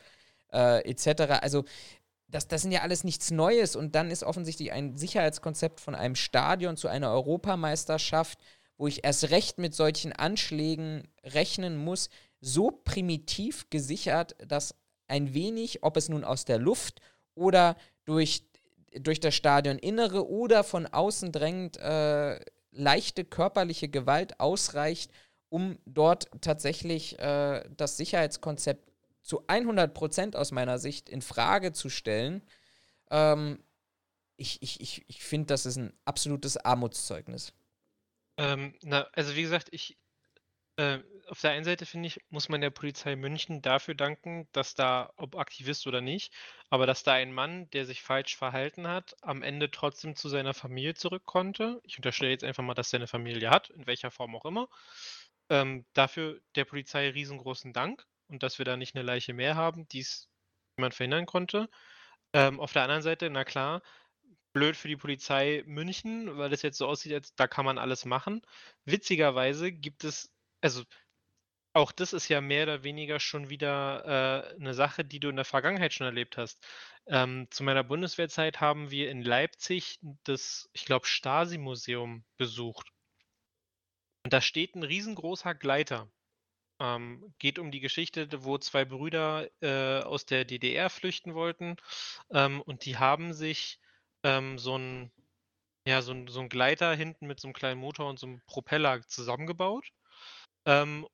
äh, 0.52 0.88
etc. 0.88 1.40
Also 1.42 1.64
das, 2.28 2.48
das 2.48 2.62
sind 2.62 2.72
ja 2.72 2.80
alles 2.80 3.04
nichts 3.04 3.30
Neues 3.30 3.76
und 3.76 3.94
dann 3.94 4.10
ist 4.10 4.24
offensichtlich 4.24 4.72
ein 4.72 4.96
Sicherheitskonzept 4.96 5.80
von 5.80 5.94
einem 5.94 6.14
Stadion 6.14 6.76
zu 6.76 6.88
einer 6.88 7.10
Europameisterschaft, 7.10 8.38
wo 8.78 8.86
ich 8.86 9.04
erst 9.04 9.30
recht 9.30 9.58
mit 9.58 9.74
solchen 9.74 10.12
Anschlägen 10.12 11.08
rechnen 11.24 11.76
muss, 11.76 12.08
so 12.40 12.70
primitiv 12.70 13.68
gesichert, 13.70 14.34
dass 14.46 14.74
ein 15.08 15.34
wenig, 15.34 15.82
ob 15.82 15.96
es 15.96 16.08
nun 16.08 16.24
aus 16.24 16.44
der 16.44 16.58
Luft 16.58 17.00
oder 17.34 17.76
durch, 18.04 18.44
durch 19.00 19.20
das 19.20 19.34
Stadioninnere 19.34 20.28
oder 20.28 20.64
von 20.64 20.86
außen 20.86 21.32
drängend 21.32 21.76
äh, 21.78 22.38
leichte 22.70 23.24
körperliche 23.24 23.88
Gewalt 23.88 24.40
ausreicht, 24.40 25.12
um 25.48 25.78
dort 25.84 26.28
tatsächlich 26.40 27.18
äh, 27.18 27.62
das 27.76 27.96
Sicherheitskonzept 27.96 28.90
zu 29.22 29.44
100 29.46 29.94
Prozent 29.94 30.36
aus 30.36 30.50
meiner 30.50 30.78
Sicht 30.78 31.08
in 31.08 31.22
Frage 31.22 31.72
zu 31.72 31.88
stellen, 31.88 32.42
ähm, 33.10 33.62
ich, 34.36 34.60
ich, 34.62 34.80
ich, 34.80 35.04
ich 35.08 35.22
finde, 35.22 35.46
das 35.46 35.66
ist 35.66 35.76
ein 35.76 35.92
absolutes 36.04 36.56
Armutszeugnis. 36.56 37.52
Ähm, 38.38 38.74
na, 38.82 39.06
also 39.12 39.36
wie 39.36 39.42
gesagt, 39.42 39.68
ich 39.70 39.98
äh, 40.76 40.98
auf 41.28 41.40
der 41.40 41.52
einen 41.52 41.64
Seite 41.64 41.86
finde 41.86 42.08
ich, 42.08 42.20
muss 42.30 42.48
man 42.48 42.60
der 42.60 42.70
Polizei 42.70 43.16
München 43.16 43.62
dafür 43.62 43.94
danken, 43.94 44.48
dass 44.52 44.74
da, 44.74 45.12
ob 45.16 45.36
Aktivist 45.36 45.86
oder 45.86 46.00
nicht, 46.00 46.32
aber 46.70 46.86
dass 46.86 47.02
da 47.02 47.12
ein 47.12 47.32
Mann, 47.32 47.70
der 47.70 47.86
sich 47.86 48.02
falsch 48.02 48.36
verhalten 48.36 48.88
hat, 48.88 49.16
am 49.22 49.42
Ende 49.42 49.70
trotzdem 49.70 50.16
zu 50.16 50.28
seiner 50.28 50.54
Familie 50.54 50.94
zurück 50.94 51.24
konnte. 51.24 51.80
Ich 51.84 51.96
unterstelle 51.96 52.30
jetzt 52.30 52.44
einfach 52.44 52.62
mal, 52.62 52.74
dass 52.74 52.92
er 52.92 52.98
eine 52.98 53.06
Familie 53.06 53.50
hat, 53.50 53.70
in 53.70 53.86
welcher 53.86 54.10
Form 54.10 54.36
auch 54.36 54.44
immer. 54.44 54.68
Ähm, 55.50 55.84
dafür 55.92 56.40
der 56.54 56.64
Polizei 56.64 57.10
riesengroßen 57.10 57.72
Dank 57.72 58.06
und 58.28 58.42
dass 58.42 58.58
wir 58.58 58.64
da 58.64 58.76
nicht 58.76 58.94
eine 58.94 59.04
Leiche 59.04 59.34
mehr 59.34 59.56
haben, 59.56 59.88
die 59.88 60.00
es 60.00 60.28
jemand 60.76 60.94
verhindern 60.94 61.26
konnte. 61.26 61.68
Ähm, 62.32 62.60
auf 62.60 62.72
der 62.72 62.82
anderen 62.82 63.02
Seite, 63.02 63.28
na 63.30 63.44
klar, 63.44 63.82
blöd 64.52 64.76
für 64.76 64.88
die 64.88 64.96
Polizei 64.96 65.62
München, 65.66 66.36
weil 66.38 66.50
das 66.50 66.62
jetzt 66.62 66.78
so 66.78 66.86
aussieht, 66.86 67.12
als 67.12 67.34
da 67.34 67.46
kann 67.46 67.64
man 67.64 67.78
alles 67.78 68.04
machen. 68.04 68.42
Witzigerweise 68.84 69.72
gibt 69.72 70.04
es, 70.04 70.32
also 70.60 70.84
auch 71.74 71.92
das 71.92 72.12
ist 72.12 72.28
ja 72.28 72.40
mehr 72.40 72.64
oder 72.64 72.84
weniger 72.84 73.18
schon 73.20 73.48
wieder 73.48 74.04
äh, 74.04 74.56
eine 74.56 74.74
Sache, 74.74 75.04
die 75.04 75.20
du 75.20 75.28
in 75.28 75.36
der 75.36 75.44
Vergangenheit 75.44 75.92
schon 75.92 76.06
erlebt 76.06 76.36
hast. 76.36 76.64
Ähm, 77.06 77.48
zu 77.50 77.64
meiner 77.64 77.84
Bundeswehrzeit 77.84 78.60
haben 78.60 78.90
wir 78.90 79.10
in 79.10 79.22
Leipzig 79.22 79.98
das, 80.24 80.68
ich 80.72 80.84
glaube, 80.84 81.06
Stasi-Museum 81.06 82.24
besucht. 82.36 82.90
Und 84.24 84.32
da 84.32 84.40
steht 84.40 84.74
ein 84.74 84.82
riesengroßer 84.82 85.54
Gleiter. 85.54 86.10
Ähm, 86.80 87.34
geht 87.38 87.58
um 87.58 87.70
die 87.70 87.80
Geschichte, 87.80 88.28
wo 88.44 88.58
zwei 88.58 88.84
Brüder 88.84 89.48
äh, 89.60 90.02
aus 90.02 90.26
der 90.26 90.44
DDR 90.44 90.90
flüchten 90.90 91.34
wollten 91.34 91.76
ähm, 92.30 92.60
und 92.62 92.84
die 92.86 92.98
haben 92.98 93.32
sich 93.32 93.78
ähm, 94.24 94.58
so 94.58 94.76
ein 94.76 95.12
ja, 95.86 96.02
so 96.02 96.12
ein, 96.12 96.28
so 96.28 96.40
ein 96.40 96.48
Gleiter 96.48 96.94
hinten 96.94 97.26
mit 97.26 97.40
so 97.40 97.48
einem 97.48 97.54
kleinen 97.54 97.80
Motor 97.80 98.08
und 98.08 98.18
so 98.18 98.26
einem 98.26 98.40
Propeller 98.46 99.02
zusammengebaut. 99.08 99.90
Ähm, 100.66 101.06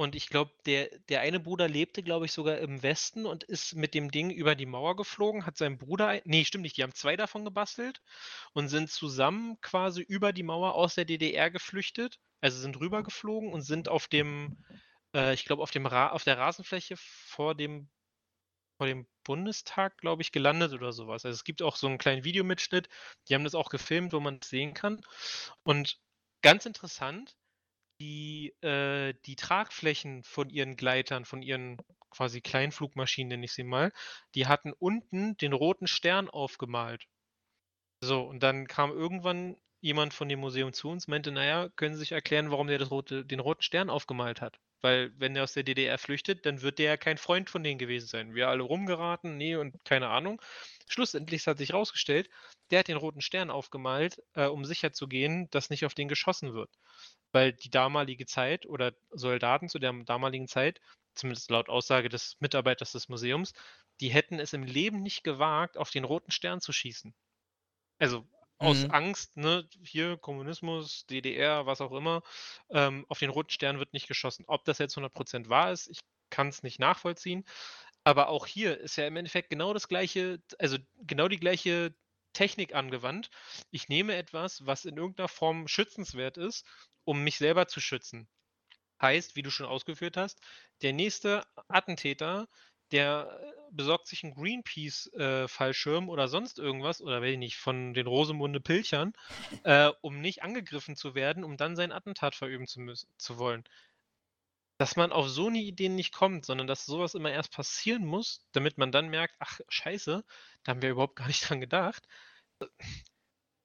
und 0.00 0.14
ich 0.14 0.28
glaube, 0.30 0.50
der, 0.64 0.88
der 1.10 1.20
eine 1.20 1.40
Bruder 1.40 1.68
lebte, 1.68 2.02
glaube 2.02 2.24
ich, 2.24 2.32
sogar 2.32 2.56
im 2.56 2.82
Westen 2.82 3.26
und 3.26 3.44
ist 3.44 3.74
mit 3.74 3.92
dem 3.92 4.10
Ding 4.10 4.30
über 4.30 4.54
die 4.54 4.64
Mauer 4.64 4.96
geflogen, 4.96 5.44
hat 5.44 5.58
seinen 5.58 5.76
Bruder, 5.76 6.22
nee, 6.24 6.46
stimmt 6.46 6.62
nicht, 6.62 6.78
die 6.78 6.82
haben 6.82 6.94
zwei 6.94 7.16
davon 7.16 7.44
gebastelt 7.44 8.00
und 8.54 8.68
sind 8.70 8.90
zusammen 8.90 9.60
quasi 9.60 10.00
über 10.00 10.32
die 10.32 10.42
Mauer 10.42 10.74
aus 10.74 10.94
der 10.94 11.04
DDR 11.04 11.50
geflüchtet, 11.50 12.18
also 12.40 12.58
sind 12.58 12.80
rübergeflogen 12.80 13.52
und 13.52 13.60
sind 13.60 13.90
auf 13.90 14.08
dem, 14.08 14.64
äh, 15.14 15.34
ich 15.34 15.44
glaube, 15.44 15.62
auf 15.62 15.76
auf 15.76 16.24
der 16.24 16.38
Rasenfläche 16.38 16.94
vor 16.96 17.54
dem 17.54 17.90
vor 18.78 18.86
dem 18.86 19.06
Bundestag, 19.24 19.98
glaube 19.98 20.22
ich, 20.22 20.32
gelandet 20.32 20.72
oder 20.72 20.94
sowas. 20.94 21.26
Also 21.26 21.34
es 21.34 21.44
gibt 21.44 21.60
auch 21.60 21.76
so 21.76 21.86
einen 21.86 21.98
kleinen 21.98 22.24
Videomitschnitt, 22.24 22.88
die 23.28 23.34
haben 23.34 23.44
das 23.44 23.54
auch 23.54 23.68
gefilmt, 23.68 24.14
wo 24.14 24.20
man 24.20 24.38
es 24.40 24.48
sehen 24.48 24.72
kann. 24.72 25.02
Und 25.62 26.00
ganz 26.40 26.64
interessant, 26.64 27.36
die, 28.00 28.54
äh, 28.62 29.14
die 29.26 29.36
Tragflächen 29.36 30.24
von 30.24 30.50
ihren 30.50 30.76
Gleitern, 30.76 31.24
von 31.24 31.42
ihren 31.42 31.78
quasi 32.10 32.40
Kleinflugmaschinen, 32.40 33.28
nenne 33.28 33.44
ich 33.44 33.52
sie 33.52 33.64
mal, 33.64 33.92
die 34.34 34.46
hatten 34.46 34.72
unten 34.72 35.36
den 35.36 35.52
roten 35.52 35.86
Stern 35.86 36.28
aufgemalt. 36.28 37.06
So, 38.02 38.22
und 38.22 38.42
dann 38.42 38.66
kam 38.66 38.90
irgendwann 38.90 39.56
jemand 39.80 40.14
von 40.14 40.28
dem 40.28 40.40
Museum 40.40 40.72
zu 40.72 40.88
uns, 40.88 41.08
meinte, 41.08 41.32
naja, 41.32 41.68
können 41.76 41.94
Sie 41.94 42.00
sich 42.00 42.12
erklären, 42.12 42.50
warum 42.50 42.66
der 42.66 42.82
rote, 42.82 43.24
den 43.24 43.40
roten 43.40 43.62
Stern 43.62 43.90
aufgemalt 43.90 44.40
hat? 44.40 44.58
Weil 44.82 45.12
wenn 45.18 45.34
der 45.34 45.44
aus 45.44 45.52
der 45.52 45.62
DDR 45.62 45.98
flüchtet, 45.98 46.46
dann 46.46 46.62
wird 46.62 46.78
der 46.78 46.90
ja 46.90 46.96
kein 46.96 47.18
Freund 47.18 47.50
von 47.50 47.62
denen 47.62 47.78
gewesen 47.78 48.06
sein. 48.06 48.34
Wir 48.34 48.48
alle 48.48 48.62
rumgeraten, 48.62 49.36
nee 49.36 49.56
und 49.56 49.84
keine 49.84 50.08
Ahnung. 50.08 50.40
Schlussendlich 50.88 51.46
hat 51.46 51.58
sich 51.58 51.70
herausgestellt, 51.70 52.30
der 52.70 52.80
hat 52.80 52.88
den 52.88 52.96
roten 52.96 53.20
Stern 53.20 53.50
aufgemalt, 53.50 54.22
äh, 54.34 54.46
um 54.46 54.64
sicherzugehen, 54.64 55.50
dass 55.50 55.70
nicht 55.70 55.84
auf 55.84 55.94
den 55.94 56.08
geschossen 56.08 56.54
wird. 56.54 56.70
Weil 57.32 57.52
die 57.52 57.70
damalige 57.70 58.26
Zeit 58.26 58.66
oder 58.66 58.92
Soldaten 59.10 59.68
zu 59.68 59.78
der 59.78 59.92
damaligen 60.04 60.48
Zeit, 60.48 60.80
zumindest 61.14 61.50
laut 61.50 61.68
Aussage 61.68 62.08
des 62.08 62.36
Mitarbeiters 62.40 62.92
des 62.92 63.08
Museums, 63.08 63.52
die 64.00 64.08
hätten 64.08 64.38
es 64.38 64.52
im 64.52 64.64
Leben 64.64 65.02
nicht 65.02 65.24
gewagt, 65.24 65.76
auf 65.76 65.90
den 65.90 66.04
roten 66.04 66.30
Stern 66.30 66.60
zu 66.60 66.72
schießen. 66.72 67.14
Also 67.98 68.26
aus 68.60 68.84
mhm. 68.84 68.90
Angst, 68.90 69.36
ne, 69.36 69.66
hier 69.82 70.18
Kommunismus, 70.18 71.06
DDR, 71.06 71.66
was 71.66 71.80
auch 71.80 71.92
immer, 71.92 72.22
ähm, 72.70 73.06
auf 73.08 73.18
den 73.18 73.30
roten 73.30 73.50
Stern 73.50 73.78
wird 73.78 73.94
nicht 73.94 74.06
geschossen. 74.06 74.44
Ob 74.46 74.64
das 74.66 74.78
jetzt 74.78 74.96
100% 74.96 75.48
wahr 75.48 75.72
ist, 75.72 75.88
ich 75.88 76.00
kann 76.28 76.48
es 76.48 76.62
nicht 76.62 76.78
nachvollziehen. 76.78 77.44
Aber 78.04 78.28
auch 78.28 78.46
hier 78.46 78.78
ist 78.78 78.96
ja 78.96 79.06
im 79.06 79.16
Endeffekt 79.16 79.50
genau 79.50 79.72
das 79.72 79.88
gleiche, 79.88 80.42
also 80.58 80.76
genau 80.98 81.28
die 81.28 81.40
gleiche 81.40 81.94
Technik 82.34 82.74
angewandt. 82.74 83.30
Ich 83.70 83.88
nehme 83.88 84.14
etwas, 84.14 84.64
was 84.66 84.84
in 84.84 84.96
irgendeiner 84.96 85.28
Form 85.28 85.66
schützenswert 85.66 86.36
ist, 86.36 86.66
um 87.04 87.24
mich 87.24 87.38
selber 87.38 87.66
zu 87.66 87.80
schützen. 87.80 88.28
Heißt, 89.00 89.36
wie 89.36 89.42
du 89.42 89.50
schon 89.50 89.66
ausgeführt 89.66 90.18
hast, 90.18 90.40
der 90.82 90.92
nächste 90.92 91.44
Attentäter 91.68 92.46
der 92.92 93.40
äh, 93.42 93.60
besorgt 93.72 94.06
sich 94.06 94.24
einen 94.24 94.34
Greenpeace-Fallschirm 94.34 96.08
äh, 96.08 96.10
oder 96.10 96.28
sonst 96.28 96.58
irgendwas, 96.58 97.00
oder 97.00 97.20
weiß 97.22 97.32
ich 97.32 97.38
nicht, 97.38 97.56
von 97.56 97.94
den 97.94 98.06
Rosemunde 98.06 98.60
Pilchern, 98.60 99.12
äh, 99.62 99.90
um 100.00 100.20
nicht 100.20 100.42
angegriffen 100.42 100.96
zu 100.96 101.14
werden, 101.14 101.44
um 101.44 101.56
dann 101.56 101.76
sein 101.76 101.92
Attentat 101.92 102.34
verüben 102.34 102.66
zu 102.66 102.80
müssen, 102.80 103.08
zu 103.18 103.38
wollen. 103.38 103.64
Dass 104.78 104.96
man 104.96 105.12
auf 105.12 105.28
so 105.28 105.48
eine 105.48 105.60
Idee 105.60 105.88
nicht 105.88 106.12
kommt, 106.12 106.46
sondern 106.46 106.66
dass 106.66 106.86
sowas 106.86 107.14
immer 107.14 107.30
erst 107.30 107.52
passieren 107.52 108.04
muss, 108.04 108.44
damit 108.52 108.78
man 108.78 108.92
dann 108.92 109.08
merkt, 109.08 109.34
ach 109.38 109.60
scheiße, 109.68 110.24
da 110.64 110.70
haben 110.70 110.82
wir 110.82 110.90
überhaupt 110.90 111.16
gar 111.16 111.26
nicht 111.26 111.48
dran 111.48 111.60
gedacht. 111.60 112.06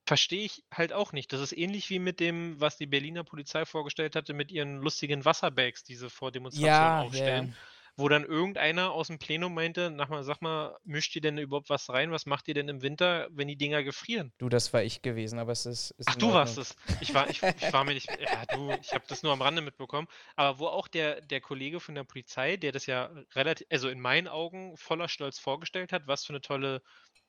Verstehe 0.06 0.45
ich 0.45 0.64
halt 0.72 0.93
auch 0.93 1.14
nicht. 1.14 1.34
Das 1.34 1.41
ist 1.41 1.52
ähnlich 1.52 1.89
wie 1.89 1.97
mit 1.97 2.19
dem, 2.19 2.60
was 2.61 2.77
die 2.77 2.85
Berliner 2.85 3.23
Polizei 3.23 3.65
vorgestellt 3.65 4.15
hatte, 4.15 4.34
mit 4.34 4.52
ihren 4.52 4.77
lustigen 4.77 5.26
Wasserbags, 5.26 5.84
die 5.84 5.95
sie 5.95 6.11
vor 6.11 6.31
Demonstrationen 6.31 6.76
ja, 6.76 7.02
aufstellen. 7.02 7.45
Yeah 7.47 7.56
wo 7.97 8.09
dann 8.09 8.26
irgendeiner 8.26 8.91
aus 8.91 9.07
dem 9.07 9.19
Plenum 9.19 9.53
meinte, 9.53 9.89
nach 9.89 10.09
mal, 10.09 10.23
sag 10.23 10.41
mal, 10.41 10.77
mischt 10.84 11.15
ihr 11.15 11.22
denn 11.22 11.38
überhaupt 11.38 11.69
was 11.69 11.89
rein? 11.89 12.11
Was 12.11 12.26
macht 12.26 12.47
ihr 12.47 12.53
denn 12.53 12.67
im 12.67 12.81
Winter, 12.81 13.27
wenn 13.31 13.47
die 13.47 13.55
Dinger 13.55 13.84
gefrieren? 13.84 14.34
Du, 14.38 14.49
das 14.49 14.73
war 14.73 14.84
ich 14.84 15.01
gewesen, 15.01 15.39
aber 15.39 15.53
es 15.53 15.65
ist. 15.65 15.91
ist 15.91 16.09
Ach, 16.09 16.15
du 16.15 16.34
warst 16.34 16.57
es. 16.57 16.76
Ich 16.99 17.13
war, 17.13 17.30
ich, 17.30 17.41
ich 17.41 17.73
war 17.73 17.84
mir 17.85 17.93
nicht. 17.93 18.09
Ja, 18.19 18.45
du, 18.45 18.72
ich 18.81 18.93
habe 18.93 19.05
das 19.07 19.23
nur 19.23 19.31
am 19.31 19.41
Rande 19.41 19.61
mitbekommen. 19.61 20.07
Aber 20.35 20.59
wo 20.59 20.67
auch 20.67 20.88
der, 20.88 21.22
der 21.22 21.39
Kollege 21.39 21.80
von 21.80 21.95
der 21.95 22.03
Polizei, 22.03 22.57
der 22.57 22.72
das 22.72 22.85
ja 22.85 23.09
relativ, 23.34 23.67
also 23.72 23.88
in 23.88 24.01
meinen 24.01 24.27
Augen 24.27 24.76
voller 24.76 25.07
Stolz 25.07 25.39
vorgestellt 25.39 25.93
hat, 25.93 26.07
was 26.07 26.26
für 26.26 26.34
eine 26.34 26.41
tolle 26.41 26.81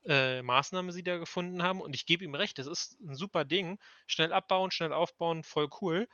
äh, 0.06 0.42
Maßnahme 0.42 0.92
sie 0.92 1.02
da 1.02 1.16
gefunden 1.16 1.62
haben. 1.62 1.80
Und 1.80 1.94
ich 1.94 2.06
gebe 2.06 2.24
ihm 2.24 2.34
recht, 2.34 2.58
das 2.58 2.66
ist 2.66 2.98
ein 3.00 3.14
super 3.14 3.44
Ding. 3.44 3.78
Schnell 4.06 4.32
abbauen, 4.32 4.70
schnell 4.70 4.92
aufbauen, 4.92 5.44
voll 5.44 5.68
cool. 5.80 6.08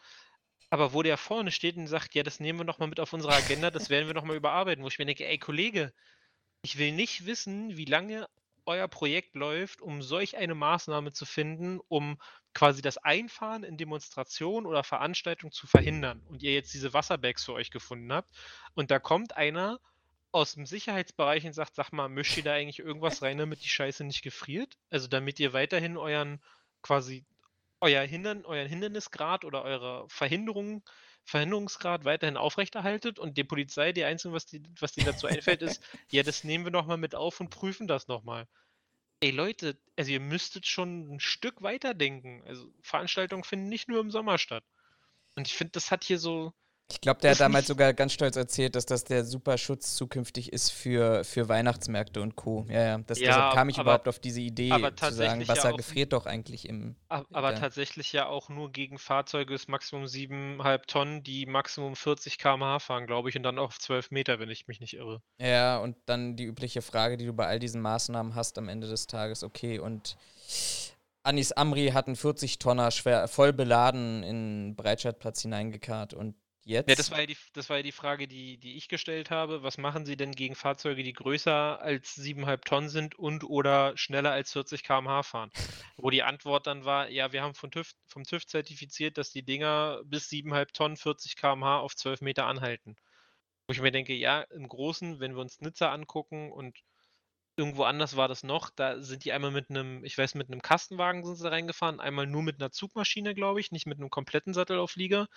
Aber 0.73 0.95
wo 0.95 1.03
der 1.03 1.19
vorne 1.19 1.51
steht 1.51 1.77
und 1.77 1.87
sagt, 1.87 2.15
ja, 2.15 2.23
das 2.23 2.41
nehmen 2.41 2.61
wir 2.61 2.65
nochmal 2.65 2.89
mit 2.89 2.99
auf 2.99 3.13
unsere 3.13 3.35
Agenda, 3.35 3.71
das 3.71 3.91
werden 3.91 4.07
wir 4.07 4.15
nochmal 4.15 4.37
überarbeiten, 4.37 4.83
wo 4.83 4.89
ich 4.89 4.99
mir 4.99 5.05
denke, 5.05 5.29
ey 5.29 5.37
Kollege, 5.37 5.93
ich 6.63 6.79
will 6.79 6.93
nicht 6.93 7.27
wissen, 7.27 7.77
wie 7.77 7.85
lange 7.85 8.27
euer 8.65 8.89
Projekt 8.89 9.35
läuft, 9.35 9.83
um 9.83 10.01
solch 10.01 10.39
eine 10.39 10.55
Maßnahme 10.55 11.13
zu 11.13 11.27
finden, 11.27 11.79
um 11.89 12.17
quasi 12.55 12.81
das 12.81 12.97
Einfahren 12.97 13.65
in 13.65 13.77
Demonstrationen 13.77 14.65
oder 14.65 14.83
Veranstaltungen 14.83 15.53
zu 15.53 15.67
verhindern 15.67 16.23
und 16.31 16.43
ihr 16.43 16.55
jetzt 16.55 16.73
diese 16.73 16.95
Wasserbags 16.95 17.45
für 17.45 17.53
euch 17.53 17.71
gefunden 17.71 18.11
habt 18.11 18.35
und 18.73 18.91
da 18.91 18.99
kommt 18.99 19.37
einer 19.37 19.79
aus 20.31 20.55
dem 20.55 20.65
Sicherheitsbereich 20.65 21.45
und 21.45 21.53
sagt, 21.53 21.75
sag 21.75 21.93
mal, 21.93 22.09
mischt 22.09 22.39
ihr 22.39 22.45
da 22.45 22.55
eigentlich 22.55 22.79
irgendwas 22.79 23.21
rein, 23.21 23.37
damit 23.37 23.63
die 23.63 23.69
Scheiße 23.69 24.05
nicht 24.05 24.23
gefriert? 24.23 24.79
Also 24.89 25.07
damit 25.07 25.39
ihr 25.39 25.53
weiterhin 25.53 25.99
euren 25.99 26.43
quasi 26.81 27.27
euer 27.83 28.03
Hindern, 28.07 28.45
euren 28.47 28.69
Hindernisgrad 28.69 29.45
oder 29.45 29.63
eure 29.63 30.09
Verhinderung, 30.09 30.83
Verhinderungsgrad 31.25 32.05
weiterhin 32.05 32.37
aufrechterhaltet 32.37 33.19
und 33.19 33.37
die 33.37 33.45
Polizei, 33.45 33.93
die 33.93 34.05
Einzige, 34.05 34.33
was 34.33 34.47
die, 34.47 34.63
was 34.79 34.93
denen 34.93 35.07
dazu 35.07 35.27
einfällt, 35.27 35.63
ist, 35.63 35.83
ja, 36.11 36.23
das 36.23 36.45
nehmen 36.45 36.65
wir 36.65 36.71
nochmal 36.71 36.97
mit 36.97 37.15
auf 37.15 37.41
und 37.41 37.51
prüfen 37.51 37.89
das 37.89 38.09
nochmal. 38.09 38.47
Ey 39.21 39.31
Leute, 39.31 39.79
also 39.97 40.11
ihr 40.11 40.21
müsstet 40.21 40.67
schon 40.67 41.15
ein 41.15 41.21
Stück 41.21 41.63
weiterdenken. 41.63 42.43
Also 42.47 42.73
Veranstaltungen 42.83 43.45
finden 43.45 43.69
nicht 43.69 43.89
nur 43.89 44.01
im 44.01 44.11
Sommer 44.11 44.39
statt. 44.39 44.65
Und 45.37 45.49
ich 45.49 45.55
finde, 45.55 45.73
das 45.73 45.91
hat 45.91 46.05
hier 46.05 46.19
so, 46.19 46.53
Ich 46.91 47.01
glaube, 47.01 47.21
der 47.21 47.31
hat 47.31 47.41
damals 47.41 47.67
sogar 47.69 47.95
ganz 47.95 48.13
stolz 48.13 48.37
erzählt, 48.37 48.77
dass 48.77 48.85
das 48.85 49.03
der 49.05 49.25
super 49.25 49.57
Schutz 49.57 49.95
zukünftig 49.97 50.53
ist 50.53 50.71
für, 50.71 51.25
für 51.25 51.49
Weihnachtsmärkte 51.49 52.21
und 52.21 52.37
Co. 52.37 52.67
Ja, 52.69 52.83
ja. 52.83 52.99
Das, 52.99 53.19
Ja, 53.19 53.29
deshalb 53.29 53.55
kam 53.55 53.69
ich 53.71 53.77
aber- 53.79 53.85
überhaupt 53.93 54.09
auf 54.09 54.19
diese 54.19 54.41
Idee 54.43 54.71
aber 54.73 54.95
zu 54.95 55.05
sagen, 55.07 55.17
tatsächlich 55.17 55.49
Wasser 55.49 55.69
ja 55.69 55.73
auch- 55.73 55.77
gefriert 55.79 56.13
doch 56.13 56.27
eigentlich 56.27 56.69
im. 56.69 56.97
ab- 57.09 57.27
aber 57.33 57.55
Ja. 57.55 57.59
tatsächlich 57.59 58.13
ja 58.13 58.27
auch 58.27 58.51
nur 58.51 58.71
gegen 58.73 58.99
Fahrzeuge 58.99 59.55
ist 59.55 59.69
Maximum 59.71 60.07
7,5 60.07 60.87
Tonnen, 60.87 61.23
die 61.23 61.47
Maximum 61.47 61.97
40 61.97 62.37
km/h 62.37 62.79
fahren, 62.81 63.07
glaube 63.07 63.31
ich, 63.31 63.37
und 63.37 63.43
dann 63.43 63.59
auf 63.59 63.79
12 63.79 64.11
Meter, 64.11 64.39
wenn 64.39 64.51
ich 64.51 64.69
mich 64.69 64.81
nicht 64.81 64.93
irre. 64.95 65.23
Ja, 65.41 65.79
und 65.79 65.97
dann 66.05 66.37
die 66.37 66.45
übliche 66.45 66.83
Frage, 66.83 67.17
die 67.17 67.25
du 67.25 67.33
bei 67.33 67.47
all 67.47 67.59
diesen 67.59 67.81
Maßnahmen 67.81 68.35
hast 68.35 68.59
am 68.59 68.69
Ende 68.69 68.87
des 68.87 69.07
Tages, 69.07 69.43
okay, 69.45 69.79
und 69.79 70.19
Anis 71.25 71.53
Amri 71.53 71.89
hat 71.95 72.09
einen 72.09 72.17
40-Tonner 72.17 72.91
schwer 72.91 73.29
voll 73.29 73.53
beladen 73.53 74.23
in 74.25 74.75
Breitscheidplatz 74.77 75.41
hineingekarrt 75.43 76.13
und 76.15 76.35
jetzt. 76.65 76.89
Ja, 76.89 76.95
das 76.95 77.11
war 77.11 77.21
ja 77.21 77.27
die, 77.27 77.37
das 77.53 77.69
war 77.69 77.79
ja 77.79 77.83
die 77.83 77.93
Frage, 77.93 78.29
die, 78.29 78.59
die 78.59 78.77
ich 78.77 78.89
gestellt 78.89 79.31
habe. 79.31 79.63
Was 79.63 79.79
machen 79.79 80.07
Sie 80.07 80.17
denn 80.17 80.33
gegen 80.33 80.55
Fahrzeuge, 80.55 81.03
die 81.03 81.13
größer 81.13 81.81
als 81.81 82.17
7,5 82.17 82.65
Tonnen 82.65 82.89
sind 82.89 83.15
und 83.15 83.45
oder 83.45 83.97
schneller 83.97 84.33
als 84.33 84.53
40 84.53 84.83
km/h 84.83 85.23
fahren? 85.23 85.51
Wo 85.97 86.11
die 86.11 86.23
Antwort 86.23 86.67
dann 86.67 86.85
war, 86.85 87.09
ja, 87.09 87.33
wir 87.33 87.43
haben 87.43 87.55
von 87.55 87.71
TÜV, 87.71 87.93
vom 88.07 88.25
TÜV 88.25 88.47
zertifiziert, 88.47 89.19
dass 89.19 89.31
die 89.31 89.45
Dinger 89.45 90.03
bis 90.05 90.29
7,5 90.29 90.73
Tonnen 90.73 90.97
40 90.97 91.37
km/h 91.37 91.79
auf 91.81 91.95
12 91.95 92.21
Meter 92.21 92.47
anhalten. 92.47 92.97
Wo 93.67 93.73
ich 93.73 93.81
mir 93.81 93.93
denke, 93.93 94.15
ja, 94.15 94.43
im 94.43 94.69
Großen, 94.69 95.21
wenn 95.21 95.35
wir 95.35 95.41
uns 95.41 95.61
Nizza 95.61 95.93
angucken 95.93 96.51
und 96.51 96.79
irgendwo 97.57 97.85
anders 97.85 98.17
war 98.17 98.29
das 98.29 98.43
noch, 98.43 98.71
da 98.71 99.01
sind 99.01 99.25
die 99.25 99.33
einmal 99.33 99.51
mit 99.51 99.69
einem, 99.71 100.05
ich 100.05 100.17
weiß, 100.17 100.35
mit 100.35 100.49
einem 100.49 100.63
Kastenwagen 100.63 101.25
sind 101.25 101.37
sie 101.37 101.51
reingefahren, 101.51 102.01
einmal 102.01 102.27
nur 102.27 102.43
mit 102.43 102.61
einer 102.61 102.71
Zugmaschine, 102.71 103.35
glaube 103.35 103.61
ich, 103.61 103.73
nicht 103.73 103.87
mit 103.87 103.99
einem 103.99 104.11
kompletten 104.11 104.55
Sattelauflieger. 104.55 105.29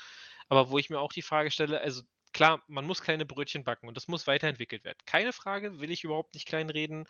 Aber 0.47 0.69
wo 0.69 0.77
ich 0.77 0.89
mir 0.89 0.99
auch 0.99 1.11
die 1.11 1.21
Frage 1.21 1.51
stelle, 1.51 1.81
also 1.81 2.03
klar, 2.33 2.63
man 2.67 2.85
muss 2.85 3.01
kleine 3.01 3.25
Brötchen 3.25 3.63
backen 3.63 3.87
und 3.87 3.97
das 3.97 4.07
muss 4.07 4.27
weiterentwickelt 4.27 4.83
werden. 4.83 4.97
Keine 5.05 5.33
Frage, 5.33 5.79
will 5.79 5.91
ich 5.91 6.03
überhaupt 6.03 6.33
nicht 6.33 6.47
kleinreden. 6.47 7.07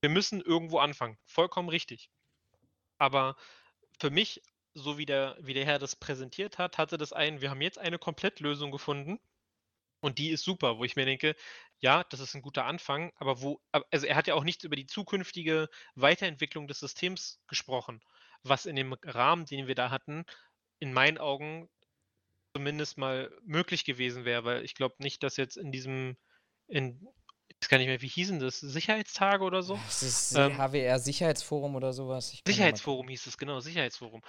Wir 0.00 0.10
müssen 0.10 0.40
irgendwo 0.40 0.78
anfangen. 0.78 1.18
Vollkommen 1.26 1.68
richtig. 1.68 2.10
Aber 2.98 3.36
für 4.00 4.10
mich, 4.10 4.42
so 4.74 4.98
wie 4.98 5.06
der, 5.06 5.36
wie 5.40 5.54
der 5.54 5.66
Herr 5.66 5.78
das 5.78 5.96
präsentiert 5.96 6.58
hat, 6.58 6.78
hatte 6.78 6.98
das 6.98 7.12
einen, 7.12 7.40
wir 7.40 7.50
haben 7.50 7.60
jetzt 7.60 7.78
eine 7.78 7.98
Komplettlösung 7.98 8.70
gefunden 8.70 9.20
und 10.06 10.18
die 10.18 10.30
ist 10.30 10.44
super, 10.44 10.78
wo 10.78 10.84
ich 10.84 10.94
mir 10.94 11.04
denke, 11.04 11.34
ja, 11.80 12.04
das 12.04 12.20
ist 12.20 12.36
ein 12.36 12.42
guter 12.42 12.64
Anfang, 12.64 13.12
aber 13.16 13.42
wo, 13.42 13.60
also 13.90 14.06
er 14.06 14.14
hat 14.14 14.28
ja 14.28 14.34
auch 14.34 14.44
nichts 14.44 14.62
über 14.62 14.76
die 14.76 14.86
zukünftige 14.86 15.68
Weiterentwicklung 15.96 16.68
des 16.68 16.78
Systems 16.78 17.40
gesprochen, 17.48 18.00
was 18.44 18.66
in 18.66 18.76
dem 18.76 18.92
Rahmen, 19.02 19.46
den 19.46 19.66
wir 19.66 19.74
da 19.74 19.90
hatten, 19.90 20.24
in 20.78 20.92
meinen 20.92 21.18
Augen 21.18 21.68
zumindest 22.54 22.98
mal 22.98 23.36
möglich 23.42 23.84
gewesen 23.84 24.24
wäre, 24.24 24.44
weil 24.44 24.64
ich 24.64 24.76
glaube 24.76 24.94
nicht, 25.00 25.24
dass 25.24 25.36
jetzt 25.36 25.56
in 25.56 25.72
diesem, 25.72 26.16
in, 26.68 27.04
weiß 27.60 27.68
gar 27.68 27.78
nicht 27.78 27.86
mehr, 27.86 28.02
wie 28.02 28.08
hießen 28.08 28.38
das, 28.38 28.60
Sicherheitstage 28.60 29.44
oder 29.44 29.62
so? 29.62 29.74
Das 29.74 30.02
ist 30.02 30.36
Ähm, 30.36 30.56
HWR 30.58 30.98
Sicherheitsforum 30.98 31.74
oder 31.74 31.92
sowas. 31.92 32.36
Sicherheitsforum 32.46 33.08
hieß 33.08 33.26
es, 33.26 33.38
genau, 33.38 33.60
Sicherheitsforum. 33.60 34.22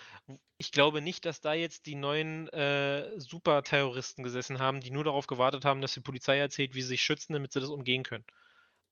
Ich 0.58 0.72
glaube 0.72 1.02
nicht, 1.02 1.26
dass 1.26 1.42
da 1.42 1.54
jetzt 1.54 1.86
die 1.86 1.96
neuen 1.96 2.48
äh, 2.50 3.20
Superterroristen 3.20 4.24
gesessen 4.24 4.60
haben, 4.60 4.82
die 4.82 4.92
nur 4.92 5.04
darauf 5.04 5.28
gewartet 5.28 5.66
haben, 5.66 5.82
dass 5.82 5.94
die 5.94 6.00
Polizei 6.00 6.38
erzählt, 6.38 6.74
wie 6.74 6.82
sie 6.82 6.90
sich 6.90 7.04
schützen, 7.04 7.34
damit 7.34 7.54
sie 7.54 7.60
das 7.60 7.70
umgehen 7.70 8.04
können. 8.04 8.26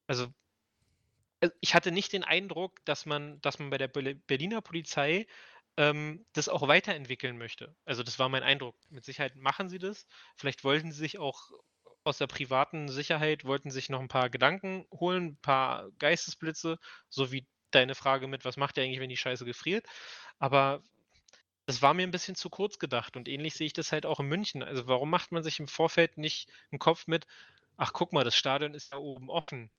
Also, 0.08 0.28
äh, 1.40 1.50
ich 1.62 1.74
hatte 1.74 1.92
nicht 1.92 2.14
den 2.14 2.24
Eindruck, 2.24 2.84
dass 2.86 3.06
man, 3.06 3.42
dass 3.42 3.60
man 3.60 3.70
bei 3.70 3.78
der 3.78 3.92
Berli- 3.92 4.20
Berliner 4.28 4.62
Polizei 4.62 5.28
ähm, 5.78 6.26
das 6.34 6.50
auch 6.50 6.68
weiterentwickeln 6.68 7.38
möchte. 7.38 7.76
Also, 7.86 8.04
das 8.04 8.20
war 8.20 8.30
mein 8.30 8.44
Eindruck. 8.44 8.76
Mit 8.90 9.06
Sicherheit 9.06 9.36
machen 9.36 9.70
sie 9.70 9.80
das. 9.80 10.08
Vielleicht 10.36 10.64
wollten 10.64 10.92
sie 10.92 11.00
sich 11.00 11.20
auch 11.20 11.52
aus 12.06 12.18
der 12.18 12.28
privaten 12.28 12.88
Sicherheit, 12.90 13.46
wollten 13.46 13.72
sich 13.72 13.90
noch 13.90 14.00
ein 14.00 14.08
paar 14.08 14.30
Gedanken 14.30 14.86
holen, 14.92 15.26
ein 15.26 15.38
paar 15.38 15.90
Geistesblitze, 16.00 16.78
so 17.10 17.32
wie 17.32 17.46
deine 17.72 17.96
Frage 17.96 18.28
mit, 18.28 18.46
was 18.46 18.58
macht 18.58 18.78
ihr 18.78 18.84
eigentlich, 18.84 19.00
wenn 19.00 19.10
die 19.10 19.18
Scheiße 19.18 19.46
gefriert? 19.46 19.86
Aber 20.40 20.82
das 21.66 21.82
war 21.82 21.94
mir 21.94 22.04
ein 22.04 22.12
bisschen 22.12 22.36
zu 22.36 22.50
kurz 22.50 22.80
gedacht 22.80 23.18
und 23.18 23.28
ähnlich 23.28 23.56
sehe 23.56 23.68
ich 23.68 23.74
das 23.74 23.92
halt 23.92 24.06
auch 24.06 24.20
in 24.20 24.28
München. 24.28 24.64
Also 24.64 24.88
warum 24.88 25.10
macht 25.10 25.32
man 25.32 25.44
sich 25.44 25.60
im 25.60 25.68
Vorfeld 25.68 26.18
nicht 26.18 26.50
einen 26.72 26.80
Kopf 26.80 27.08
mit, 27.08 27.26
ach 27.78 27.94
guck 27.94 28.14
mal, 28.14 28.24
das 28.24 28.36
Stadion 28.36 28.74
ist 28.74 28.94
da 28.94 28.98
oben 28.98 29.30
offen. 29.30 29.72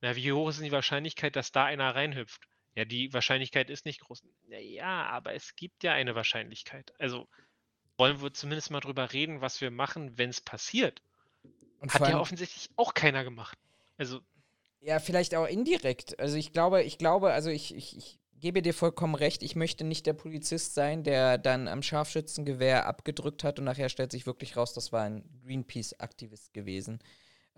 Na, 0.00 0.16
wie 0.16 0.32
hoch 0.32 0.48
ist 0.48 0.58
denn 0.58 0.64
die 0.64 0.72
Wahrscheinlichkeit, 0.72 1.36
dass 1.36 1.52
da 1.52 1.64
einer 1.64 1.94
reinhüpft? 1.94 2.48
Ja, 2.74 2.84
die 2.84 3.12
Wahrscheinlichkeit 3.12 3.70
ist 3.70 3.84
nicht 3.84 4.00
groß. 4.00 4.22
Ja, 4.48 5.06
aber 5.06 5.34
es 5.34 5.56
gibt 5.56 5.82
ja 5.84 5.92
eine 5.92 6.14
Wahrscheinlichkeit. 6.14 6.92
Also 6.98 7.28
wollen 7.98 8.22
wir 8.22 8.32
zumindest 8.32 8.70
mal 8.70 8.80
drüber 8.80 9.12
reden, 9.12 9.40
was 9.40 9.60
wir 9.60 9.70
machen, 9.70 10.16
wenn 10.16 10.30
es 10.30 10.40
passiert. 10.40 11.02
Und 11.82 11.92
Hat 11.92 12.08
ja 12.08 12.20
offensichtlich 12.20 12.70
auch 12.76 12.94
keiner 12.94 13.24
gemacht. 13.24 13.58
Also 13.98 14.20
Ja, 14.80 15.00
vielleicht 15.00 15.34
auch 15.34 15.46
indirekt. 15.46 16.18
Also 16.18 16.36
ich 16.36 16.52
glaube, 16.52 16.82
ich 16.82 16.96
glaube, 16.96 17.32
also 17.32 17.50
ich, 17.50 17.74
ich, 17.74 17.96
ich 17.96 18.20
gebe 18.42 18.62
dir 18.62 18.72
vollkommen 18.72 19.16
recht, 19.16 19.42
ich 19.42 19.56
möchte 19.56 19.84
nicht 19.84 20.06
der 20.06 20.12
Polizist 20.12 20.74
sein, 20.74 21.02
der 21.02 21.38
dann 21.38 21.66
am 21.66 21.82
Scharfschützengewehr 21.82 22.86
abgedrückt 22.86 23.42
hat 23.42 23.58
und 23.58 23.64
nachher 23.64 23.88
stellt 23.88 24.12
sich 24.12 24.26
wirklich 24.26 24.56
raus, 24.56 24.72
das 24.74 24.92
war 24.92 25.02
ein 25.02 25.24
Greenpeace-Aktivist 25.44 26.54
gewesen. 26.54 27.00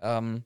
Ähm, 0.01 0.43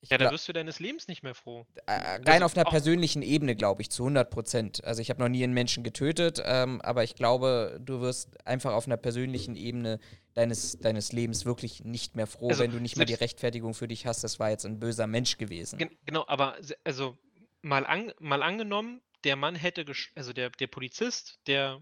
ich 0.00 0.10
ja, 0.10 0.18
da 0.18 0.30
wirst 0.30 0.46
du 0.48 0.52
deines 0.52 0.78
Lebens 0.78 1.08
nicht 1.08 1.22
mehr 1.22 1.34
froh. 1.34 1.66
äh, 1.86 1.92
rein 1.92 2.26
also 2.26 2.44
auf 2.44 2.56
einer 2.56 2.64
persönlichen 2.64 3.22
Ebene, 3.22 3.56
glaube 3.56 3.82
ich, 3.82 3.90
zu 3.90 4.04
100 4.04 4.30
Prozent. 4.30 4.84
Also 4.84 5.02
ich 5.02 5.10
habe 5.10 5.20
noch 5.20 5.28
nie 5.28 5.42
einen 5.42 5.54
Menschen 5.54 5.82
getötet, 5.82 6.40
ähm, 6.44 6.80
aber 6.82 7.02
ich 7.02 7.16
glaube, 7.16 7.80
du 7.82 8.00
wirst 8.00 8.46
einfach 8.46 8.74
auf 8.74 8.86
einer 8.86 8.96
persönlichen 8.96 9.56
Ebene 9.56 9.98
deines, 10.34 10.78
deines 10.78 11.12
Lebens 11.12 11.44
wirklich 11.44 11.84
nicht 11.84 12.14
mehr 12.14 12.28
froh, 12.28 12.50
Also 12.50 12.62
wenn 12.62 12.70
du 12.70 12.78
nicht 12.78 12.96
mehr 12.96 13.06
die 13.06 13.14
Rechtfertigung 13.14 13.74
für 13.74 13.88
dich 13.88 14.06
hast, 14.06 14.22
das 14.22 14.38
war 14.38 14.50
jetzt 14.50 14.64
ein 14.64 14.78
böser 14.78 15.08
Mensch 15.08 15.36
gewesen. 15.36 15.78
Gen 15.78 15.90
genau, 16.06 16.24
aber 16.28 16.56
also 16.84 17.18
mal, 17.62 17.84
an 17.84 18.12
mal 18.20 18.44
angenommen, 18.44 19.00
der 19.24 19.34
Mann 19.34 19.56
hätte, 19.56 19.84
also 20.14 20.32
der, 20.32 20.50
der 20.50 20.68
Polizist, 20.68 21.40
der, 21.48 21.80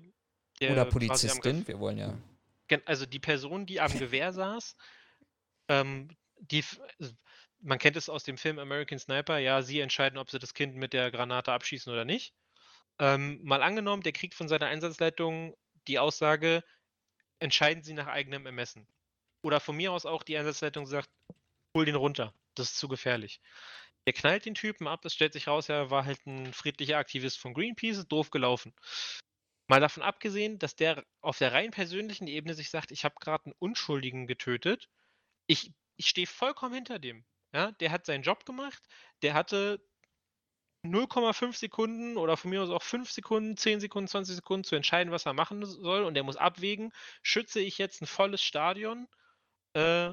der 0.61 0.73
Oder 0.73 0.87
Polizistin, 0.87 1.69
wir 1.69 1.79
wollen 1.79 1.99
ja. 1.99 2.15
also 2.87 3.05
die 3.05 3.19
Person, 3.19 3.67
die 3.67 3.79
am 3.79 3.93
Gewehr 3.99 4.33
saß, 4.33 4.75
ähm, 5.69 6.09
die, 6.39 6.65
man 7.67 7.79
kennt 7.79 7.97
es 7.97 8.09
aus 8.09 8.23
dem 8.23 8.39
Film 8.39 8.61
American 8.61 8.99
Sniper, 8.99 9.39
ja, 9.39 9.61
sie 9.61 9.81
entscheiden, 9.81 10.19
ob 10.19 10.31
sie 10.31 10.39
das 10.39 10.55
Kind 10.55 10.77
mit 10.77 10.93
der 10.93 11.11
Granate 11.11 11.53
abschießen 11.53 11.93
oder 11.93 12.05
nicht. 12.05 12.33
Ähm, 13.01 13.41
mal 13.43 13.63
angenommen, 13.63 14.03
der 14.03 14.13
kriegt 14.13 14.35
von 14.35 14.49
seiner 14.49 14.67
Einsatzleitung 14.67 15.57
die 15.89 15.99
Aussage, 15.99 16.63
entscheiden 17.41 17.83
Sie 17.83 17.93
nach 17.93 18.07
eigenem 18.07 18.47
Ermessen. 18.47 18.87
Oder 19.43 19.59
von 19.61 19.77
mir 19.77 19.93
aus 19.93 20.07
auch 20.07 20.23
die 20.23 20.39
Einsatzleitung 20.39 20.87
sagt, 20.87 21.11
hol 21.77 21.85
den 21.85 21.97
runter, 21.97 22.33
das 22.55 22.71
ist 22.71 22.79
zu 22.79 22.89
gefährlich. 22.89 23.41
Der 24.07 24.13
knallt 24.13 24.47
den 24.47 24.55
Typen 24.55 24.87
ab, 24.87 25.05
es 25.05 25.15
stellt 25.15 25.33
sich 25.33 25.49
raus, 25.49 25.69
er 25.69 25.91
war 25.91 26.05
halt 26.05 26.25
ein 26.25 26.53
friedlicher 26.53 26.99
Aktivist 26.99 27.39
von 27.39 27.53
Greenpeace, 27.53 28.07
doof 28.07 28.31
gelaufen. 28.31 28.73
Mal 29.67 29.81
davon 29.81 30.05
abgesehen, 30.05 30.61
dass 30.61 30.77
der 30.77 31.05
auf 31.21 31.39
der 31.39 31.53
rein 31.53 31.73
persönlichen 31.73 32.29
Ebene 32.29 32.55
sich 32.55 32.71
sagt, 32.71 32.93
ich 32.93 33.05
habe 33.05 33.17
gerade 33.21 33.47
einen 33.47 33.55
Unschuldigen 33.59 34.29
getötet, 34.29 34.89
ich, 35.49 35.73
ich 35.97 36.07
stehe 36.07 36.29
vollkommen 36.29 36.75
hinter 36.75 37.01
dem. 37.01 37.25
Ja, 37.52 37.73
der 37.73 37.90
hat 37.90 38.06
seinen 38.06 38.23
Job 38.23 38.44
gemacht, 38.44 38.82
der 39.23 39.35
hatte 39.35 39.81
0,5 40.85 41.56
Sekunden 41.56 42.16
oder 42.16 42.36
von 42.36 42.51
mir 42.51 42.62
aus 42.62 42.70
auch 42.70 42.82
5 42.82 43.10
Sekunden, 43.10 43.56
10 43.56 43.81
Sekunden, 43.81 44.09
20 44.09 44.36
Sekunden 44.36 44.64
zu 44.64 44.77
entscheiden, 44.77 45.12
was 45.12 45.27
er 45.27 45.32
machen 45.32 45.64
soll. 45.64 46.05
Und 46.05 46.14
der 46.14 46.23
muss 46.24 46.36
abwägen, 46.36 46.93
schütze 47.23 47.60
ich 47.60 47.78
jetzt 47.78 48.02
ein 48.02 48.06
volles 48.06 48.43
Stadion 48.43 49.09
äh, 49.74 50.12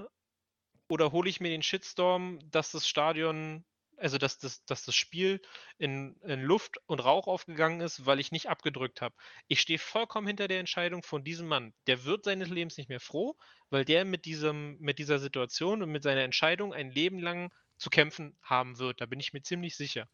oder 0.90 1.12
hole 1.12 1.30
ich 1.30 1.42
mir 1.42 1.50
den 1.50 1.64
Shitstorm, 1.64 2.40
dass 2.52 2.72
das 2.72 2.88
Stadion, 2.88 3.66
also 4.04 4.18
dass 4.18 4.38
das, 4.38 4.66
dass 4.66 4.84
das 4.84 4.96
Spiel 4.96 5.42
in, 5.78 6.18
in 6.24 6.42
Luft 6.42 6.78
und 6.88 7.00
Rauch 7.00 7.26
aufgegangen 7.26 7.80
ist, 7.80 8.06
weil 8.06 8.20
ich 8.20 8.34
nicht 8.34 8.50
abgedrückt 8.50 9.02
habe. 9.02 9.16
Ich 9.48 9.62
stehe 9.62 9.80
vollkommen 9.80 10.28
hinter 10.28 10.50
der 10.50 10.60
Entscheidung 10.60 11.04
von 11.04 11.24
diesem 11.24 11.48
Mann. 11.48 11.74
Der 11.88 12.04
wird 12.04 12.26
seines 12.26 12.50
Lebens 12.50 12.78
nicht 12.78 12.90
mehr 12.90 13.00
froh, 13.00 13.38
weil 13.70 13.86
der 13.86 14.04
mit, 14.04 14.26
diesem, 14.26 14.78
mit 14.80 15.00
dieser 15.00 15.20
Situation 15.20 15.82
und 15.82 15.90
mit 15.90 16.04
seiner 16.04 16.24
Entscheidung 16.24 16.74
ein 16.74 16.92
Leben 16.92 17.20
lang 17.20 17.50
zu 17.78 17.90
kämpfen 17.90 18.38
haben 18.42 18.78
wird. 18.78 19.00
Da 19.00 19.06
bin 19.06 19.22
ich 19.22 19.32
mir 19.32 19.42
ziemlich 19.42 19.78
sicher. 19.78 20.10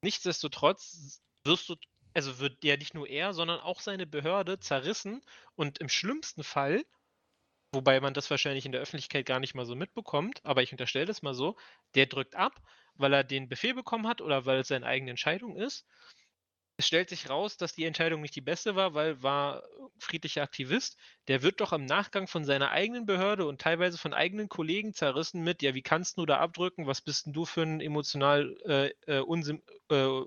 Nichtsdestotrotz 0.00 1.20
wirst 1.42 1.68
du, 1.68 1.74
also 2.14 2.38
wird 2.38 2.62
der 2.62 2.78
nicht 2.78 2.94
nur 2.94 3.08
er, 3.08 3.34
sondern 3.34 3.58
auch 3.58 3.80
seine 3.80 4.06
Behörde 4.06 4.60
zerrissen 4.60 5.22
und 5.56 5.78
im 5.78 5.88
schlimmsten 5.88 6.44
Fall 6.44 6.84
wobei 7.74 8.00
man 8.00 8.14
das 8.14 8.30
wahrscheinlich 8.30 8.64
in 8.64 8.70
der 8.72 8.80
Öffentlichkeit 8.80 9.26
gar 9.26 9.40
nicht 9.40 9.54
mal 9.54 9.66
so 9.66 9.74
mitbekommt, 9.74 10.40
aber 10.44 10.62
ich 10.62 10.70
unterstelle 10.70 11.06
das 11.06 11.22
mal 11.22 11.34
so, 11.34 11.56
der 11.96 12.06
drückt 12.06 12.36
ab, 12.36 12.62
weil 12.96 13.12
er 13.12 13.24
den 13.24 13.48
Befehl 13.48 13.74
bekommen 13.74 14.06
hat 14.06 14.20
oder 14.20 14.46
weil 14.46 14.60
es 14.60 14.68
seine 14.68 14.86
eigene 14.86 15.10
Entscheidung 15.10 15.56
ist. 15.56 15.86
Es 16.76 16.88
stellt 16.88 17.08
sich 17.08 17.30
raus, 17.30 17.56
dass 17.56 17.74
die 17.74 17.84
Entscheidung 17.84 18.20
nicht 18.20 18.34
die 18.34 18.40
beste 18.40 18.74
war, 18.74 18.94
weil 18.94 19.22
war 19.22 19.62
friedlicher 19.98 20.42
Aktivist. 20.42 20.96
Der 21.28 21.42
wird 21.42 21.60
doch 21.60 21.72
im 21.72 21.84
Nachgang 21.84 22.26
von 22.26 22.44
seiner 22.44 22.72
eigenen 22.72 23.06
Behörde 23.06 23.46
und 23.46 23.60
teilweise 23.60 23.96
von 23.96 24.12
eigenen 24.12 24.48
Kollegen 24.48 24.92
zerrissen 24.92 25.44
mit, 25.44 25.62
ja, 25.62 25.74
wie 25.74 25.82
kannst 25.82 26.18
du 26.18 26.26
da 26.26 26.38
abdrücken? 26.38 26.88
Was 26.88 27.00
bist 27.00 27.26
denn 27.26 27.32
du 27.32 27.44
für 27.44 27.62
ein 27.62 27.80
emotional 27.80 28.56
äh, 28.64 28.90
äh, 29.06 29.20
unsim 29.20 29.62
äh, 29.88 30.22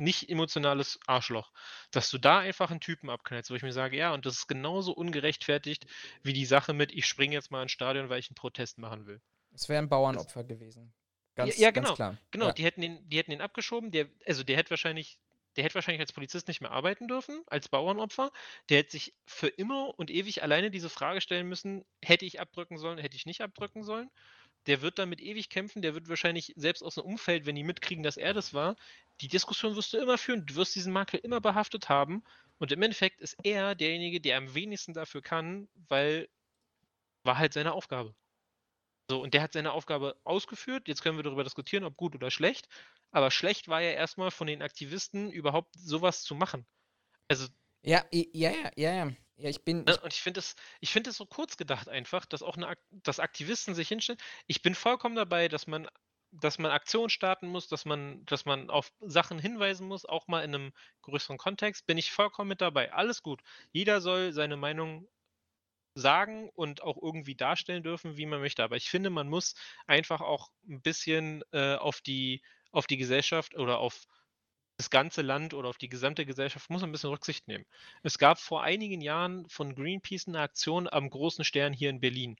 nicht 0.00 0.28
emotionales 0.30 0.98
Arschloch, 1.06 1.52
dass 1.90 2.10
du 2.10 2.18
da 2.18 2.38
einfach 2.38 2.70
einen 2.70 2.80
Typen 2.80 3.10
abknallst, 3.10 3.50
wo 3.50 3.54
ich 3.54 3.62
mir 3.62 3.72
sage, 3.72 3.96
ja, 3.96 4.14
und 4.14 4.26
das 4.26 4.38
ist 4.38 4.46
genauso 4.46 4.92
ungerechtfertigt 4.92 5.86
wie 6.22 6.32
die 6.32 6.46
Sache 6.46 6.72
mit, 6.72 6.92
ich 6.92 7.06
springe 7.06 7.34
jetzt 7.34 7.50
mal 7.50 7.62
ins 7.62 7.72
Stadion, 7.72 8.08
weil 8.08 8.18
ich 8.18 8.30
einen 8.30 8.34
Protest 8.36 8.78
machen 8.78 9.06
will. 9.06 9.20
Es 9.52 9.68
wäre 9.68 9.82
ein 9.82 9.88
Bauernopfer 9.88 10.44
gewesen. 10.44 10.92
Ganz, 11.40 11.56
ja, 11.56 11.64
ja, 11.64 11.70
genau. 11.70 11.94
klar. 11.94 12.16
Genau, 12.30 12.46
ja. 12.46 12.52
die 12.52 12.64
hätten 12.64 12.82
ihn, 12.82 13.08
die 13.08 13.18
hätten 13.18 13.32
ihn 13.32 13.40
abgeschoben, 13.40 13.90
der, 13.90 14.06
also 14.26 14.42
der 14.42 14.56
hätte 14.56 14.70
wahrscheinlich, 14.70 15.18
der 15.56 15.64
hätte 15.64 15.74
wahrscheinlich 15.74 16.00
als 16.00 16.12
Polizist 16.12 16.48
nicht 16.48 16.60
mehr 16.60 16.70
arbeiten 16.70 17.08
dürfen, 17.08 17.42
als 17.46 17.68
Bauernopfer. 17.68 18.30
Der 18.68 18.78
hätte 18.78 18.92
sich 18.92 19.14
für 19.26 19.48
immer 19.48 19.98
und 19.98 20.10
ewig 20.10 20.42
alleine 20.42 20.70
diese 20.70 20.88
Frage 20.88 21.20
stellen 21.20 21.48
müssen, 21.48 21.84
hätte 22.02 22.24
ich 22.24 22.40
abdrücken 22.40 22.78
sollen, 22.78 22.98
hätte 22.98 23.16
ich 23.16 23.26
nicht 23.26 23.40
abdrücken 23.40 23.82
sollen. 23.82 24.10
Der 24.66 24.82
wird 24.82 24.98
damit 24.98 25.20
ewig 25.20 25.48
kämpfen, 25.48 25.82
der 25.82 25.94
wird 25.94 26.08
wahrscheinlich 26.08 26.52
selbst 26.56 26.82
aus 26.82 26.96
dem 26.96 27.04
Umfeld, 27.04 27.46
wenn 27.46 27.56
die 27.56 27.64
mitkriegen, 27.64 28.02
dass 28.02 28.18
er 28.18 28.34
das 28.34 28.52
war, 28.52 28.76
die 29.20 29.28
Diskussion 29.28 29.74
wirst 29.74 29.92
du 29.92 29.98
immer 29.98 30.18
führen, 30.18 30.46
du 30.46 30.54
wirst 30.56 30.74
diesen 30.74 30.92
Makel 30.92 31.20
immer 31.20 31.40
behaftet 31.40 31.88
haben. 31.88 32.22
Und 32.58 32.72
im 32.72 32.82
Endeffekt 32.82 33.20
ist 33.20 33.36
er 33.42 33.74
derjenige, 33.74 34.20
der 34.20 34.36
am 34.36 34.54
wenigsten 34.54 34.92
dafür 34.92 35.22
kann, 35.22 35.68
weil 35.88 36.28
war 37.22 37.38
halt 37.38 37.52
seine 37.52 37.72
Aufgabe. 37.72 38.14
So, 39.10 39.20
und 39.20 39.34
der 39.34 39.42
hat 39.42 39.54
seine 39.54 39.72
Aufgabe 39.72 40.16
ausgeführt. 40.22 40.86
Jetzt 40.86 41.02
können 41.02 41.18
wir 41.18 41.24
darüber 41.24 41.42
diskutieren, 41.42 41.82
ob 41.82 41.96
gut 41.96 42.14
oder 42.14 42.30
schlecht. 42.30 42.68
Aber 43.10 43.32
schlecht 43.32 43.66
war 43.66 43.80
ja 43.80 43.90
erstmal 43.90 44.30
von 44.30 44.46
den 44.46 44.62
Aktivisten 44.62 45.32
überhaupt 45.32 45.74
sowas 45.76 46.22
zu 46.22 46.36
machen. 46.36 46.64
Also. 47.26 47.48
Ja, 47.82 48.04
ja, 48.12 48.52
ja, 48.52 48.70
ja, 48.76 48.92
ja. 48.94 49.12
Ja, 49.36 49.48
ich 49.48 49.64
bin. 49.64 49.82
Ne, 49.82 49.94
ich 49.94 50.02
und 50.02 50.12
ich 50.12 50.22
finde 50.22 50.38
es 50.38 50.54
find 50.84 51.12
so 51.12 51.26
kurz 51.26 51.56
gedacht 51.56 51.88
einfach, 51.88 52.24
dass 52.24 52.44
auch 52.44 52.56
eine, 52.56 52.72
dass 52.90 53.18
Aktivisten 53.18 53.74
sich 53.74 53.88
hinstellen. 53.88 54.20
Ich 54.46 54.62
bin 54.62 54.76
vollkommen 54.76 55.16
dabei, 55.16 55.48
dass 55.48 55.66
man, 55.66 55.88
dass 56.30 56.60
man 56.60 56.70
Aktionen 56.70 57.10
starten 57.10 57.48
muss, 57.48 57.66
dass 57.66 57.84
man, 57.84 58.24
dass 58.26 58.44
man 58.44 58.70
auf 58.70 58.92
Sachen 59.00 59.40
hinweisen 59.40 59.88
muss, 59.88 60.04
auch 60.04 60.28
mal 60.28 60.44
in 60.44 60.54
einem 60.54 60.72
größeren 61.02 61.36
Kontext. 61.36 61.84
Bin 61.88 61.98
ich 61.98 62.12
vollkommen 62.12 62.48
mit 62.50 62.60
dabei. 62.60 62.92
Alles 62.92 63.24
gut. 63.24 63.40
Jeder 63.72 64.00
soll 64.00 64.32
seine 64.32 64.56
Meinung 64.56 65.08
sagen 66.00 66.50
und 66.54 66.82
auch 66.82 66.96
irgendwie 67.00 67.34
darstellen 67.34 67.82
dürfen, 67.82 68.16
wie 68.16 68.26
man 68.26 68.40
möchte. 68.40 68.62
Aber 68.64 68.76
ich 68.76 68.90
finde, 68.90 69.10
man 69.10 69.28
muss 69.28 69.54
einfach 69.86 70.20
auch 70.20 70.50
ein 70.68 70.80
bisschen 70.80 71.42
äh, 71.52 71.74
auf 71.74 72.00
die 72.00 72.42
auf 72.72 72.86
die 72.86 72.96
Gesellschaft 72.96 73.56
oder 73.56 73.78
auf 73.78 74.06
das 74.76 74.90
ganze 74.90 75.20
Land 75.20 75.52
oder 75.52 75.68
auf 75.68 75.76
die 75.76 75.90
gesamte 75.90 76.24
Gesellschaft 76.24 76.70
muss 76.70 76.80
man 76.80 76.88
ein 76.88 76.92
bisschen 76.92 77.10
Rücksicht 77.10 77.48
nehmen. 77.48 77.66
Es 78.02 78.16
gab 78.16 78.38
vor 78.38 78.62
einigen 78.62 79.02
Jahren 79.02 79.46
von 79.50 79.74
Greenpeace 79.74 80.28
eine 80.28 80.40
Aktion 80.40 80.88
am 80.88 81.10
großen 81.10 81.44
Stern 81.44 81.74
hier 81.74 81.90
in 81.90 82.00
Berlin. 82.00 82.36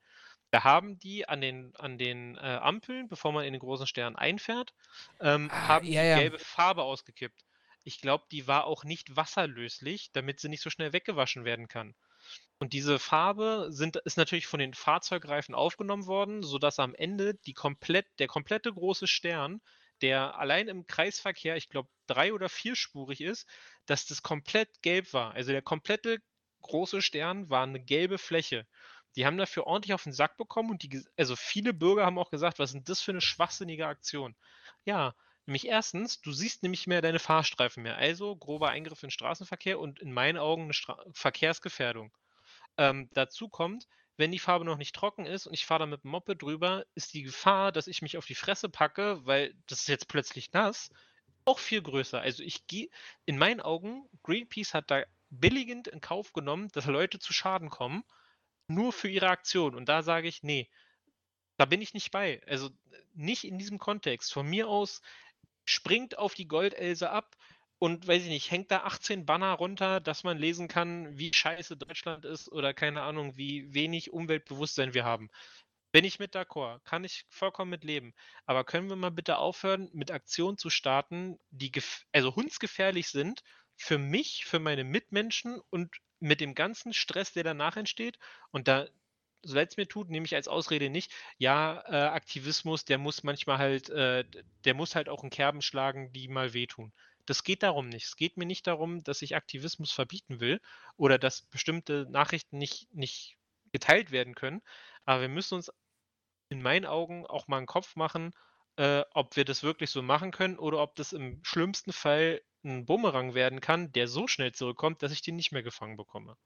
Da 0.51 0.65
haben 0.65 0.99
die 0.99 1.29
an 1.29 1.41
den, 1.43 1.77
an 1.77 1.99
den 1.99 2.37
äh, 2.37 2.41
Ampeln, 2.41 3.09
bevor 3.09 3.33
man 3.33 3.45
in 3.45 3.53
den 3.53 3.61
großen 3.61 3.87
Stern 3.87 4.17
einfährt, 4.17 4.73
ähm, 5.21 5.49
ah, 5.53 5.69
haben 5.69 5.87
ja, 5.87 6.15
die 6.17 6.21
gelbe 6.23 6.39
Farbe 6.39 6.83
ausgekippt. 6.83 7.45
Ich 7.85 8.01
glaube, 8.01 8.25
die 8.33 8.47
war 8.47 8.65
auch 8.65 8.85
nicht 8.85 9.17
wasserlöslich, 9.17 10.11
damit 10.13 10.41
sie 10.41 10.49
nicht 10.49 10.63
so 10.63 10.71
schnell 10.71 10.93
weggewaschen 10.93 11.45
werden 11.45 11.69
kann. 11.69 11.95
Und 12.59 12.73
diese 12.75 12.99
Farbe 12.99 13.69
sind, 13.71 13.97
ist 13.97 14.19
natürlich 14.19 14.47
von 14.47 14.61
den 14.61 14.75
Fahrzeugreifen 14.75 15.55
aufgenommen 15.55 16.07
worden, 16.07 16.43
sodass 16.43 16.79
am 16.79 16.95
Ende 16.95 17.35
die 17.35 17.55
komplett, 17.55 18.07
der 18.19 18.27
komplette 18.27 18.73
große 18.73 19.07
Stern, 19.07 19.61
der 20.03 20.39
allein 20.39 20.69
im 20.69 20.87
Kreisverkehr, 20.87 21.57
ich 21.57 21.69
glaube, 21.69 21.89
drei- 22.07 22.33
oder 22.33 22.49
vierspurig 22.49 23.21
ist, 23.21 23.49
dass 23.87 24.07
das 24.07 24.23
komplett 24.23 24.83
gelb 24.83 25.13
war. 25.13 25.33
Also 25.35 25.53
der 25.53 25.63
komplette 25.63 26.19
große 26.63 27.03
Stern 27.03 27.49
war 27.51 27.63
eine 27.63 27.81
gelbe 27.81 28.19
Fläche. 28.19 28.67
Die 29.17 29.27
haben 29.27 29.39
dafür 29.39 29.67
ordentlich 29.67 29.95
auf 29.95 30.05
den 30.05 30.13
Sack 30.13 30.37
bekommen 30.37 30.71
und 30.71 30.83
die, 30.83 31.05
also 31.17 31.37
viele 31.37 31.73
Bürger 31.75 32.07
haben 32.07 32.19
auch 32.19 32.31
gesagt, 32.31 32.59
was 32.59 32.71
ist 32.71 32.75
denn 32.75 32.85
das 32.85 33.01
für 33.01 33.13
eine 33.13 33.21
schwachsinnige 33.21 33.87
Aktion? 33.87 34.37
Ja, 34.85 35.15
nämlich 35.47 35.67
erstens, 35.67 36.21
du 36.21 36.33
siehst 36.33 36.63
nämlich 36.63 36.87
mehr 36.87 37.03
deine 37.03 37.19
Fahrstreifen 37.19 37.83
mehr. 37.83 37.97
Also 37.97 38.37
grober 38.37 38.71
Eingriff 38.71 39.03
in 39.03 39.09
den 39.09 39.13
Straßenverkehr 39.13 39.81
und 39.81 40.01
in 40.01 40.13
meinen 40.13 40.39
Augen 40.39 40.65
eine 40.65 40.75
Stra 40.75 41.03
Verkehrsgefährdung. 41.13 42.13
Ähm, 42.81 43.11
dazu 43.13 43.51
kommt, 43.51 43.87
wenn 44.17 44.33
die 44.33 44.39
Farbe 44.39 44.65
noch 44.65 44.79
nicht 44.79 44.97
trocken 44.97 45.27
ist 45.27 45.47
und 45.47 45.53
ich 45.53 45.67
fahre 45.67 45.81
da 45.81 45.87
mit 45.87 46.03
dem 46.03 46.13
Moped 46.13 46.41
drüber, 46.41 46.87
ist 46.95 47.13
die 47.13 47.23
Gefahr, 47.23 47.73
dass 47.73 47.87
ich 47.87 48.01
mich 48.01 48.17
auf 48.17 48.25
die 48.25 48.35
Fresse 48.35 48.71
packe, 48.71 49.21
weil 49.27 49.55
das 49.67 49.81
ist 49.81 49.89
jetzt 49.89 50.09
plötzlich 50.09 50.55
nass, 50.55 50.89
auch 51.45 51.59
viel 51.59 51.83
größer. 51.83 52.23
Also 52.23 52.43
ich 52.43 52.67
gehe, 52.67 52.89
in 53.27 53.37
meinen 53.37 53.61
Augen, 53.61 54.09
Greenpeace 54.23 54.73
hat 54.73 54.91
da 54.91 55.05
billigend 55.29 55.89
in 55.89 56.01
Kauf 56.01 56.33
genommen, 56.33 56.69
dass 56.73 56.87
Leute 56.87 57.19
zu 57.19 57.35
Schaden 57.35 57.69
kommen, 57.69 58.03
nur 58.67 58.95
für 58.95 59.09
ihre 59.09 59.29
Aktion. 59.29 59.75
Und 59.75 59.91
da 59.91 60.03
sage 60.03 60.29
ich, 60.29 60.43
nee, 60.43 60.71
da 61.59 61.67
bin 61.67 61.83
ich 61.83 61.93
nicht 61.93 62.11
bei. 62.13 62.41
Also 62.47 62.71
nicht 63.13 63.45
in 63.45 63.59
diesem 63.59 63.79
Kontext. 63.79 64.33
Von 64.33 64.47
mir 64.47 64.69
aus 64.69 65.03
springt 65.67 66.17
auf 66.17 66.33
die 66.33 66.49
Goldelse 66.49 67.11
ab, 67.11 67.37
und 67.81 68.07
weiß 68.07 68.23
ich 68.25 68.29
nicht, 68.29 68.51
hängt 68.51 68.71
da 68.71 68.83
18 68.85 69.25
Banner 69.27 69.53
runter, 69.55 70.01
dass 70.01 70.23
man 70.23 70.39
lesen 70.39 70.69
kann, 70.69 71.19
wie 71.19 71.33
scheiße 71.35 71.77
Deutschland 71.79 72.27
ist 72.27 72.53
oder 72.53 72.75
keine 72.75 73.03
Ahnung, 73.03 73.37
wie 73.39 73.73
wenig 73.73 74.13
Umweltbewusstsein 74.13 74.93
wir 74.95 75.05
haben. 75.05 75.31
Bin 75.93 76.05
ich 76.05 76.19
mit 76.19 76.37
d'accord, 76.37 76.81
kann 76.85 77.05
ich 77.05 77.25
vollkommen 77.31 77.71
mit 77.71 77.85
leben. 77.85 78.15
Aber 78.47 78.65
können 78.65 78.91
wir 78.91 78.97
mal 78.97 79.11
bitte 79.11 79.39
aufhören, 79.39 79.89
mit 79.95 80.11
Aktionen 80.11 80.59
zu 80.59 80.71
starten, 80.71 81.39
die 81.51 81.73
also 82.13 82.37
hundsgefährlich 82.37 83.09
sind 83.09 83.43
für 83.77 83.99
mich, 83.99 84.45
für 84.45 84.59
meine 84.61 84.85
Mitmenschen 84.85 85.59
und 85.71 85.97
mit 86.21 86.41
dem 86.43 86.55
ganzen 86.55 86.93
Stress, 86.93 87.33
der 87.33 87.45
danach 87.45 87.77
entsteht. 87.79 88.19
Und 88.51 88.69
da, 88.69 88.89
so 89.43 89.55
leid 89.55 89.71
es 89.71 89.77
mir 89.79 89.89
tut, 89.89 90.11
nehme 90.11 90.27
ich 90.27 90.35
als 90.35 90.49
Ausrede 90.49 90.91
nicht, 90.91 91.13
ja, 91.39 91.83
äh, 91.87 92.09
Aktivismus, 92.11 92.85
der 92.85 92.99
muss 92.99 93.23
manchmal 93.23 93.57
halt, 93.59 93.89
äh, 93.89 94.25
der 94.67 94.75
muss 94.75 94.95
halt 94.95 95.09
auch 95.09 95.25
in 95.25 95.31
Kerben 95.31 95.63
schlagen, 95.63 96.13
die 96.13 96.29
mal 96.29 96.53
wehtun. 96.53 96.93
Das 97.31 97.45
geht 97.45 97.63
darum 97.63 97.89
nicht. 97.89 98.07
Es 98.07 98.17
geht 98.17 98.37
mir 98.37 98.45
nicht 98.45 98.67
darum, 98.67 99.05
dass 99.05 99.23
ich 99.23 99.37
Aktivismus 99.37 99.93
verbieten 99.93 100.41
will 100.41 100.61
oder 100.97 101.17
dass 101.17 101.43
bestimmte 101.43 102.09
Nachrichten 102.11 102.59
nicht, 102.59 102.93
nicht 102.93 103.37
geteilt 103.71 104.11
werden 104.11 104.35
können. 104.35 104.63
Aber 105.05 105.21
wir 105.21 105.29
müssen 105.29 105.55
uns 105.55 105.71
in 106.49 106.61
meinen 106.61 106.87
Augen 106.87 107.29
auch 107.29 107.47
mal 107.47 107.59
einen 107.59 107.67
Kopf 107.69 107.95
machen, 107.95 108.33
äh, 108.75 109.05
ob 109.13 109.37
wir 109.37 109.45
das 109.45 109.63
wirklich 109.63 109.91
so 109.91 110.03
machen 110.03 110.33
können 110.33 110.59
oder 110.59 110.83
ob 110.83 110.97
das 110.97 111.13
im 111.13 111.39
schlimmsten 111.45 111.93
Fall 111.93 112.43
ein 112.65 112.85
Bumerang 112.85 113.33
werden 113.33 113.61
kann, 113.61 113.93
der 113.93 114.09
so 114.09 114.27
schnell 114.27 114.51
zurückkommt, 114.51 115.01
dass 115.05 115.13
ich 115.13 115.23
den 115.23 115.37
nicht 115.37 115.53
mehr 115.53 115.63
gefangen 115.63 115.97
bekomme. 115.97 116.37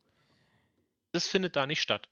Das 1.12 1.26
findet 1.26 1.56
da 1.56 1.66
nicht 1.66 1.80
statt. 1.80 2.10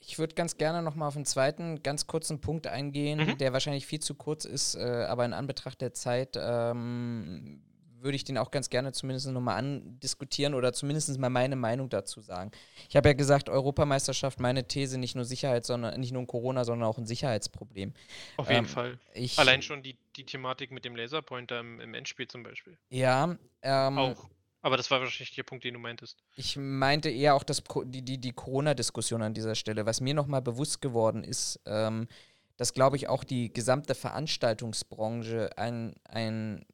Ich 0.00 0.18
würde 0.18 0.34
ganz 0.34 0.58
gerne 0.58 0.82
noch 0.82 0.96
mal 0.96 1.06
auf 1.06 1.14
einen 1.14 1.24
zweiten, 1.24 1.84
ganz 1.84 2.08
kurzen 2.08 2.40
Punkt 2.40 2.66
eingehen, 2.66 3.24
mhm. 3.24 3.38
der 3.38 3.52
wahrscheinlich 3.52 3.86
viel 3.86 4.00
zu 4.00 4.16
kurz 4.16 4.44
ist, 4.44 4.74
äh, 4.74 5.06
aber 5.08 5.24
in 5.24 5.32
Anbetracht 5.32 5.80
der 5.80 5.94
Zeit 5.94 6.36
ähm, 6.36 7.62
würde 8.06 8.16
ich 8.16 8.24
den 8.24 8.38
auch 8.38 8.50
ganz 8.50 8.70
gerne 8.70 8.92
zumindest 8.92 9.28
nochmal 9.28 9.58
andiskutieren 9.58 10.54
oder 10.54 10.72
zumindest 10.72 11.18
mal 11.18 11.28
meine 11.28 11.56
Meinung 11.56 11.90
dazu 11.90 12.20
sagen. 12.22 12.50
Ich 12.88 12.96
habe 12.96 13.10
ja 13.10 13.12
gesagt, 13.12 13.50
Europameisterschaft, 13.50 14.40
meine 14.40 14.66
These, 14.66 14.96
nicht 14.96 15.14
nur 15.14 15.24
Sicherheit, 15.24 15.66
sondern 15.66 16.00
nicht 16.00 16.12
nur 16.12 16.22
ein 16.22 16.26
Corona, 16.26 16.64
sondern 16.64 16.88
auch 16.88 16.96
ein 16.96 17.06
Sicherheitsproblem. 17.06 17.92
Auf 18.38 18.48
jeden 18.48 18.60
ähm, 18.60 18.66
Fall. 18.66 18.98
Ich, 19.12 19.38
Allein 19.38 19.60
schon 19.60 19.82
die, 19.82 19.98
die 20.16 20.24
Thematik 20.24 20.70
mit 20.70 20.84
dem 20.84 20.96
Laserpointer 20.96 21.60
im, 21.60 21.80
im 21.80 21.92
Endspiel 21.92 22.28
zum 22.28 22.42
Beispiel. 22.42 22.78
Ja. 22.88 23.36
Ähm, 23.62 23.98
auch. 23.98 24.30
Aber 24.62 24.76
das 24.76 24.90
war 24.90 25.00
wahrscheinlich 25.00 25.34
der 25.34 25.42
Punkt, 25.44 25.64
den 25.64 25.74
du 25.74 25.80
meintest. 25.80 26.18
Ich 26.34 26.56
meinte 26.56 27.10
eher 27.10 27.34
auch 27.34 27.44
das, 27.44 27.62
die, 27.84 28.02
die, 28.02 28.18
die 28.18 28.32
Corona-Diskussion 28.32 29.22
an 29.22 29.34
dieser 29.34 29.54
Stelle. 29.54 29.86
Was 29.86 30.00
mir 30.00 30.14
nochmal 30.14 30.42
bewusst 30.42 30.80
geworden 30.80 31.22
ist, 31.22 31.60
ähm, 31.66 32.08
dass, 32.56 32.72
glaube 32.72 32.96
ich, 32.96 33.08
auch 33.08 33.22
die 33.22 33.52
gesamte 33.52 33.94
Veranstaltungsbranche 33.94 35.50
ein, 35.56 35.94
ein 36.04 36.64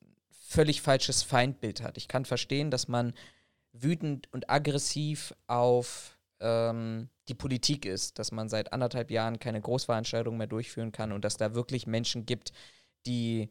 völlig 0.52 0.82
falsches 0.82 1.22
Feindbild 1.22 1.82
hat. 1.82 1.96
Ich 1.96 2.08
kann 2.08 2.24
verstehen, 2.24 2.70
dass 2.70 2.88
man 2.88 3.14
wütend 3.72 4.28
und 4.32 4.50
aggressiv 4.50 5.34
auf 5.46 6.18
ähm, 6.40 7.08
die 7.28 7.34
Politik 7.34 7.86
ist, 7.86 8.18
dass 8.18 8.32
man 8.32 8.48
seit 8.48 8.72
anderthalb 8.72 9.10
Jahren 9.10 9.38
keine 9.38 9.60
Großveranstaltungen 9.60 10.38
mehr 10.38 10.46
durchführen 10.46 10.92
kann 10.92 11.12
und 11.12 11.24
dass 11.24 11.36
da 11.36 11.54
wirklich 11.54 11.86
Menschen 11.86 12.26
gibt, 12.26 12.52
die 13.06 13.48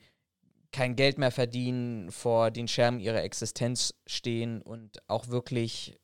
kein 0.71 0.95
Geld 0.95 1.17
mehr 1.17 1.31
verdienen, 1.31 2.11
vor 2.11 2.51
den 2.51 2.67
Schermen 2.67 2.99
ihrer 2.99 3.23
Existenz 3.23 3.93
stehen 4.05 4.61
und 4.61 4.99
auch 5.07 5.27
wirklich 5.27 5.99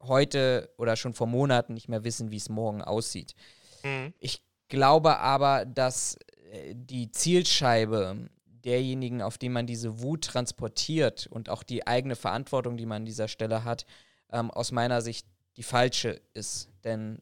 heute 0.00 0.72
oder 0.78 0.96
schon 0.96 1.14
vor 1.14 1.26
Monaten 1.26 1.74
nicht 1.74 1.88
mehr 1.88 2.04
wissen, 2.04 2.30
wie 2.30 2.36
es 2.36 2.48
morgen 2.48 2.82
aussieht. 2.82 3.34
Mhm. 3.82 4.14
Ich 4.18 4.42
glaube 4.68 5.18
aber, 5.18 5.66
dass 5.66 6.16
äh, 6.50 6.74
die 6.74 7.10
Zielscheibe 7.10 8.28
derjenigen, 8.64 9.22
auf 9.22 9.38
die 9.38 9.48
man 9.48 9.66
diese 9.66 10.00
Wut 10.00 10.24
transportiert 10.24 11.26
und 11.26 11.48
auch 11.48 11.62
die 11.62 11.86
eigene 11.86 12.16
Verantwortung, 12.16 12.76
die 12.76 12.86
man 12.86 13.02
an 13.02 13.06
dieser 13.06 13.28
Stelle 13.28 13.64
hat, 13.64 13.86
ähm, 14.30 14.50
aus 14.50 14.72
meiner 14.72 15.00
Sicht 15.00 15.26
die 15.56 15.62
falsche 15.62 16.20
ist. 16.34 16.70
Denn 16.84 17.20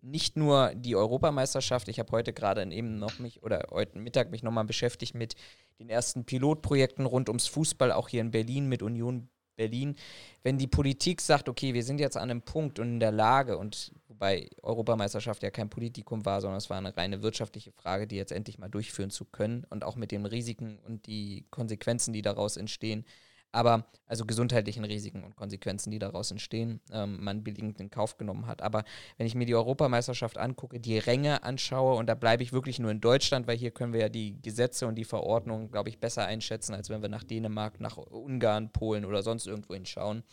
nicht 0.00 0.36
nur 0.36 0.72
die 0.74 0.96
Europameisterschaft, 0.96 1.88
ich 1.88 1.98
habe 1.98 2.12
heute 2.12 2.32
gerade 2.32 2.62
eben 2.72 2.98
noch 2.98 3.18
mich 3.18 3.42
oder 3.42 3.66
heute 3.70 3.98
Mittag 3.98 4.30
mich 4.30 4.42
nochmal 4.42 4.64
beschäftigt 4.64 5.14
mit 5.14 5.34
den 5.78 5.88
ersten 5.88 6.24
Pilotprojekten 6.24 7.06
rund 7.06 7.28
ums 7.28 7.46
Fußball, 7.46 7.92
auch 7.92 8.08
hier 8.08 8.20
in 8.20 8.30
Berlin 8.30 8.68
mit 8.68 8.82
Union 8.82 9.28
Berlin. 9.58 9.96
Wenn 10.42 10.56
die 10.56 10.66
Politik 10.66 11.20
sagt, 11.20 11.48
okay, 11.48 11.74
wir 11.74 11.84
sind 11.84 12.00
jetzt 12.00 12.16
an 12.16 12.30
einem 12.30 12.42
Punkt 12.42 12.78
und 12.78 12.88
in 12.88 13.00
der 13.00 13.12
Lage, 13.12 13.58
und 13.58 13.92
wobei 14.18 14.48
Europameisterschaft 14.62 15.44
ja 15.44 15.50
kein 15.50 15.70
Politikum 15.70 16.24
war, 16.24 16.40
sondern 16.40 16.58
es 16.58 16.68
war 16.68 16.76
eine 16.76 16.96
reine 16.96 17.22
wirtschaftliche 17.22 17.70
Frage, 17.70 18.08
die 18.08 18.16
jetzt 18.16 18.32
endlich 18.32 18.58
mal 18.58 18.68
durchführen 18.68 19.10
zu 19.10 19.24
können 19.24 19.64
und 19.70 19.84
auch 19.84 19.94
mit 19.94 20.10
den 20.10 20.26
Risiken 20.26 20.78
und 20.86 21.06
die 21.06 21.46
Konsequenzen, 21.50 22.12
die 22.12 22.22
daraus 22.22 22.56
entstehen, 22.56 23.04
aber 23.52 23.86
also 24.06 24.26
gesundheitlichen 24.26 24.84
Risiken 24.84 25.24
und 25.24 25.36
Konsequenzen, 25.36 25.90
die 25.90 25.98
daraus 25.98 26.30
entstehen, 26.30 26.80
ähm, 26.92 27.22
man 27.22 27.44
billigend 27.44 27.80
in 27.80 27.90
Kauf 27.90 28.18
genommen 28.18 28.46
hat. 28.46 28.60
Aber 28.60 28.84
wenn 29.16 29.26
ich 29.26 29.34
mir 29.34 29.46
die 29.46 29.54
Europameisterschaft 29.54 30.36
angucke, 30.36 30.80
die 30.80 30.98
Ränge 30.98 31.44
anschaue, 31.44 31.94
und 31.94 32.08
da 32.08 32.14
bleibe 32.14 32.42
ich 32.42 32.52
wirklich 32.52 32.78
nur 32.78 32.90
in 32.90 33.00
Deutschland, 33.00 33.46
weil 33.46 33.56
hier 33.56 33.70
können 33.70 33.92
wir 33.92 34.00
ja 34.00 34.08
die 34.08 34.40
Gesetze 34.42 34.86
und 34.86 34.96
die 34.96 35.04
Verordnungen, 35.04 35.70
glaube 35.70 35.88
ich, 35.88 35.98
besser 35.98 36.26
einschätzen, 36.26 36.74
als 36.74 36.90
wenn 36.90 37.00
wir 37.00 37.08
nach 37.08 37.24
Dänemark, 37.24 37.80
nach 37.80 37.96
Ungarn, 37.96 38.70
Polen 38.70 39.06
oder 39.06 39.22
sonst 39.22 39.46
irgendwo 39.46 39.74
hinschauen. 39.74 40.24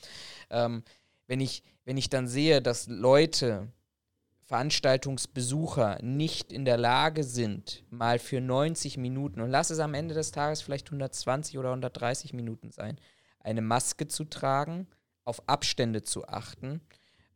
Ähm, 0.49 0.83
wenn, 1.27 1.39
ich, 1.39 1.63
wenn 1.83 1.97
ich 1.97 2.09
dann 2.09 2.27
sehe, 2.27 2.61
dass 2.61 2.87
Leute 2.87 3.71
Veranstaltungsbesucher 4.45 5.99
nicht 6.03 6.51
in 6.51 6.65
der 6.65 6.77
Lage 6.77 7.23
sind, 7.23 7.83
mal 7.89 8.19
für 8.19 8.41
90 8.41 8.97
Minuten, 8.97 9.41
und 9.41 9.49
lass 9.49 9.71
es 9.71 9.79
am 9.79 9.95
Ende 9.95 10.13
des 10.13 10.31
Tages 10.31 10.61
vielleicht 10.61 10.87
120 10.87 11.57
oder 11.57 11.69
130 11.69 12.33
Minuten 12.33 12.71
sein, 12.71 12.99
eine 13.39 13.61
Maske 13.61 14.07
zu 14.07 14.25
tragen, 14.25 14.87
auf 15.23 15.49
Abstände 15.49 16.03
zu 16.03 16.27
achten 16.27 16.81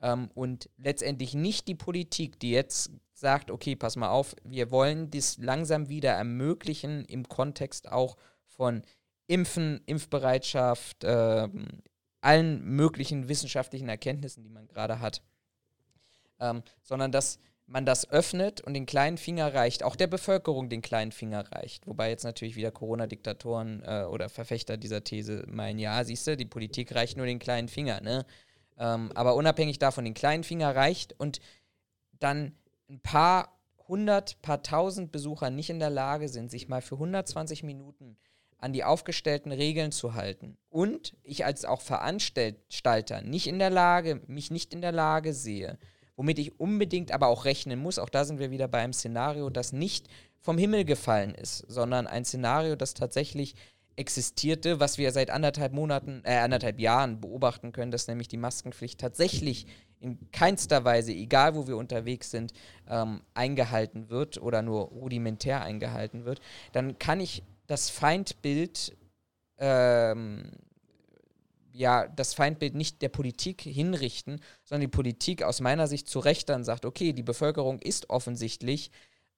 ähm, 0.02 0.30
und 0.36 0.70
letztendlich 0.78 1.34
nicht 1.34 1.68
die 1.68 1.76
Politik, 1.76 2.40
die 2.40 2.52
jetzt 2.52 2.92
sagt, 3.14 3.52
okay, 3.52 3.76
pass 3.76 3.96
mal 3.96 4.10
auf, 4.10 4.36
wir 4.44 4.72
wollen 4.72 5.10
das 5.10 5.38
langsam 5.38 5.90
wieder 5.90 6.12
ermöglichen 6.12 7.06
im 7.06 7.28
Kontext 7.28 7.92
auch 7.92 8.18
von 8.46 8.84
Impfen, 9.28 9.82
Impfbereitschaft, 9.86 11.04
äh, 11.04 11.48
allen 12.22 12.64
möglichen 12.64 13.30
wissenschaftlichen 13.30 13.90
Erkenntnissen, 13.90 14.44
die 14.44 14.50
man 14.50 14.68
gerade 14.68 15.00
hat 15.00 15.22
ähm, 16.40 16.64
sondern 16.82 17.12
dass 17.12 17.40
man 17.68 17.86
das 17.86 18.10
öffnet 18.10 18.62
und 18.62 18.74
den 18.74 18.88
kleinen 18.88 19.18
Finger 19.18 19.54
reicht, 19.54 19.84
auch 19.84 19.96
der 19.96 20.08
Bevölkerung 20.08 20.70
den 20.70 20.82
kleinen 20.82 21.12
Finger 21.12 21.52
reicht. 21.52 21.86
Wobei 21.86 22.10
jetzt 22.10 22.24
natürlich 22.24 22.56
wieder 22.56 22.72
Corona-Diktatoren 22.72 23.84
äh, 23.86 24.06
oder 24.06 24.30
Verfechter 24.30 24.76
dieser 24.78 25.04
These 25.04 25.46
meinen, 25.48 25.78
ja, 25.78 26.04
siehst 26.04 26.26
du, 26.26 26.36
die 26.36 26.46
Politik 26.46 26.96
reicht 26.96 27.18
nur 27.18 27.28
den 27.28 27.40
kleinen 27.40 27.68
Finger, 27.68 28.02
ne? 28.02 28.26
Ähm, 28.80 29.12
aber 29.14 29.36
unabhängig 29.36 29.78
davon, 29.78 30.06
den 30.06 30.14
kleinen 30.14 30.44
Finger 30.44 30.76
reicht 30.76 31.14
und 31.20 31.42
dann 32.20 32.56
ein 32.90 33.02
paar 33.02 33.60
hundert, 33.88 34.42
paar 34.42 34.64
tausend 34.64 35.12
Besucher 35.12 35.50
nicht 35.50 35.70
in 35.70 35.80
der 35.80 35.90
Lage 35.90 36.28
sind, 36.30 36.50
sich 36.50 36.70
mal 36.70 36.82
für 36.82 36.96
120 36.96 37.64
Minuten 37.64 38.18
an 38.60 38.74
die 38.74 38.84
aufgestellten 38.84 39.52
Regeln 39.52 39.92
zu 39.92 40.14
halten 40.14 40.58
und 40.70 41.16
ich 41.24 41.46
als 41.46 41.66
auch 41.66 41.82
Veranstalter 41.82 43.22
nicht 43.22 43.48
in 43.48 43.60
der 43.60 43.70
Lage, 43.70 44.22
mich 44.28 44.52
nicht 44.52 44.74
in 44.74 44.82
der 44.82 44.92
Lage 44.92 45.34
sehe, 45.34 45.80
womit 46.16 46.40
ich 46.40 46.60
unbedingt 46.60 47.12
aber 47.12 47.28
auch 47.28 47.46
rechnen 47.46 47.80
muss. 47.80 48.00
Auch 48.00 48.10
da 48.10 48.26
sind 48.26 48.40
wir 48.40 48.52
wieder 48.52 48.68
bei 48.68 48.80
einem 48.80 48.94
Szenario, 48.94 49.50
das 49.50 49.72
nicht 49.72 50.08
vom 50.42 50.58
Himmel 50.58 50.86
gefallen 50.86 51.34
ist, 51.34 51.66
sondern 51.68 52.08
ein 52.08 52.26
Szenario, 52.26 52.76
das 52.76 52.94
tatsächlich 52.94 53.56
existierte, 53.96 54.80
was 54.80 54.98
wir 54.98 55.12
seit 55.12 55.30
anderthalb 55.30 55.74
Monaten, 55.74 56.22
äh, 56.24 56.38
anderthalb 56.38 56.80
Jahren 56.80 57.20
beobachten 57.20 57.74
können, 57.74 57.92
dass 57.92 58.08
nämlich 58.08 58.30
die 58.30 58.38
Maskenpflicht 58.38 59.00
tatsächlich 59.00 59.68
in 60.00 60.32
keinster 60.32 60.86
Weise, 60.86 61.12
egal 61.12 61.56
wo 61.56 61.68
wir 61.68 61.76
unterwegs 61.76 62.32
sind, 62.32 62.54
ähm, 62.90 63.22
eingehalten 63.34 64.10
wird 64.10 64.42
oder 64.42 64.62
nur 64.62 64.86
rudimentär 64.86 65.62
eingehalten 65.62 66.24
wird, 66.24 66.40
dann 66.72 66.98
kann 66.98 67.20
ich 67.20 67.44
das 67.70 67.90
Feindbild 67.90 68.98
ähm, 69.58 70.52
ja, 71.72 72.08
das 72.08 72.34
Feindbild 72.34 72.76
nicht 72.76 73.02
der 73.02 73.08
Politik 73.10 73.62
hinrichten, 73.62 74.42
sondern 74.66 74.82
die 74.82 74.96
Politik 74.96 75.44
aus 75.44 75.62
meiner 75.62 75.88
Sicht 75.88 76.10
zu 76.10 76.20
Recht 76.20 76.50
dann 76.50 76.66
sagt, 76.66 76.84
okay, 76.84 77.14
die 77.14 77.24
Bevölkerung 77.24 77.80
ist 77.80 78.10
offensichtlich 78.10 78.92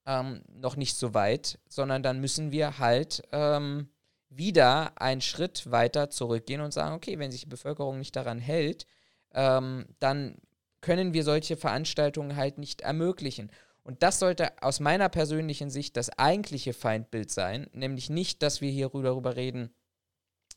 ähm, 0.06 0.42
noch 0.52 0.74
nicht 0.76 0.96
so 0.96 1.14
weit, 1.14 1.60
sondern 1.68 2.02
dann 2.02 2.20
müssen 2.20 2.50
wir 2.50 2.78
halt 2.78 3.22
ähm, 3.30 3.88
wieder 4.28 5.00
einen 5.00 5.20
Schritt 5.20 5.70
weiter 5.70 6.10
zurückgehen 6.10 6.62
und 6.62 6.72
sagen, 6.72 6.96
okay, 6.96 7.18
wenn 7.20 7.30
sich 7.30 7.42
die 7.42 7.48
Bevölkerung 7.48 7.98
nicht 7.98 8.16
daran 8.16 8.40
hält, 8.40 8.86
ähm, 9.34 9.86
dann 10.00 10.36
können 10.80 11.14
wir 11.14 11.22
solche 11.22 11.56
Veranstaltungen 11.56 12.34
halt 12.34 12.58
nicht 12.58 12.80
ermöglichen. 12.80 13.52
Und 13.84 14.02
das 14.02 14.18
sollte 14.18 14.62
aus 14.62 14.80
meiner 14.80 15.08
persönlichen 15.08 15.70
Sicht 15.70 15.96
das 15.96 16.10
eigentliche 16.10 16.72
Feindbild 16.72 17.30
sein, 17.30 17.68
nämlich 17.72 18.10
nicht, 18.10 18.42
dass 18.42 18.60
wir 18.60 18.70
hier 18.70 18.90
darüber 18.90 19.36
reden, 19.36 19.74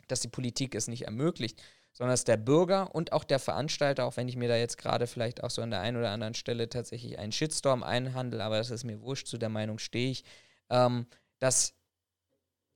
dass 0.08 0.20
die 0.20 0.28
Politik 0.28 0.76
es 0.76 0.88
nicht 0.88 1.04
ermöglicht, 1.04 1.62
sondern 1.92 2.14
dass 2.14 2.26
der 2.26 2.38
Bürger 2.38 2.94
und 2.94 3.14
auch 3.14 3.24
der 3.24 3.40
Veranstalter, 3.40 4.06
auch 4.06 4.18
wenn 4.18 4.28
ich 4.28 4.36
mir 4.36 4.50
da 4.50 4.58
jetzt 4.58 4.78
gerade 4.78 5.08
vielleicht 5.08 5.44
auch 5.44 5.50
so 5.50 5.62
an 5.62 5.72
der 5.72 5.80
einen 5.80 5.98
oder 5.98 6.12
anderen 6.12 6.34
Stelle 6.34 6.70
tatsächlich 6.70 7.18
einen 7.18 7.32
Shitstorm 7.32 7.84
einhandle, 7.84 8.44
aber 8.44 8.58
das 8.58 8.70
ist 8.70 8.84
mir 8.84 9.02
wurscht, 9.02 9.28
zu 9.28 9.38
der 9.38 9.50
Meinung 9.50 9.80
stehe 9.80 10.12
ich, 10.12 10.24
ähm, 10.70 11.08
dass 11.40 11.74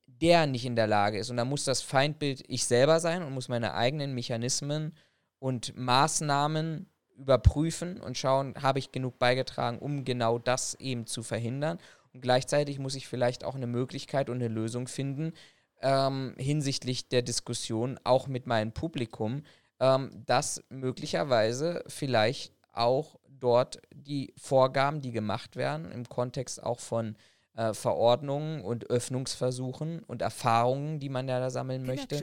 der 0.08 0.48
nicht 0.48 0.66
in 0.66 0.76
der 0.76 0.88
Lage 0.88 1.20
ist. 1.20 1.30
Und 1.30 1.38
da 1.38 1.46
muss 1.46 1.66
das 1.66 1.82
Feindbild 1.82 2.44
ich 2.48 2.66
selber 2.66 3.00
sein 3.00 3.22
und 3.22 3.34
muss 3.34 3.50
meine 3.50 3.74
eigenen 3.74 4.16
Mechanismen 4.16 4.96
und 5.38 5.76
Maßnahmen 5.78 6.90
überprüfen 7.20 8.00
und 8.00 8.18
schauen, 8.18 8.56
habe 8.62 8.80
ich 8.80 8.92
genug 8.92 9.20
beigetragen, 9.20 9.80
um 9.80 10.06
genau 10.06 10.40
das 10.40 10.76
eben 10.76 11.06
zu 11.06 11.22
verhindern. 11.22 11.78
Und 12.14 12.22
gleichzeitig 12.22 12.80
muss 12.80 12.96
ich 12.96 13.08
vielleicht 13.08 13.44
auch 13.44 13.56
eine 13.56 13.68
Möglichkeit 13.68 14.30
und 14.30 14.38
eine 14.38 14.48
Lösung 14.48 14.88
finden, 14.88 15.34
ähm, 15.82 16.34
hinsichtlich 16.38 17.10
der 17.10 17.22
Diskussion, 17.22 18.00
auch 18.04 18.28
mit 18.28 18.48
meinem 18.48 18.72
Publikum, 18.72 19.44
ähm, 19.80 20.10
dass 20.26 20.64
möglicherweise 20.70 21.84
vielleicht 21.88 22.54
auch 22.74 23.20
dort 23.28 23.82
die 23.94 24.34
Vorgaben, 24.38 25.02
die 25.02 25.12
gemacht 25.12 25.56
werden, 25.56 25.92
im 25.92 26.08
Kontext 26.08 26.62
auch 26.62 26.80
von 26.80 27.16
äh, 27.56 27.74
Verordnungen 27.74 28.62
und 28.62 28.90
Öffnungsversuchen 28.90 30.04
und 30.04 30.22
Erfahrungen, 30.22 31.00
die 31.00 31.10
man 31.10 31.28
ja 31.28 31.40
da 31.40 31.50
sammeln 31.50 31.86
möchte, 31.86 32.16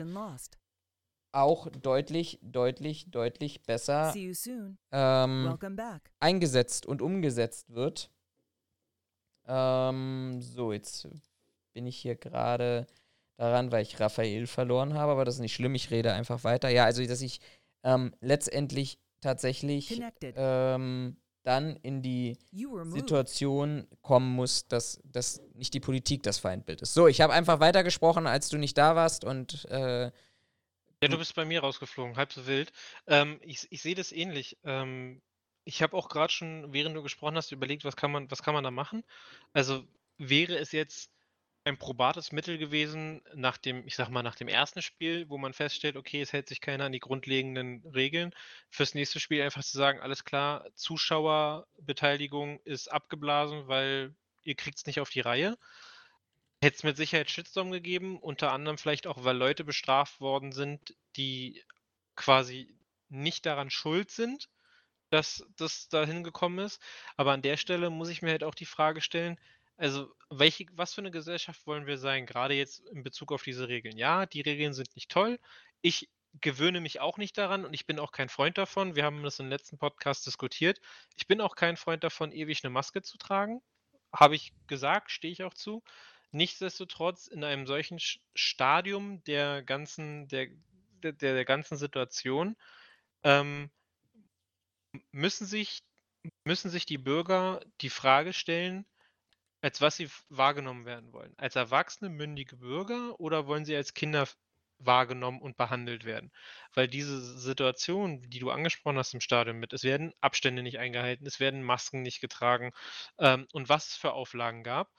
auch 1.32 1.68
deutlich, 1.70 2.38
deutlich, 2.42 3.10
deutlich 3.10 3.62
besser 3.62 4.14
ähm, 4.92 5.58
eingesetzt 6.20 6.86
und 6.86 7.02
umgesetzt 7.02 7.74
wird. 7.74 8.10
Ähm, 9.46 10.40
so, 10.40 10.72
jetzt 10.72 11.08
bin 11.74 11.86
ich 11.86 11.96
hier 11.96 12.16
gerade 12.16 12.86
daran, 13.36 13.70
weil 13.70 13.82
ich 13.82 14.00
Raphael 14.00 14.46
verloren 14.46 14.94
habe, 14.94 15.12
aber 15.12 15.24
das 15.24 15.36
ist 15.36 15.40
nicht 15.40 15.54
schlimm, 15.54 15.74
ich 15.74 15.90
rede 15.90 16.12
einfach 16.12 16.42
weiter. 16.44 16.68
Ja, 16.68 16.84
also 16.84 17.04
dass 17.04 17.20
ich 17.20 17.40
ähm, 17.84 18.14
letztendlich 18.20 18.98
tatsächlich 19.20 20.00
ähm, 20.22 21.16
dann 21.42 21.76
in 21.76 22.02
die 22.02 22.36
Situation 22.84 23.86
kommen 24.02 24.34
muss, 24.34 24.66
dass, 24.66 25.00
dass 25.04 25.40
nicht 25.54 25.74
die 25.74 25.80
Politik 25.80 26.22
das 26.24 26.38
Feindbild 26.38 26.82
ist. 26.82 26.94
So, 26.94 27.06
ich 27.06 27.20
habe 27.20 27.32
einfach 27.32 27.60
weitergesprochen, 27.60 28.26
als 28.26 28.48
du 28.48 28.58
nicht 28.58 28.76
da 28.76 28.96
warst 28.96 29.24
und 29.24 29.64
äh, 29.66 30.10
ja, 31.02 31.08
du 31.08 31.18
bist 31.18 31.34
bei 31.34 31.44
mir 31.44 31.60
rausgeflogen, 31.60 32.16
halb 32.16 32.32
so 32.32 32.46
wild. 32.46 32.72
Ähm, 33.06 33.40
ich 33.42 33.66
ich 33.70 33.82
sehe 33.82 33.94
das 33.94 34.12
ähnlich. 34.12 34.58
Ähm, 34.64 35.22
ich 35.64 35.82
habe 35.82 35.96
auch 35.96 36.08
gerade 36.08 36.32
schon, 36.32 36.72
während 36.72 36.96
du 36.96 37.02
gesprochen 37.02 37.36
hast, 37.36 37.52
überlegt, 37.52 37.84
was 37.84 37.96
kann 37.96 38.12
man, 38.12 38.30
was 38.30 38.42
kann 38.42 38.54
man 38.54 38.64
da 38.64 38.70
machen? 38.70 39.04
Also 39.52 39.84
wäre 40.18 40.56
es 40.58 40.72
jetzt 40.72 41.10
ein 41.64 41.78
probates 41.78 42.30
Mittel 42.32 42.58
gewesen 42.58 43.22
nach 43.34 43.58
dem, 43.58 43.86
ich 43.86 43.96
sag 43.96 44.08
mal, 44.08 44.22
nach 44.22 44.36
dem 44.36 44.46
ersten 44.48 44.82
Spiel, 44.82 45.28
wo 45.28 45.36
man 45.36 45.52
feststellt, 45.52 45.96
okay, 45.96 46.20
es 46.22 46.32
hält 46.32 46.48
sich 46.48 46.60
keiner 46.60 46.84
an 46.84 46.92
die 46.92 47.00
grundlegenden 47.00 47.84
Regeln. 47.92 48.32
Fürs 48.70 48.94
nächste 48.94 49.18
Spiel 49.18 49.42
einfach 49.42 49.64
zu 49.64 49.76
sagen, 49.76 50.00
alles 50.00 50.24
klar, 50.24 50.64
Zuschauerbeteiligung 50.76 52.60
ist 52.64 52.88
abgeblasen, 52.88 53.66
weil 53.66 54.14
ihr 54.44 54.54
kriegt 54.54 54.78
es 54.78 54.86
nicht 54.86 55.00
auf 55.00 55.10
die 55.10 55.20
Reihe. 55.20 55.58
Hätte 56.62 56.76
es 56.76 56.82
mit 56.82 56.96
Sicherheit 56.96 57.30
Shitstorm 57.30 57.70
gegeben, 57.70 58.18
unter 58.18 58.52
anderem 58.52 58.78
vielleicht 58.78 59.06
auch, 59.06 59.24
weil 59.24 59.36
Leute 59.36 59.64
bestraft 59.64 60.20
worden 60.20 60.52
sind, 60.52 60.96
die 61.16 61.62
quasi 62.16 62.74
nicht 63.08 63.46
daran 63.46 63.70
schuld 63.70 64.10
sind, 64.10 64.48
dass 65.10 65.46
das 65.56 65.88
dahin 65.88 66.24
gekommen 66.24 66.58
ist. 66.58 66.80
Aber 67.16 67.32
an 67.32 67.42
der 67.42 67.56
Stelle 67.56 67.90
muss 67.90 68.08
ich 68.08 68.22
mir 68.22 68.30
halt 68.30 68.44
auch 68.44 68.54
die 68.54 68.64
Frage 68.64 69.00
stellen, 69.00 69.38
also, 69.78 70.10
welche 70.30 70.64
was 70.72 70.94
für 70.94 71.02
eine 71.02 71.10
Gesellschaft 71.10 71.66
wollen 71.66 71.86
wir 71.86 71.98
sein, 71.98 72.24
Gerade 72.24 72.54
jetzt 72.54 72.80
in 72.88 73.02
Bezug 73.02 73.30
auf 73.30 73.42
diese 73.42 73.68
Regeln? 73.68 73.98
Ja, 73.98 74.24
die 74.24 74.40
Regeln 74.40 74.72
sind 74.72 74.94
nicht 74.96 75.10
toll. 75.10 75.38
Ich 75.82 76.08
gewöhne 76.40 76.80
mich 76.80 77.00
auch 77.00 77.18
nicht 77.18 77.36
daran 77.36 77.64
und 77.64 77.74
ich 77.74 77.86
bin 77.86 77.98
auch 77.98 78.12
kein 78.12 78.28
Freund 78.28 78.56
davon. 78.58 78.96
Wir 78.96 79.04
haben 79.04 79.22
das 79.22 79.38
im 79.38 79.48
letzten 79.48 79.78
Podcast 79.78 80.26
diskutiert. 80.26 80.80
Ich 81.16 81.26
bin 81.26 81.40
auch 81.40 81.56
kein 81.56 81.76
Freund 81.76 82.04
davon, 82.04 82.32
ewig 82.32 82.64
eine 82.64 82.70
Maske 82.70 83.02
zu 83.02 83.18
tragen. 83.18 83.62
Habe 84.12 84.34
ich 84.34 84.54
gesagt, 84.66 85.10
stehe 85.10 85.32
ich 85.32 85.44
auch 85.44 85.54
zu. 85.54 85.82
Nichtsdestotrotz 86.32 87.26
in 87.28 87.44
einem 87.44 87.66
solchen 87.66 87.98
Stadium 88.34 89.22
der 89.24 89.62
ganzen 89.62 90.28
der 90.28 90.48
der 91.02 91.12
der 91.12 91.44
ganzen 91.44 91.76
Situation, 91.76 92.56
ähm 93.24 93.70
müssen 95.12 95.46
sich, 95.46 95.82
müssen 96.44 96.70
sich 96.70 96.86
die 96.86 96.98
Bürger 96.98 97.60
die 97.80 97.90
Frage 97.90 98.32
stellen, 98.32 98.86
als 99.62 99.80
was 99.80 99.96
sie 99.96 100.08
wahrgenommen 100.28 100.86
werden 100.86 101.12
wollen. 101.12 101.34
Als 101.38 101.56
erwachsene, 101.56 102.10
mündige 102.10 102.56
Bürger 102.56 103.18
oder 103.20 103.46
wollen 103.46 103.64
sie 103.64 103.76
als 103.76 103.94
Kinder 103.94 104.28
wahrgenommen 104.78 105.40
und 105.40 105.56
behandelt 105.56 106.04
werden? 106.04 106.32
Weil 106.74 106.88
diese 106.88 107.20
Situation, 107.38 108.22
die 108.30 108.38
du 108.38 108.50
angesprochen 108.50 108.98
hast 108.98 109.14
im 109.14 109.20
Stadion 109.20 109.58
mit, 109.58 109.72
es 109.72 109.84
werden 109.84 110.12
Abstände 110.20 110.62
nicht 110.62 110.78
eingehalten, 110.78 111.26
es 111.26 111.40
werden 111.40 111.62
Masken 111.62 112.02
nicht 112.02 112.20
getragen 112.20 112.72
ähm, 113.18 113.46
und 113.52 113.68
was 113.68 113.88
es 113.88 113.96
für 113.96 114.12
Auflagen 114.12 114.62
gab, 114.62 114.90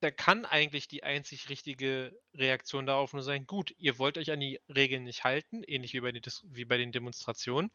da 0.00 0.10
kann 0.10 0.44
eigentlich 0.44 0.88
die 0.88 1.02
einzig 1.02 1.48
richtige 1.48 2.16
Reaktion 2.34 2.86
darauf 2.86 3.12
nur 3.12 3.22
sein, 3.22 3.46
gut, 3.46 3.74
ihr 3.78 3.98
wollt 3.98 4.18
euch 4.18 4.30
an 4.30 4.40
die 4.40 4.60
Regeln 4.68 5.04
nicht 5.04 5.24
halten, 5.24 5.62
ähnlich 5.66 5.92
wie 5.92 6.00
bei, 6.00 6.12
den, 6.12 6.22
wie 6.44 6.64
bei 6.64 6.76
den 6.76 6.92
Demonstrationen, 6.92 7.70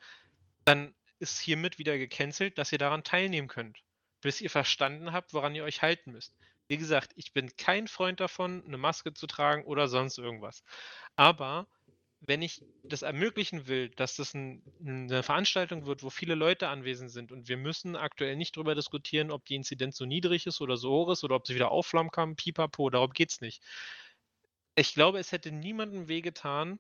dann 0.66 0.96
ist 1.20 1.40
hiermit 1.40 1.80
wieder 1.80 1.98
gecancelt, 1.98 2.58
dass 2.58 2.72
ihr 2.72 2.78
daran 2.78 3.04
teilnehmen 3.04 3.48
könnt, 3.48 3.80
bis 4.22 4.42
ihr 4.42 4.50
verstanden 4.50 5.12
habt, 5.12 5.34
woran 5.34 5.56
ihr 5.56 5.64
euch 5.64 5.82
halten 5.82 6.12
müsst. 6.12 6.36
Wie 6.68 6.78
gesagt, 6.78 7.12
ich 7.16 7.34
bin 7.34 7.56
kein 7.58 7.88
Freund 7.88 8.20
davon, 8.20 8.64
eine 8.66 8.78
Maske 8.78 9.14
zu 9.14 9.28
tragen 9.28 9.66
oder 9.66 9.90
sonst 9.90 10.18
irgendwas. 10.18 10.64
Aber 11.16 11.68
wenn 12.26 12.42
ich 12.42 12.64
das 12.84 13.02
ermöglichen 13.02 13.68
will, 13.68 13.90
dass 13.90 14.16
das 14.16 14.34
ein, 14.34 14.64
eine 14.80 15.24
Veranstaltung 15.24 15.86
wird, 15.86 16.04
wo 16.04 16.10
viele 16.10 16.36
Leute 16.36 16.70
anwesend 16.70 17.12
sind 17.12 17.32
und 17.32 17.50
wir 17.50 17.58
müssen 17.58 17.96
aktuell 17.96 18.38
nicht 18.38 18.56
darüber 18.56 18.76
diskutieren, 18.76 19.30
ob 19.30 19.46
die 19.46 19.56
Inzidenz 19.56 19.98
so 19.98 20.06
niedrig 20.06 20.48
ist 20.48 20.62
oder 20.62 20.78
so 20.78 20.92
hoch 20.92 21.12
ist 21.12 21.24
oder 21.24 21.36
ob 21.36 21.46
sie 21.46 21.56
wieder 21.56 21.72
aufflammen 21.72 22.12
kann, 22.12 22.36
pipapo, 22.36 22.90
darum 22.90 23.12
geht 23.12 23.32
es 23.32 23.42
nicht. 23.42 23.62
Ich 24.76 24.94
glaube, 24.94 25.20
es 25.20 25.32
hätte 25.32 25.52
niemandem 25.52 26.08
wehgetan, 26.08 26.80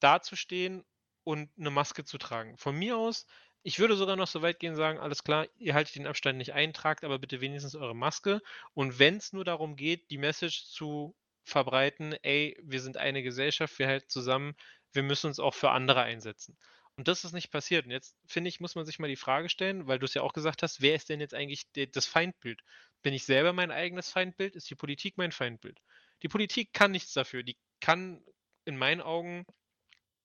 dazustehen 0.00 0.84
und 1.24 1.50
eine 1.58 1.70
Maske 1.70 2.04
zu 2.04 2.18
tragen. 2.18 2.58
Von 2.58 2.76
mir 2.76 2.96
aus, 2.96 3.26
ich 3.62 3.78
würde 3.78 3.96
sogar 3.96 4.16
noch 4.16 4.26
so 4.26 4.42
weit 4.42 4.58
gehen 4.60 4.72
und 4.72 4.76
sagen, 4.76 4.98
alles 4.98 5.24
klar, 5.24 5.46
ihr 5.56 5.74
haltet 5.74 5.94
den 5.96 6.06
Abstand 6.06 6.36
nicht 6.36 6.52
ein, 6.52 6.74
tragt 6.74 7.04
aber 7.04 7.18
bitte 7.18 7.40
wenigstens 7.40 7.76
eure 7.76 7.96
Maske. 7.96 8.42
Und 8.74 8.98
wenn 8.98 9.16
es 9.16 9.32
nur 9.32 9.44
darum 9.44 9.76
geht, 9.76 10.10
die 10.10 10.18
Message 10.18 10.66
zu 10.66 11.14
verbreiten, 11.44 12.12
ey, 12.22 12.56
wir 12.62 12.80
sind 12.80 12.96
eine 12.96 13.22
Gesellschaft, 13.22 13.78
wir 13.78 13.88
halten 13.88 14.08
zusammen, 14.08 14.54
wir 14.92 15.02
müssen 15.02 15.26
uns 15.28 15.40
auch 15.40 15.54
für 15.54 15.70
andere 15.70 16.02
einsetzen. 16.02 16.56
Und 16.96 17.08
das 17.08 17.24
ist 17.24 17.32
nicht 17.32 17.50
passiert. 17.50 17.86
Und 17.86 17.90
jetzt, 17.90 18.16
finde 18.26 18.48
ich, 18.48 18.60
muss 18.60 18.74
man 18.74 18.84
sich 18.84 18.98
mal 18.98 19.08
die 19.08 19.16
Frage 19.16 19.48
stellen, 19.48 19.86
weil 19.86 19.98
du 19.98 20.04
es 20.04 20.14
ja 20.14 20.22
auch 20.22 20.34
gesagt 20.34 20.62
hast, 20.62 20.82
wer 20.82 20.94
ist 20.94 21.08
denn 21.08 21.20
jetzt 21.20 21.34
eigentlich 21.34 21.66
das 21.92 22.06
Feindbild? 22.06 22.60
Bin 23.02 23.14
ich 23.14 23.24
selber 23.24 23.52
mein 23.52 23.70
eigenes 23.70 24.10
Feindbild? 24.10 24.56
Ist 24.56 24.68
die 24.70 24.74
Politik 24.74 25.16
mein 25.16 25.32
Feindbild? 25.32 25.80
Die 26.22 26.28
Politik 26.28 26.72
kann 26.72 26.90
nichts 26.90 27.12
dafür. 27.12 27.42
Die 27.42 27.56
kann 27.80 28.22
in 28.64 28.76
meinen 28.76 29.00
Augen 29.00 29.46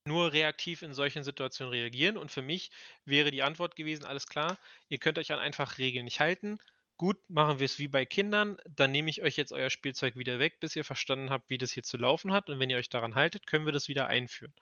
nur 0.05 0.33
reaktiv 0.33 0.81
in 0.81 0.93
solchen 0.93 1.23
Situationen 1.23 1.73
reagieren. 1.73 2.17
Und 2.17 2.31
für 2.31 2.41
mich 2.41 2.71
wäre 3.05 3.31
die 3.31 3.43
Antwort 3.43 3.75
gewesen, 3.75 4.05
alles 4.05 4.27
klar, 4.27 4.57
ihr 4.89 4.97
könnt 4.97 5.17
euch 5.17 5.31
an 5.31 5.39
einfach 5.39 5.77
Regeln 5.77 6.05
nicht 6.05 6.19
halten. 6.19 6.59
Gut, 6.97 7.17
machen 7.29 7.59
wir 7.59 7.65
es 7.65 7.77
wie 7.77 7.87
bei 7.87 8.05
Kindern, 8.05 8.57
dann 8.67 8.91
nehme 8.91 9.09
ich 9.11 9.21
euch 9.21 9.37
jetzt 9.37 9.51
euer 9.53 9.69
Spielzeug 9.69 10.15
wieder 10.15 10.39
weg, 10.39 10.59
bis 10.59 10.75
ihr 10.75 10.83
verstanden 10.83 11.29
habt, 11.29 11.49
wie 11.49 11.59
das 11.59 11.71
hier 11.71 11.83
zu 11.83 11.95
laufen 11.97 12.33
hat. 12.33 12.49
Und 12.49 12.59
wenn 12.59 12.71
ihr 12.71 12.77
euch 12.77 12.89
daran 12.89 13.13
haltet, 13.13 13.45
können 13.45 13.65
wir 13.65 13.71
das 13.71 13.87
wieder 13.87 14.07
einführen. 14.07 14.53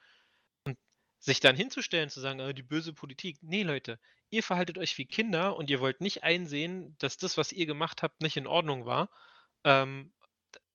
Und 0.66 0.78
sich 1.20 1.40
dann 1.40 1.56
hinzustellen, 1.56 2.10
zu 2.10 2.20
sagen, 2.20 2.42
oh, 2.42 2.52
die 2.52 2.64
böse 2.64 2.94
Politik, 2.94 3.38
nee 3.42 3.64
Leute, 3.64 4.00
ihr 4.30 4.44
verhaltet 4.44 4.78
euch 4.78 4.98
wie 4.98 5.06
Kinder 5.06 5.56
und 5.56 5.70
ihr 5.70 5.80
wollt 5.80 6.02
nicht 6.02 6.24
einsehen, 6.24 6.96
dass 7.00 7.18
das, 7.18 7.38
was 7.38 7.54
ihr 7.54 7.66
gemacht 7.66 8.04
habt, 8.04 8.22
nicht 8.22 8.38
in 8.38 8.48
Ordnung 8.48 8.86
war, 8.86 9.10
ähm, 9.64 10.14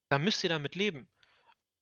da 0.08 0.18
müsst 0.18 0.42
ihr 0.44 0.50
damit 0.50 0.74
leben. 0.74 1.10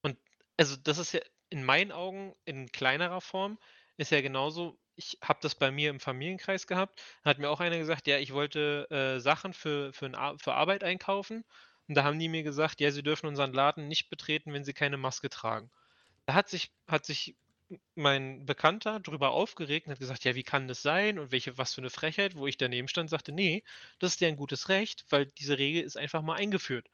Und 0.03 0.19
also 0.57 0.77
das 0.77 0.99
ist 0.99 1.13
ja 1.13 1.21
in 1.51 1.65
meinen 1.65 1.93
Augen 1.93 2.35
in 2.45 2.73
kleinerer 2.73 3.21
Form, 3.21 3.59
ist 3.97 4.11
ja 4.11 4.21
genauso, 4.23 4.79
ich 4.99 5.17
habe 5.23 5.39
das 5.41 5.55
bei 5.55 5.71
mir 5.71 5.91
im 5.91 6.01
Familienkreis 6.01 6.67
gehabt. 6.67 7.01
Hat 7.25 7.39
mir 7.39 7.49
auch 7.51 7.61
einer 7.61 7.79
gesagt, 7.79 8.07
ja, 8.09 8.19
ich 8.19 8.33
wollte 8.33 8.89
äh, 8.91 9.21
Sachen 9.21 9.53
für, 9.53 9.93
für, 9.93 10.07
ein, 10.07 10.39
für 10.39 10.55
Arbeit 10.55 10.85
einkaufen. 10.85 11.45
Und 11.87 11.95
da 11.97 12.05
haben 12.05 12.19
die 12.19 12.29
mir 12.29 12.43
gesagt, 12.43 12.81
ja, 12.81 12.91
sie 12.91 13.03
dürfen 13.03 13.27
unseren 13.27 13.53
Laden 13.53 13.89
nicht 13.89 14.11
betreten, 14.11 14.53
wenn 14.53 14.65
sie 14.65 14.75
keine 14.75 14.99
Maske 14.99 15.31
tragen. 15.31 15.71
Da 16.27 16.35
hat 16.35 16.49
sich, 16.49 16.73
hat 16.89 17.07
sich 17.07 17.37
mein 17.95 18.45
Bekannter 18.45 18.99
drüber 19.01 19.31
aufgeregt 19.31 19.87
und 19.87 19.93
hat 19.93 20.01
gesagt, 20.01 20.25
ja, 20.25 20.35
wie 20.35 20.43
kann 20.43 20.69
das 20.69 20.83
sein 20.83 21.19
und 21.19 21.33
welche, 21.33 21.57
was 21.59 21.75
für 21.75 21.81
eine 21.81 21.91
Frechheit, 21.91 22.35
wo 22.35 22.47
ich 22.47 22.57
daneben 22.57 22.89
stand, 22.89 23.09
sagte, 23.09 23.33
nee, 23.33 23.63
das 24.01 24.15
ist 24.15 24.21
ja 24.21 24.29
ein 24.29 24.37
gutes 24.37 24.69
Recht, 24.69 25.05
weil 25.11 25.27
diese 25.27 25.59
Regel 25.59 25.83
ist 25.85 25.97
einfach 25.97 26.23
mal 26.23 26.35
eingeführt. 26.35 26.89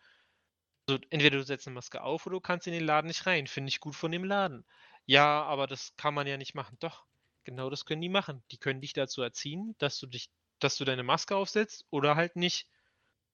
Also 0.86 1.00
entweder 1.10 1.38
du 1.38 1.44
setzt 1.44 1.66
eine 1.66 1.74
Maske 1.74 2.02
auf 2.02 2.26
oder 2.26 2.34
du 2.34 2.40
kannst 2.40 2.66
in 2.66 2.74
den 2.74 2.84
Laden 2.84 3.08
nicht 3.08 3.26
rein. 3.26 3.46
Finde 3.46 3.70
ich 3.70 3.80
gut 3.80 3.94
von 3.96 4.12
dem 4.12 4.24
Laden. 4.24 4.66
Ja, 5.06 5.42
aber 5.44 5.66
das 5.66 5.96
kann 5.96 6.14
man 6.14 6.26
ja 6.26 6.36
nicht 6.36 6.54
machen. 6.54 6.76
Doch, 6.80 7.04
Genau 7.44 7.70
das 7.70 7.84
können 7.84 8.02
die 8.02 8.08
machen. 8.08 8.42
Die 8.50 8.58
können 8.58 8.80
dich 8.80 8.92
dazu 8.92 9.22
erziehen, 9.22 9.74
dass 9.78 9.98
du 9.98 10.06
dich, 10.06 10.30
dass 10.58 10.76
du 10.76 10.84
deine 10.84 11.02
Maske 11.02 11.36
aufsetzt 11.36 11.84
oder 11.90 12.16
halt 12.16 12.36
nicht. 12.36 12.68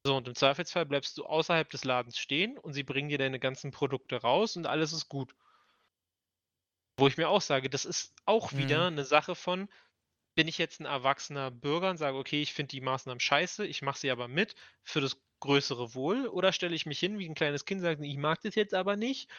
So, 0.04 0.16
und 0.16 0.28
im 0.28 0.34
Zweifelsfall 0.34 0.86
bleibst 0.86 1.18
du 1.18 1.24
außerhalb 1.24 1.68
des 1.68 1.84
Ladens 1.84 2.18
stehen 2.18 2.58
und 2.58 2.72
sie 2.72 2.82
bringen 2.82 3.10
dir 3.10 3.18
deine 3.18 3.38
ganzen 3.38 3.70
Produkte 3.70 4.16
raus 4.16 4.56
und 4.56 4.66
alles 4.66 4.92
ist 4.92 5.08
gut. 5.08 5.34
Wo 6.96 7.06
ich 7.06 7.16
mir 7.16 7.28
auch 7.28 7.42
sage, 7.42 7.68
das 7.68 7.84
ist 7.84 8.14
auch 8.24 8.52
wieder 8.52 8.90
mhm. 8.90 8.98
eine 8.98 9.04
Sache 9.04 9.34
von, 9.34 9.68
bin 10.34 10.48
ich 10.48 10.58
jetzt 10.58 10.80
ein 10.80 10.86
erwachsener 10.86 11.50
Bürger 11.50 11.90
und 11.90 11.98
sage, 11.98 12.16
okay, 12.16 12.40
ich 12.40 12.54
finde 12.54 12.70
die 12.70 12.80
Maßnahmen 12.80 13.20
scheiße, 13.20 13.66
ich 13.66 13.82
mache 13.82 13.98
sie 13.98 14.10
aber 14.10 14.26
mit 14.28 14.54
für 14.82 15.00
das 15.00 15.18
größere 15.40 15.94
Wohl, 15.94 16.26
oder 16.28 16.52
stelle 16.52 16.74
ich 16.74 16.86
mich 16.86 16.98
hin 16.98 17.18
wie 17.18 17.28
ein 17.28 17.34
kleines 17.34 17.64
Kind 17.64 17.80
und 17.80 17.84
sage, 17.84 18.06
ich 18.06 18.16
mag 18.16 18.40
das 18.42 18.54
jetzt 18.54 18.74
aber 18.74 18.96
nicht, 18.96 19.30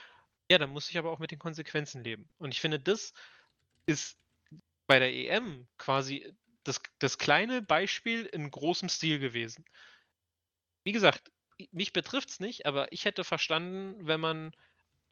ja, 0.49 0.57
dann 0.57 0.71
muss 0.71 0.89
ich 0.89 0.97
aber 0.97 1.11
auch 1.11 1.19
mit 1.19 1.31
den 1.31 1.39
Konsequenzen 1.39 2.03
leben. 2.03 2.27
Und 2.37 2.53
ich 2.53 2.61
finde, 2.61 2.79
das 2.79 3.13
ist 3.85 4.17
bei 4.91 4.99
der 4.99 5.13
EM 5.13 5.69
quasi 5.77 6.35
das, 6.65 6.81
das 6.99 7.17
kleine 7.17 7.61
Beispiel 7.61 8.25
in 8.25 8.51
großem 8.51 8.89
Stil 8.89 9.19
gewesen. 9.19 9.63
Wie 10.83 10.91
gesagt, 10.91 11.31
mich 11.71 11.93
betrifft 11.93 12.29
es 12.29 12.41
nicht, 12.41 12.65
aber 12.65 12.91
ich 12.91 13.05
hätte 13.05 13.23
verstanden, 13.23 13.95
wenn 14.05 14.19
man, 14.19 14.51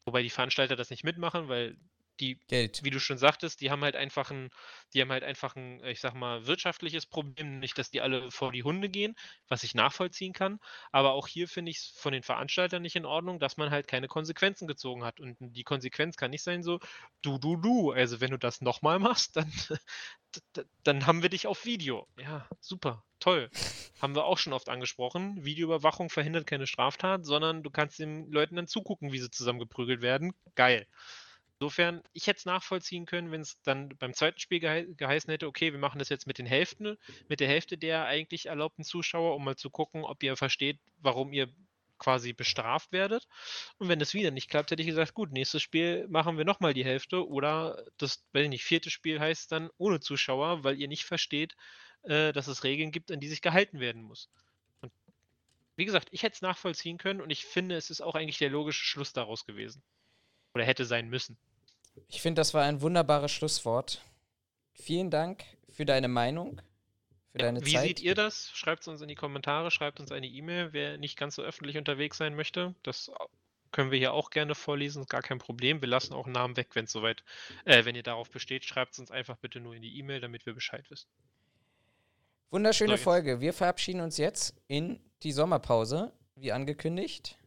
wobei 0.04 0.22
die 0.22 0.28
Veranstalter 0.28 0.76
das 0.76 0.90
nicht 0.90 1.02
mitmachen, 1.02 1.48
weil 1.48 1.78
die, 2.20 2.38
Geld. 2.48 2.84
wie 2.84 2.90
du 2.90 3.00
schon 3.00 3.18
sagtest, 3.18 3.60
die 3.60 3.70
haben 3.70 3.82
halt 3.82 3.96
einfach 3.96 4.30
ein, 4.30 4.50
die 4.92 5.00
haben 5.00 5.10
halt 5.10 5.24
einfach 5.24 5.56
ein, 5.56 5.82
ich 5.84 6.00
sag 6.00 6.14
mal, 6.14 6.46
wirtschaftliches 6.46 7.06
Problem. 7.06 7.58
Nicht, 7.58 7.78
dass 7.78 7.90
die 7.90 8.00
alle 8.00 8.30
vor 8.30 8.52
die 8.52 8.62
Hunde 8.62 8.88
gehen, 8.88 9.16
was 9.48 9.62
ich 9.62 9.74
nachvollziehen 9.74 10.32
kann. 10.32 10.60
Aber 10.92 11.12
auch 11.12 11.26
hier 11.26 11.48
finde 11.48 11.70
ich 11.70 11.78
es 11.78 11.86
von 11.96 12.12
den 12.12 12.22
Veranstaltern 12.22 12.82
nicht 12.82 12.96
in 12.96 13.06
Ordnung, 13.06 13.40
dass 13.40 13.56
man 13.56 13.70
halt 13.70 13.88
keine 13.88 14.08
Konsequenzen 14.08 14.68
gezogen 14.68 15.04
hat. 15.04 15.20
Und 15.20 15.36
die 15.40 15.64
Konsequenz 15.64 16.16
kann 16.16 16.30
nicht 16.30 16.42
sein 16.42 16.62
so, 16.62 16.78
du, 17.22 17.38
du, 17.38 17.56
du. 17.56 17.92
Also 17.92 18.20
wenn 18.20 18.30
du 18.30 18.38
das 18.38 18.60
nochmal 18.60 18.98
machst, 18.98 19.36
dann, 19.36 19.50
dann 20.84 21.06
haben 21.06 21.22
wir 21.22 21.30
dich 21.30 21.46
auf 21.46 21.64
Video. 21.64 22.06
Ja, 22.18 22.46
super, 22.60 23.04
toll. 23.18 23.50
Haben 24.00 24.14
wir 24.14 24.24
auch 24.24 24.38
schon 24.38 24.52
oft 24.52 24.68
angesprochen. 24.68 25.44
Videoüberwachung 25.44 26.10
verhindert 26.10 26.46
keine 26.46 26.66
Straftat, 26.66 27.24
sondern 27.24 27.62
du 27.62 27.70
kannst 27.70 27.98
den 27.98 28.30
Leuten 28.30 28.56
dann 28.56 28.66
zugucken, 28.66 29.12
wie 29.12 29.18
sie 29.18 29.30
zusammengeprügelt 29.30 30.02
werden. 30.02 30.32
Geil. 30.54 30.86
Insofern, 31.60 32.02
ich 32.14 32.26
hätte 32.26 32.38
es 32.38 32.46
nachvollziehen 32.46 33.04
können, 33.04 33.30
wenn 33.30 33.42
es 33.42 33.60
dann 33.60 33.90
beim 33.98 34.14
zweiten 34.14 34.38
Spiel 34.38 34.60
gehe 34.60 34.94
geheißen 34.94 35.30
hätte, 35.30 35.46
okay, 35.46 35.72
wir 35.72 35.78
machen 35.78 35.98
das 35.98 36.08
jetzt 36.08 36.26
mit 36.26 36.38
den 36.38 36.46
Hälften, 36.46 36.96
mit 37.28 37.40
der 37.40 37.48
Hälfte 37.48 37.76
der 37.76 38.06
eigentlich 38.06 38.46
erlaubten 38.46 38.82
Zuschauer, 38.82 39.36
um 39.36 39.44
mal 39.44 39.56
zu 39.56 39.68
gucken, 39.68 40.02
ob 40.02 40.22
ihr 40.22 40.38
versteht, 40.38 40.80
warum 41.00 41.34
ihr 41.34 41.52
quasi 41.98 42.32
bestraft 42.32 42.92
werdet. 42.92 43.28
Und 43.76 43.88
wenn 43.90 43.98
das 43.98 44.14
wieder 44.14 44.30
nicht 44.30 44.48
klappt, 44.48 44.70
hätte 44.70 44.80
ich 44.80 44.88
gesagt, 44.88 45.12
gut, 45.12 45.32
nächstes 45.32 45.60
Spiel 45.60 46.08
machen 46.08 46.38
wir 46.38 46.46
nochmal 46.46 46.72
die 46.72 46.84
Hälfte 46.84 47.28
oder 47.28 47.84
das, 47.98 48.24
wenn 48.32 48.48
nicht, 48.48 48.64
vierte 48.64 48.88
Spiel 48.88 49.20
heißt 49.20 49.52
dann 49.52 49.68
ohne 49.76 50.00
Zuschauer, 50.00 50.64
weil 50.64 50.80
ihr 50.80 50.88
nicht 50.88 51.04
versteht, 51.04 51.56
äh, 52.04 52.32
dass 52.32 52.46
es 52.46 52.64
Regeln 52.64 52.90
gibt, 52.90 53.12
an 53.12 53.20
die 53.20 53.28
sich 53.28 53.42
gehalten 53.42 53.80
werden 53.80 54.02
muss. 54.02 54.30
Und 54.80 54.92
wie 55.76 55.84
gesagt, 55.84 56.08
ich 56.10 56.22
hätte 56.22 56.36
es 56.36 56.42
nachvollziehen 56.42 56.96
können 56.96 57.20
und 57.20 57.28
ich 57.28 57.44
finde, 57.44 57.76
es 57.76 57.90
ist 57.90 58.00
auch 58.00 58.14
eigentlich 58.14 58.38
der 58.38 58.48
logische 58.48 58.82
Schluss 58.82 59.12
daraus 59.12 59.44
gewesen. 59.44 59.82
Oder 60.54 60.64
hätte 60.64 60.86
sein 60.86 61.08
müssen. 61.10 61.36
Ich 62.08 62.22
finde, 62.22 62.40
das 62.40 62.54
war 62.54 62.64
ein 62.64 62.80
wunderbares 62.80 63.30
Schlusswort. 63.30 64.02
Vielen 64.72 65.10
Dank 65.10 65.44
für 65.70 65.84
deine 65.84 66.08
Meinung, 66.08 66.60
für 67.32 67.38
deine 67.38 67.64
Wie 67.64 67.72
Zeit. 67.72 67.82
Wie 67.82 67.88
seht 67.88 68.00
ihr 68.00 68.14
das? 68.14 68.50
Schreibt 68.52 68.82
es 68.82 68.88
uns 68.88 69.00
in 69.00 69.08
die 69.08 69.14
Kommentare, 69.14 69.70
schreibt 69.70 70.00
uns 70.00 70.12
eine 70.12 70.26
E-Mail, 70.26 70.72
wer 70.72 70.98
nicht 70.98 71.18
ganz 71.18 71.36
so 71.36 71.42
öffentlich 71.42 71.76
unterwegs 71.76 72.16
sein 72.16 72.34
möchte. 72.34 72.74
Das 72.82 73.10
können 73.72 73.90
wir 73.90 73.98
hier 73.98 74.12
auch 74.12 74.30
gerne 74.30 74.54
vorlesen, 74.54 75.06
gar 75.06 75.22
kein 75.22 75.38
Problem. 75.38 75.80
Wir 75.80 75.88
lassen 75.88 76.14
auch 76.14 76.26
Namen 76.26 76.56
weg, 76.56 76.68
wenn 76.74 76.86
es 76.86 76.92
soweit, 76.92 77.22
äh, 77.64 77.84
wenn 77.84 77.94
ihr 77.94 78.02
darauf 78.02 78.30
besteht, 78.30 78.64
schreibt 78.64 78.94
es 78.94 78.98
uns 78.98 79.10
einfach 79.10 79.36
bitte 79.36 79.60
nur 79.60 79.74
in 79.74 79.82
die 79.82 79.98
E-Mail, 79.98 80.20
damit 80.20 80.46
wir 80.46 80.54
Bescheid 80.54 80.90
wissen. 80.90 81.08
Wunderschöne 82.50 82.96
so, 82.96 83.04
Folge. 83.04 83.40
Wir 83.40 83.52
verabschieden 83.52 84.00
uns 84.00 84.18
jetzt 84.18 84.60
in 84.66 85.00
die 85.22 85.32
Sommerpause, 85.32 86.12
wie 86.34 86.50
angekündigt. 86.50 87.38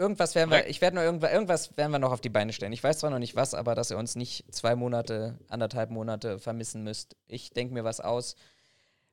Irgendwas 0.00 0.34
werden 0.34 0.50
wir, 0.50 0.66
ich 0.66 0.80
werde 0.80 0.96
nur 0.96 1.04
irgendwas, 1.04 1.30
irgendwas 1.30 1.76
werden 1.76 1.92
wir 1.92 1.98
noch 1.98 2.12
auf 2.12 2.22
die 2.22 2.30
Beine 2.30 2.54
stellen. 2.54 2.72
Ich 2.72 2.82
weiß 2.82 3.00
zwar 3.00 3.10
noch 3.10 3.18
nicht 3.18 3.36
was, 3.36 3.52
aber 3.52 3.74
dass 3.74 3.90
ihr 3.90 3.98
uns 3.98 4.16
nicht 4.16 4.46
zwei 4.50 4.74
Monate, 4.74 5.38
anderthalb 5.48 5.90
Monate 5.90 6.38
vermissen 6.38 6.82
müsst. 6.82 7.16
Ich 7.26 7.50
denke 7.50 7.74
mir 7.74 7.84
was 7.84 8.00
aus. 8.00 8.34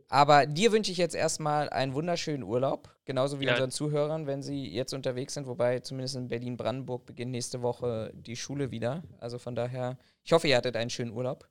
Aber 0.08 0.46
dir 0.46 0.72
wünsche 0.72 0.94
ich 0.94 0.98
jetzt 0.98 1.14
erstmal 1.14 1.70
einen 1.72 1.94
wunderschönen 1.94 2.44
Urlaub, 2.44 2.96
genauso 3.04 3.42
wie 3.42 3.48
ja. 3.48 3.52
unseren 3.52 3.72
Zuhörern, 3.72 4.28
wenn 4.28 4.42
sie 4.42 4.66
jetzt 4.66 4.94
unterwegs 4.94 5.34
sind, 5.34 5.46
wobei 5.46 5.82
zumindest 5.82 6.16
in 6.16 6.30
Berlin-Brandenburg 6.30 7.06
beginnt 7.06 7.32
nächste 7.32 7.62
Woche 7.62 8.14
die 8.16 8.38
Schule 8.38 8.72
wieder. 8.72 9.04
Also 9.20 9.40
von 9.40 9.56
daher, 9.56 9.98
ich 10.24 10.32
hoffe, 10.32 10.48
ihr 10.48 10.56
hattet 10.56 10.78
einen 10.78 10.90
schönen 10.90 11.12
Urlaub 11.12 11.50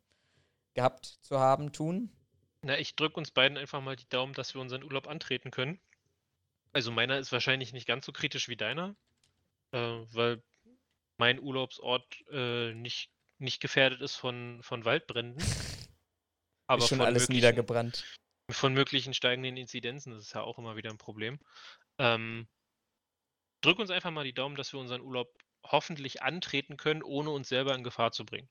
gehabt 0.72 1.18
zu 1.20 1.38
haben, 1.38 1.72
tun. 1.72 2.10
Na, 2.62 2.78
ich 2.78 2.96
drücke 2.96 3.18
uns 3.18 3.32
beiden 3.32 3.58
einfach 3.58 3.82
mal 3.82 3.96
die 3.96 4.08
Daumen, 4.08 4.32
dass 4.32 4.54
wir 4.54 4.62
unseren 4.62 4.82
Urlaub 4.82 5.06
antreten 5.06 5.50
können. 5.50 5.78
Also 6.72 6.90
meiner 6.90 7.18
ist 7.18 7.32
wahrscheinlich 7.32 7.74
nicht 7.74 7.86
ganz 7.86 8.06
so 8.06 8.12
kritisch 8.12 8.48
wie 8.48 8.56
deiner, 8.56 8.96
äh, 9.72 9.78
weil 10.12 10.42
mein 11.18 11.40
Urlaubsort 11.40 12.04
äh, 12.30 12.72
nicht, 12.74 13.10
nicht 13.38 13.60
gefährdet 13.60 14.00
ist 14.00 14.16
von, 14.16 14.62
von 14.62 14.84
Waldbränden. 14.84 15.42
Aber 16.66 16.82
ist 16.82 16.88
schon 16.88 17.00
alles 17.00 17.28
niedergebrannt. 17.28 18.04
Von 18.50 18.74
möglichen 18.74 19.14
steigenden 19.14 19.56
Inzidenzen, 19.56 20.12
das 20.12 20.22
ist 20.22 20.34
ja 20.34 20.42
auch 20.42 20.58
immer 20.58 20.76
wieder 20.76 20.90
ein 20.90 20.98
Problem. 20.98 21.38
Ähm, 21.98 22.48
drück 23.60 23.78
uns 23.78 23.90
einfach 23.90 24.10
mal 24.10 24.24
die 24.24 24.34
Daumen, 24.34 24.56
dass 24.56 24.72
wir 24.72 24.80
unseren 24.80 25.00
Urlaub 25.00 25.32
hoffentlich 25.64 26.22
antreten 26.22 26.76
können, 26.76 27.02
ohne 27.02 27.30
uns 27.30 27.48
selber 27.48 27.74
in 27.74 27.82
Gefahr 27.82 28.12
zu 28.12 28.24
bringen. 28.24 28.48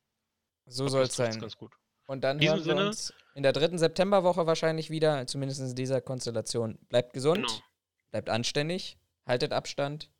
So 0.65 0.87
soll 0.87 1.03
es 1.03 1.15
sein. 1.15 1.39
Ganz 1.39 1.55
gut. 1.55 1.73
Und 2.07 2.23
dann 2.23 2.39
hören 2.39 2.57
wir 2.57 2.63
Sinne, 2.63 2.87
uns 2.87 3.13
in 3.33 3.43
der 3.43 3.53
dritten 3.53 3.77
Septemberwoche 3.77 4.45
wahrscheinlich 4.45 4.89
wieder, 4.89 5.25
zumindest 5.27 5.61
in 5.61 5.75
dieser 5.75 6.01
Konstellation. 6.01 6.77
Bleibt 6.89 7.13
gesund, 7.13 7.47
genau. 7.47 7.61
bleibt 8.11 8.29
anständig, 8.29 8.97
haltet 9.25 9.53
Abstand. 9.53 10.11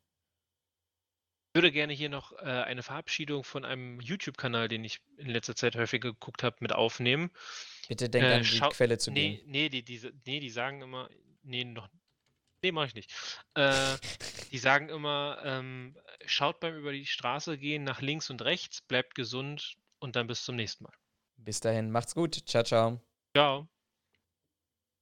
Ich 1.56 1.62
würde 1.62 1.72
gerne 1.72 1.94
hier 1.94 2.10
noch 2.10 2.32
äh, 2.32 2.44
eine 2.44 2.82
Verabschiedung 2.82 3.42
von 3.42 3.64
einem 3.64 3.98
YouTube-Kanal, 3.98 4.68
den 4.68 4.84
ich 4.84 5.00
in 5.16 5.30
letzter 5.30 5.56
Zeit 5.56 5.74
häufig 5.74 6.02
geguckt 6.02 6.42
habe, 6.42 6.56
mit 6.60 6.74
aufnehmen. 6.74 7.30
Bitte 7.88 8.10
denk 8.10 8.26
äh, 8.26 8.34
an 8.34 8.42
die 8.42 8.60
Quelle 8.60 8.98
zu 8.98 9.10
nee, 9.10 9.36
gehen. 9.36 9.50
Nee, 9.50 9.68
die, 9.70 9.82
die, 9.82 10.12
nee, 10.26 10.38
die 10.38 10.50
sagen 10.50 10.82
immer, 10.82 11.08
nee, 11.44 11.64
noch, 11.64 11.88
nee, 12.60 12.72
mache 12.72 12.88
ich 12.88 12.94
nicht. 12.94 13.10
Äh, 13.54 13.96
die 14.52 14.58
sagen 14.58 14.90
immer, 14.90 15.40
ähm, 15.44 15.96
schaut 16.26 16.60
beim 16.60 16.76
über 16.76 16.92
die 16.92 17.06
Straße 17.06 17.56
gehen 17.56 17.84
nach 17.84 18.02
links 18.02 18.28
und 18.28 18.42
rechts, 18.42 18.82
bleibt 18.82 19.14
gesund 19.14 19.76
und 19.98 20.14
dann 20.14 20.26
bis 20.26 20.44
zum 20.44 20.56
nächsten 20.56 20.84
Mal. 20.84 20.92
Bis 21.38 21.60
dahin, 21.60 21.90
macht's 21.90 22.14
gut. 22.14 22.34
Ciao, 22.46 22.64
ciao. 22.64 23.00
Ciao. 23.34 23.66